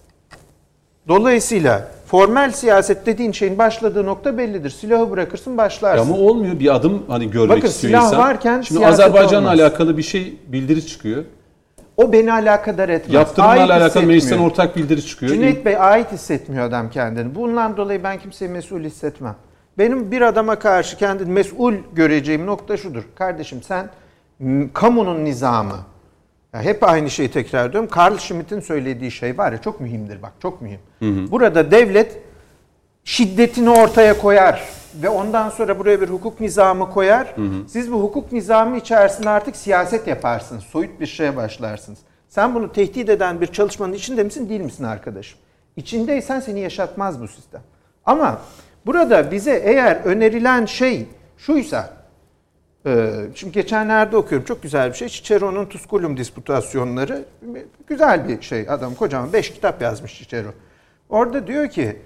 Dolayısıyla 1.08 1.88
formel 2.08 2.50
siyaset 2.52 3.06
dediğin 3.06 3.32
şeyin 3.32 3.58
başladığı 3.58 4.06
nokta 4.06 4.38
bellidir. 4.38 4.70
Silahı 4.70 5.10
bırakırsın 5.10 5.50
Ya 5.50 5.56
başlarsın. 5.56 6.02
ama 6.12 6.16
olmuyor 6.16 6.60
bir 6.60 6.74
adım 6.74 7.02
hani 7.08 7.30
görmek 7.30 7.56
Bakın, 7.56 7.68
istiyor 7.68 7.90
silah 7.90 8.04
insan. 8.04 8.18
varken 8.18 8.60
Şimdi 8.60 8.86
Azerbaycan'la 8.86 9.48
alakalı 9.48 9.96
bir 9.96 10.02
şey 10.02 10.38
bildiri 10.46 10.86
çıkıyor. 10.86 11.24
O 11.96 12.12
beni 12.12 12.32
alakadar 12.32 12.88
etmez. 12.88 13.14
Yaptırımlarla 13.14 13.72
Ait 13.72 13.82
alakalı 13.82 14.06
meclisten 14.06 14.38
ortak 14.38 14.76
bildiri 14.76 15.06
çıkıyor. 15.06 15.32
Cüneyt 15.32 15.64
Bey 15.64 15.76
ait 15.76 16.12
hissetmiyor 16.12 16.64
adam 16.64 16.90
kendini. 16.90 17.34
Bundan 17.34 17.76
dolayı 17.76 18.04
ben 18.04 18.18
kimseyi 18.18 18.50
mesul 18.50 18.80
hissetmem. 18.80 19.36
Benim 19.78 20.10
bir 20.10 20.20
adama 20.20 20.58
karşı 20.58 20.96
kendini 20.96 21.30
mesul 21.30 21.74
göreceğim 21.94 22.46
nokta 22.46 22.76
şudur. 22.76 23.02
Kardeşim 23.14 23.62
sen 23.62 23.90
kamunun 24.74 25.24
nizamı. 25.24 25.76
Ya 26.52 26.62
hep 26.62 26.82
aynı 26.82 27.10
şeyi 27.10 27.30
tekrar 27.30 27.68
ediyorum. 27.68 27.90
Carl 27.96 28.16
Schmitt'in 28.18 28.60
söylediği 28.60 29.10
şey 29.10 29.38
var 29.38 29.52
ya 29.52 29.60
çok 29.60 29.80
mühimdir 29.80 30.22
bak 30.22 30.32
çok 30.42 30.62
mühim. 30.62 30.80
Burada 31.30 31.70
devlet 31.70 32.18
şiddetini 33.04 33.70
ortaya 33.70 34.18
koyar 34.18 34.62
ve 35.02 35.08
ondan 35.08 35.50
sonra 35.50 35.78
buraya 35.78 36.00
bir 36.00 36.08
hukuk 36.08 36.40
nizamı 36.40 36.90
koyar. 36.90 37.34
Siz 37.68 37.92
bu 37.92 38.02
hukuk 38.02 38.32
nizamı 38.32 38.76
içerisinde 38.76 39.30
artık 39.30 39.56
siyaset 39.56 40.06
yaparsınız. 40.06 40.64
Soyut 40.64 41.00
bir 41.00 41.06
şeye 41.06 41.36
başlarsınız. 41.36 41.98
Sen 42.28 42.54
bunu 42.54 42.72
tehdit 42.72 43.08
eden 43.08 43.40
bir 43.40 43.46
çalışmanın 43.46 43.92
içinde 43.92 44.22
misin 44.22 44.48
değil 44.48 44.60
misin 44.60 44.84
arkadaşım? 44.84 45.38
İçindeysen 45.76 46.40
seni 46.40 46.60
yaşatmaz 46.60 47.20
bu 47.20 47.28
sistem. 47.28 47.60
Ama 48.06 48.40
burada 48.86 49.30
bize 49.30 49.62
eğer 49.64 49.96
önerilen 49.96 50.66
şey 50.66 51.06
şuysa 51.36 51.90
Şimdi 53.34 53.52
geçenlerde 53.52 54.16
okuyorum 54.16 54.46
çok 54.46 54.62
güzel 54.62 54.90
bir 54.90 54.94
şey. 54.94 55.08
Cicero'nun 55.08 55.66
Tusculum 55.66 56.16
disputasyonları 56.16 57.24
güzel 57.86 58.28
bir 58.28 58.42
şey. 58.42 58.66
Adam 58.68 58.94
kocaman 58.94 59.32
5 59.32 59.52
kitap 59.52 59.82
yazmış 59.82 60.18
Cicero. 60.18 60.48
Orada 61.08 61.46
diyor 61.46 61.68
ki 61.68 61.96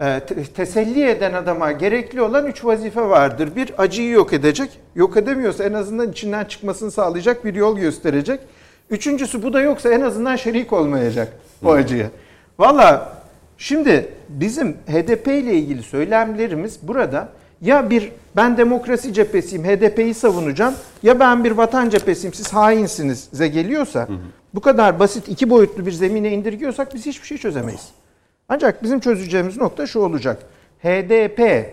e, 0.00 0.20
te- 0.20 0.44
teselli 0.44 1.08
eden 1.08 1.32
adama 1.32 1.72
gerekli 1.72 2.22
olan 2.22 2.46
üç 2.46 2.64
vazife 2.64 3.00
vardır. 3.00 3.56
Bir 3.56 3.72
acıyı 3.78 4.10
yok 4.10 4.32
edecek. 4.32 4.70
Yok 4.94 5.16
edemiyorsa 5.16 5.64
en 5.64 5.72
azından 5.72 6.10
içinden 6.10 6.44
çıkmasını 6.44 6.90
sağlayacak 6.90 7.44
bir 7.44 7.54
yol 7.54 7.78
gösterecek. 7.78 8.40
Üçüncüsü 8.90 9.42
bu 9.42 9.52
da 9.52 9.60
yoksa 9.60 9.90
en 9.90 10.00
azından 10.00 10.36
şerik 10.36 10.72
olmayacak 10.72 11.32
o 11.64 11.72
acıya. 11.72 12.06
Valla 12.58 13.16
şimdi 13.58 14.08
bizim 14.28 14.72
HDP 14.72 15.26
ile 15.26 15.54
ilgili 15.54 15.82
söylemlerimiz 15.82 16.78
burada 16.82 17.28
ya 17.60 17.90
bir 17.90 18.12
ben 18.36 18.56
demokrasi 18.56 19.12
cephesiyim 19.12 19.64
HDP'yi 19.64 20.14
savunacağım 20.14 20.74
ya 21.02 21.20
ben 21.20 21.44
bir 21.44 21.50
vatan 21.50 21.90
cephesiyim 21.90 22.34
siz 22.34 22.52
hainsiniz 22.52 23.28
geliyorsa 23.38 24.08
bu 24.54 24.60
kadar 24.60 24.98
basit 25.00 25.28
iki 25.28 25.50
boyutlu 25.50 25.86
bir 25.86 25.92
zemine 25.92 26.30
indirgiyorsak 26.30 26.94
biz 26.94 27.06
hiçbir 27.06 27.26
şey 27.26 27.38
çözemeyiz. 27.38 27.88
Ancak 28.48 28.82
bizim 28.82 29.00
çözeceğimiz 29.00 29.56
nokta 29.56 29.86
şu 29.86 30.00
olacak. 30.00 30.38
HDP 30.82 31.66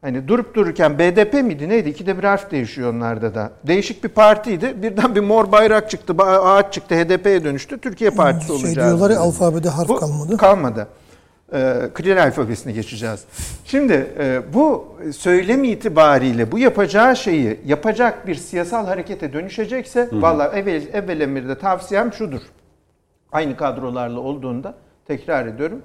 hani 0.00 0.28
durup 0.28 0.54
dururken 0.54 0.98
BDP 0.98 1.34
miydi 1.34 1.68
neydi? 1.68 1.88
İkide 1.88 2.18
bir 2.18 2.24
harf 2.24 2.50
değişiyor 2.50 2.92
onlarda 2.94 3.34
da. 3.34 3.50
Değişik 3.66 4.04
bir 4.04 4.08
partiydi. 4.08 4.74
Birden 4.82 5.14
bir 5.14 5.20
mor 5.20 5.52
bayrak 5.52 5.90
çıktı, 5.90 6.14
ağaç 6.22 6.72
çıktı, 6.72 6.94
HDP'ye 6.94 7.44
dönüştü. 7.44 7.78
Türkiye 7.78 8.10
Partisi 8.10 8.46
Şey 8.46 8.56
olacağız. 8.56 8.76
diyorlar 8.76 9.10
ya 9.10 9.20
alfabede 9.20 9.68
harf 9.68 9.88
Bu 9.88 9.96
kalmadı. 9.96 10.36
Kalmadı. 10.36 10.88
Ee, 11.52 11.74
Kiril 11.96 12.22
alfabesine 12.22 12.72
geçeceğiz. 12.72 13.24
Şimdi 13.64 14.06
e, 14.18 14.40
bu 14.54 14.86
söylem 15.16 15.64
itibariyle 15.64 16.52
bu 16.52 16.58
yapacağı 16.58 17.16
şeyi 17.16 17.60
yapacak 17.66 18.26
bir 18.26 18.34
siyasal 18.34 18.86
harekete 18.86 19.32
dönüşecekse 19.32 20.08
vallahi 20.12 20.56
evvel, 20.58 20.82
evvel 20.92 21.20
emirde 21.20 21.58
tavsiyem 21.58 22.12
şudur. 22.12 22.40
Aynı 23.32 23.56
kadrolarla 23.56 24.20
olduğunda 24.20 24.74
tekrar 25.06 25.46
ediyorum. 25.46 25.82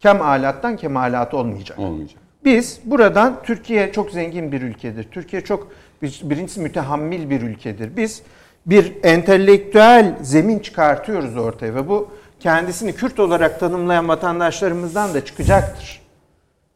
Kem 0.00 0.22
alattan 0.22 0.76
kemalat 0.76 1.34
olmayacak. 1.34 1.78
Olmayacak. 1.78 2.20
Biz 2.44 2.80
buradan 2.84 3.42
Türkiye 3.42 3.92
çok 3.92 4.10
zengin 4.10 4.52
bir 4.52 4.62
ülkedir. 4.62 5.04
Türkiye 5.10 5.42
çok 5.42 5.72
bir- 6.02 6.20
birincisi 6.24 6.60
mütehammil 6.60 7.30
bir 7.30 7.42
ülkedir. 7.42 7.96
Biz 7.96 8.22
bir 8.66 8.92
entelektüel 9.02 10.14
zemin 10.22 10.58
çıkartıyoruz 10.58 11.36
ortaya 11.36 11.74
ve 11.74 11.88
bu 11.88 12.08
kendisini 12.42 12.94
Kürt 12.94 13.20
olarak 13.20 13.60
tanımlayan 13.60 14.08
vatandaşlarımızdan 14.08 15.14
da 15.14 15.24
çıkacaktır. 15.24 16.02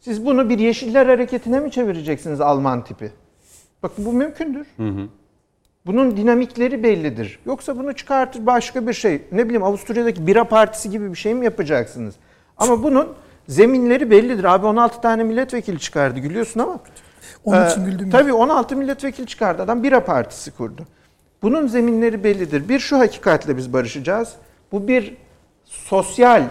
Siz 0.01 0.27
bunu 0.27 0.49
bir 0.49 0.59
Yeşiller 0.59 1.07
Hareketi'ne 1.07 1.61
mi 1.61 1.71
çevireceksiniz 1.71 2.41
Alman 2.41 2.85
tipi? 2.85 3.13
Bakın 3.83 4.05
bu 4.05 4.13
mümkündür. 4.13 4.67
Bunun 5.87 6.17
dinamikleri 6.17 6.83
bellidir. 6.83 7.39
Yoksa 7.47 7.79
bunu 7.79 7.93
çıkartır 7.93 8.47
başka 8.47 8.87
bir 8.87 8.93
şey. 8.93 9.23
Ne 9.33 9.45
bileyim 9.45 9.63
Avusturya'daki 9.63 10.27
bira 10.27 10.45
partisi 10.45 10.91
gibi 10.91 11.11
bir 11.11 11.17
şey 11.19 11.35
mi 11.35 11.45
yapacaksınız? 11.45 12.15
Ama 12.57 12.83
bunun 12.83 13.09
zeminleri 13.49 14.11
bellidir. 14.11 14.45
Abi 14.45 14.67
16 14.67 15.01
tane 15.01 15.25
milletvekili 15.25 15.79
çıkardı 15.79 16.21
gülüyorsun 16.21 16.61
ama. 16.61 16.79
Onun 17.45 17.65
Ee, 17.65 17.69
için 17.71 17.85
güldüm. 17.85 18.11
Tabii 18.11 18.33
16 18.33 18.77
milletvekili 18.77 19.27
çıkardı. 19.27 19.63
Adam 19.63 19.83
bira 19.83 20.05
partisi 20.05 20.51
kurdu. 20.51 20.83
Bunun 21.43 21.67
zeminleri 21.67 22.25
bellidir. 22.25 22.69
Bir 22.69 22.79
şu 22.79 22.99
hakikatle 22.99 23.57
biz 23.57 23.73
barışacağız. 23.73 24.33
Bu 24.73 24.89
bir 24.89 25.17
sosyal, 25.67 26.43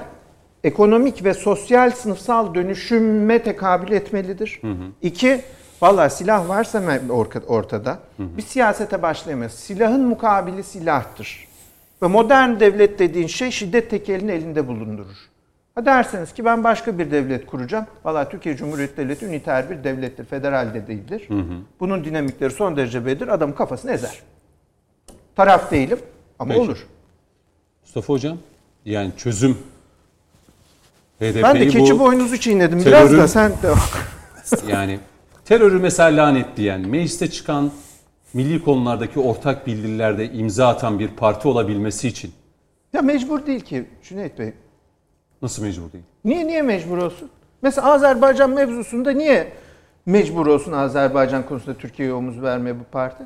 ekonomik 0.64 1.24
ve 1.24 1.34
sosyal 1.34 1.92
sınıfsal 1.92 2.56
dönüşüme 2.56 3.44
tekabül 3.44 3.92
etmelidir. 3.92 4.62
İki, 5.02 5.42
valla 5.82 6.10
silah 6.10 6.50
varsa 6.50 6.78
me- 6.80 7.10
orka- 7.12 7.46
ortada 7.46 8.00
bir 8.20 8.42
siyasete 8.42 9.02
başlayamayız. 9.02 9.54
Silahın 9.54 10.06
mukabili 10.06 10.64
silahtır. 10.64 11.48
Ve 12.02 12.08
modern 12.08 12.60
devlet 12.60 13.00
dediğin 13.00 13.28
şey 13.28 13.52
şiddet 13.52 13.90
tekelini 13.90 14.32
elinde 14.32 14.68
bulundurur. 14.68 15.16
Ha 15.76 15.86
derseniz 15.86 16.34
ki 16.34 16.46
ben 16.46 16.64
başka 16.64 16.98
bir 17.00 17.12
devlet 17.12 17.46
kuracağım. 17.46 17.86
Valla 18.06 18.30
Türkiye 18.30 18.58
Cumhuriyeti 18.58 18.98
Devleti 18.98 19.26
üniter 19.26 19.70
bir 19.70 19.84
devlettir. 19.84 20.26
Federal 20.26 20.74
de 20.74 20.88
değildir. 20.88 21.28
Bunun 21.80 22.04
dinamikleri 22.06 22.52
son 22.52 22.78
derece 22.78 23.06
bellidir. 23.06 23.28
Adamın 23.28 23.54
kafasını 23.54 23.92
ezer. 23.92 24.20
Taraf 25.36 25.72
değilim 25.72 26.00
ama 26.40 26.50
Peki. 26.54 26.62
olur. 26.62 26.88
Mustafa 27.82 28.14
Hocam 28.14 28.38
yani 28.86 29.12
çözüm 29.18 29.58
HDP'yi 31.20 31.44
Ben 31.44 31.60
de 31.60 31.68
keçi 31.68 31.96
bu 31.96 32.00
boynuzu 32.00 32.38
çiğnedim 32.38 32.80
biraz 32.80 33.12
terörün- 33.12 33.18
da 33.18 33.28
sen 33.28 33.52
de 33.52 33.74
yani 34.72 35.00
terörü 35.46 35.80
mesela 35.80 36.24
lanet 36.24 36.58
diyen, 36.58 36.82
mecliste 36.82 37.30
çıkan 37.32 37.72
milli 38.34 38.64
konulardaki 38.64 39.20
ortak 39.20 39.68
bildirilerde 39.68 40.32
imza 40.32 40.68
atan 40.68 41.00
bir 41.00 41.08
parti 41.08 41.48
olabilmesi 41.48 42.08
için 42.08 42.32
Ya 42.94 43.02
mecbur 43.02 43.46
değil 43.46 43.60
ki 43.62 43.86
Cüneyt 44.04 44.40
Bey. 44.40 44.54
nasıl 45.42 45.64
mecbur 45.64 45.92
değil? 45.92 46.04
Niye 46.26 46.48
niye 46.48 46.62
mecbur 46.62 46.98
olsun? 46.98 47.30
Mesela 47.62 47.94
Azerbaycan 47.94 48.50
mevzusunda 48.50 49.12
niye 49.12 49.52
mecbur 50.06 50.48
olsun 50.48 50.72
Azerbaycan 50.72 51.46
konusunda 51.46 51.78
Türkiye'ye 51.78 52.14
omuz 52.14 52.42
vermeye 52.42 52.80
bu 52.80 52.84
parti? 52.92 53.24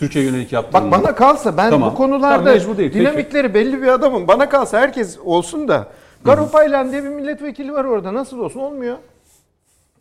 Türkiye 0.00 0.24
yönelik 0.24 0.52
yaptığı 0.52 0.72
Bak 0.72 0.90
bana 0.90 1.14
kalsa 1.14 1.56
ben 1.56 1.70
Tamam. 1.70 1.90
bu 1.90 1.94
konularda 1.94 2.56
Tamam, 2.58 2.76
değil. 2.78 2.90
Peki. 2.92 3.00
dinamikleri 3.00 3.54
belli 3.54 3.82
bir 3.82 3.86
adamım. 3.86 4.28
Bana 4.28 4.48
kalsa 4.48 4.78
herkes 4.80 5.18
olsun 5.24 5.68
da. 5.68 5.88
Garopaylan 6.24 6.92
diye 6.92 7.04
bir 7.04 7.08
milletvekili 7.08 7.72
var 7.72 7.84
orada. 7.84 8.14
Nasıl 8.14 8.38
olsun 8.38 8.60
olmuyor. 8.60 8.96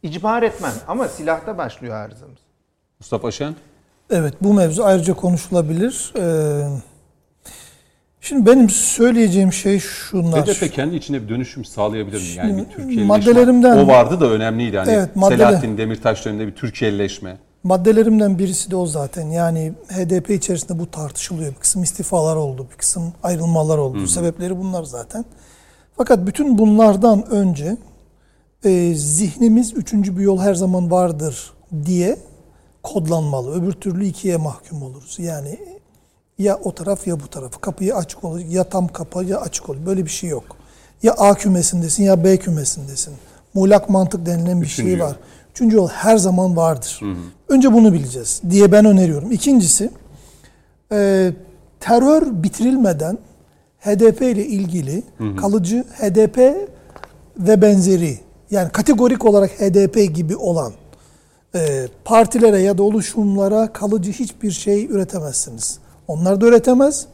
İcbar 0.03 0.43
etmem 0.43 0.71
ama 0.88 1.07
silahta 1.07 1.57
başlıyor 1.57 1.95
arızamız. 1.95 2.38
Mustafa 2.99 3.31
Şen 3.31 3.55
Evet 4.09 4.34
bu 4.41 4.53
mevzu 4.53 4.84
ayrıca 4.84 5.13
konuşulabilir. 5.13 6.13
Ee, 6.17 6.67
şimdi 8.21 8.45
benim 8.51 8.69
söyleyeceğim 8.69 9.53
şey 9.53 9.80
şunlar. 9.80 10.45
HDP 10.47 10.73
kendi 10.73 10.95
içinde 10.95 11.23
bir 11.23 11.30
dönüşüm 11.30 11.65
sağlayabilir 11.65 12.21
mi? 12.21 12.27
Yani 12.38 12.65
bir 12.77 13.03
maddelerimden- 13.05 13.84
O 13.84 13.88
vardı 13.88 14.19
da 14.19 14.30
önemliydi. 14.30 14.77
Hani 14.77 14.91
Evet, 14.91 15.15
maddele- 15.15 15.38
Selahattin 15.38 15.77
Demirtaş 15.77 16.26
döneminde 16.26 16.47
bir 16.47 16.55
Türkiye'leşme. 16.55 17.38
Maddelerimden 17.64 18.40
birisi 18.40 18.72
de 18.72 18.76
o 18.76 18.86
zaten. 18.86 19.27
Yani 19.27 19.73
HDP 19.88 20.30
içerisinde 20.30 20.80
bu 20.80 20.91
tartışılıyor. 20.91 21.52
Bir 21.52 21.60
kısım 21.60 21.84
istifalar 21.84 22.36
oldu, 22.36 22.68
bir 22.72 22.77
kısım 22.77 23.14
ayrılmalar 23.23 23.77
oldu. 23.77 23.98
Sebepleri 24.07 24.57
bunlar 24.57 24.84
zaten. 24.84 25.26
Fakat 25.98 26.27
bütün 26.27 26.57
bunlardan 26.57 27.30
önce 27.30 27.77
e, 28.65 28.94
zihnimiz 28.95 29.73
üçüncü 29.73 30.18
bir 30.18 30.22
yol 30.22 30.40
her 30.40 30.53
zaman 30.53 30.91
vardır 30.91 31.53
diye 31.86 32.18
kodlanmalı. 32.84 33.61
Öbür 33.61 33.72
türlü 33.72 34.06
ikiye 34.06 34.38
mahkum 34.38 34.84
oluruz. 34.84 35.15
Yani 35.19 35.60
ya 36.38 36.60
o 36.64 36.76
taraf 36.76 37.07
ya 37.07 37.19
bu 37.19 37.27
taraf. 37.27 37.61
Kapıyı 37.61 37.95
açık 37.95 38.23
olur. 38.23 38.40
Ya 38.40 38.64
tam 38.64 38.88
kapa 38.88 39.23
ya 39.23 39.41
açık 39.41 39.69
olur. 39.69 39.86
Böyle 39.86 40.06
bir 40.06 40.10
şey 40.10 40.30
yok. 40.30 40.44
Ya 41.03 41.14
A 41.14 41.36
kümesindesin 41.36 42.03
ya 42.03 42.23
B 42.23 42.38
kümesindesin. 42.38 43.14
Muğlak 43.53 43.90
mantık 43.90 44.26
denilen 44.26 44.61
bir 44.61 44.65
Üçüncü 44.65 44.90
şey 44.90 44.99
yol. 44.99 45.14
Üçüncü 45.51 45.76
yol 45.76 45.88
her 45.88 46.17
zaman 46.17 46.55
vardır. 46.55 46.99
Önce 47.49 47.73
bunu 47.73 47.93
bileceğiz 47.93 48.41
diye 48.49 48.71
ben 48.71 48.85
öneriyorum. 48.85 49.31
İkincisi 49.31 49.89
e, 50.91 51.31
terör 51.80 52.43
bitirilmeden 52.43 53.17
HDP 53.80 54.21
ile 54.21 54.45
ilgili 54.45 55.03
kalıcı 55.38 55.84
HDP 56.01 56.38
ve 57.38 57.61
benzeri 57.61 58.19
yani 58.51 58.69
kategorik 58.71 59.26
olarak 59.26 59.49
HDP 59.51 60.15
gibi 60.15 60.35
olan 60.35 60.73
e, 61.55 61.88
partilere 62.05 62.59
ya 62.59 62.77
da 62.77 62.84
oluşumlara 62.84 63.73
kalıcı 63.73 64.11
hiçbir 64.11 64.51
şey 64.51 64.85
üretemezsiniz. 64.85 65.80
Onlar 66.07 66.41
da 66.41 66.45
üretemez, 66.45 67.05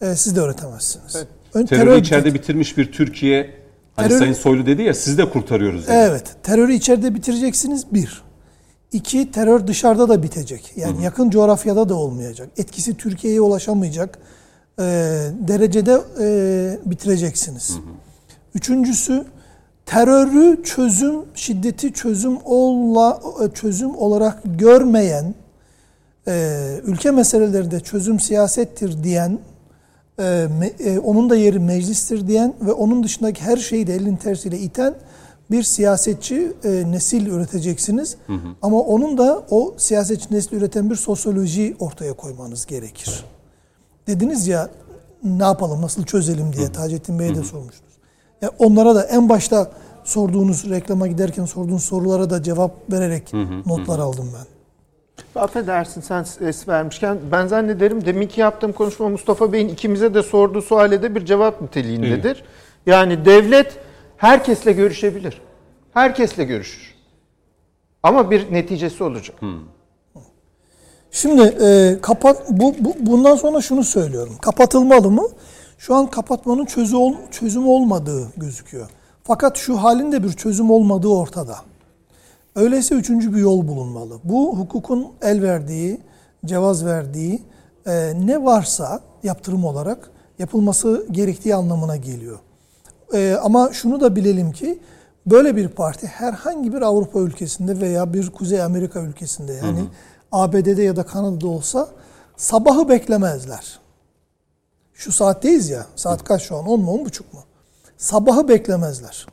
e, 0.00 0.16
siz 0.16 0.36
de 0.36 0.40
üretemezsiniz. 0.40 1.16
Ön- 1.54 1.66
Terörü 1.66 1.84
terör 1.86 1.96
içeride 1.98 2.28
bitir- 2.28 2.34
bitirmiş 2.34 2.78
bir 2.78 2.92
Türkiye 2.92 3.59
hani 4.00 4.08
Terör- 4.12 4.18
Sayın 4.18 4.32
Soylu 4.32 4.66
dedi 4.66 4.82
ya 4.82 4.94
siz 4.94 5.18
de 5.18 5.30
kurtarıyoruz 5.30 5.82
dedi. 5.82 5.92
Evet, 5.94 6.24
terörü 6.42 6.72
içeride 6.72 7.14
bitireceksiniz 7.14 7.86
bir. 7.92 8.22
İki, 8.92 9.30
terör 9.30 9.66
dışarıda 9.66 10.08
da 10.08 10.22
bitecek. 10.22 10.72
Yani 10.76 11.04
yakın 11.04 11.30
coğrafyada 11.30 11.88
da 11.88 11.94
olmayacak. 11.94 12.48
Etkisi 12.56 12.96
Türkiye'ye 12.96 13.40
ulaşamayacak 13.40 14.18
e, 14.78 14.82
derecede 15.48 16.00
e, 16.20 16.90
bitireceksiniz. 16.90 17.76
Üçüncüsü, 18.54 19.24
terörü 19.86 20.62
çözüm, 20.62 21.14
şiddeti 21.34 21.92
çözüm 21.92 22.38
ola, 22.44 23.20
çözüm 23.54 23.96
olarak 23.96 24.38
görmeyen, 24.44 25.34
e, 26.28 26.56
ülke 26.84 27.10
meselelerinde 27.10 27.80
çözüm 27.80 28.20
siyasettir 28.20 29.04
diyen, 29.04 29.38
e, 30.20 30.48
e, 30.80 30.98
onun 30.98 31.30
da 31.30 31.36
yeri 31.36 31.58
meclistir 31.58 32.26
diyen 32.26 32.54
ve 32.60 32.72
onun 32.72 33.02
dışındaki 33.02 33.42
her 33.42 33.56
şeyi 33.56 33.86
de 33.86 33.94
elin 33.94 34.16
tersiyle 34.16 34.58
iten 34.58 34.94
bir 35.50 35.62
siyasetçi 35.62 36.52
e, 36.64 36.90
nesil 36.90 37.26
üreteceksiniz. 37.26 38.16
Ama 38.62 38.80
onun 38.80 39.18
da 39.18 39.42
o 39.50 39.74
siyasetçi 39.76 40.34
nesil 40.34 40.56
üreten 40.56 40.90
bir 40.90 40.96
sosyoloji 40.96 41.76
ortaya 41.78 42.12
koymanız 42.12 42.66
gerekir. 42.66 43.24
Dediniz 44.06 44.46
ya 44.46 44.68
ne 45.24 45.42
yapalım, 45.42 45.82
nasıl 45.82 46.04
çözelim 46.04 46.52
diye 46.52 46.72
Taceddin 46.72 47.18
Bey'e 47.18 47.34
de 47.34 47.42
sormuştunuz. 47.42 47.92
Ya 48.42 48.50
onlara 48.58 48.94
da 48.94 49.02
en 49.02 49.28
başta 49.28 49.70
sorduğunuz 50.04 50.70
reklama 50.70 51.06
giderken 51.06 51.44
sorduğunuz 51.44 51.84
sorulara 51.84 52.30
da 52.30 52.42
cevap 52.42 52.92
vererek 52.92 53.32
notlar 53.66 53.98
aldım 53.98 54.30
ben. 54.34 54.59
Affedersin 55.34 56.00
sen 56.00 56.26
es 56.40 56.68
vermişken 56.68 57.18
ben 57.32 57.46
zannederim 57.46 58.04
deminki 58.06 58.40
yaptığım 58.40 58.72
konuşma 58.72 59.08
Mustafa 59.08 59.52
Bey'in 59.52 59.68
ikimize 59.68 60.14
de 60.14 60.22
sorduğu 60.22 60.62
suale 60.62 61.02
de 61.02 61.14
bir 61.14 61.24
cevap 61.24 61.60
niteliğindedir. 61.62 62.44
Yani 62.86 63.24
devlet 63.24 63.78
herkesle 64.16 64.72
görüşebilir. 64.72 65.40
Herkesle 65.94 66.44
görüşür. 66.44 66.94
Ama 68.02 68.30
bir 68.30 68.52
neticesi 68.52 69.04
olacak. 69.04 69.36
Şimdi 71.10 71.42
e, 71.42 71.98
kapat 72.02 72.50
bu, 72.50 72.74
bu 72.78 72.94
bundan 72.98 73.36
sonra 73.36 73.60
şunu 73.60 73.84
söylüyorum. 73.84 74.34
Kapatılmalı 74.42 75.10
mı? 75.10 75.28
Şu 75.78 75.94
an 75.94 76.06
kapatmanın 76.06 76.64
çözü 76.64 76.96
ol, 76.96 77.14
çözüm 77.30 77.68
olmadığı 77.68 78.28
gözüküyor. 78.36 78.88
Fakat 79.24 79.56
şu 79.56 79.76
halin 79.76 80.12
de 80.12 80.22
bir 80.22 80.32
çözüm 80.32 80.70
olmadığı 80.70 81.08
ortada. 81.08 81.56
Öyleyse 82.56 82.94
üçüncü 82.94 83.34
bir 83.34 83.40
yol 83.40 83.68
bulunmalı. 83.68 84.18
Bu 84.24 84.58
hukukun 84.58 85.06
el 85.22 85.42
verdiği, 85.42 86.00
cevaz 86.44 86.84
verdiği 86.84 87.42
e, 87.86 88.12
ne 88.26 88.44
varsa 88.44 89.00
yaptırım 89.22 89.64
olarak 89.64 90.10
yapılması 90.38 91.06
gerektiği 91.10 91.54
anlamına 91.54 91.96
geliyor. 91.96 92.38
E, 93.12 93.36
ama 93.42 93.72
şunu 93.72 94.00
da 94.00 94.16
bilelim 94.16 94.52
ki 94.52 94.78
böyle 95.26 95.56
bir 95.56 95.68
parti 95.68 96.06
herhangi 96.06 96.72
bir 96.72 96.82
Avrupa 96.82 97.20
ülkesinde 97.20 97.80
veya 97.80 98.12
bir 98.12 98.30
Kuzey 98.30 98.62
Amerika 98.62 99.00
ülkesinde 99.00 99.52
yani 99.52 99.84
ABD'de 100.32 100.82
ya 100.82 100.96
da 100.96 101.02
Kanada'da 101.02 101.48
olsa 101.48 101.88
sabahı 102.36 102.88
beklemezler. 102.88 103.80
Şu 104.94 105.12
saatteyiz 105.12 105.70
ya. 105.70 105.86
Saat 105.96 106.24
kaç 106.24 106.42
şu 106.42 106.56
an? 106.56 106.66
10 106.66 106.80
mu 106.80 106.92
10 106.92 107.04
buçuk 107.04 107.34
mu? 107.34 107.40
Sabahı 107.96 108.48
beklemezler. 108.48 109.26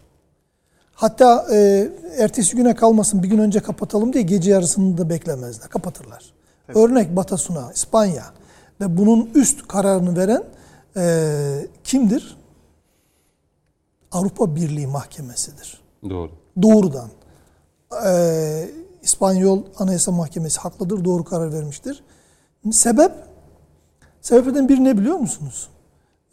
Hatta 0.97 1.45
e, 1.53 1.89
ertesi 2.17 2.55
güne 2.55 2.75
kalmasın 2.75 3.23
bir 3.23 3.27
gün 3.27 3.37
önce 3.37 3.59
kapatalım 3.59 4.13
diye 4.13 4.23
gece 4.23 4.51
yarısını 4.51 4.97
da 4.97 5.09
beklemezler. 5.09 5.69
Kapatırlar. 5.69 6.33
Örnek 6.67 7.15
Batasuna, 7.15 7.71
İspanya. 7.71 8.25
Ve 8.81 8.97
bunun 8.97 9.29
üst 9.35 9.67
kararını 9.67 10.17
veren 10.17 10.43
e, 10.97 11.67
kimdir? 11.83 12.37
Avrupa 14.11 14.55
Birliği 14.55 14.87
Mahkemesi'dir. 14.87 15.81
Doğru. 16.09 16.31
Doğrudan. 16.61 17.09
E, 18.05 18.69
İspanyol 19.01 19.63
Anayasa 19.77 20.11
Mahkemesi 20.11 20.59
haklıdır, 20.59 21.05
doğru 21.05 21.23
karar 21.23 21.53
vermiştir. 21.53 22.03
Sebep? 22.71 23.11
Sebeplerden 24.21 24.69
biri 24.69 24.83
ne 24.83 24.97
biliyor 24.97 25.17
musunuz? 25.17 25.69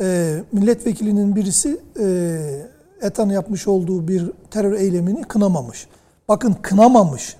E, 0.00 0.38
milletvekilinin 0.52 1.36
birisi 1.36 1.80
e, 2.00 2.73
ETA'nın 3.02 3.32
yapmış 3.32 3.68
olduğu 3.68 4.08
bir 4.08 4.30
terör 4.50 4.72
eylemini 4.72 5.22
kınamamış. 5.22 5.86
Bakın 6.28 6.56
kınamamış. 6.62 7.36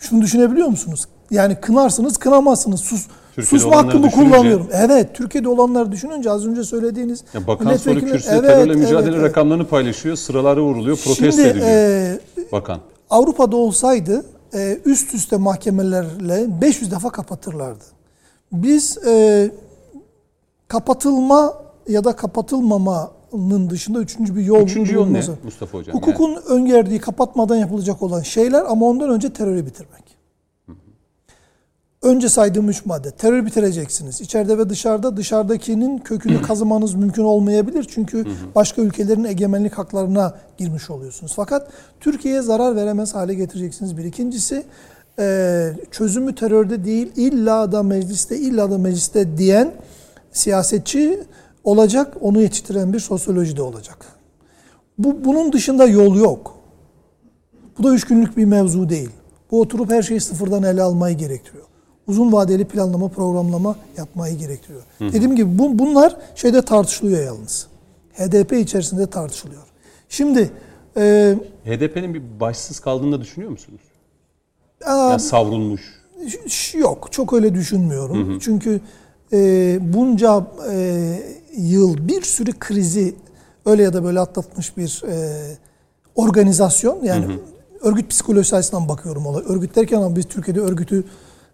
şunu 0.00 0.22
düşünebiliyor 0.22 0.68
musunuz? 0.68 1.04
Yani 1.30 1.60
kınarsınız, 1.60 2.16
kınamazsınız. 2.16 2.80
Sus, 2.80 3.06
Türkiye'de 3.34 3.62
susma 3.64 3.76
hakkımı 3.76 4.06
düşününce- 4.06 4.30
kullanıyorum. 4.30 4.68
Evet, 4.72 5.14
Türkiye'de 5.14 5.48
olanları 5.48 5.92
düşününce 5.92 6.30
az 6.30 6.46
önce 6.46 6.64
söylediğiniz 6.64 7.24
Ya 7.34 7.46
bakan 7.46 7.76
soru 7.76 8.00
kürsüde 8.00 8.32
Evet, 8.32 8.42
terörle 8.42 8.74
mücadele 8.74 8.98
evet, 9.02 9.14
evet. 9.14 9.30
rakamlarını 9.30 9.66
paylaşıyor, 9.66 10.16
sıraları 10.16 10.62
vuruluyor, 10.62 10.96
protesto 10.96 11.42
ediliyor 11.42 11.66
e, 11.68 12.18
bakan. 12.52 12.80
Avrupa'da 13.10 13.56
olsaydı 13.56 14.24
e, 14.54 14.78
üst 14.84 15.14
üste 15.14 15.36
mahkemelerle 15.36 16.60
500 16.60 16.90
defa 16.90 17.10
kapatırlardı. 17.10 17.84
Biz 18.52 18.98
e, 19.06 19.50
kapatılma 20.68 21.54
ya 21.88 22.04
da 22.04 22.16
kapatılmamanın 22.16 23.70
dışında 23.70 23.98
üçüncü 23.98 24.36
bir 24.36 24.42
yol 24.42 24.62
Üçüncü 24.62 24.94
yol 24.94 25.06
ne. 25.06 25.22
Mustafa 25.44 25.78
Hocam? 25.78 25.96
Hukukun 25.96 26.36
öngördüğü 26.48 26.98
kapatmadan 26.98 27.56
yapılacak 27.56 28.02
olan 28.02 28.20
şeyler 28.20 28.64
ama 28.68 28.86
ondan 28.86 29.10
önce 29.10 29.32
terörü 29.32 29.66
bitirmek. 29.66 30.06
Önce 32.02 32.28
saydığım 32.28 32.68
üç 32.68 32.86
madde. 32.86 33.10
Terörü 33.10 33.46
bitireceksiniz. 33.46 34.20
İçeride 34.20 34.58
ve 34.58 34.68
dışarıda 34.68 35.16
dışarıdakinin 35.16 35.98
kökünü 35.98 36.42
kazımanız 36.46 36.94
mümkün 36.94 37.24
olmayabilir. 37.24 37.86
Çünkü 37.90 38.26
başka 38.54 38.82
ülkelerin 38.82 39.24
egemenlik 39.24 39.78
haklarına 39.78 40.34
girmiş 40.58 40.90
oluyorsunuz. 40.90 41.32
Fakat 41.36 41.68
Türkiye'ye 42.00 42.42
zarar 42.42 42.76
veremez 42.76 43.14
hale 43.14 43.34
getireceksiniz. 43.34 43.96
Bir 43.96 44.04
ikincisi 44.04 44.64
çözümü 45.90 46.34
terörde 46.34 46.84
değil 46.84 47.12
illa 47.16 47.72
da 47.72 47.82
mecliste 47.82 48.38
illa 48.38 48.70
da 48.70 48.78
mecliste 48.78 49.38
diyen 49.38 49.72
siyasetçi 50.32 51.20
olacak. 51.70 52.16
Onu 52.20 52.40
yetiştiren 52.40 52.92
bir 52.92 53.00
sosyoloji 53.00 53.56
de 53.56 53.62
olacak. 53.62 54.06
Bu, 54.98 55.24
bunun 55.24 55.52
dışında 55.52 55.86
yol 55.86 56.16
yok. 56.16 56.54
Bu 57.78 57.82
da 57.82 57.94
üç 57.94 58.04
günlük 58.04 58.36
bir 58.36 58.44
mevzu 58.44 58.88
değil. 58.88 59.10
Bu 59.50 59.60
oturup 59.60 59.90
her 59.90 60.02
şeyi 60.02 60.20
sıfırdan 60.20 60.62
ele 60.62 60.82
almayı 60.82 61.16
gerektiriyor. 61.16 61.64
Uzun 62.06 62.32
vadeli 62.32 62.64
planlama, 62.64 63.08
programlama 63.08 63.76
yapmayı 63.96 64.38
gerektiriyor. 64.38 64.82
Dediğim 65.00 65.36
gibi 65.36 65.58
bu, 65.58 65.78
bunlar 65.78 66.16
şeyde 66.34 66.62
tartışılıyor 66.62 67.24
yalnız. 67.24 67.66
HDP 68.12 68.52
içerisinde 68.52 69.06
tartışılıyor. 69.06 69.62
Şimdi 70.08 70.50
e, 70.96 71.34
HDP'nin 71.64 72.14
bir 72.14 72.22
başsız 72.40 72.80
kaldığını 72.80 73.12
da 73.12 73.20
düşünüyor 73.20 73.50
musunuz? 73.50 73.80
aa, 74.84 75.10
Ya 75.10 75.18
savrulmuş. 75.18 75.96
Yok, 76.74 77.08
çok 77.10 77.32
öyle 77.32 77.54
düşünmüyorum. 77.54 78.38
Çünkü 78.38 78.80
e, 79.32 79.78
bunca 79.94 80.46
e, 80.72 81.18
yıl 81.56 82.08
bir 82.08 82.22
sürü 82.22 82.52
krizi 82.52 83.14
öyle 83.66 83.82
ya 83.82 83.92
da 83.92 84.04
böyle 84.04 84.20
atlatmış 84.20 84.76
bir 84.76 85.02
e, 85.08 85.16
organizasyon. 86.14 87.04
Yani 87.04 87.38
örgüt 87.82 88.10
psikolojisi 88.10 88.56
açısından 88.56 88.88
bakıyorum 88.88 89.26
olay. 89.26 89.42
Örgüt 89.48 89.76
derken 89.76 89.96
ama 89.96 90.16
biz 90.16 90.24
Türkiye'de 90.24 90.60
örgütü 90.60 91.04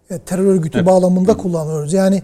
e, 0.09 0.19
terör 0.19 0.45
örgütü 0.45 0.77
Evet. 0.77 0.87
bağlamında 0.87 1.37
kullanıyoruz. 1.37 1.93
Yani 1.93 2.23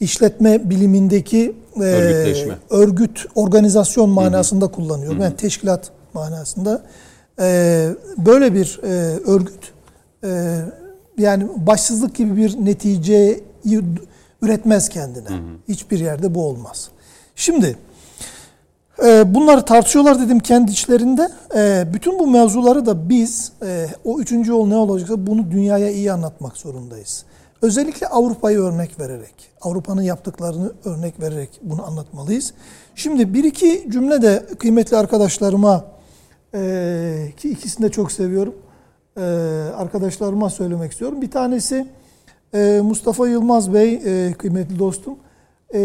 işletme 0.00 0.70
bilimindeki 0.70 1.56
e, 1.76 1.80
Örgütleşme. 1.80 2.54
örgüt 2.70 3.26
organizasyon 3.34 4.10
manasında 4.10 4.66
kullanıyorum. 4.68 5.20
Yani 5.20 5.36
teşkilat 5.36 5.90
manasında. 6.14 6.82
E, 7.40 7.88
böyle 8.18 8.54
bir 8.54 8.80
e, 8.82 8.88
örgüt 9.26 9.72
e, 10.24 10.58
yani 11.18 11.46
başsızlık 11.56 12.14
gibi 12.14 12.36
bir 12.36 12.64
neticeyi 12.64 13.44
üretmez 14.42 14.88
kendine. 14.88 15.28
Hiçbir 15.68 15.98
yerde 16.00 16.34
bu 16.34 16.46
olmaz. 16.46 16.88
Şimdi 17.36 17.78
e, 19.04 19.34
bunları 19.34 19.64
tartışıyorlar 19.64 20.20
dedim 20.20 20.38
kendi 20.38 20.72
içlerinde. 20.72 21.30
E, 21.54 21.84
bütün 21.94 22.18
bu 22.18 22.26
mevzuları 22.26 22.86
da 22.86 23.08
biz 23.08 23.52
e, 23.62 23.86
o 24.04 24.20
üçüncü 24.20 24.50
yol 24.50 24.66
ne 24.66 24.76
olacaksa 24.76 25.26
bunu 25.26 25.50
dünyaya 25.50 25.90
iyi 25.90 26.12
anlatmak 26.12 26.56
zorundayız. 26.56 27.24
Özellikle 27.62 28.06
Avrupa'yı 28.06 28.58
örnek 28.58 29.00
vererek, 29.00 29.34
Avrupa'nın 29.60 30.02
yaptıklarını 30.02 30.72
örnek 30.84 31.20
vererek 31.20 31.60
bunu 31.62 31.86
anlatmalıyız. 31.86 32.54
Şimdi 32.94 33.34
bir 33.34 33.44
iki 33.44 33.86
cümle 33.90 34.22
de 34.22 34.46
kıymetli 34.58 34.96
arkadaşlarıma 34.96 35.84
e, 36.54 37.32
ki 37.36 37.50
ikisini 37.50 37.86
de 37.86 37.90
çok 37.90 38.12
seviyorum. 38.12 38.54
e, 39.16 39.22
arkadaşlarıma 39.76 40.50
söylemek 40.50 40.92
istiyorum. 40.92 41.22
Bir 41.22 41.30
tanesi 41.30 41.86
e, 42.54 42.80
Mustafa 42.84 43.28
Yılmaz 43.28 43.74
Bey, 43.74 43.94
e, 43.94 44.32
kıymetli 44.32 44.78
dostum. 44.78 45.16
E, 45.74 45.80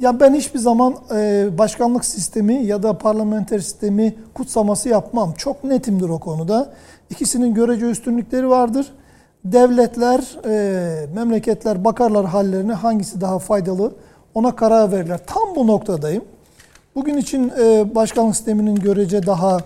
ya 0.00 0.20
ben 0.20 0.34
hiçbir 0.34 0.58
zaman 0.58 0.94
e, 1.14 1.48
başkanlık 1.58 2.04
sistemi 2.04 2.54
ya 2.54 2.82
da 2.82 2.98
parlamenter 2.98 3.58
sistemi 3.58 4.14
kutsaması 4.34 4.88
yapmam. 4.88 5.32
Çok 5.32 5.64
netimdir 5.64 6.08
o 6.08 6.18
konuda. 6.18 6.72
İkisinin 7.10 7.54
görece 7.54 7.86
üstünlükleri 7.86 8.48
vardır. 8.48 8.92
Devletler, 9.44 10.38
e, 10.46 11.06
memleketler 11.14 11.84
bakarlar 11.84 12.26
hallerine 12.26 12.72
hangisi 12.72 13.20
daha 13.20 13.38
faydalı 13.38 13.92
ona 14.34 14.56
karar 14.56 14.92
verirler. 14.92 15.20
Tam 15.26 15.56
bu 15.56 15.66
noktadayım. 15.66 16.24
Bugün 16.94 17.16
için 17.16 17.52
e, 17.60 17.94
başkanlık 17.94 18.36
sisteminin 18.36 18.76
görece 18.76 19.26
daha 19.26 19.58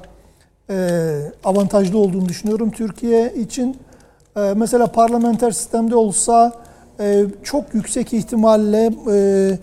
e, 0.71 0.99
avantajlı 1.45 1.99
olduğunu 1.99 2.29
düşünüyorum 2.29 2.71
Türkiye 2.71 3.35
için. 3.35 3.77
E, 4.37 4.41
mesela 4.57 4.87
parlamenter 4.87 5.51
sistemde 5.51 5.97
olsa 5.97 6.53
e, 7.01 7.25
çok 7.43 7.75
yüksek 7.75 8.13
ihtimalle 8.13 8.91
e, 9.13 9.59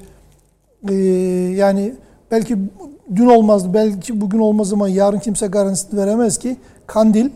e, 0.90 0.94
yani 1.56 1.94
belki 2.32 2.58
dün 3.16 3.26
olmazdı, 3.26 3.74
belki 3.74 4.22
bugün 4.22 4.40
olmaz 4.40 4.74
ama 4.74 4.90
yarın 4.90 5.20
kimse 5.20 5.48
garantisini 5.48 6.00
veremez 6.00 6.38
ki 6.38 6.58
Kandil 6.88 7.30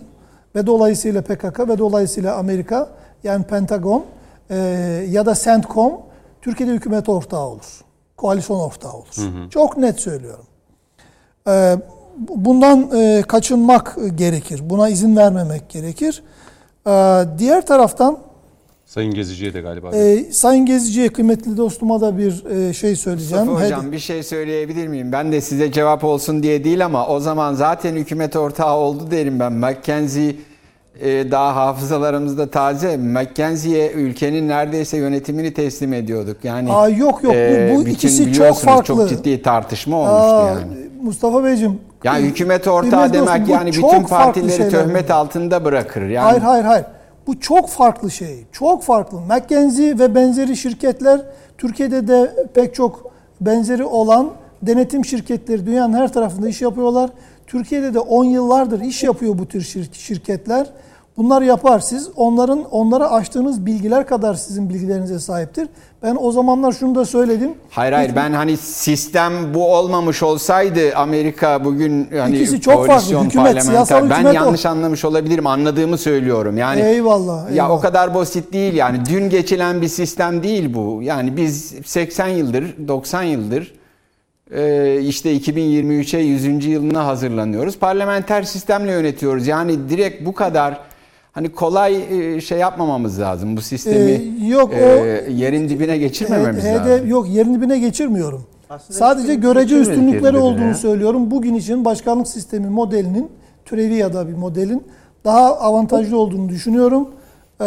ve 0.55 0.67
dolayısıyla 0.67 1.21
PKK 1.21 1.59
ve 1.59 1.77
dolayısıyla 1.77 2.35
Amerika 2.35 2.89
yani 3.23 3.43
Pentagon 3.43 4.05
e, 4.49 4.55
ya 5.09 5.25
da 5.25 5.35
CENTCOM 5.35 5.93
Türkiye'de 6.41 6.73
hükümet 6.73 7.09
ortağı 7.09 7.47
olur. 7.47 7.81
Koalisyon 8.17 8.59
ortağı 8.59 8.93
olur. 8.93 9.49
Çok 9.49 9.77
net 9.77 9.99
söylüyorum. 9.99 10.45
E, 11.47 11.75
bundan 12.17 12.89
e, 12.95 13.23
kaçınmak 13.27 13.97
gerekir. 14.15 14.61
Buna 14.69 14.89
izin 14.89 15.17
vermemek 15.17 15.69
gerekir. 15.69 16.23
E, 16.87 16.91
diğer 17.37 17.65
taraftan 17.65 18.17
Sayın 18.85 19.13
Gezici'ye 19.13 19.53
de 19.53 19.61
galiba. 19.61 19.95
e, 19.95 20.31
Sayın 20.31 20.65
Gezici'ye 20.65 21.09
kıymetli 21.09 21.57
dostuma 21.57 22.01
da 22.01 22.17
bir 22.17 22.45
e, 22.45 22.73
şey 22.73 22.95
söyleyeceğim. 22.95 23.45
Mustafa 23.45 23.61
Hadi. 23.65 23.73
Hocam 23.73 23.91
bir 23.91 23.99
şey 23.99 24.23
söyleyebilir 24.23 24.87
miyim? 24.87 25.11
Ben 25.11 25.31
de 25.31 25.41
size 25.41 25.71
cevap 25.71 26.03
olsun 26.03 26.43
diye 26.43 26.63
değil 26.63 26.85
ama 26.85 27.07
o 27.07 27.19
zaman 27.19 27.53
zaten 27.53 27.95
hükümet 27.95 28.35
ortağı 28.35 28.75
oldu 28.75 29.11
derim 29.11 29.39
ben. 29.39 29.53
McKenzie 29.53 30.35
e, 31.01 31.31
daha 31.31 31.55
hafızalarımızda 31.55 32.49
taze. 32.49 32.97
McKenzie'ye 32.97 33.91
ülkenin 33.91 34.47
neredeyse 34.47 34.97
yönetimini 34.97 35.53
teslim 35.53 35.93
ediyorduk. 35.93 36.37
Yani 36.43 36.71
Aa, 36.71 36.89
yok 36.89 37.23
yok 37.23 37.33
e, 37.35 37.71
bu, 37.73 37.79
bu 37.79 37.85
bütün 37.85 37.91
ikisi 37.93 38.33
çok 38.33 38.57
farklı. 38.57 38.83
Çok 38.85 39.09
ciddi 39.09 39.41
tartışma 39.41 39.97
olmuştu 39.97 40.35
Aa, 40.35 40.49
yani. 40.49 40.61
Mustafa 41.01 41.43
Beyciğim. 41.43 41.79
Ya 42.03 42.17
hükümet 42.17 42.67
ortağı 42.67 43.13
demek 43.13 43.27
dostum, 43.27 43.53
yani 43.53 43.69
bütün 43.69 44.03
partileri 44.03 44.69
töhmet 44.69 45.11
altında 45.11 45.65
bırakır. 45.65 46.01
Yani 46.01 46.25
Hayır 46.25 46.41
hayır 46.41 46.63
hayır. 46.63 46.85
Bu 47.27 47.39
çok 47.39 47.69
farklı 47.69 48.11
şey. 48.11 48.45
Çok 48.51 48.83
farklı. 48.83 49.21
McKinsey 49.21 49.99
ve 49.99 50.15
benzeri 50.15 50.57
şirketler 50.57 51.21
Türkiye'de 51.57 52.07
de 52.07 52.47
pek 52.53 52.75
çok 52.75 53.11
benzeri 53.41 53.83
olan 53.83 54.29
denetim 54.61 55.05
şirketleri 55.05 55.65
dünyanın 55.65 55.93
her 55.93 56.13
tarafında 56.13 56.49
iş 56.49 56.61
yapıyorlar. 56.61 57.09
Türkiye'de 57.47 57.93
de 57.93 57.99
10 57.99 58.23
yıllardır 58.25 58.81
iş 58.81 59.03
yapıyor 59.03 59.37
bu 59.37 59.45
tür 59.47 59.61
şir- 59.61 59.93
şirketler. 59.93 60.67
Bunlar 61.17 61.41
yapar 61.41 61.79
siz. 61.79 62.09
Onların 62.15 62.63
onlara 62.71 63.11
açtığınız 63.11 63.65
bilgiler 63.65 64.07
kadar 64.07 64.33
sizin 64.33 64.69
bilgilerinize 64.69 65.19
sahiptir. 65.19 65.67
Ben 66.03 66.17
o 66.19 66.31
zamanlar 66.31 66.71
şunu 66.71 66.95
da 66.95 67.05
söyledim. 67.05 67.51
Hayır 67.69 67.93
hayır 67.93 68.15
ben 68.15 68.33
hani 68.33 68.57
sistem 68.57 69.33
bu 69.53 69.73
olmamış 69.75 70.23
olsaydı 70.23 70.95
Amerika 70.95 71.65
bugün 71.65 72.07
hani 72.19 72.35
İkisi 72.35 72.61
çok 72.61 72.87
farklı. 72.87 73.07
Hükümet, 73.23 73.33
parlamenter- 73.55 73.61
siyasal 73.61 74.09
ben 74.09 74.15
hükümet 74.15 74.31
o. 74.33 74.35
yanlış 74.35 74.65
anlamış 74.65 75.05
olabilirim 75.05 75.47
anladığımı 75.47 75.97
söylüyorum. 75.97 76.57
Yani 76.57 76.81
Eyvallah, 76.81 77.43
Ya 77.43 77.49
eyvallah. 77.55 77.69
o 77.69 77.79
kadar 77.79 78.15
basit 78.15 78.53
değil 78.53 78.73
yani 78.73 78.99
dün 79.09 79.29
geçilen 79.29 79.81
bir 79.81 79.87
sistem 79.87 80.43
değil 80.43 80.73
bu. 80.73 80.99
Yani 81.03 81.37
biz 81.37 81.73
80 81.85 82.27
yıldır 82.27 82.87
90 82.87 83.23
yıldır 83.23 83.73
e, 84.51 84.99
işte 85.01 85.35
2023'e 85.37 86.19
100. 86.19 86.65
yılına 86.65 87.05
hazırlanıyoruz. 87.05 87.77
Parlamenter 87.79 88.43
sistemle 88.43 88.91
yönetiyoruz. 88.91 89.47
Yani 89.47 89.89
direkt 89.89 90.25
bu 90.25 90.33
kadar 90.33 90.79
hani 91.35 91.49
kolay 91.49 92.05
e, 92.35 92.41
şey 92.41 92.57
yapmamamız 92.59 93.19
lazım. 93.19 93.57
Bu 93.57 93.61
sistemi 93.61 94.11
Ee, 94.41 94.45
yok, 94.47 94.73
e, 94.73 94.85
o- 95.27 95.31
yerin 95.31 95.69
dibine 95.69 95.97
geçirmememiz 95.97 96.63
H- 96.63 96.73
lazım. 96.75 97.07
Yok 97.07 97.29
yerin 97.29 97.53
dibine 97.53 97.79
geçirmiyorum. 97.79 98.43
Aslında 98.69 98.99
Sadece 98.99 99.35
görece 99.35 99.75
üstünlükleri 99.79 100.37
olduğunu 100.37 100.67
ya. 100.67 100.73
söylüyorum. 100.73 101.31
Bugün 101.31 101.53
için 101.53 101.85
başkanlık 101.85 102.27
sistemi 102.27 102.67
modelinin 102.69 103.31
türevi 103.65 103.93
ya 103.95 104.13
da 104.13 104.27
bir 104.27 104.33
modelin 104.33 104.83
daha 105.25 105.55
avantajlı 105.59 106.17
olduğunu 106.17 106.49
düşünüyorum. 106.49 107.09
Ee, 107.61 107.65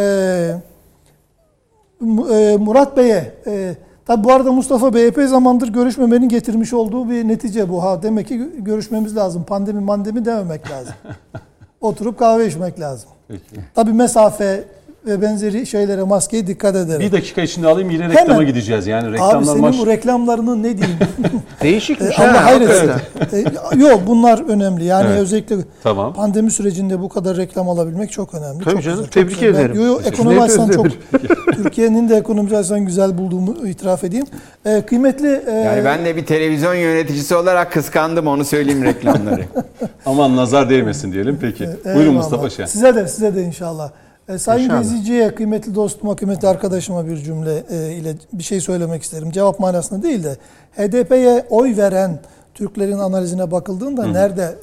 e, 2.31 2.57
Murat 2.61 2.97
Bey'e 2.97 3.35
e, 3.47 3.74
tabi 4.07 4.24
bu 4.24 4.32
arada 4.32 4.53
Mustafa 4.53 4.95
Bey 4.95 5.07
epey 5.07 5.27
zamandır 5.27 5.69
görüşmemenin 5.69 6.28
getirmiş 6.28 6.73
olduğu 6.73 7.11
bir 7.11 7.28
netice 7.28 7.69
bu. 7.69 7.82
Ha 7.82 8.03
demek 8.03 8.28
ki 8.28 8.49
görüşmemiz 8.59 9.16
lazım. 9.16 9.45
Pandemi 9.45 9.81
mandemi 9.81 10.24
dememek 10.24 10.70
lazım. 10.70 10.95
oturup 11.81 12.19
kahve 12.19 12.47
içmek 12.47 12.81
lazım. 12.81 13.11
Peki. 13.29 13.45
Tabii 13.75 13.93
mesafe 13.93 14.65
ve 15.07 15.23
benzeri 15.23 15.66
şeylere 15.66 16.03
maskeye 16.03 16.47
dikkat 16.47 16.77
ederek. 16.77 17.01
Bir 17.01 17.12
dakika 17.12 17.43
içinde 17.43 17.66
alayım 17.66 17.91
yine 17.91 18.09
reklama 18.09 18.35
Hemen. 18.35 18.47
gideceğiz. 18.47 18.87
Yani 18.87 19.07
Abi 19.07 19.12
reklamlar 19.12 19.45
senin 19.45 19.61
maç. 19.61 19.75
bu 19.79 19.87
reklamlarını 19.87 20.62
ne 20.62 20.79
diyeyim? 20.79 20.97
Değişikmiş 21.62 22.11
E, 22.19 22.23
ha. 22.23 22.29
ama 22.29 22.45
hayret. 22.45 22.69
hakikaten. 22.69 23.39
E, 23.79 23.81
Yok 23.83 24.01
bunlar 24.07 24.49
önemli. 24.49 24.85
Yani 24.85 25.07
Evet. 25.11 25.20
özellikle 25.20 25.57
Tamam. 25.83 26.15
pandemi 26.15 26.51
sürecinde 26.51 27.01
bu 27.01 27.09
kadar 27.09 27.37
reklam 27.37 27.69
alabilmek 27.69 28.12
çok 28.12 28.35
önemli. 28.35 28.65
Tabii 28.65 28.75
çok 28.75 28.83
canım, 28.83 28.97
güzel, 28.99 29.05
çok 29.05 29.12
tebrik. 29.12 29.43
Ben- 29.43 29.47
ederim. 29.47 29.77
Yo, 29.77 29.85
yo, 29.85 30.01
ekonomi 30.05 30.41
açısından 30.43 30.69
çok. 30.73 30.87
Türkiye'nin 31.55 32.09
de 32.09 32.16
ekonomik 32.16 32.53
açısından 32.53 32.87
güzel 32.87 33.19
bulduğumu 33.19 33.66
itiraf 33.66 34.05
edeyim. 34.05 34.27
E, 34.66 34.83
kıymetli 34.87 35.43
e, 35.47 35.51
Yani 35.53 35.85
ben 35.85 36.05
de 36.05 36.16
bir 36.16 36.27
televizyon 36.27 36.75
yöneticisi 36.75 37.35
olarak 37.37 37.73
kıskandım 37.73 38.27
onu 38.27 38.45
söyleyeyim 38.45 38.85
reklamları. 38.85 39.45
Aman 40.07 40.37
nazar 40.37 40.70
değmesin 40.70 41.12
diyelim. 41.12 41.39
Peki. 41.41 41.69
Buyurun 41.85 42.01
Eyvallah. 42.01 42.15
Mustafa 42.16 42.51
Şen. 42.51 42.66
Size 42.66 42.95
de 42.95 43.09
size 43.09 43.35
de 43.35 43.43
inşallah. 43.43 43.91
E, 44.29 44.39
Sayın 44.39 44.65
İnşallah. 44.65 44.83
Gezici'ye, 44.83 45.35
kıymetli 45.35 45.75
dostuma, 45.75 46.17
kıymetli 46.17 46.49
arkadaşıma 46.49 47.07
bir 47.07 47.17
cümle 47.17 47.65
e, 47.71 47.93
ile 47.93 48.15
bir 48.33 48.43
şey 48.43 48.61
söylemek 48.61 49.03
isterim. 49.03 49.31
Cevap 49.31 49.61
manasında 49.61 50.03
değil 50.03 50.25
de 50.25 50.37
HDP'ye 50.77 51.47
oy 51.51 51.77
veren 51.77 52.19
Türklerin 52.55 52.99
analizine 52.99 53.51
bakıldığında 53.51 54.07
nerede 54.07 54.55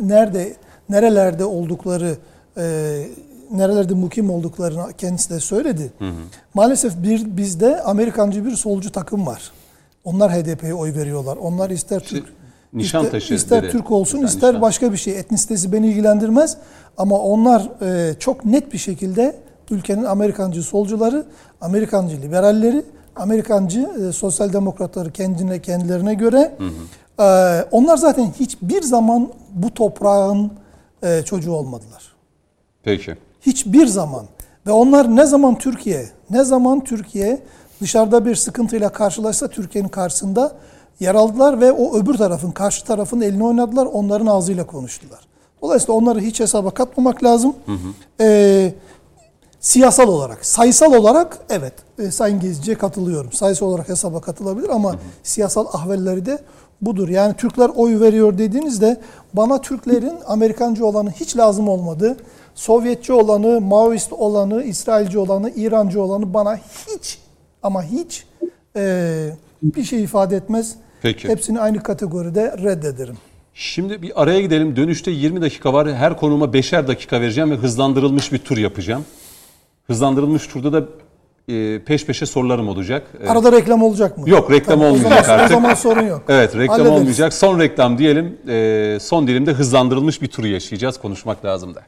nerede 0.00 0.56
nerelerde 0.88 1.44
oldukları 1.44 2.16
e, 2.56 3.04
nerelerde 3.52 3.94
mukim 3.94 4.30
olduklarını 4.30 4.92
kendisi 4.98 5.30
de 5.30 5.40
söyledi. 5.40 5.90
Maalesef 6.54 7.02
bir 7.02 7.36
bizde 7.36 7.82
Amerikancı 7.82 8.44
bir 8.44 8.56
solcu 8.56 8.92
takım 8.92 9.26
var. 9.26 9.52
Onlar 10.04 10.32
HDP'ye 10.32 10.74
oy 10.74 10.94
veriyorlar. 10.94 11.36
Onlar 11.36 11.70
ister 11.70 12.00
Türk 12.00 12.26
Nişantaşı 12.72 13.34
İster, 13.34 13.56
ister. 13.56 13.70
Türk 13.72 13.90
olsun, 13.90 14.22
ister 14.24 14.48
Nişan- 14.54 14.60
başka 14.62 14.92
bir 14.92 14.96
şey. 14.96 15.18
Etnisitesi 15.18 15.72
beni 15.72 15.86
ilgilendirmez. 15.88 16.56
Ama 16.98 17.18
onlar 17.18 17.70
e, 17.82 18.14
çok 18.18 18.44
net 18.44 18.72
bir 18.72 18.78
şekilde 18.78 19.36
ülkenin 19.70 20.04
Amerikancı 20.04 20.62
solcuları, 20.62 21.24
Amerikancı 21.60 22.22
liberalleri, 22.22 22.82
Amerikancı 23.16 23.88
e, 24.08 24.12
sosyal 24.12 24.52
demokratları 24.52 25.12
kendine 25.12 25.62
kendilerine 25.62 26.14
göre. 26.14 26.56
E, 27.20 27.24
onlar 27.70 27.96
zaten 27.96 28.32
hiçbir 28.40 28.82
zaman 28.82 29.28
bu 29.54 29.74
toprağın 29.74 30.50
e, 31.02 31.22
çocuğu 31.22 31.52
olmadılar. 31.52 32.12
Peki. 32.82 33.16
Hiçbir 33.40 33.86
zaman. 33.86 34.26
Ve 34.66 34.72
onlar 34.72 35.16
ne 35.16 35.26
zaman 35.26 35.58
Türkiye, 35.58 36.04
ne 36.30 36.44
zaman 36.44 36.84
Türkiye 36.84 37.42
dışarıda 37.80 38.24
bir 38.26 38.34
sıkıntıyla 38.34 38.88
karşılaşsa 38.88 39.48
Türkiye'nin 39.48 39.88
karşısında 39.88 40.52
yer 41.00 41.14
aldılar 41.14 41.60
ve 41.60 41.72
o 41.72 41.96
öbür 41.96 42.14
tarafın, 42.14 42.50
karşı 42.50 42.84
tarafın 42.84 43.20
elini 43.20 43.44
oynadılar, 43.44 43.86
onların 43.86 44.26
ağzıyla 44.26 44.66
konuştular. 44.66 45.20
Dolayısıyla 45.62 45.94
onları 45.94 46.20
hiç 46.20 46.40
hesaba 46.40 46.70
katmamak 46.70 47.24
lazım. 47.24 47.54
Ee, 48.20 48.74
siyasal 49.60 50.08
olarak, 50.08 50.46
sayısal 50.46 50.92
olarak 50.92 51.38
evet 51.50 51.72
e, 51.98 52.10
Sayın 52.10 52.40
Gezici'ye 52.40 52.78
katılıyorum. 52.78 53.32
Sayısal 53.32 53.66
olarak 53.66 53.88
hesaba 53.88 54.20
katılabilir 54.20 54.68
ama 54.68 54.96
siyasal 55.22 55.66
ahvalleri 55.66 56.26
de 56.26 56.38
budur. 56.80 57.08
Yani 57.08 57.34
Türkler 57.34 57.70
oy 57.76 58.00
veriyor 58.00 58.38
dediğinizde 58.38 59.00
bana 59.34 59.60
Türklerin 59.60 60.14
Amerikancı 60.26 60.86
olanı 60.86 61.10
hiç 61.10 61.36
lazım 61.36 61.68
olmadı. 61.68 62.16
Sovyetçi 62.54 63.12
olanı, 63.12 63.60
Maoist 63.60 64.12
olanı, 64.12 64.62
İsrailci 64.62 65.18
olanı, 65.18 65.50
İrancı 65.50 66.02
olanı 66.02 66.34
bana 66.34 66.56
hiç 66.56 67.18
ama 67.62 67.82
hiç 67.82 68.26
e, 68.76 69.30
bir 69.62 69.84
şey 69.84 70.02
ifade 70.02 70.36
etmez. 70.36 70.74
Peki. 71.02 71.28
Hepsini 71.28 71.60
aynı 71.60 71.82
kategoride 71.82 72.56
reddederim. 72.62 73.16
Şimdi 73.54 74.02
bir 74.02 74.22
araya 74.22 74.40
gidelim. 74.40 74.76
Dönüşte 74.76 75.10
20 75.10 75.42
dakika 75.42 75.72
var. 75.72 75.94
Her 75.94 76.16
konuma 76.16 76.44
5'er 76.44 76.88
dakika 76.88 77.20
vereceğim 77.20 77.50
ve 77.50 77.54
hızlandırılmış 77.54 78.32
bir 78.32 78.38
tur 78.38 78.58
yapacağım. 78.58 79.04
Hızlandırılmış 79.86 80.46
turda 80.46 80.72
da 80.72 80.84
e, 81.48 81.84
peş 81.84 82.06
peşe 82.06 82.26
sorularım 82.26 82.68
olacak. 82.68 83.06
E, 83.24 83.28
Arada 83.28 83.52
reklam 83.52 83.82
olacak 83.82 84.18
mı? 84.18 84.30
Yok, 84.30 84.50
reklam 84.50 84.80
o 84.80 84.84
olmayacak 84.84 85.26
zaman- 85.26 85.38
artık. 85.38 85.56
O 85.56 85.60
zaman 85.60 85.74
sorun 85.74 86.02
yok. 86.06 86.22
Evet 86.28 86.56
reklam 86.56 86.68
Hallederiz. 86.78 87.00
olmayacak. 87.00 87.32
Son 87.34 87.60
reklam 87.60 87.98
diyelim. 87.98 88.38
E, 88.48 88.98
son 89.00 89.28
dilimde 89.28 89.52
hızlandırılmış 89.52 90.22
bir 90.22 90.26
turu 90.28 90.46
yaşayacağız. 90.46 90.98
Konuşmak 91.00 91.44
lazım 91.44 91.74
da. 91.74 91.82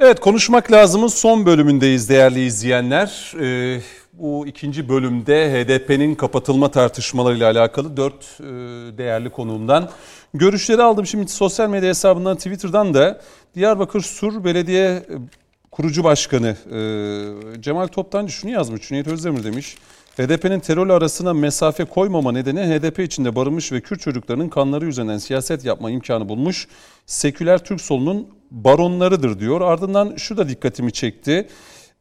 Evet 0.00 0.20
konuşmak 0.20 0.72
lazımın 0.72 1.08
son 1.08 1.46
bölümündeyiz 1.46 2.08
değerli 2.08 2.44
izleyenler. 2.44 3.32
Ee, 3.40 3.80
bu 4.12 4.46
ikinci 4.46 4.88
bölümde 4.88 5.52
HDP'nin 5.52 6.14
kapatılma 6.14 6.70
tartışmalarıyla 6.70 7.50
alakalı 7.50 7.96
dört 7.96 8.40
e, 8.40 8.44
değerli 8.98 9.30
konuğumdan 9.30 9.90
görüşleri 10.34 10.82
aldım. 10.82 11.06
Şimdi 11.06 11.28
sosyal 11.28 11.68
medya 11.68 11.88
hesabından 11.88 12.36
Twitter'dan 12.36 12.94
da 12.94 13.20
Diyarbakır 13.54 14.00
Sur 14.00 14.44
Belediye 14.44 14.86
e, 14.86 15.04
Kurucu 15.70 16.04
Başkanı 16.04 16.56
e, 16.72 17.60
Cemal 17.62 17.86
Toptancı 17.86 18.32
şunu 18.32 18.50
yazmış. 18.50 18.88
Cüneyt 18.88 19.06
Özdemir 19.06 19.44
demiş. 19.44 19.76
HDP'nin 20.16 20.60
terörle 20.60 20.92
arasına 20.92 21.34
mesafe 21.34 21.84
koymama 21.84 22.32
nedeni 22.32 22.60
HDP 22.60 22.98
içinde 22.98 23.36
barınmış 23.36 23.72
ve 23.72 23.80
Kürt 23.80 24.00
çocuklarının 24.00 24.48
kanları 24.48 24.86
üzerinden 24.86 25.18
siyaset 25.18 25.64
yapma 25.64 25.90
imkanı 25.90 26.28
bulmuş 26.28 26.68
seküler 27.06 27.64
Türk 27.64 27.80
solunun 27.80 28.28
baronlarıdır 28.54 29.40
diyor. 29.40 29.60
Ardından 29.60 30.16
şu 30.16 30.36
da 30.36 30.48
dikkatimi 30.48 30.92
çekti. 30.92 31.48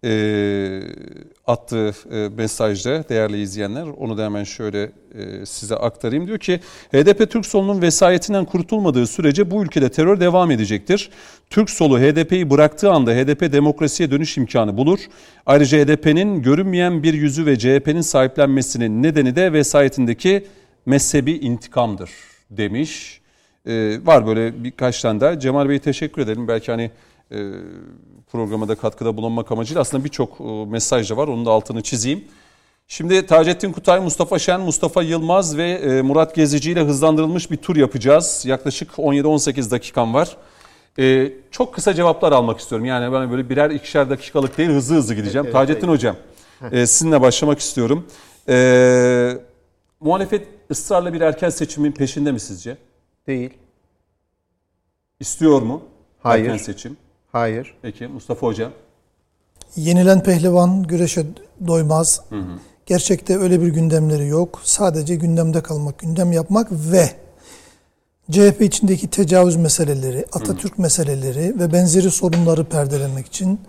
E, 0.06 0.82
attığı 1.48 1.94
e, 2.12 2.30
mesajda 2.38 3.10
değerli 3.10 3.42
izleyenler 3.42 3.84
onu 3.84 4.18
da 4.18 4.26
hemen 4.26 4.44
şöyle 4.44 4.92
e, 5.16 5.46
size 5.46 5.76
aktarayım. 5.76 6.28
Diyor 6.28 6.40
ki 6.40 6.60
HDP 6.92 7.32
Türk 7.32 7.46
solunun 7.46 7.82
vesayetinden 7.82 8.46
kurtulmadığı 8.46 9.08
sürece 9.08 9.52
bu 9.52 9.64
ülkede 9.64 9.90
terör 9.90 10.20
devam 10.20 10.52
edecektir. 10.52 11.10
Türk 11.50 11.70
solu 11.70 12.00
HDP'yi 12.00 12.50
bıraktığı 12.50 12.92
anda 12.92 13.12
HDP 13.12 13.54
demokrasiye 13.54 14.12
dönüş 14.12 14.38
imkanı 14.38 14.78
bulur. 14.78 15.00
Ayrıca 15.46 15.86
HDP'nin 15.86 16.42
görünmeyen 16.42 17.04
bir 17.04 17.14
yüzü 17.14 17.46
ve 17.46 17.60
CHP'nin 17.60 18.02
sahiplenmesinin 18.02 19.04
nedeni 19.04 19.36
de 19.36 19.54
vesayetindeki 19.54 20.46
mezhebi 20.86 21.32
intikamdır 21.32 22.10
demiş. 22.50 23.23
Ee, 23.68 24.00
var 24.04 24.28
böyle 24.28 24.64
birkaç 24.64 25.02
tane 25.02 25.22
daha. 25.22 25.40
Cemal 25.40 25.70
Bey'e 25.70 25.80
teşekkür 25.80 26.22
edelim. 26.22 26.48
Belki 26.48 26.72
hani 26.72 26.92
e, 27.32 27.38
programa 28.32 28.68
da 28.68 28.76
katkıda 28.76 29.18
bulunmak 29.18 29.52
amacıyla 29.52 29.82
aslında 29.82 30.04
birçok 30.04 30.42
e, 30.42 30.66
mesaj 30.66 31.10
da 31.12 31.18
var. 31.18 31.28
Onun 31.28 31.46
da 31.46 31.52
altını 31.52 31.82
çizeyim. 31.82 32.24
Şimdi 32.88 33.26
Taceddin 33.26 33.72
Kutay, 33.72 34.00
Mustafa 34.00 34.40
Şen, 34.40 34.62
Mustafa 34.62 35.04
Yılmaz 35.04 35.58
ve 35.58 35.72
e, 35.72 36.02
Murat 36.02 36.36
Gezici 36.36 36.72
ile 36.72 36.84
hızlandırılmış 36.84 37.52
bir 37.52 37.58
tur 37.58 37.76
yapacağız. 37.76 38.44
Yaklaşık 38.46 38.92
17-18 38.92 39.72
dakikam 39.72 40.14
var. 40.14 40.38
E, 41.00 41.34
çok 41.52 41.74
kısa 41.74 41.94
cevaplar 41.94 42.32
almak 42.32 42.60
istiyorum. 42.60 42.86
Yani 42.86 43.14
ben 43.14 43.32
böyle 43.32 43.50
birer 43.50 43.70
ikişer 43.70 44.10
dakikalık 44.10 44.58
değil 44.58 44.70
hızlı 44.70 44.96
hızlı 44.96 45.16
gideceğim. 45.16 45.52
Taceddin 45.52 45.88
Hocam, 45.88 46.16
e, 46.72 46.88
sizinle 46.88 47.22
başlamak 47.22 47.60
istiyorum. 47.60 48.08
E, 48.50 49.38
muhalefet 50.00 50.48
ısrarla 50.72 51.14
bir 51.14 51.22
erken 51.22 51.50
seçimin 51.50 51.92
peşinde 51.92 52.32
mi 52.32 52.40
sizce? 52.40 52.78
Değil. 53.28 53.54
İstiyor 55.20 55.62
mu? 55.62 55.82
Hayır. 56.20 56.46
Erken 56.46 56.64
seçim. 56.64 56.98
Hayır. 57.32 57.78
Peki 57.82 58.08
Mustafa 58.08 58.48
Hocam. 58.48 58.72
Yenilen 59.76 60.24
pehlivan 60.24 60.84
güreşe 60.84 61.26
doymaz. 61.68 62.22
Gerçekte 62.86 63.38
öyle 63.38 63.62
bir 63.62 63.68
gündemleri 63.68 64.28
yok. 64.28 64.62
Sadece 64.64 65.16
gündemde 65.16 65.64
kalmak, 65.64 66.00
gündem 66.00 66.32
yapmak 66.32 66.72
ve 66.72 67.10
CHP 68.32 68.62
içindeki 68.62 69.10
tecavüz 69.10 69.56
meseleleri, 69.56 70.26
Atatürk 70.34 70.78
meseleleri 70.80 71.60
ve 71.60 71.74
benzeri 71.74 72.12
sorunları 72.12 72.66
perdelemek 72.66 73.26
için 73.28 73.60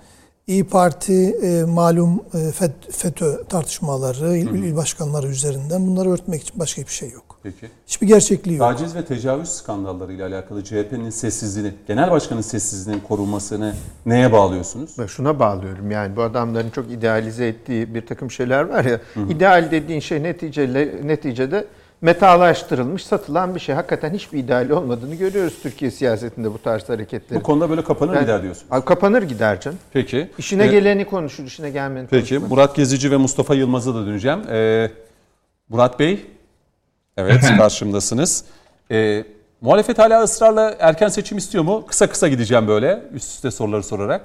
İyi 0.47 0.65
Parti 0.65 1.31
e, 1.43 1.65
malum 1.65 2.25
e, 2.35 2.39
FET- 2.39 2.91
FETÖ 2.93 3.45
tartışmaları, 3.45 4.37
il, 4.37 4.47
il 4.65 4.77
başkanları 4.77 5.27
üzerinden 5.29 5.87
bunları 5.87 6.11
örtmek 6.11 6.43
için 6.43 6.59
başka 6.61 6.83
bir 6.83 6.87
şey 6.93 7.11
yok. 7.11 7.34
Peki. 7.45 7.67
Hiçbir 7.87 8.07
gerçekliği 8.07 8.59
yok. 8.59 8.69
Taciz 8.69 8.95
ve 8.95 9.05
tecavüz 9.05 9.49
skandallarıyla 9.49 10.29
alakalı 10.29 10.65
CHP'nin 10.65 11.11
sessizliğini, 11.11 11.73
genel 11.89 12.11
başkanın 12.11 12.41
sessizliğinin 12.41 13.03
korunmasını 13.09 13.75
neye 14.07 14.33
bağlıyorsunuz? 14.33 14.91
Ben 14.99 15.07
şuna 15.07 15.39
bağlıyorum 15.39 15.91
yani 15.91 16.17
bu 16.17 16.23
adamların 16.23 16.71
çok 16.71 16.91
idealize 16.91 17.47
ettiği 17.47 17.95
bir 17.95 18.07
takım 18.07 18.31
şeyler 18.31 18.63
var 18.63 18.85
ya. 18.85 19.01
ideal 19.29 19.69
dediğin 19.71 20.01
şey 20.01 20.23
neticede, 20.23 20.95
neticede 21.05 21.65
metalaştırılmış, 22.01 23.05
satılan 23.07 23.55
bir 23.55 23.61
şey. 23.61 23.75
Hakikaten 23.75 24.15
hiçbir 24.15 24.39
ideali 24.39 24.75
olmadığını 24.75 25.15
görüyoruz 25.15 25.55
Türkiye 25.63 25.91
siyasetinde 25.91 26.53
bu 26.55 26.59
tarz 26.63 26.89
hareketleri. 26.89 27.41
Bu 27.41 27.43
konuda 27.43 27.71
böyle 27.71 27.85
kapanır 27.85 28.15
Yani- 28.15 28.23
gider 28.23 28.43
diyorsun. 28.43 28.69
Kapanır 28.85 29.23
gider 29.23 29.61
canım. 29.61 29.79
Peki. 29.93 30.31
İşine 30.39 30.65
Ee, 30.65 30.71
geleni 30.71 31.05
konuşur, 31.05 31.45
işine 31.45 31.71
gelmeyeni 31.71 32.09
Peki 32.11 32.29
konuşmaz. 32.29 32.51
Murat 32.51 32.77
Gezici 32.77 33.11
ve 33.11 33.17
Mustafa 33.17 33.55
Yılmaz'a 33.55 33.95
da 33.95 34.07
döneceğim. 34.07 34.39
Ee, 34.51 34.91
Murat 35.69 35.99
Bey, 35.99 36.27
evet 37.17 37.41
karşımdasınız. 37.59 38.45
Ee, 38.91 39.25
muhalefet 39.61 39.99
hala 39.99 40.23
ısrarla 40.23 40.77
erken 40.79 41.09
seçim 41.09 41.39
istiyor 41.39 41.65
mu? 41.65 41.87
Kısa 41.87 42.07
kısa 42.09 42.29
gideceğim 42.29 42.69
böyle 42.69 43.03
üst 43.15 43.35
üste 43.35 43.51
soruları 43.51 43.83
sorarak. 43.83 44.23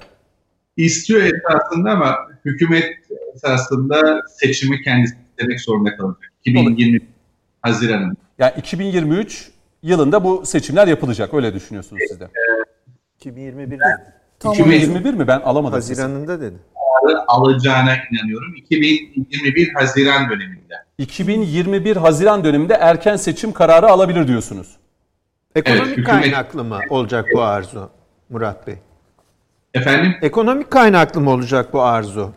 İstiyor 0.78 1.22
esasında 1.22 1.92
ama 1.92 2.16
hükümet 2.46 2.90
esasında 3.36 4.22
seçimi 4.40 4.82
kendisi 4.82 5.16
istemek 5.30 5.62
zorunda 5.62 5.98
kalacak. 5.98 6.34
2020 6.46 7.00
Haziran'ın. 7.62 8.18
Yani 8.40 8.54
2023 8.58 9.52
yılında 9.84 10.24
bu 10.24 10.46
seçimler 10.46 10.88
yapılacak 10.88 11.34
öyle 11.34 11.54
düşünüyorsunuz 11.54 12.02
siz 12.10 12.20
de. 12.20 12.28
2021 13.20 13.80
Tam 14.40 14.54
2021 14.54 15.14
mi? 15.14 15.28
Ben 15.28 15.40
alamadım. 15.40 15.74
Haziran'ında 15.74 16.42
dedi. 16.42 16.56
alacağına 17.28 17.98
inanıyorum. 18.12 18.56
2021 18.56 19.74
Haziran 19.74 20.30
döneminde. 20.30 20.76
2021 21.00 21.96
Haziran 21.96 22.44
döneminde 22.44 22.74
erken 22.74 23.16
seçim 23.16 23.52
kararı 23.54 23.88
alabilir 23.88 24.28
diyorsunuz. 24.28 24.68
Ekonomik 25.56 25.98
hükümet- 25.98 26.06
kaynaklı 26.22 26.64
mı 26.64 26.80
olacak 26.90 27.26
bu 27.36 27.42
arzu 27.42 27.90
Murat 28.30 28.68
Bey? 28.68 28.76
Efendim? 29.74 30.16
Ekonomik 30.22 30.72
kaynaklı 30.72 31.22
mı 31.22 31.30
olacak 31.30 31.74
bu 31.74 31.82
arzu? 31.82 32.34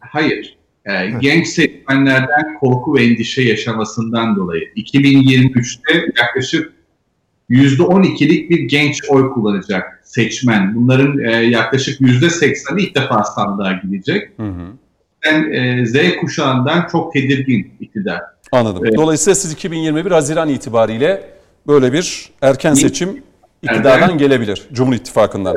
Hayır. 0.00 0.56
Ee, 0.84 1.10
genç 1.20 1.46
seçmenlerden 1.46 2.54
korku 2.60 2.94
ve 2.94 3.04
endişe 3.04 3.42
yaşamasından 3.42 4.36
dolayı 4.36 4.64
2023'te 4.76 6.06
yaklaşık 6.22 6.72
%12'lik 7.50 8.50
bir 8.50 8.58
genç 8.58 9.02
oy 9.08 9.30
kullanacak 9.30 10.00
seçmen. 10.04 10.74
Bunların 10.74 11.18
e, 11.18 11.30
yaklaşık 11.32 12.00
%80'i 12.00 12.82
ilk 12.82 12.94
defa 12.94 13.24
sandığa 13.24 13.72
gidecek. 13.72 14.30
Hı 14.36 14.46
hı. 14.46 14.66
Ben 15.26 15.52
e, 15.52 15.86
Z 15.86 16.16
kuşağından 16.20 16.88
çok 16.92 17.12
tedirgin 17.12 17.72
iktidar. 17.80 18.20
Anladım. 18.52 18.82
Evet. 18.84 18.96
Dolayısıyla 18.96 19.34
siz 19.34 19.52
2021 19.52 20.10
Haziran 20.10 20.48
itibariyle 20.48 21.30
böyle 21.66 21.92
bir 21.92 22.30
erken 22.42 22.74
seçim 22.74 23.22
iktidardan 23.62 24.18
gelebilir. 24.18 24.62
Cumhur 24.72 24.94
İttifakı'ndan. 24.94 25.56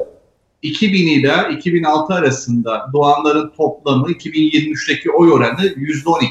2000 0.61 1.07
ile 1.07 1.33
2006 1.57 2.13
arasında 2.13 2.85
doğanların 2.93 3.51
toplamı 3.57 4.11
2023'teki 4.11 5.11
oy 5.11 5.31
oranı 5.31 5.61
%12. 5.61 6.25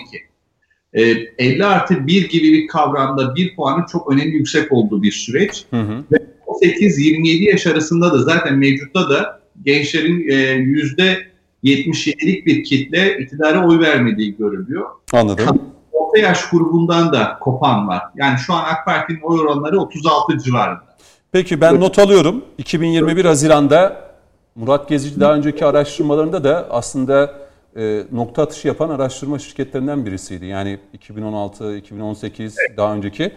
Ee, 0.93 1.02
50 1.39 1.65
artı 1.65 2.06
1 2.06 2.28
gibi 2.28 2.52
bir 2.52 2.69
kavramda 2.69 3.35
bir 3.35 3.56
puanın 3.56 3.86
çok 3.93 4.12
önemli 4.12 4.36
yüksek 4.36 4.73
olduğu 4.73 5.02
bir 5.02 5.12
süreç. 5.12 5.65
Hı 5.70 5.81
hı. 5.81 6.05
18-27 6.47 7.51
yaş 7.51 7.66
arasında 7.66 8.12
da 8.12 8.19
zaten 8.19 8.59
mevcutta 8.59 9.10
da 9.10 9.40
gençlerin 9.65 10.28
e, 10.31 10.56
%77'lik 11.64 12.47
bir 12.47 12.64
kitle 12.64 13.18
iktidara 13.18 13.68
oy 13.68 13.80
vermediği 13.80 14.36
görülüyor. 14.36 14.86
Anladım. 15.12 15.60
Orta 15.93 16.18
yaş 16.18 16.51
grubundan 16.51 17.12
da 17.12 17.39
kopan 17.40 17.89
var. 17.89 18.02
Yani 18.16 18.39
şu 18.39 18.55
an 18.55 18.64
AK 18.64 18.85
Parti'nin 18.86 19.20
oy 19.20 19.40
oranları 19.40 19.80
36 19.80 20.39
civarında. 20.39 20.89
Peki 21.32 21.60
ben 21.60 21.80
not 21.80 21.98
alıyorum. 21.98 22.44
2021 22.59 23.24
Haziran'da 23.24 24.09
Murat 24.55 24.89
Gezici 24.89 25.20
daha 25.20 25.35
önceki 25.35 25.66
araştırmalarında 25.66 26.44
da 26.44 26.66
aslında 26.70 27.35
e, 27.76 28.02
nokta 28.12 28.43
atışı 28.43 28.68
yapan 28.68 28.90
araştırma 28.90 29.39
şirketlerinden 29.39 30.06
birisiydi. 30.06 30.47
Yani 30.47 30.78
2016, 30.93 31.76
2018 31.76 32.56
daha 32.76 32.94
önceki. 32.94 33.32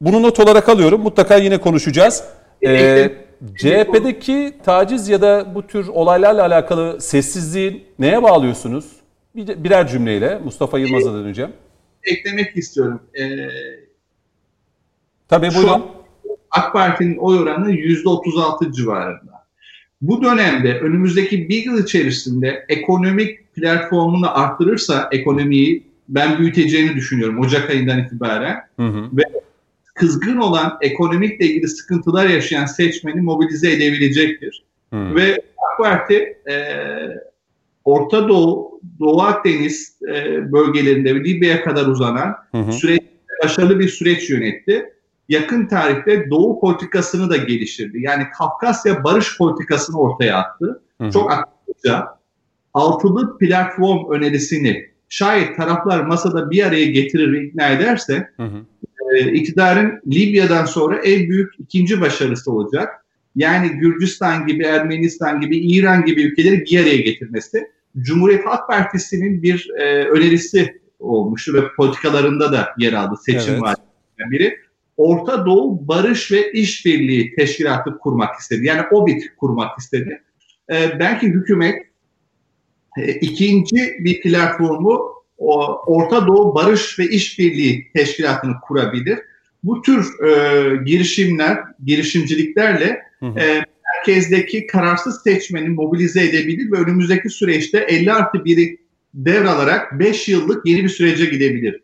Bunu 0.00 0.22
not 0.22 0.40
olarak 0.40 0.68
alıyorum. 0.68 1.00
Mutlaka 1.00 1.36
yine 1.36 1.58
konuşacağız. 1.58 2.24
E, 2.66 3.12
CHP'deki 3.56 4.54
taciz 4.64 5.08
ya 5.08 5.22
da 5.22 5.54
bu 5.54 5.66
tür 5.66 5.88
olaylarla 5.88 6.42
alakalı 6.42 7.00
sessizliği 7.00 7.84
neye 7.98 8.22
bağlıyorsunuz? 8.22 8.84
Bir- 9.36 9.64
Birer 9.64 9.88
cümleyle 9.88 10.38
Mustafa 10.44 10.78
Yılmaz'a 10.78 11.14
döneceğim. 11.14 11.50
Eklemek 12.04 12.56
istiyorum. 12.56 13.00
Ee, 13.20 13.24
Tabii 15.28 15.50
Şu 15.50 15.56
buyurun. 15.56 15.72
an 15.72 15.82
AK 16.50 16.72
Parti'nin 16.72 17.16
oy 17.16 17.38
oranı 17.38 17.70
%36 17.70 18.72
civarında. 18.72 19.44
Bu 20.02 20.22
dönemde 20.22 20.78
önümüzdeki 20.80 21.48
bir 21.48 21.64
yıl 21.64 21.84
içerisinde 21.84 22.64
ekonomik 22.68 23.54
platformunu 23.54 24.38
arttırırsa 24.40 25.08
ekonomiyi 25.12 25.86
ben 26.08 26.38
büyüteceğini 26.38 26.94
düşünüyorum 26.96 27.40
Ocak 27.40 27.70
ayından 27.70 27.98
itibaren. 28.04 28.56
Hı 28.76 28.86
hı. 28.86 29.04
Kızgın 29.94 30.36
olan 30.36 30.78
ekonomikle 30.80 31.46
ilgili 31.46 31.68
sıkıntılar 31.68 32.28
yaşayan 32.28 32.66
seçmeni 32.66 33.20
mobilize 33.20 33.72
edebilecektir. 33.72 34.64
Hı. 34.92 35.14
Ve 35.14 35.42
AK 35.72 35.78
Parti 35.78 36.38
e, 36.50 36.54
Orta 37.84 38.28
Doğu, 38.28 38.80
Doğu 39.00 39.22
Akdeniz 39.22 39.98
e, 40.02 40.52
bölgelerinde 40.52 41.14
ve 41.14 41.24
Libya'ya 41.24 41.64
kadar 41.64 41.86
uzanan 41.86 42.34
hı. 42.52 42.72
süreç 42.72 43.02
başarılı 43.44 43.78
bir 43.78 43.88
süreç 43.88 44.30
yönetti. 44.30 44.90
Yakın 45.28 45.66
tarihte 45.66 46.30
Doğu 46.30 46.60
politikasını 46.60 47.30
da 47.30 47.36
geliştirdi. 47.36 48.00
Yani 48.00 48.24
Kafkasya 48.38 49.04
barış 49.04 49.38
politikasını 49.38 49.98
ortaya 49.98 50.38
attı. 50.38 50.82
Hı. 51.00 51.10
Çok 51.10 51.32
akıllıca 51.32 52.08
altılı 52.74 53.38
platform 53.38 54.10
önerisini 54.10 54.94
şayet 55.08 55.56
taraflar 55.56 56.00
masada 56.00 56.50
bir 56.50 56.64
araya 56.64 56.84
getirir 56.84 57.32
ve 57.32 57.44
ikna 57.44 57.68
ederse 57.68 58.30
Hı 58.36 58.42
hı. 58.42 58.64
E, 59.12 59.32
iktidarın 59.32 60.00
Libya'dan 60.06 60.64
sonra 60.64 60.98
en 60.98 61.28
büyük 61.28 61.52
ikinci 61.58 62.00
başarısı 62.00 62.52
olacak. 62.52 63.04
Yani 63.36 63.68
Gürcistan 63.68 64.46
gibi, 64.46 64.64
Ermenistan 64.64 65.40
gibi, 65.40 65.56
İran 65.56 66.04
gibi 66.04 66.22
ülkeleri 66.22 66.60
bir 66.60 66.80
araya 66.80 66.96
getirmesi. 66.96 67.66
Cumhuriyet 67.98 68.46
Halk 68.46 68.68
Partisi'nin 68.68 69.42
bir 69.42 69.70
e, 69.78 70.04
önerisi 70.04 70.80
olmuştu 70.98 71.54
ve 71.54 71.60
politikalarında 71.76 72.52
da 72.52 72.68
yer 72.78 72.92
aldı 72.92 73.14
seçim 73.26 73.52
Evet. 73.52 73.62
vaadinden 73.62 74.30
biri. 74.30 74.58
Orta 74.96 75.46
Doğu 75.46 75.88
Barış 75.88 76.32
ve 76.32 76.52
İşbirliği 76.52 77.34
Teşkilatı 77.36 77.98
kurmak 77.98 78.40
istedi. 78.40 78.66
Yani 78.66 78.82
OBİT 78.90 79.36
kurmak 79.36 79.78
istedi. 79.78 80.22
E, 80.72 80.98
belki 80.98 81.26
hükümet 81.26 81.74
e, 82.98 83.12
ikinci 83.12 83.96
bir 83.98 84.22
platformu 84.22 85.13
Orta 85.38 86.26
Doğu 86.26 86.54
Barış 86.54 86.98
ve 86.98 87.08
İşbirliği 87.08 87.92
Teşkilatı'nı 87.94 88.54
kurabilir. 88.62 89.18
Bu 89.64 89.82
tür 89.82 90.24
e, 90.26 90.76
girişimler, 90.84 91.58
girişimciliklerle 91.84 93.02
Hı 93.20 93.26
hı. 93.26 93.38
e, 93.38 93.64
merkezdeki 93.96 94.66
kararsız 94.66 95.22
seçmeni 95.22 95.68
mobilize 95.68 96.24
edebilir 96.24 96.72
ve 96.72 96.76
önümüzdeki 96.76 97.30
süreçte 97.30 97.78
50 97.78 98.12
artı 98.12 98.38
1'i 98.38 98.78
devralarak 99.14 99.98
5 99.98 100.28
yıllık 100.28 100.66
yeni 100.66 100.84
bir 100.84 100.88
sürece 100.88 101.24
gidebilir. 101.24 101.80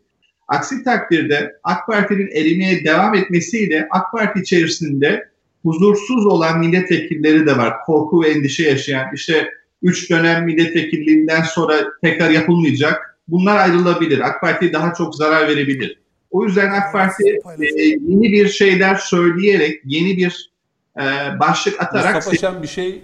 Aksi 0.47 0.83
takdirde 0.83 1.53
AK 1.63 1.87
Parti'nin 1.87 2.27
erimeye 2.27 2.83
devam 2.83 3.15
etmesiyle 3.15 3.87
AK 3.91 4.11
Parti 4.11 4.39
içerisinde 4.39 5.29
huzursuz 5.63 6.25
olan 6.25 6.59
milletvekilleri 6.59 7.45
de 7.45 7.57
var. 7.57 7.73
Korku 7.85 8.23
ve 8.23 8.29
endişe 8.29 8.69
yaşayan 8.69 9.05
işte 9.13 9.49
3 9.81 10.09
dönem 10.09 10.45
milletvekilliğinden 10.45 11.41
sonra 11.41 11.73
tekrar 12.03 12.29
yapılmayacak. 12.29 13.10
Bunlar 13.31 13.57
ayrılabilir. 13.57 14.19
AK 14.19 14.41
Parti'ye 14.41 14.73
daha 14.73 14.93
çok 14.93 15.15
zarar 15.15 15.47
verebilir. 15.47 16.01
O 16.31 16.45
yüzden 16.45 16.71
AK 16.71 16.93
Parti 16.93 17.39
e, 17.59 17.83
yeni 17.83 18.31
bir 18.31 18.49
şeyler 18.49 18.95
söyleyerek, 18.95 19.81
yeni 19.85 20.17
bir 20.17 20.51
e, 20.97 21.03
başlık 21.39 21.81
atarak 21.81 22.15
Mustafa 22.15 22.37
Şen 22.37 22.63
bir 22.63 22.67
şey 22.67 23.01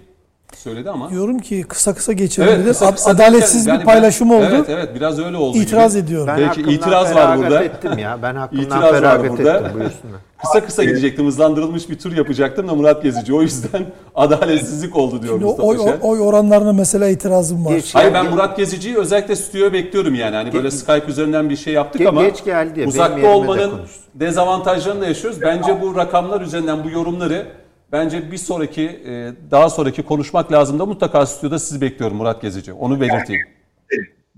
söyledi 0.56 0.90
ama. 0.90 1.10
Diyorum 1.10 1.38
ki 1.38 1.64
kısa 1.68 1.94
kısa 1.94 2.12
geçebilir. 2.12 2.64
kısa 2.68 2.94
kısa 2.94 3.10
Adaletsiz 3.10 3.66
derken 3.66 3.80
bir 3.80 3.86
yani 3.86 3.94
paylaşım 3.94 4.30
ben- 4.30 4.34
oldu. 4.34 4.46
Evet 4.50 4.68
evet 4.68 4.88
biraz 4.94 5.18
öyle 5.18 5.36
oldu. 5.36 5.58
İtiraz 5.58 5.92
gibi. 5.94 6.04
ediyorum. 6.04 6.26
Ben 6.28 6.36
Peki, 6.36 6.46
hakkımdan 6.48 6.72
itiraz 6.72 7.14
var 7.14 7.38
burada. 7.38 7.64
ettim 7.64 7.98
ya. 7.98 8.18
Ben 8.22 8.34
hakkımdan 8.34 8.64
İtiraz 8.66 8.82
var 8.82 8.90
feragat 8.90 9.30
burada. 9.38 9.52
ettim. 9.58 9.70
Buyursunlar. 9.74 10.20
Kısa 10.42 10.64
kısa 10.66 10.84
gidecektim. 10.84 11.26
Hızlandırılmış 11.26 11.90
bir 11.90 11.98
tur 11.98 12.16
yapacaktım 12.16 12.68
da 12.68 12.74
Murat 12.74 13.02
Gezici. 13.02 13.34
O 13.34 13.42
yüzden 13.42 13.86
adaletsizlik 14.14 14.96
oldu 14.96 15.22
diyor 15.22 15.32
Şimdi 15.34 15.44
Mustafa 15.44 15.68
oy, 15.68 15.78
Şen. 15.78 15.98
oy 16.02 16.20
oranlarına 16.20 16.72
mesela 16.72 17.08
itirazım 17.08 17.64
var. 17.66 17.70
Geç- 17.72 17.94
Hayır 17.94 18.14
ben 18.14 18.30
Murat 18.30 18.56
Gezici'yi 18.56 18.96
özellikle 18.96 19.36
stüdyoya 19.36 19.72
bekliyorum 19.72 20.14
yani. 20.14 20.36
Hani 20.36 20.52
böyle 20.52 20.70
Skype 20.70 21.04
üzerinden 21.08 21.50
bir 21.50 21.56
şey 21.56 21.72
yaptık 21.74 22.00
Ge- 22.02 22.08
ama 22.08 22.22
geç 22.22 22.44
geldi 22.44 22.84
uzakta 22.86 23.22
de 23.22 23.26
olmanın 23.26 23.70
konuşsun. 23.70 24.02
dezavantajlarını 24.14 25.00
da 25.00 25.06
yaşıyoruz. 25.06 25.40
Bence 25.42 25.80
bu 25.82 25.96
rakamlar 25.96 26.40
üzerinden 26.40 26.84
bu 26.84 26.90
yorumları 26.90 27.46
bence 27.92 28.32
bir 28.32 28.36
sonraki 28.36 28.82
e, 28.82 29.32
daha 29.50 29.70
sonraki 29.70 30.02
konuşmak 30.02 30.52
lazım 30.52 30.78
da 30.78 30.86
mutlaka 30.86 31.26
stüdyoda 31.26 31.58
sizi 31.58 31.80
bekliyorum 31.80 32.16
Murat 32.16 32.42
Gezici. 32.42 32.72
Onu 32.72 33.00
belirteyim. 33.00 33.46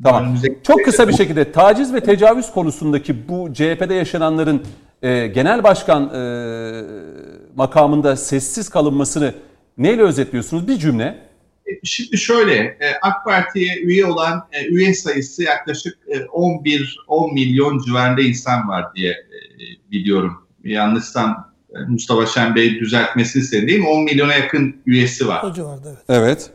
Tamam. 0.02 0.36
Çok 0.62 0.84
kısa 0.84 1.08
bir 1.08 1.12
şekilde 1.12 1.52
taciz 1.52 1.94
ve 1.94 2.00
tecavüz 2.00 2.52
konusundaki 2.52 3.28
bu 3.28 3.52
CHP'de 3.52 3.94
yaşananların 3.94 4.62
e, 5.02 5.26
genel 5.26 5.64
başkan 5.64 6.14
e, 6.14 6.22
makamında 7.54 8.16
sessiz 8.16 8.68
kalınmasını 8.68 9.34
neyle 9.78 10.02
özetliyorsunuz? 10.02 10.68
Bir 10.68 10.78
cümle. 10.78 11.18
şimdi 11.84 12.18
şöyle, 12.18 12.78
AK 13.02 13.24
Parti'ye 13.24 13.76
üye 13.76 14.06
olan 14.06 14.48
üye 14.68 14.94
sayısı 14.94 15.42
yaklaşık 15.42 15.98
11-10 16.08 17.34
milyon 17.34 17.78
civarında 17.78 18.20
insan 18.20 18.68
var 18.68 18.94
diye 18.94 19.16
biliyorum. 19.90 20.46
Yanlışsam 20.64 21.49
Mustafa 21.88 22.26
Şen 22.26 22.54
Bey 22.54 22.80
düzeltmesini 22.80 23.42
istedi 23.42 23.82
10 23.88 24.04
milyona 24.04 24.34
yakın 24.34 24.76
üyesi 24.86 25.28
var. 25.28 25.42
O 25.44 25.54
civarda 25.54 25.96
evet. 26.08 26.50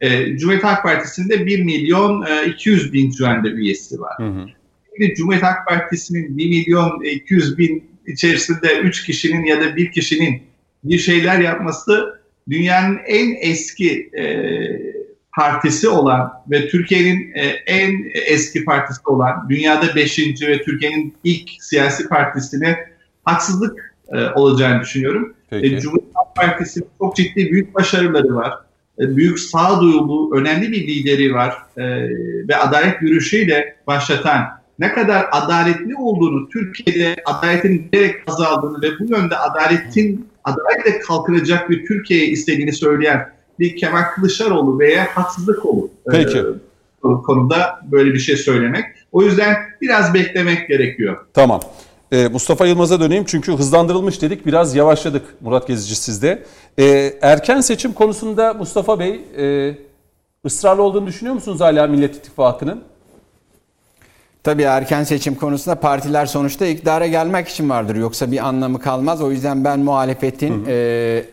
Evet. 0.00 0.40
Cumhuriyet 0.40 0.64
Halk 0.64 0.82
Partisi'nde 0.82 1.46
1 1.46 1.62
milyon 1.62 2.26
200 2.46 2.92
bin 2.92 3.10
civarında 3.10 3.48
üyesi 3.48 4.00
var. 4.00 4.12
Hı 4.16 4.26
hı. 4.26 4.46
Şimdi 4.96 5.14
Cumhuriyet 5.14 5.44
Halk 5.44 5.68
Partisi'nin 5.68 6.38
1 6.38 6.48
milyon 6.48 7.04
200 7.04 7.58
bin 7.58 7.90
içerisinde 8.06 8.78
3 8.78 9.06
kişinin 9.06 9.44
ya 9.44 9.60
da 9.60 9.76
1 9.76 9.92
kişinin 9.92 10.42
bir 10.84 10.98
şeyler 10.98 11.38
yapması 11.38 12.20
dünyanın 12.50 12.98
en 13.06 13.36
eski 13.40 14.10
e, 14.18 14.24
partisi 15.36 15.88
olan 15.88 16.32
ve 16.50 16.68
Türkiye'nin 16.68 17.32
e, 17.34 17.46
en 17.66 18.10
eski 18.26 18.64
partisi 18.64 19.00
olan, 19.04 19.46
dünyada 19.48 19.96
5. 19.96 20.18
ve 20.18 20.62
Türkiye'nin 20.62 21.14
ilk 21.24 21.50
siyasi 21.60 22.08
partisine 22.08 22.78
haksızlık 23.24 23.89
e, 24.10 24.30
olacağını 24.34 24.80
düşünüyorum. 24.80 25.34
E, 25.52 25.80
Cumhuriyet 25.80 26.14
Halk 26.14 26.36
Partisi'nin 26.36 26.86
çok 26.98 27.16
ciddi 27.16 27.50
büyük 27.50 27.74
başarıları 27.74 28.34
var. 28.34 28.58
E, 28.98 29.16
büyük 29.16 29.38
sağduyulu, 29.38 30.36
önemli 30.36 30.72
bir 30.72 30.88
lideri 30.88 31.34
var 31.34 31.54
e, 31.76 31.84
ve 32.48 32.56
adalet 32.56 33.02
yürüyüşüyle 33.02 33.76
başlatan 33.86 34.60
ne 34.78 34.92
kadar 34.92 35.26
adaletli 35.32 35.96
olduğunu, 35.96 36.48
Türkiye'de 36.48 37.16
adaletin 37.24 37.72
giderek 37.72 38.14
azaldığını 38.26 38.82
ve 38.82 38.98
bu 39.00 39.04
yönde 39.04 39.36
adaletin 39.36 40.26
adaletle 40.44 40.98
kalkınacak 40.98 41.70
bir 41.70 41.86
Türkiye 41.86 42.26
istediğini 42.26 42.72
söyleyen 42.72 43.28
bir 43.58 43.76
Kemal 43.76 44.02
Kılıçdaroğlu 44.02 44.78
veya 44.78 45.06
haksızlık 45.14 45.66
olur. 45.66 45.88
E, 45.88 46.10
Peki. 46.10 46.38
Ee, 46.38 47.08
konuda 47.26 47.80
böyle 47.90 48.14
bir 48.14 48.18
şey 48.18 48.36
söylemek. 48.36 48.84
O 49.12 49.22
yüzden 49.22 49.56
biraz 49.80 50.14
beklemek 50.14 50.68
gerekiyor. 50.68 51.16
Tamam. 51.34 51.60
Ee, 52.12 52.28
Mustafa 52.28 52.66
Yılmaz'a 52.66 53.00
döneyim 53.00 53.24
çünkü 53.26 53.52
hızlandırılmış 53.52 54.22
dedik 54.22 54.46
biraz 54.46 54.74
yavaşladık 54.74 55.36
Murat 55.40 55.66
Gezici 55.66 55.94
sizde. 55.96 56.42
Ee, 56.78 57.14
erken 57.22 57.60
seçim 57.60 57.92
konusunda 57.92 58.54
Mustafa 58.54 58.98
Bey 58.98 59.20
e, 59.38 59.74
ısrarlı 60.46 60.82
olduğunu 60.82 61.06
düşünüyor 61.06 61.34
musunuz 61.34 61.60
hala 61.60 61.86
Millet 61.86 62.16
İttifakı'nın? 62.16 62.82
Tabii 64.42 64.62
erken 64.62 65.04
seçim 65.04 65.34
konusunda 65.34 65.80
partiler 65.80 66.26
sonuçta 66.26 66.66
iktidara 66.66 67.06
gelmek 67.06 67.48
için 67.48 67.70
vardır. 67.70 67.96
Yoksa 67.96 68.32
bir 68.32 68.48
anlamı 68.48 68.80
kalmaz. 68.80 69.22
O 69.22 69.30
yüzden 69.30 69.64
ben 69.64 69.80
muhalefetin 69.80 70.64
hı 70.64 70.66
hı. 70.66 70.70
E, 70.70 71.24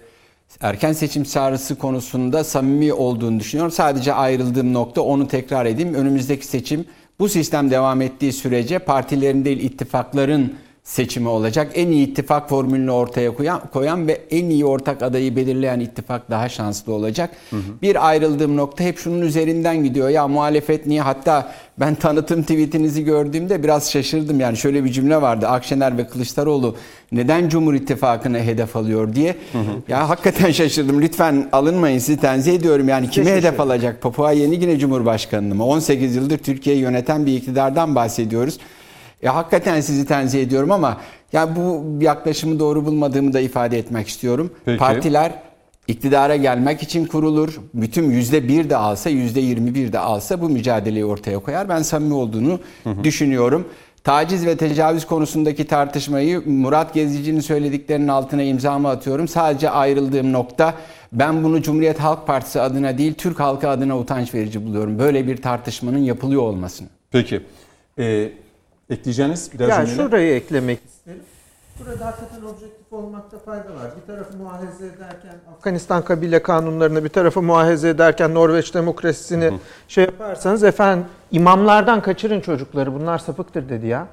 erken 0.61 0.93
seçim 0.93 1.23
çağrısı 1.23 1.75
konusunda 1.75 2.43
samimi 2.43 2.93
olduğunu 2.93 3.39
düşünüyorum. 3.39 3.71
Sadece 3.71 4.13
ayrıldığım 4.13 4.73
nokta 4.73 5.01
onu 5.01 5.27
tekrar 5.27 5.65
edeyim. 5.65 5.93
Önümüzdeki 5.93 6.45
seçim 6.47 6.85
bu 7.19 7.29
sistem 7.29 7.71
devam 7.71 8.01
ettiği 8.01 8.33
sürece 8.33 8.79
partilerin 8.79 9.45
değil 9.45 9.59
ittifakların 9.59 10.53
seçimi 10.87 11.29
olacak. 11.29 11.71
En 11.75 11.87
iyi 11.87 12.07
ittifak 12.07 12.49
formülünü 12.49 12.91
ortaya 12.91 13.33
koyan, 13.33 13.61
koyan 13.73 14.07
ve 14.07 14.21
en 14.31 14.49
iyi 14.49 14.65
ortak 14.65 15.03
adayı 15.03 15.35
belirleyen 15.35 15.79
ittifak 15.79 16.29
daha 16.29 16.49
şanslı 16.49 16.93
olacak. 16.93 17.29
Hı 17.49 17.55
hı. 17.55 17.81
Bir 17.81 18.07
ayrıldığım 18.07 18.57
nokta 18.57 18.83
hep 18.83 18.97
şunun 18.97 19.21
üzerinden 19.21 19.83
gidiyor. 19.83 20.09
Ya 20.09 20.27
muhalefet 20.27 20.85
niye? 20.85 21.01
Hatta 21.01 21.51
ben 21.79 21.95
tanıtım 21.95 22.41
tweetinizi 22.41 23.03
gördüğümde 23.03 23.63
biraz 23.63 23.91
şaşırdım. 23.91 24.39
Yani 24.39 24.57
şöyle 24.57 24.83
bir 24.83 24.91
cümle 24.91 25.21
vardı. 25.21 25.47
Akşener 25.47 25.97
ve 25.97 26.07
Kılıçdaroğlu 26.07 26.75
neden 27.11 27.49
Cumhur 27.49 27.73
İttifakı'nı 27.73 28.39
hedef 28.39 28.75
alıyor 28.75 29.15
diye. 29.15 29.35
Hı 29.51 29.57
hı. 29.57 29.63
Ya 29.87 30.09
hakikaten 30.09 30.51
şaşırdım. 30.51 31.01
Lütfen 31.01 31.49
alınmayın 31.51 31.99
sizi 31.99 32.19
tenzih 32.19 32.53
ediyorum. 32.53 32.89
Yani 32.89 33.09
kimi 33.09 33.29
hedef 33.29 33.59
alacak? 33.59 34.01
Papua 34.01 34.31
Yeni 34.31 34.59
Gine 34.59 34.79
Cumhurbaşkanı'nı 34.79 35.55
mı? 35.55 35.65
18 35.65 36.15
yıldır 36.15 36.37
Türkiye'yi 36.37 36.81
yöneten 36.81 37.25
bir 37.25 37.33
iktidardan 37.35 37.95
bahsediyoruz. 37.95 38.59
Ya 39.21 39.35
hakikaten 39.35 39.81
sizi 39.81 40.05
tenzih 40.05 40.41
ediyorum 40.41 40.71
ama 40.71 40.97
ya 41.33 41.55
bu 41.55 41.85
yaklaşımı 42.01 42.59
doğru 42.59 42.85
bulmadığımı 42.85 43.33
da 43.33 43.39
ifade 43.39 43.77
etmek 43.77 44.07
istiyorum. 44.07 44.51
Peki. 44.65 44.77
Partiler 44.77 45.33
iktidara 45.87 46.35
gelmek 46.35 46.83
için 46.83 47.05
kurulur. 47.05 47.59
Bütün 47.73 48.11
yüzde 48.11 48.47
bir 48.47 48.69
de 48.69 48.75
alsa, 48.75 49.09
yüzde 49.09 49.39
yirmi 49.39 49.75
bir 49.75 49.93
de 49.93 49.99
alsa 49.99 50.41
bu 50.41 50.49
mücadeleyi 50.49 51.05
ortaya 51.05 51.39
koyar. 51.39 51.69
Ben 51.69 51.81
samimi 51.81 52.13
olduğunu 52.13 52.59
hı 52.83 52.89
hı. 52.89 53.03
düşünüyorum. 53.03 53.67
Taciz 54.03 54.45
ve 54.45 54.57
tecavüz 54.57 55.05
konusundaki 55.05 55.67
tartışmayı 55.67 56.43
Murat 56.45 56.93
Gezici'nin 56.93 57.39
söylediklerinin 57.39 58.07
altına 58.07 58.43
imzamı 58.43 58.89
atıyorum. 58.89 59.27
Sadece 59.27 59.69
ayrıldığım 59.69 60.33
nokta 60.33 60.73
ben 61.13 61.43
bunu 61.43 61.61
Cumhuriyet 61.61 61.99
Halk 61.99 62.27
Partisi 62.27 62.61
adına 62.61 62.97
değil 62.97 63.13
Türk 63.13 63.39
halkı 63.39 63.69
adına 63.69 63.97
utanç 63.97 64.33
verici 64.33 64.65
buluyorum. 64.65 64.99
Böyle 64.99 65.27
bir 65.27 65.37
tartışmanın 65.37 65.97
yapılıyor 65.97 66.41
olmasını. 66.41 66.87
Peki. 67.11 67.41
Ee, 67.99 68.29
Ekleyeceğiniz 68.89 69.51
biraz 69.53 69.69
Ya 69.69 69.85
şurayı 69.85 70.35
eklemek 70.35 70.79
isterim. 70.85 71.21
Burada 71.79 72.05
hakikaten 72.05 72.41
objektif 72.41 72.93
olmakta 72.93 73.39
fayda 73.39 73.63
var. 73.63 73.91
Bir 74.01 74.13
tarafı 74.13 74.37
muahaze 74.37 74.85
ederken 74.85 75.33
Afganistan 75.57 76.01
kabile 76.05 76.43
kanunlarını, 76.43 77.03
bir 77.03 77.09
tarafı 77.09 77.41
muahaze 77.41 77.89
ederken 77.89 78.33
Norveç 78.33 78.73
demokrasisini 78.73 79.45
hı 79.45 79.49
hı. 79.49 79.57
şey 79.87 80.03
yaparsanız 80.03 80.63
efendim 80.63 81.05
imamlardan 81.31 82.01
kaçırın 82.01 82.41
çocukları 82.41 82.93
bunlar 82.93 83.17
sapıktır 83.17 83.69
dedi 83.69 83.87
ya. 83.87 84.07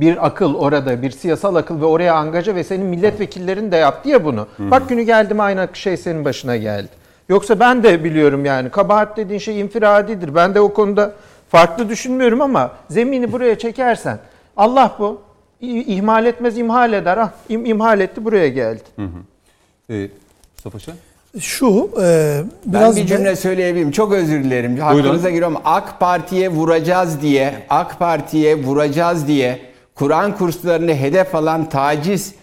Bir 0.00 0.26
akıl 0.26 0.54
orada, 0.54 1.02
bir 1.02 1.10
siyasal 1.10 1.54
akıl 1.54 1.80
ve 1.80 1.84
oraya 1.84 2.14
angaja 2.14 2.54
ve 2.54 2.64
senin 2.64 2.86
milletvekillerin 2.86 3.72
de 3.72 3.76
yaptı 3.76 4.08
ya 4.08 4.24
bunu. 4.24 4.46
Hı 4.56 4.62
hı. 4.62 4.70
Bak 4.70 4.88
günü 4.88 5.02
geldi 5.02 5.34
mi 5.34 5.42
aynı 5.42 5.68
şey 5.72 5.96
senin 5.96 6.24
başına 6.24 6.56
geldi. 6.56 6.88
Yoksa 7.28 7.60
ben 7.60 7.82
de 7.82 8.04
biliyorum 8.04 8.44
yani 8.44 8.70
kabahat 8.70 9.16
dediğin 9.16 9.40
şey 9.40 9.60
infiradidir. 9.60 10.34
Ben 10.34 10.54
de 10.54 10.60
o 10.60 10.72
konuda 10.72 11.12
Farklı 11.48 11.88
düşünmüyorum 11.88 12.40
ama 12.40 12.70
zemini 12.90 13.32
buraya 13.32 13.58
çekersen 13.58 14.18
Allah 14.56 14.96
bu 14.98 15.20
ihmal 15.60 16.26
etmez 16.26 16.58
imhal 16.58 16.92
eder. 16.92 17.16
Ah, 17.16 17.30
im, 17.48 17.64
imhal 17.64 18.00
etti 18.00 18.24
buraya 18.24 18.48
geldi. 18.48 18.82
Hı 18.96 19.02
hı. 19.02 19.94
Ee, 19.94 20.08
Mustafa 20.54 20.78
Şen? 20.78 20.94
Şu 21.40 21.90
e, 22.02 22.42
biraz 22.66 22.96
ben 22.96 23.02
bir 23.02 23.08
cümle 23.08 23.30
de... 23.30 23.36
söyleyebilirim. 23.36 23.90
Çok 23.90 24.12
özür 24.12 24.44
dilerim. 24.44 24.78
Hakkınıza 24.78 25.30
giriyorum. 25.30 25.56
AK 25.64 26.00
Parti'ye 26.00 26.48
vuracağız 26.48 27.22
diye, 27.22 27.54
AK 27.70 27.98
Parti'ye 27.98 28.64
vuracağız 28.64 29.28
diye 29.28 29.60
Kur'an 29.94 30.36
kurslarını 30.36 30.94
hedef 30.94 31.34
alan 31.34 31.68
taciz 31.68 32.34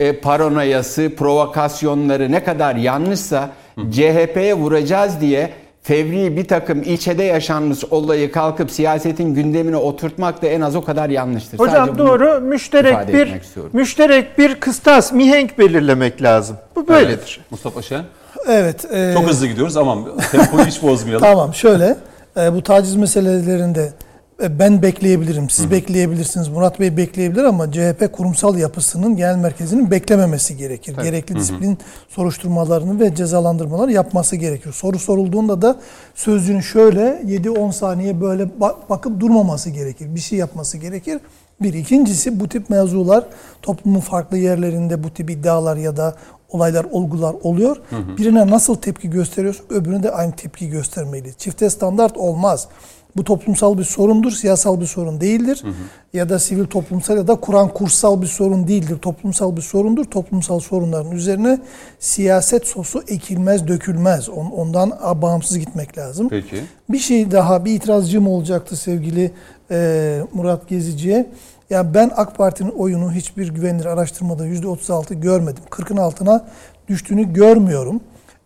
e, 0.00 0.20
paranoyası, 0.20 1.12
provokasyonları 1.16 2.32
ne 2.32 2.44
kadar 2.44 2.76
yanlışsa 2.76 3.50
CHP'ye 3.90 4.54
vuracağız 4.54 5.20
diye 5.20 5.50
fevri 5.86 6.36
bir 6.36 6.48
takım 6.48 6.82
ilçede 6.82 7.22
yaşanmış 7.22 7.84
olayı 7.90 8.32
kalkıp 8.32 8.70
siyasetin 8.70 9.34
gündemine 9.34 9.76
oturtmak 9.76 10.42
da 10.42 10.46
en 10.46 10.60
az 10.60 10.76
o 10.76 10.84
kadar 10.84 11.08
yanlıştır. 11.10 11.58
Hocam 11.58 11.86
Sadece 11.86 11.98
doğru 11.98 12.40
müşterek 12.40 13.08
bir 13.08 13.32
müşterek 13.72 14.38
bir 14.38 14.54
kıstas 14.54 15.12
mihenk 15.12 15.58
belirlemek 15.58 16.22
lazım. 16.22 16.56
Bu 16.76 16.88
böyledir. 16.88 17.38
Evet. 17.38 17.50
Mustafa 17.50 17.82
Şen. 17.82 18.04
Evet. 18.48 18.84
E, 18.92 19.14
Çok 19.14 19.28
hızlı 19.28 19.46
gidiyoruz 19.46 19.76
ama 19.76 19.98
tempoyu 20.32 20.66
hiç 20.66 20.82
bozmayalım. 20.82 21.26
tamam 21.26 21.54
şöyle 21.54 21.96
e, 22.36 22.54
bu 22.54 22.62
taciz 22.62 22.96
meselelerinde 22.96 23.92
ben 24.40 24.82
bekleyebilirim, 24.82 25.50
siz 25.50 25.66
Hı. 25.66 25.70
bekleyebilirsiniz, 25.70 26.48
Murat 26.48 26.80
Bey 26.80 26.96
bekleyebilir 26.96 27.44
ama 27.44 27.72
CHP 27.72 28.12
kurumsal 28.12 28.58
yapısının 28.58 29.16
genel 29.16 29.36
merkezinin 29.36 29.90
beklememesi 29.90 30.56
gerekir. 30.56 30.94
Tabii. 30.94 31.04
Gerekli 31.04 31.34
Hı. 31.34 31.38
disiplin 31.38 31.78
soruşturmalarını 32.08 33.00
ve 33.00 33.14
cezalandırmaları 33.14 33.92
yapması 33.92 34.36
gerekiyor. 34.36 34.74
Soru 34.74 34.98
sorulduğunda 34.98 35.62
da 35.62 35.76
sözcüğünü 36.14 36.62
şöyle 36.62 37.22
7-10 37.26 37.72
saniye 37.72 38.20
böyle 38.20 38.60
bakıp 38.90 39.20
durmaması 39.20 39.70
gerekir. 39.70 40.14
Bir 40.14 40.20
şey 40.20 40.38
yapması 40.38 40.78
gerekir. 40.78 41.20
Bir. 41.62 41.74
ikincisi 41.74 42.40
bu 42.40 42.48
tip 42.48 42.70
mevzular 42.70 43.26
toplumun 43.62 44.00
farklı 44.00 44.38
yerlerinde 44.38 45.02
bu 45.04 45.10
tip 45.10 45.30
iddialar 45.30 45.76
ya 45.76 45.96
da 45.96 46.14
olaylar, 46.48 46.86
olgular 46.90 47.34
oluyor. 47.42 47.76
Hı 47.90 47.96
hı. 47.96 48.16
Birine 48.16 48.50
nasıl 48.50 48.74
tepki 48.74 49.10
gösteriyorsak 49.10 49.72
öbürüne 49.72 50.02
de 50.02 50.10
aynı 50.10 50.32
tepki 50.36 50.70
göstermeliyiz. 50.70 51.36
Çifte 51.38 51.70
standart 51.70 52.16
olmaz. 52.16 52.68
Bu 53.16 53.24
toplumsal 53.24 53.78
bir 53.78 53.84
sorundur, 53.84 54.30
siyasal 54.30 54.80
bir 54.80 54.86
sorun 54.86 55.20
değildir. 55.20 55.60
Hı 55.62 55.68
hı. 55.68 55.72
Ya 56.12 56.28
da 56.28 56.38
sivil 56.38 56.66
toplumsal 56.66 57.16
ya 57.16 57.28
da 57.28 57.34
Kur'an 57.34 57.68
kurssal 57.68 58.22
bir 58.22 58.26
sorun 58.26 58.68
değildir. 58.68 58.98
Toplumsal 58.98 59.56
bir 59.56 59.62
sorundur. 59.62 60.04
Toplumsal 60.04 60.60
sorunların 60.60 61.12
üzerine 61.12 61.58
siyaset 61.98 62.66
sosu 62.66 63.02
ekilmez, 63.08 63.68
dökülmez. 63.68 64.28
Ondan 64.28 64.90
bağımsız 65.22 65.58
gitmek 65.58 65.98
lazım. 65.98 66.28
Peki. 66.28 66.56
Bir 66.88 66.98
şey 66.98 67.30
daha, 67.30 67.64
bir 67.64 67.74
itirazcım 67.74 68.28
olacaktı 68.28 68.76
sevgili 68.76 69.30
e, 69.70 70.20
Murat 70.34 70.68
Gezici'ye. 70.68 71.26
Ya 71.70 71.94
ben 71.94 72.10
AK 72.16 72.36
Parti'nin 72.36 72.70
oyunu 72.70 73.12
hiçbir 73.12 73.48
güvenilir 73.48 73.84
araştırmada 73.84 74.46
%36 74.46 75.14
görmedim. 75.14 75.62
40'ın 75.70 75.96
altına 75.96 76.44
düştüğünü 76.88 77.32
görmüyorum. 77.32 78.00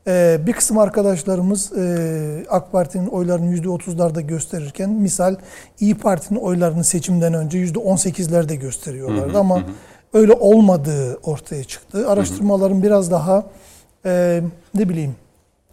Ee, 0.06 0.40
bir 0.46 0.52
kısım 0.52 0.78
arkadaşlarımız 0.78 1.72
e, 1.72 2.46
AK 2.50 2.72
Parti'nin 2.72 3.06
oylarını 3.06 3.56
%30'larda 3.56 4.20
gösterirken 4.20 4.90
misal 4.90 5.36
İyi 5.80 5.94
Parti'nin 5.94 6.38
oylarını 6.38 6.84
seçimden 6.84 7.34
önce 7.34 7.58
%18'lerde 7.66 8.54
gösteriyorlardı 8.54 9.38
ama 9.38 9.56
hı 9.56 9.60
hı. 9.60 9.70
öyle 10.12 10.32
olmadığı 10.32 11.16
ortaya 11.16 11.64
çıktı. 11.64 12.08
Araştırmaların 12.08 12.82
biraz 12.82 13.10
daha 13.10 13.44
e, 14.06 14.42
ne 14.74 14.88
bileyim 14.88 15.14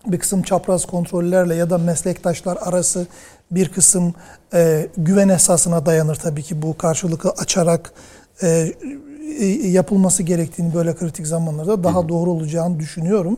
bir 0.08 0.20
kısım 0.20 0.42
çapraz 0.42 0.86
kontrollerle 0.86 1.56
ya 1.56 1.70
da 1.70 1.78
meslektaşlar 1.78 2.58
arası 2.62 3.08
bir 3.52 3.70
kısım 3.70 4.14
e, 4.54 4.88
güven 4.98 5.30
esasına 5.30 5.86
dayanır 5.86 6.16
tabii 6.16 6.44
ki 6.44 6.62
bu 6.62 6.78
karşılıklı 6.78 7.30
açarak 7.30 7.94
e, 8.44 8.74
yapılması 9.64 10.24
gerektiğini 10.24 10.74
böyle 10.74 10.96
kritik 10.96 11.28
zamanlarda 11.28 11.84
daha 11.84 12.10
doğru 12.10 12.32
olacağını 12.32 12.80
düşünüyorum. 12.80 13.38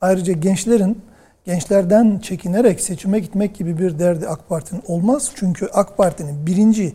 Ayrıca 0.00 0.32
gençlerin 0.32 1.02
gençlerden 1.44 2.18
çekinerek 2.18 2.80
seçime 2.80 3.18
gitmek 3.18 3.54
gibi 3.54 3.78
bir 3.78 3.98
derdi 3.98 4.28
AK 4.28 4.48
Parti'nin 4.48 4.82
olmaz. 4.86 5.30
Çünkü 5.34 5.68
AK 5.72 5.96
Parti'nin 5.96 6.46
birinci 6.46 6.94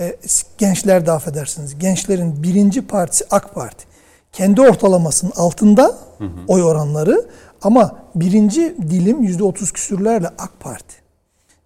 e, 0.00 0.16
gençler 0.58 1.06
de 1.06 1.12
affedersiniz 1.12 1.78
gençlerin 1.78 2.42
birinci 2.42 2.86
partisi 2.86 3.24
AK 3.30 3.54
Parti. 3.54 3.84
Kendi 4.32 4.60
ortalamasının 4.60 5.32
altında 5.36 5.82
hı 6.18 6.24
hı. 6.24 6.30
oy 6.48 6.62
oranları 6.62 7.26
ama 7.62 7.96
birinci 8.14 8.76
dilim 8.90 9.22
yüzde 9.22 9.44
otuz 9.44 9.72
küsürlerle 9.72 10.28
AK 10.28 10.60
Parti. 10.60 10.94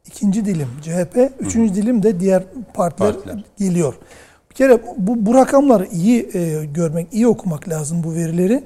İkinci 0.06 0.44
dilim 0.44 0.68
CHP, 0.82 1.30
üçüncü 1.40 1.70
hı 1.70 1.78
hı. 1.78 1.82
dilim 1.82 2.02
de 2.02 2.20
diğer 2.20 2.42
partiler, 2.74 3.12
partiler 3.12 3.44
geliyor. 3.58 3.94
Bir 4.50 4.54
kere 4.54 4.80
bu, 4.96 5.26
bu 5.26 5.34
rakamları 5.34 5.86
iyi 5.86 6.30
e, 6.36 6.64
görmek, 6.64 7.08
iyi 7.12 7.26
okumak 7.26 7.68
lazım 7.68 8.04
bu 8.04 8.14
verileri. 8.14 8.64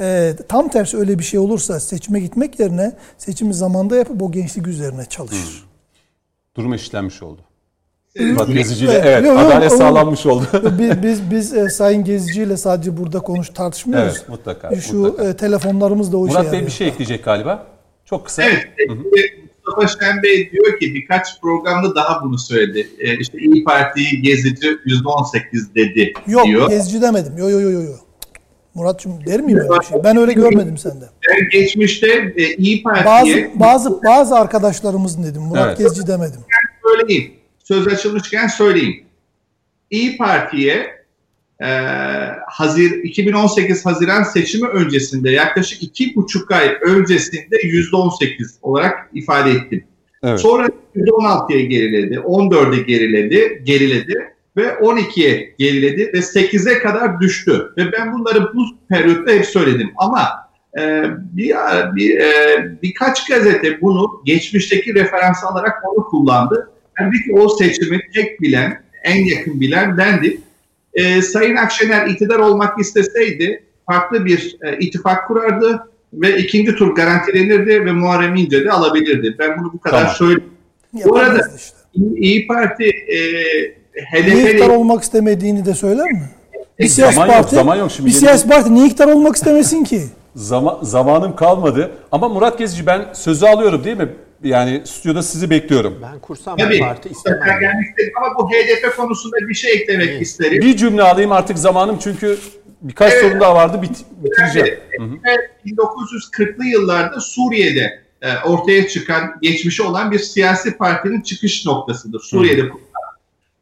E, 0.00 0.36
tam 0.48 0.68
tersi 0.68 0.96
öyle 0.96 1.18
bir 1.18 1.24
şey 1.24 1.40
olursa 1.40 1.80
seçime 1.80 2.20
gitmek 2.20 2.60
yerine 2.60 2.96
seçimi 3.18 3.54
zamanda 3.54 3.96
yapıp 3.96 4.22
o 4.22 4.32
gençlik 4.32 4.66
üzerine 4.66 5.04
çalışır. 5.04 5.64
Hı. 5.64 6.56
Durum 6.56 6.74
eşitlenmiş 6.74 7.22
oldu. 7.22 7.40
Murat 8.20 8.48
Gezici 8.48 8.84
ile 8.84 8.92
evet, 8.92 9.24
yok, 9.24 9.38
adalet 9.38 9.70
yok, 9.70 9.78
sağlanmış 9.78 10.26
oldu. 10.26 10.46
biz 10.78 11.02
biz, 11.02 11.30
biz 11.30 11.54
e, 11.54 11.68
Sayın 11.68 12.04
Gezici 12.04 12.42
ile 12.42 12.56
sadece 12.56 12.96
burada 12.96 13.20
konuş 13.20 13.48
tartışmıyoruz. 13.48 14.16
Evet, 14.16 14.28
mutlaka. 14.28 14.76
Şu 14.80 14.96
mutlaka. 14.96 15.28
E, 15.30 15.36
telefonlarımız 15.36 16.12
da 16.12 16.16
o 16.16 16.26
Murat 16.26 16.52
Bey 16.52 16.66
bir 16.66 16.70
şey 16.70 16.88
ekleyecek 16.88 17.24
galiba. 17.24 17.66
Çok 18.04 18.26
kısa. 18.26 18.42
Evet. 18.42 18.66
Hı 18.88 18.92
-hı. 18.92 19.04
Mustafa 19.66 20.04
Şen 20.04 20.22
Bey 20.22 20.50
diyor 20.50 20.78
ki 20.78 20.94
birkaç 20.94 21.40
programda 21.40 21.94
daha 21.94 22.22
bunu 22.22 22.38
söyledi. 22.38 22.88
E, 22.98 23.18
işte 23.18 23.38
İyi 23.38 23.64
Parti'yi 23.64 24.22
Gezici 24.22 24.68
%18 24.68 25.74
dedi 25.74 26.12
yok, 26.26 26.44
diyor. 26.46 26.60
Yok 26.60 26.70
Gezici 26.70 27.02
demedim. 27.02 27.38
Yok 27.38 27.50
yok 27.50 27.62
yok. 27.62 27.72
Yo. 27.72 28.09
Muratçım 28.74 29.26
der 29.26 29.40
miyim 29.40 29.58
öyle 29.58 29.80
bir 29.80 29.84
şey? 29.84 30.04
Ben 30.04 30.16
öyle 30.16 30.32
görmedim 30.32 30.78
sende. 30.78 31.04
Ben 31.28 31.48
geçmişte 31.52 32.34
e, 32.36 32.54
İyi 32.54 32.82
Parti'ye... 32.82 33.50
Bazı, 33.54 33.60
bazı, 33.60 34.02
bazı 34.04 34.34
arkadaşlarımızın 34.34 35.24
dedim. 35.24 35.42
Murat 35.42 35.66
evet. 35.66 35.78
Gezici 35.78 36.06
demedim. 36.06 36.40
Söyleyeyim. 36.82 37.32
Söz 37.64 37.88
açılmışken 37.88 38.46
söyleyeyim. 38.46 39.04
İyi 39.90 40.16
Parti'ye 40.16 41.00
e, 41.60 41.68
Hazir 42.46 43.04
2018 43.04 43.86
Haziran 43.86 44.22
seçimi 44.22 44.68
öncesinde 44.68 45.30
yaklaşık 45.30 45.82
iki 45.82 46.16
buçuk 46.16 46.50
ay 46.50 46.78
öncesinde 46.82 47.56
yüzde 47.62 47.96
18 47.96 48.58
olarak 48.62 49.10
ifade 49.14 49.50
ettim. 49.50 49.84
Evet. 50.22 50.40
Sonra 50.40 50.68
%16'ya 50.96 51.60
geriledi, 51.60 52.14
14'e 52.14 52.82
geriledi, 52.82 53.62
geriledi 53.64 54.34
ve 54.56 54.66
12'ye 54.66 55.54
geriledi 55.58 56.10
ve 56.14 56.18
8'e 56.18 56.78
kadar 56.78 57.20
düştü. 57.20 57.72
Ve 57.76 57.92
ben 57.92 58.12
bunları 58.12 58.54
bu 58.54 58.64
periyotta 58.88 59.32
hep 59.32 59.46
söyledim. 59.46 59.90
Ama 59.96 60.50
e, 60.78 61.04
bir, 61.32 61.54
bir 61.94 62.18
e, 62.18 62.56
birkaç 62.82 63.26
gazete 63.26 63.80
bunu 63.80 64.22
geçmişteki 64.24 64.94
referans 64.94 65.44
alarak 65.44 65.82
onu 65.88 66.04
kullandı. 66.04 66.70
Yani 67.00 67.12
ki 67.12 67.32
o 67.32 67.48
seçimi 67.48 68.00
tek 68.14 68.40
bilen, 68.40 68.82
en 69.04 69.24
yakın 69.24 69.60
bilen 69.60 69.96
dendi. 69.96 70.40
E, 70.94 71.22
Sayın 71.22 71.56
Akşener 71.56 72.06
iktidar 72.06 72.38
olmak 72.38 72.80
isteseydi 72.80 73.62
farklı 73.86 74.24
bir 74.24 74.56
e, 74.62 74.78
ittifak 74.78 75.28
kurardı 75.28 75.90
ve 76.12 76.38
ikinci 76.38 76.74
tur 76.74 76.94
garantilenirdi 76.94 77.84
ve 77.84 77.92
Muharrem 77.92 78.36
İnce 78.36 78.64
de 78.64 78.70
alabilirdi. 78.70 79.36
Ben 79.38 79.58
bunu 79.58 79.72
bu 79.72 79.80
kadar 79.80 80.00
tamam. 80.00 80.14
söyleyeyim. 80.14 80.50
Bu 81.04 81.16
arada 81.16 81.40
işte. 81.56 81.76
İyi 82.16 82.46
Parti 82.46 82.84
e, 82.84 83.18
HDP 84.12 84.34
niye 84.34 84.52
iktidar 84.52 84.68
olmak 84.68 85.02
istemediğini 85.02 85.64
de 85.64 85.74
söyler 85.74 86.12
mi? 86.12 86.30
Bir 86.78 86.88
siyasi 86.88 87.14
zaman 87.14 87.28
parti, 87.28 87.42
yok, 87.42 87.64
zaman 87.64 87.76
yok 87.76 87.90
şimdi. 87.90 88.08
Bir 88.08 88.14
siyasi 88.14 88.48
parti 88.48 88.74
niye 88.74 88.86
iktidar 88.86 89.08
olmak 89.08 89.36
istemesin 89.36 89.84
ki? 89.84 90.02
Zaman, 90.34 90.78
zamanım 90.82 91.36
kalmadı. 91.36 91.90
Ama 92.12 92.28
Murat 92.28 92.58
Gezici 92.58 92.86
ben 92.86 93.08
sözü 93.12 93.46
alıyorum 93.46 93.84
değil 93.84 93.96
mi? 93.96 94.08
Yani 94.42 94.82
stüdyoda 94.84 95.22
sizi 95.22 95.50
bekliyorum. 95.50 95.98
Ben 96.02 96.18
kursam 96.18 96.58
Tabii, 96.58 96.80
parti 96.80 97.08
istemem. 97.08 97.40
Ama 98.16 98.38
bu 98.38 98.50
HDP 98.50 98.96
konusunda 98.96 99.36
bir 99.48 99.54
şey 99.54 99.72
eklemek 99.72 100.08
evet. 100.08 100.22
isterim. 100.22 100.60
Bir 100.60 100.76
cümle 100.76 101.02
alayım 101.02 101.32
artık 101.32 101.58
zamanım 101.58 101.98
çünkü 102.02 102.38
birkaç 102.82 103.12
evet. 103.12 103.22
sorun 103.22 103.40
daha 103.40 103.54
vardı 103.54 103.82
bit 103.82 104.04
bitireceğim. 104.10 104.78
Evet, 105.24 105.50
1940'lı 105.66 106.64
yıllarda 106.64 107.20
Suriye'de 107.20 108.00
ortaya 108.46 108.88
çıkan, 108.88 109.38
geçmişi 109.42 109.82
olan 109.82 110.10
bir 110.10 110.18
siyasi 110.18 110.76
partinin 110.76 111.20
çıkış 111.20 111.66
noktasıdır. 111.66 112.20
Suriye'de 112.20 112.62
Hı 112.62 112.70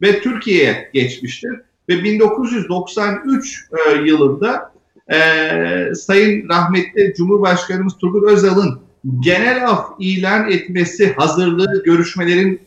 ve 0.01 0.21
Türkiye'ye 0.21 0.89
geçmiştir. 0.93 1.51
Ve 1.89 2.03
1993 2.03 3.65
e, 3.71 3.97
yılında 4.05 4.71
e, 5.11 5.95
Sayın 5.95 6.49
rahmetli 6.49 7.13
Cumhurbaşkanımız 7.17 7.97
Turgut 7.97 8.31
Özal'ın 8.31 8.79
genel 9.19 9.69
af 9.69 9.85
ilan 9.99 10.51
etmesi 10.51 11.13
hazırlığı 11.13 11.83
görüşmelerin 11.83 12.59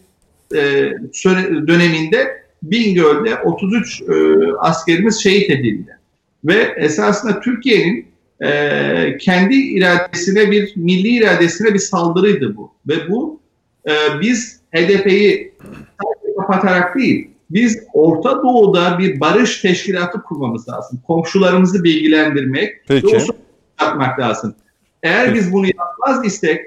e, 0.54 0.92
döneminde 1.66 2.42
Bingöl'de 2.62 3.36
33 3.36 4.02
e, 4.02 4.04
askerimiz 4.58 5.22
şehit 5.22 5.50
edildi. 5.50 5.98
Ve 6.44 6.74
esasında 6.76 7.40
Türkiye'nin 7.40 8.06
e, 8.44 9.16
kendi 9.20 9.54
iradesine 9.54 10.50
bir, 10.50 10.72
milli 10.76 11.08
iradesine 11.08 11.74
bir 11.74 11.78
saldırıydı 11.78 12.56
bu. 12.56 12.72
Ve 12.88 13.08
bu 13.08 13.40
e, 13.88 13.92
biz 14.20 14.60
HDP'yi 14.74 15.52
kapatarak 16.42 16.96
değil, 16.96 17.30
biz 17.50 17.78
Orta 17.92 18.42
Doğu'da 18.42 18.98
bir 18.98 19.20
barış 19.20 19.60
teşkilatı 19.60 20.22
kurmamız 20.22 20.68
lazım. 20.68 21.00
Komşularımızı 21.06 21.84
bilgilendirmek 21.84 22.74
Peki. 22.88 23.16
ve 23.16 23.20
yapmak 23.80 24.18
lazım. 24.18 24.54
Eğer 25.02 25.34
biz 25.34 25.52
bunu 25.52 25.66
yapmaz 25.66 26.26
istek 26.26 26.60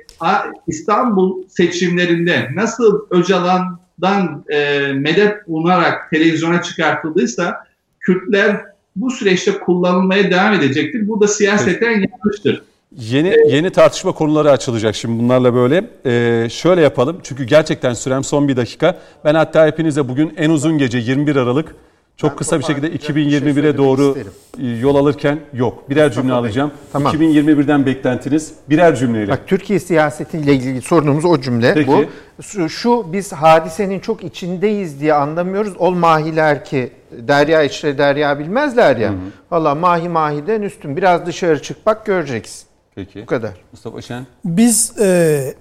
İstanbul 0.67 1.47
seçimlerinde 1.47 2.49
nasıl 2.55 3.05
Öcalan'dan 3.09 4.45
e, 4.49 4.79
medet 4.93 5.37
umarak 5.47 6.09
televizyona 6.09 6.61
çıkartıldıysa 6.61 7.65
Kürtler 7.99 8.61
bu 8.95 9.11
süreçte 9.11 9.59
kullanılmaya 9.59 10.31
devam 10.31 10.53
edecektir. 10.53 11.07
Bu 11.07 11.21
da 11.21 11.27
siyaseten 11.27 11.91
yanlıştır. 11.91 12.63
Yeni 12.97 13.35
yeni 13.47 13.69
tartışma 13.69 14.11
konuları 14.11 14.51
açılacak 14.51 14.95
şimdi 14.95 15.23
bunlarla 15.23 15.53
böyle. 15.53 15.89
Ee, 16.05 16.49
şöyle 16.49 16.81
yapalım 16.81 17.19
çünkü 17.23 17.43
gerçekten 17.43 17.93
sürem 17.93 18.23
son 18.23 18.47
bir 18.47 18.57
dakika. 18.57 18.97
Ben 19.25 19.35
hatta 19.35 19.67
hepinize 19.67 20.07
bugün 20.07 20.33
en 20.37 20.49
uzun 20.49 20.77
gece 20.77 20.97
21 20.97 21.35
Aralık 21.35 21.75
çok 22.17 22.31
ben 22.31 22.37
kısa 22.37 22.59
bir 22.59 22.63
şekilde 22.63 22.89
2021'e 22.89 23.61
şey 23.61 23.77
doğru 23.77 24.07
isterim. 24.07 24.31
E, 24.61 24.67
yol 24.67 24.95
alırken 24.95 25.39
yok. 25.53 25.89
Birer 25.89 26.11
cümle 26.11 26.33
alacağım. 26.33 26.71
Tamam. 26.93 27.15
2021'den 27.15 27.85
beklentiniz 27.85 28.53
birer 28.69 28.95
cümleyle. 28.95 29.31
Bak 29.31 29.47
Türkiye 29.47 29.79
siyasetiyle 29.79 30.53
ilgili 30.53 30.81
sorunumuz 30.81 31.25
o 31.25 31.41
cümle 31.41 31.73
Peki. 31.73 31.87
bu. 31.87 32.05
Şu, 32.43 32.69
şu 32.69 33.13
biz 33.13 33.33
hadisenin 33.33 33.99
çok 33.99 34.23
içindeyiz 34.23 34.99
diye 35.01 35.13
anlamıyoruz. 35.13 35.77
Ol 35.77 35.91
mahiler 35.91 36.65
ki 36.65 36.91
derya 37.11 37.63
içre 37.63 37.97
derya 37.97 38.39
bilmezler 38.39 38.97
ya. 38.97 39.09
Hı 39.09 39.13
hı. 39.13 39.17
Valla 39.51 39.75
mahi 39.75 40.09
mahiden 40.09 40.61
üstün. 40.61 40.97
Biraz 40.97 41.25
dışarı 41.25 41.61
çık 41.61 41.85
bak 41.85 42.05
göreceksin. 42.05 42.74
Peki. 42.95 43.21
Bu 43.21 43.25
kadar. 43.25 43.53
Mustafa 43.71 44.01
Şen. 44.01 44.25
Biz 44.45 44.99
e, 44.99 45.53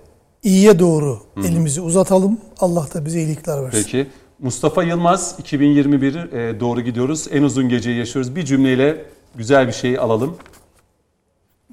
iyiye 0.42 0.78
doğru 0.78 1.20
Hı-hı. 1.34 1.46
elimizi 1.46 1.80
uzatalım. 1.80 2.40
Allah 2.60 2.86
da 2.94 3.04
bize 3.04 3.18
iyilikler 3.20 3.64
versin. 3.64 3.82
Peki. 3.82 4.06
Mustafa 4.38 4.82
Yılmaz 4.82 5.34
2021 5.38 6.14
e, 6.14 6.60
doğru 6.60 6.80
gidiyoruz. 6.80 7.26
En 7.32 7.42
uzun 7.42 7.68
geceyi 7.68 7.98
yaşıyoruz. 7.98 8.36
Bir 8.36 8.44
cümleyle 8.44 9.04
güzel 9.34 9.66
bir 9.66 9.72
şey 9.72 9.98
alalım. 9.98 10.36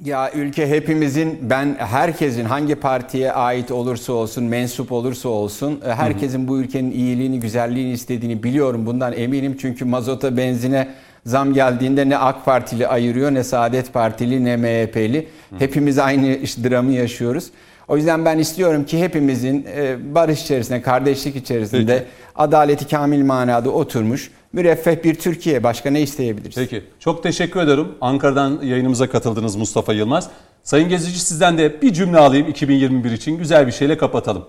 Ya 0.03 0.31
ülke 0.31 0.69
hepimizin 0.69 1.39
ben 1.41 1.75
herkesin 1.79 2.45
hangi 2.45 2.75
partiye 2.75 3.31
ait 3.31 3.71
olursa 3.71 4.13
olsun, 4.13 4.43
mensup 4.43 4.91
olursa 4.91 5.29
olsun 5.29 5.81
e, 5.85 5.93
herkesin 5.93 6.47
bu 6.47 6.59
ülkenin 6.59 6.91
iyiliğini, 6.91 7.39
güzelliğini 7.39 7.91
istediğini 7.91 8.43
biliyorum. 8.43 8.85
Bundan 8.85 9.13
eminim 9.13 9.57
çünkü 9.61 9.85
mazota, 9.85 10.37
benzine 10.37 10.87
zam 11.25 11.53
geldiğinde 11.53 12.09
ne 12.09 12.17
AK 12.17 12.45
Partili 12.45 12.87
ayırıyor 12.87 13.33
ne 13.33 13.43
Saadet 13.43 13.93
Partili 13.93 14.45
ne 14.45 14.57
MHP'li. 14.57 15.27
Hepimiz 15.59 15.99
aynı 15.99 16.37
dramı 16.63 16.91
yaşıyoruz. 16.91 17.51
O 17.87 17.97
yüzden 17.97 18.25
ben 18.25 18.37
istiyorum 18.37 18.85
ki 18.85 18.99
hepimizin 18.99 19.67
e, 19.75 20.15
barış 20.15 20.41
içerisinde, 20.41 20.81
kardeşlik 20.81 21.35
içerisinde 21.35 21.97
Peki. 21.97 22.09
adaleti 22.35 22.87
kamil 22.87 23.25
manada 23.25 23.69
oturmuş 23.69 24.31
müreffeh 24.53 25.03
bir 25.03 25.15
Türkiye. 25.15 25.63
Başka 25.63 25.89
ne 25.89 26.01
isteyebiliriz? 26.01 26.55
Peki. 26.55 26.83
Çok 26.99 27.23
teşekkür 27.23 27.59
ederim. 27.59 27.87
Ankara'dan 28.01 28.59
yayınımıza 28.63 29.09
katıldınız 29.09 29.55
Mustafa 29.55 29.93
Yılmaz. 29.93 30.29
Sayın 30.63 30.89
Gezici 30.89 31.19
sizden 31.19 31.57
de 31.57 31.81
bir 31.81 31.93
cümle 31.93 32.17
alayım 32.17 32.47
2021 32.47 33.11
için. 33.11 33.37
Güzel 33.37 33.67
bir 33.67 33.71
şeyle 33.71 33.97
kapatalım. 33.97 34.45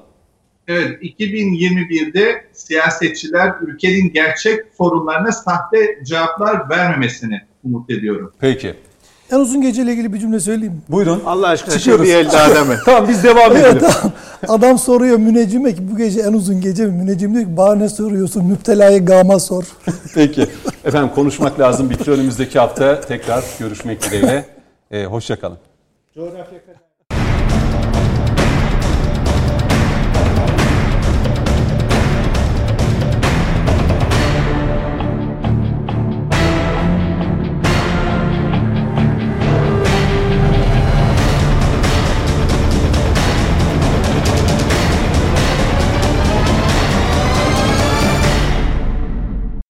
Evet, 0.69 1.03
2021'de 1.03 2.45
siyasetçiler 2.53 3.53
ülkenin 3.61 4.13
gerçek 4.13 4.61
sorunlarına 4.79 5.33
sahte 5.33 5.99
cevaplar 6.05 6.71
vermemesini 6.71 7.41
umut 7.65 7.91
ediyorum. 7.91 8.33
Peki. 8.41 8.75
En 9.33 9.37
uzun 9.37 9.63
geceyle 9.63 9.93
ilgili 9.93 10.13
bir 10.13 10.19
cümle 10.19 10.41
söyleyeyim 10.41 10.73
mi? 10.75 10.81
Buyurun. 10.89 11.23
Allah 11.27 11.49
aşkına 11.49 11.79
Çıkıyoruz. 11.79 12.07
bir 12.07 12.15
el 12.15 12.33
daha 12.33 12.55
deme. 12.55 12.77
Tamam 12.85 13.09
biz 13.09 13.25
devam 13.25 13.53
edelim. 13.53 13.67
Evet, 13.73 13.83
adam, 13.83 14.13
adam 14.49 14.79
soruyor 14.79 15.17
müneccime 15.19 15.75
ki 15.75 15.91
bu 15.93 15.97
gece 15.97 16.21
en 16.21 16.33
uzun 16.33 16.61
gece 16.61 16.87
mi? 16.87 16.93
Müneccim 16.93 17.35
diyor 17.35 17.45
ki 17.45 17.57
bana 17.57 17.75
ne 17.75 17.89
soruyorsun? 17.89 18.47
Müptelayı 18.47 19.05
gama 19.05 19.39
sor. 19.39 19.65
Peki. 20.15 20.47
Efendim 20.85 21.11
konuşmak 21.15 21.61
lazım. 21.61 21.91
Bitti 21.91 22.11
önümüzdeki 22.11 22.59
hafta 22.59 23.01
tekrar 23.01 23.45
görüşmek 23.59 24.03
dileğiyle. 24.03 24.47
Ee, 24.91 25.05
hoşçakalın. 25.05 25.59
Coğrafya 26.15 26.59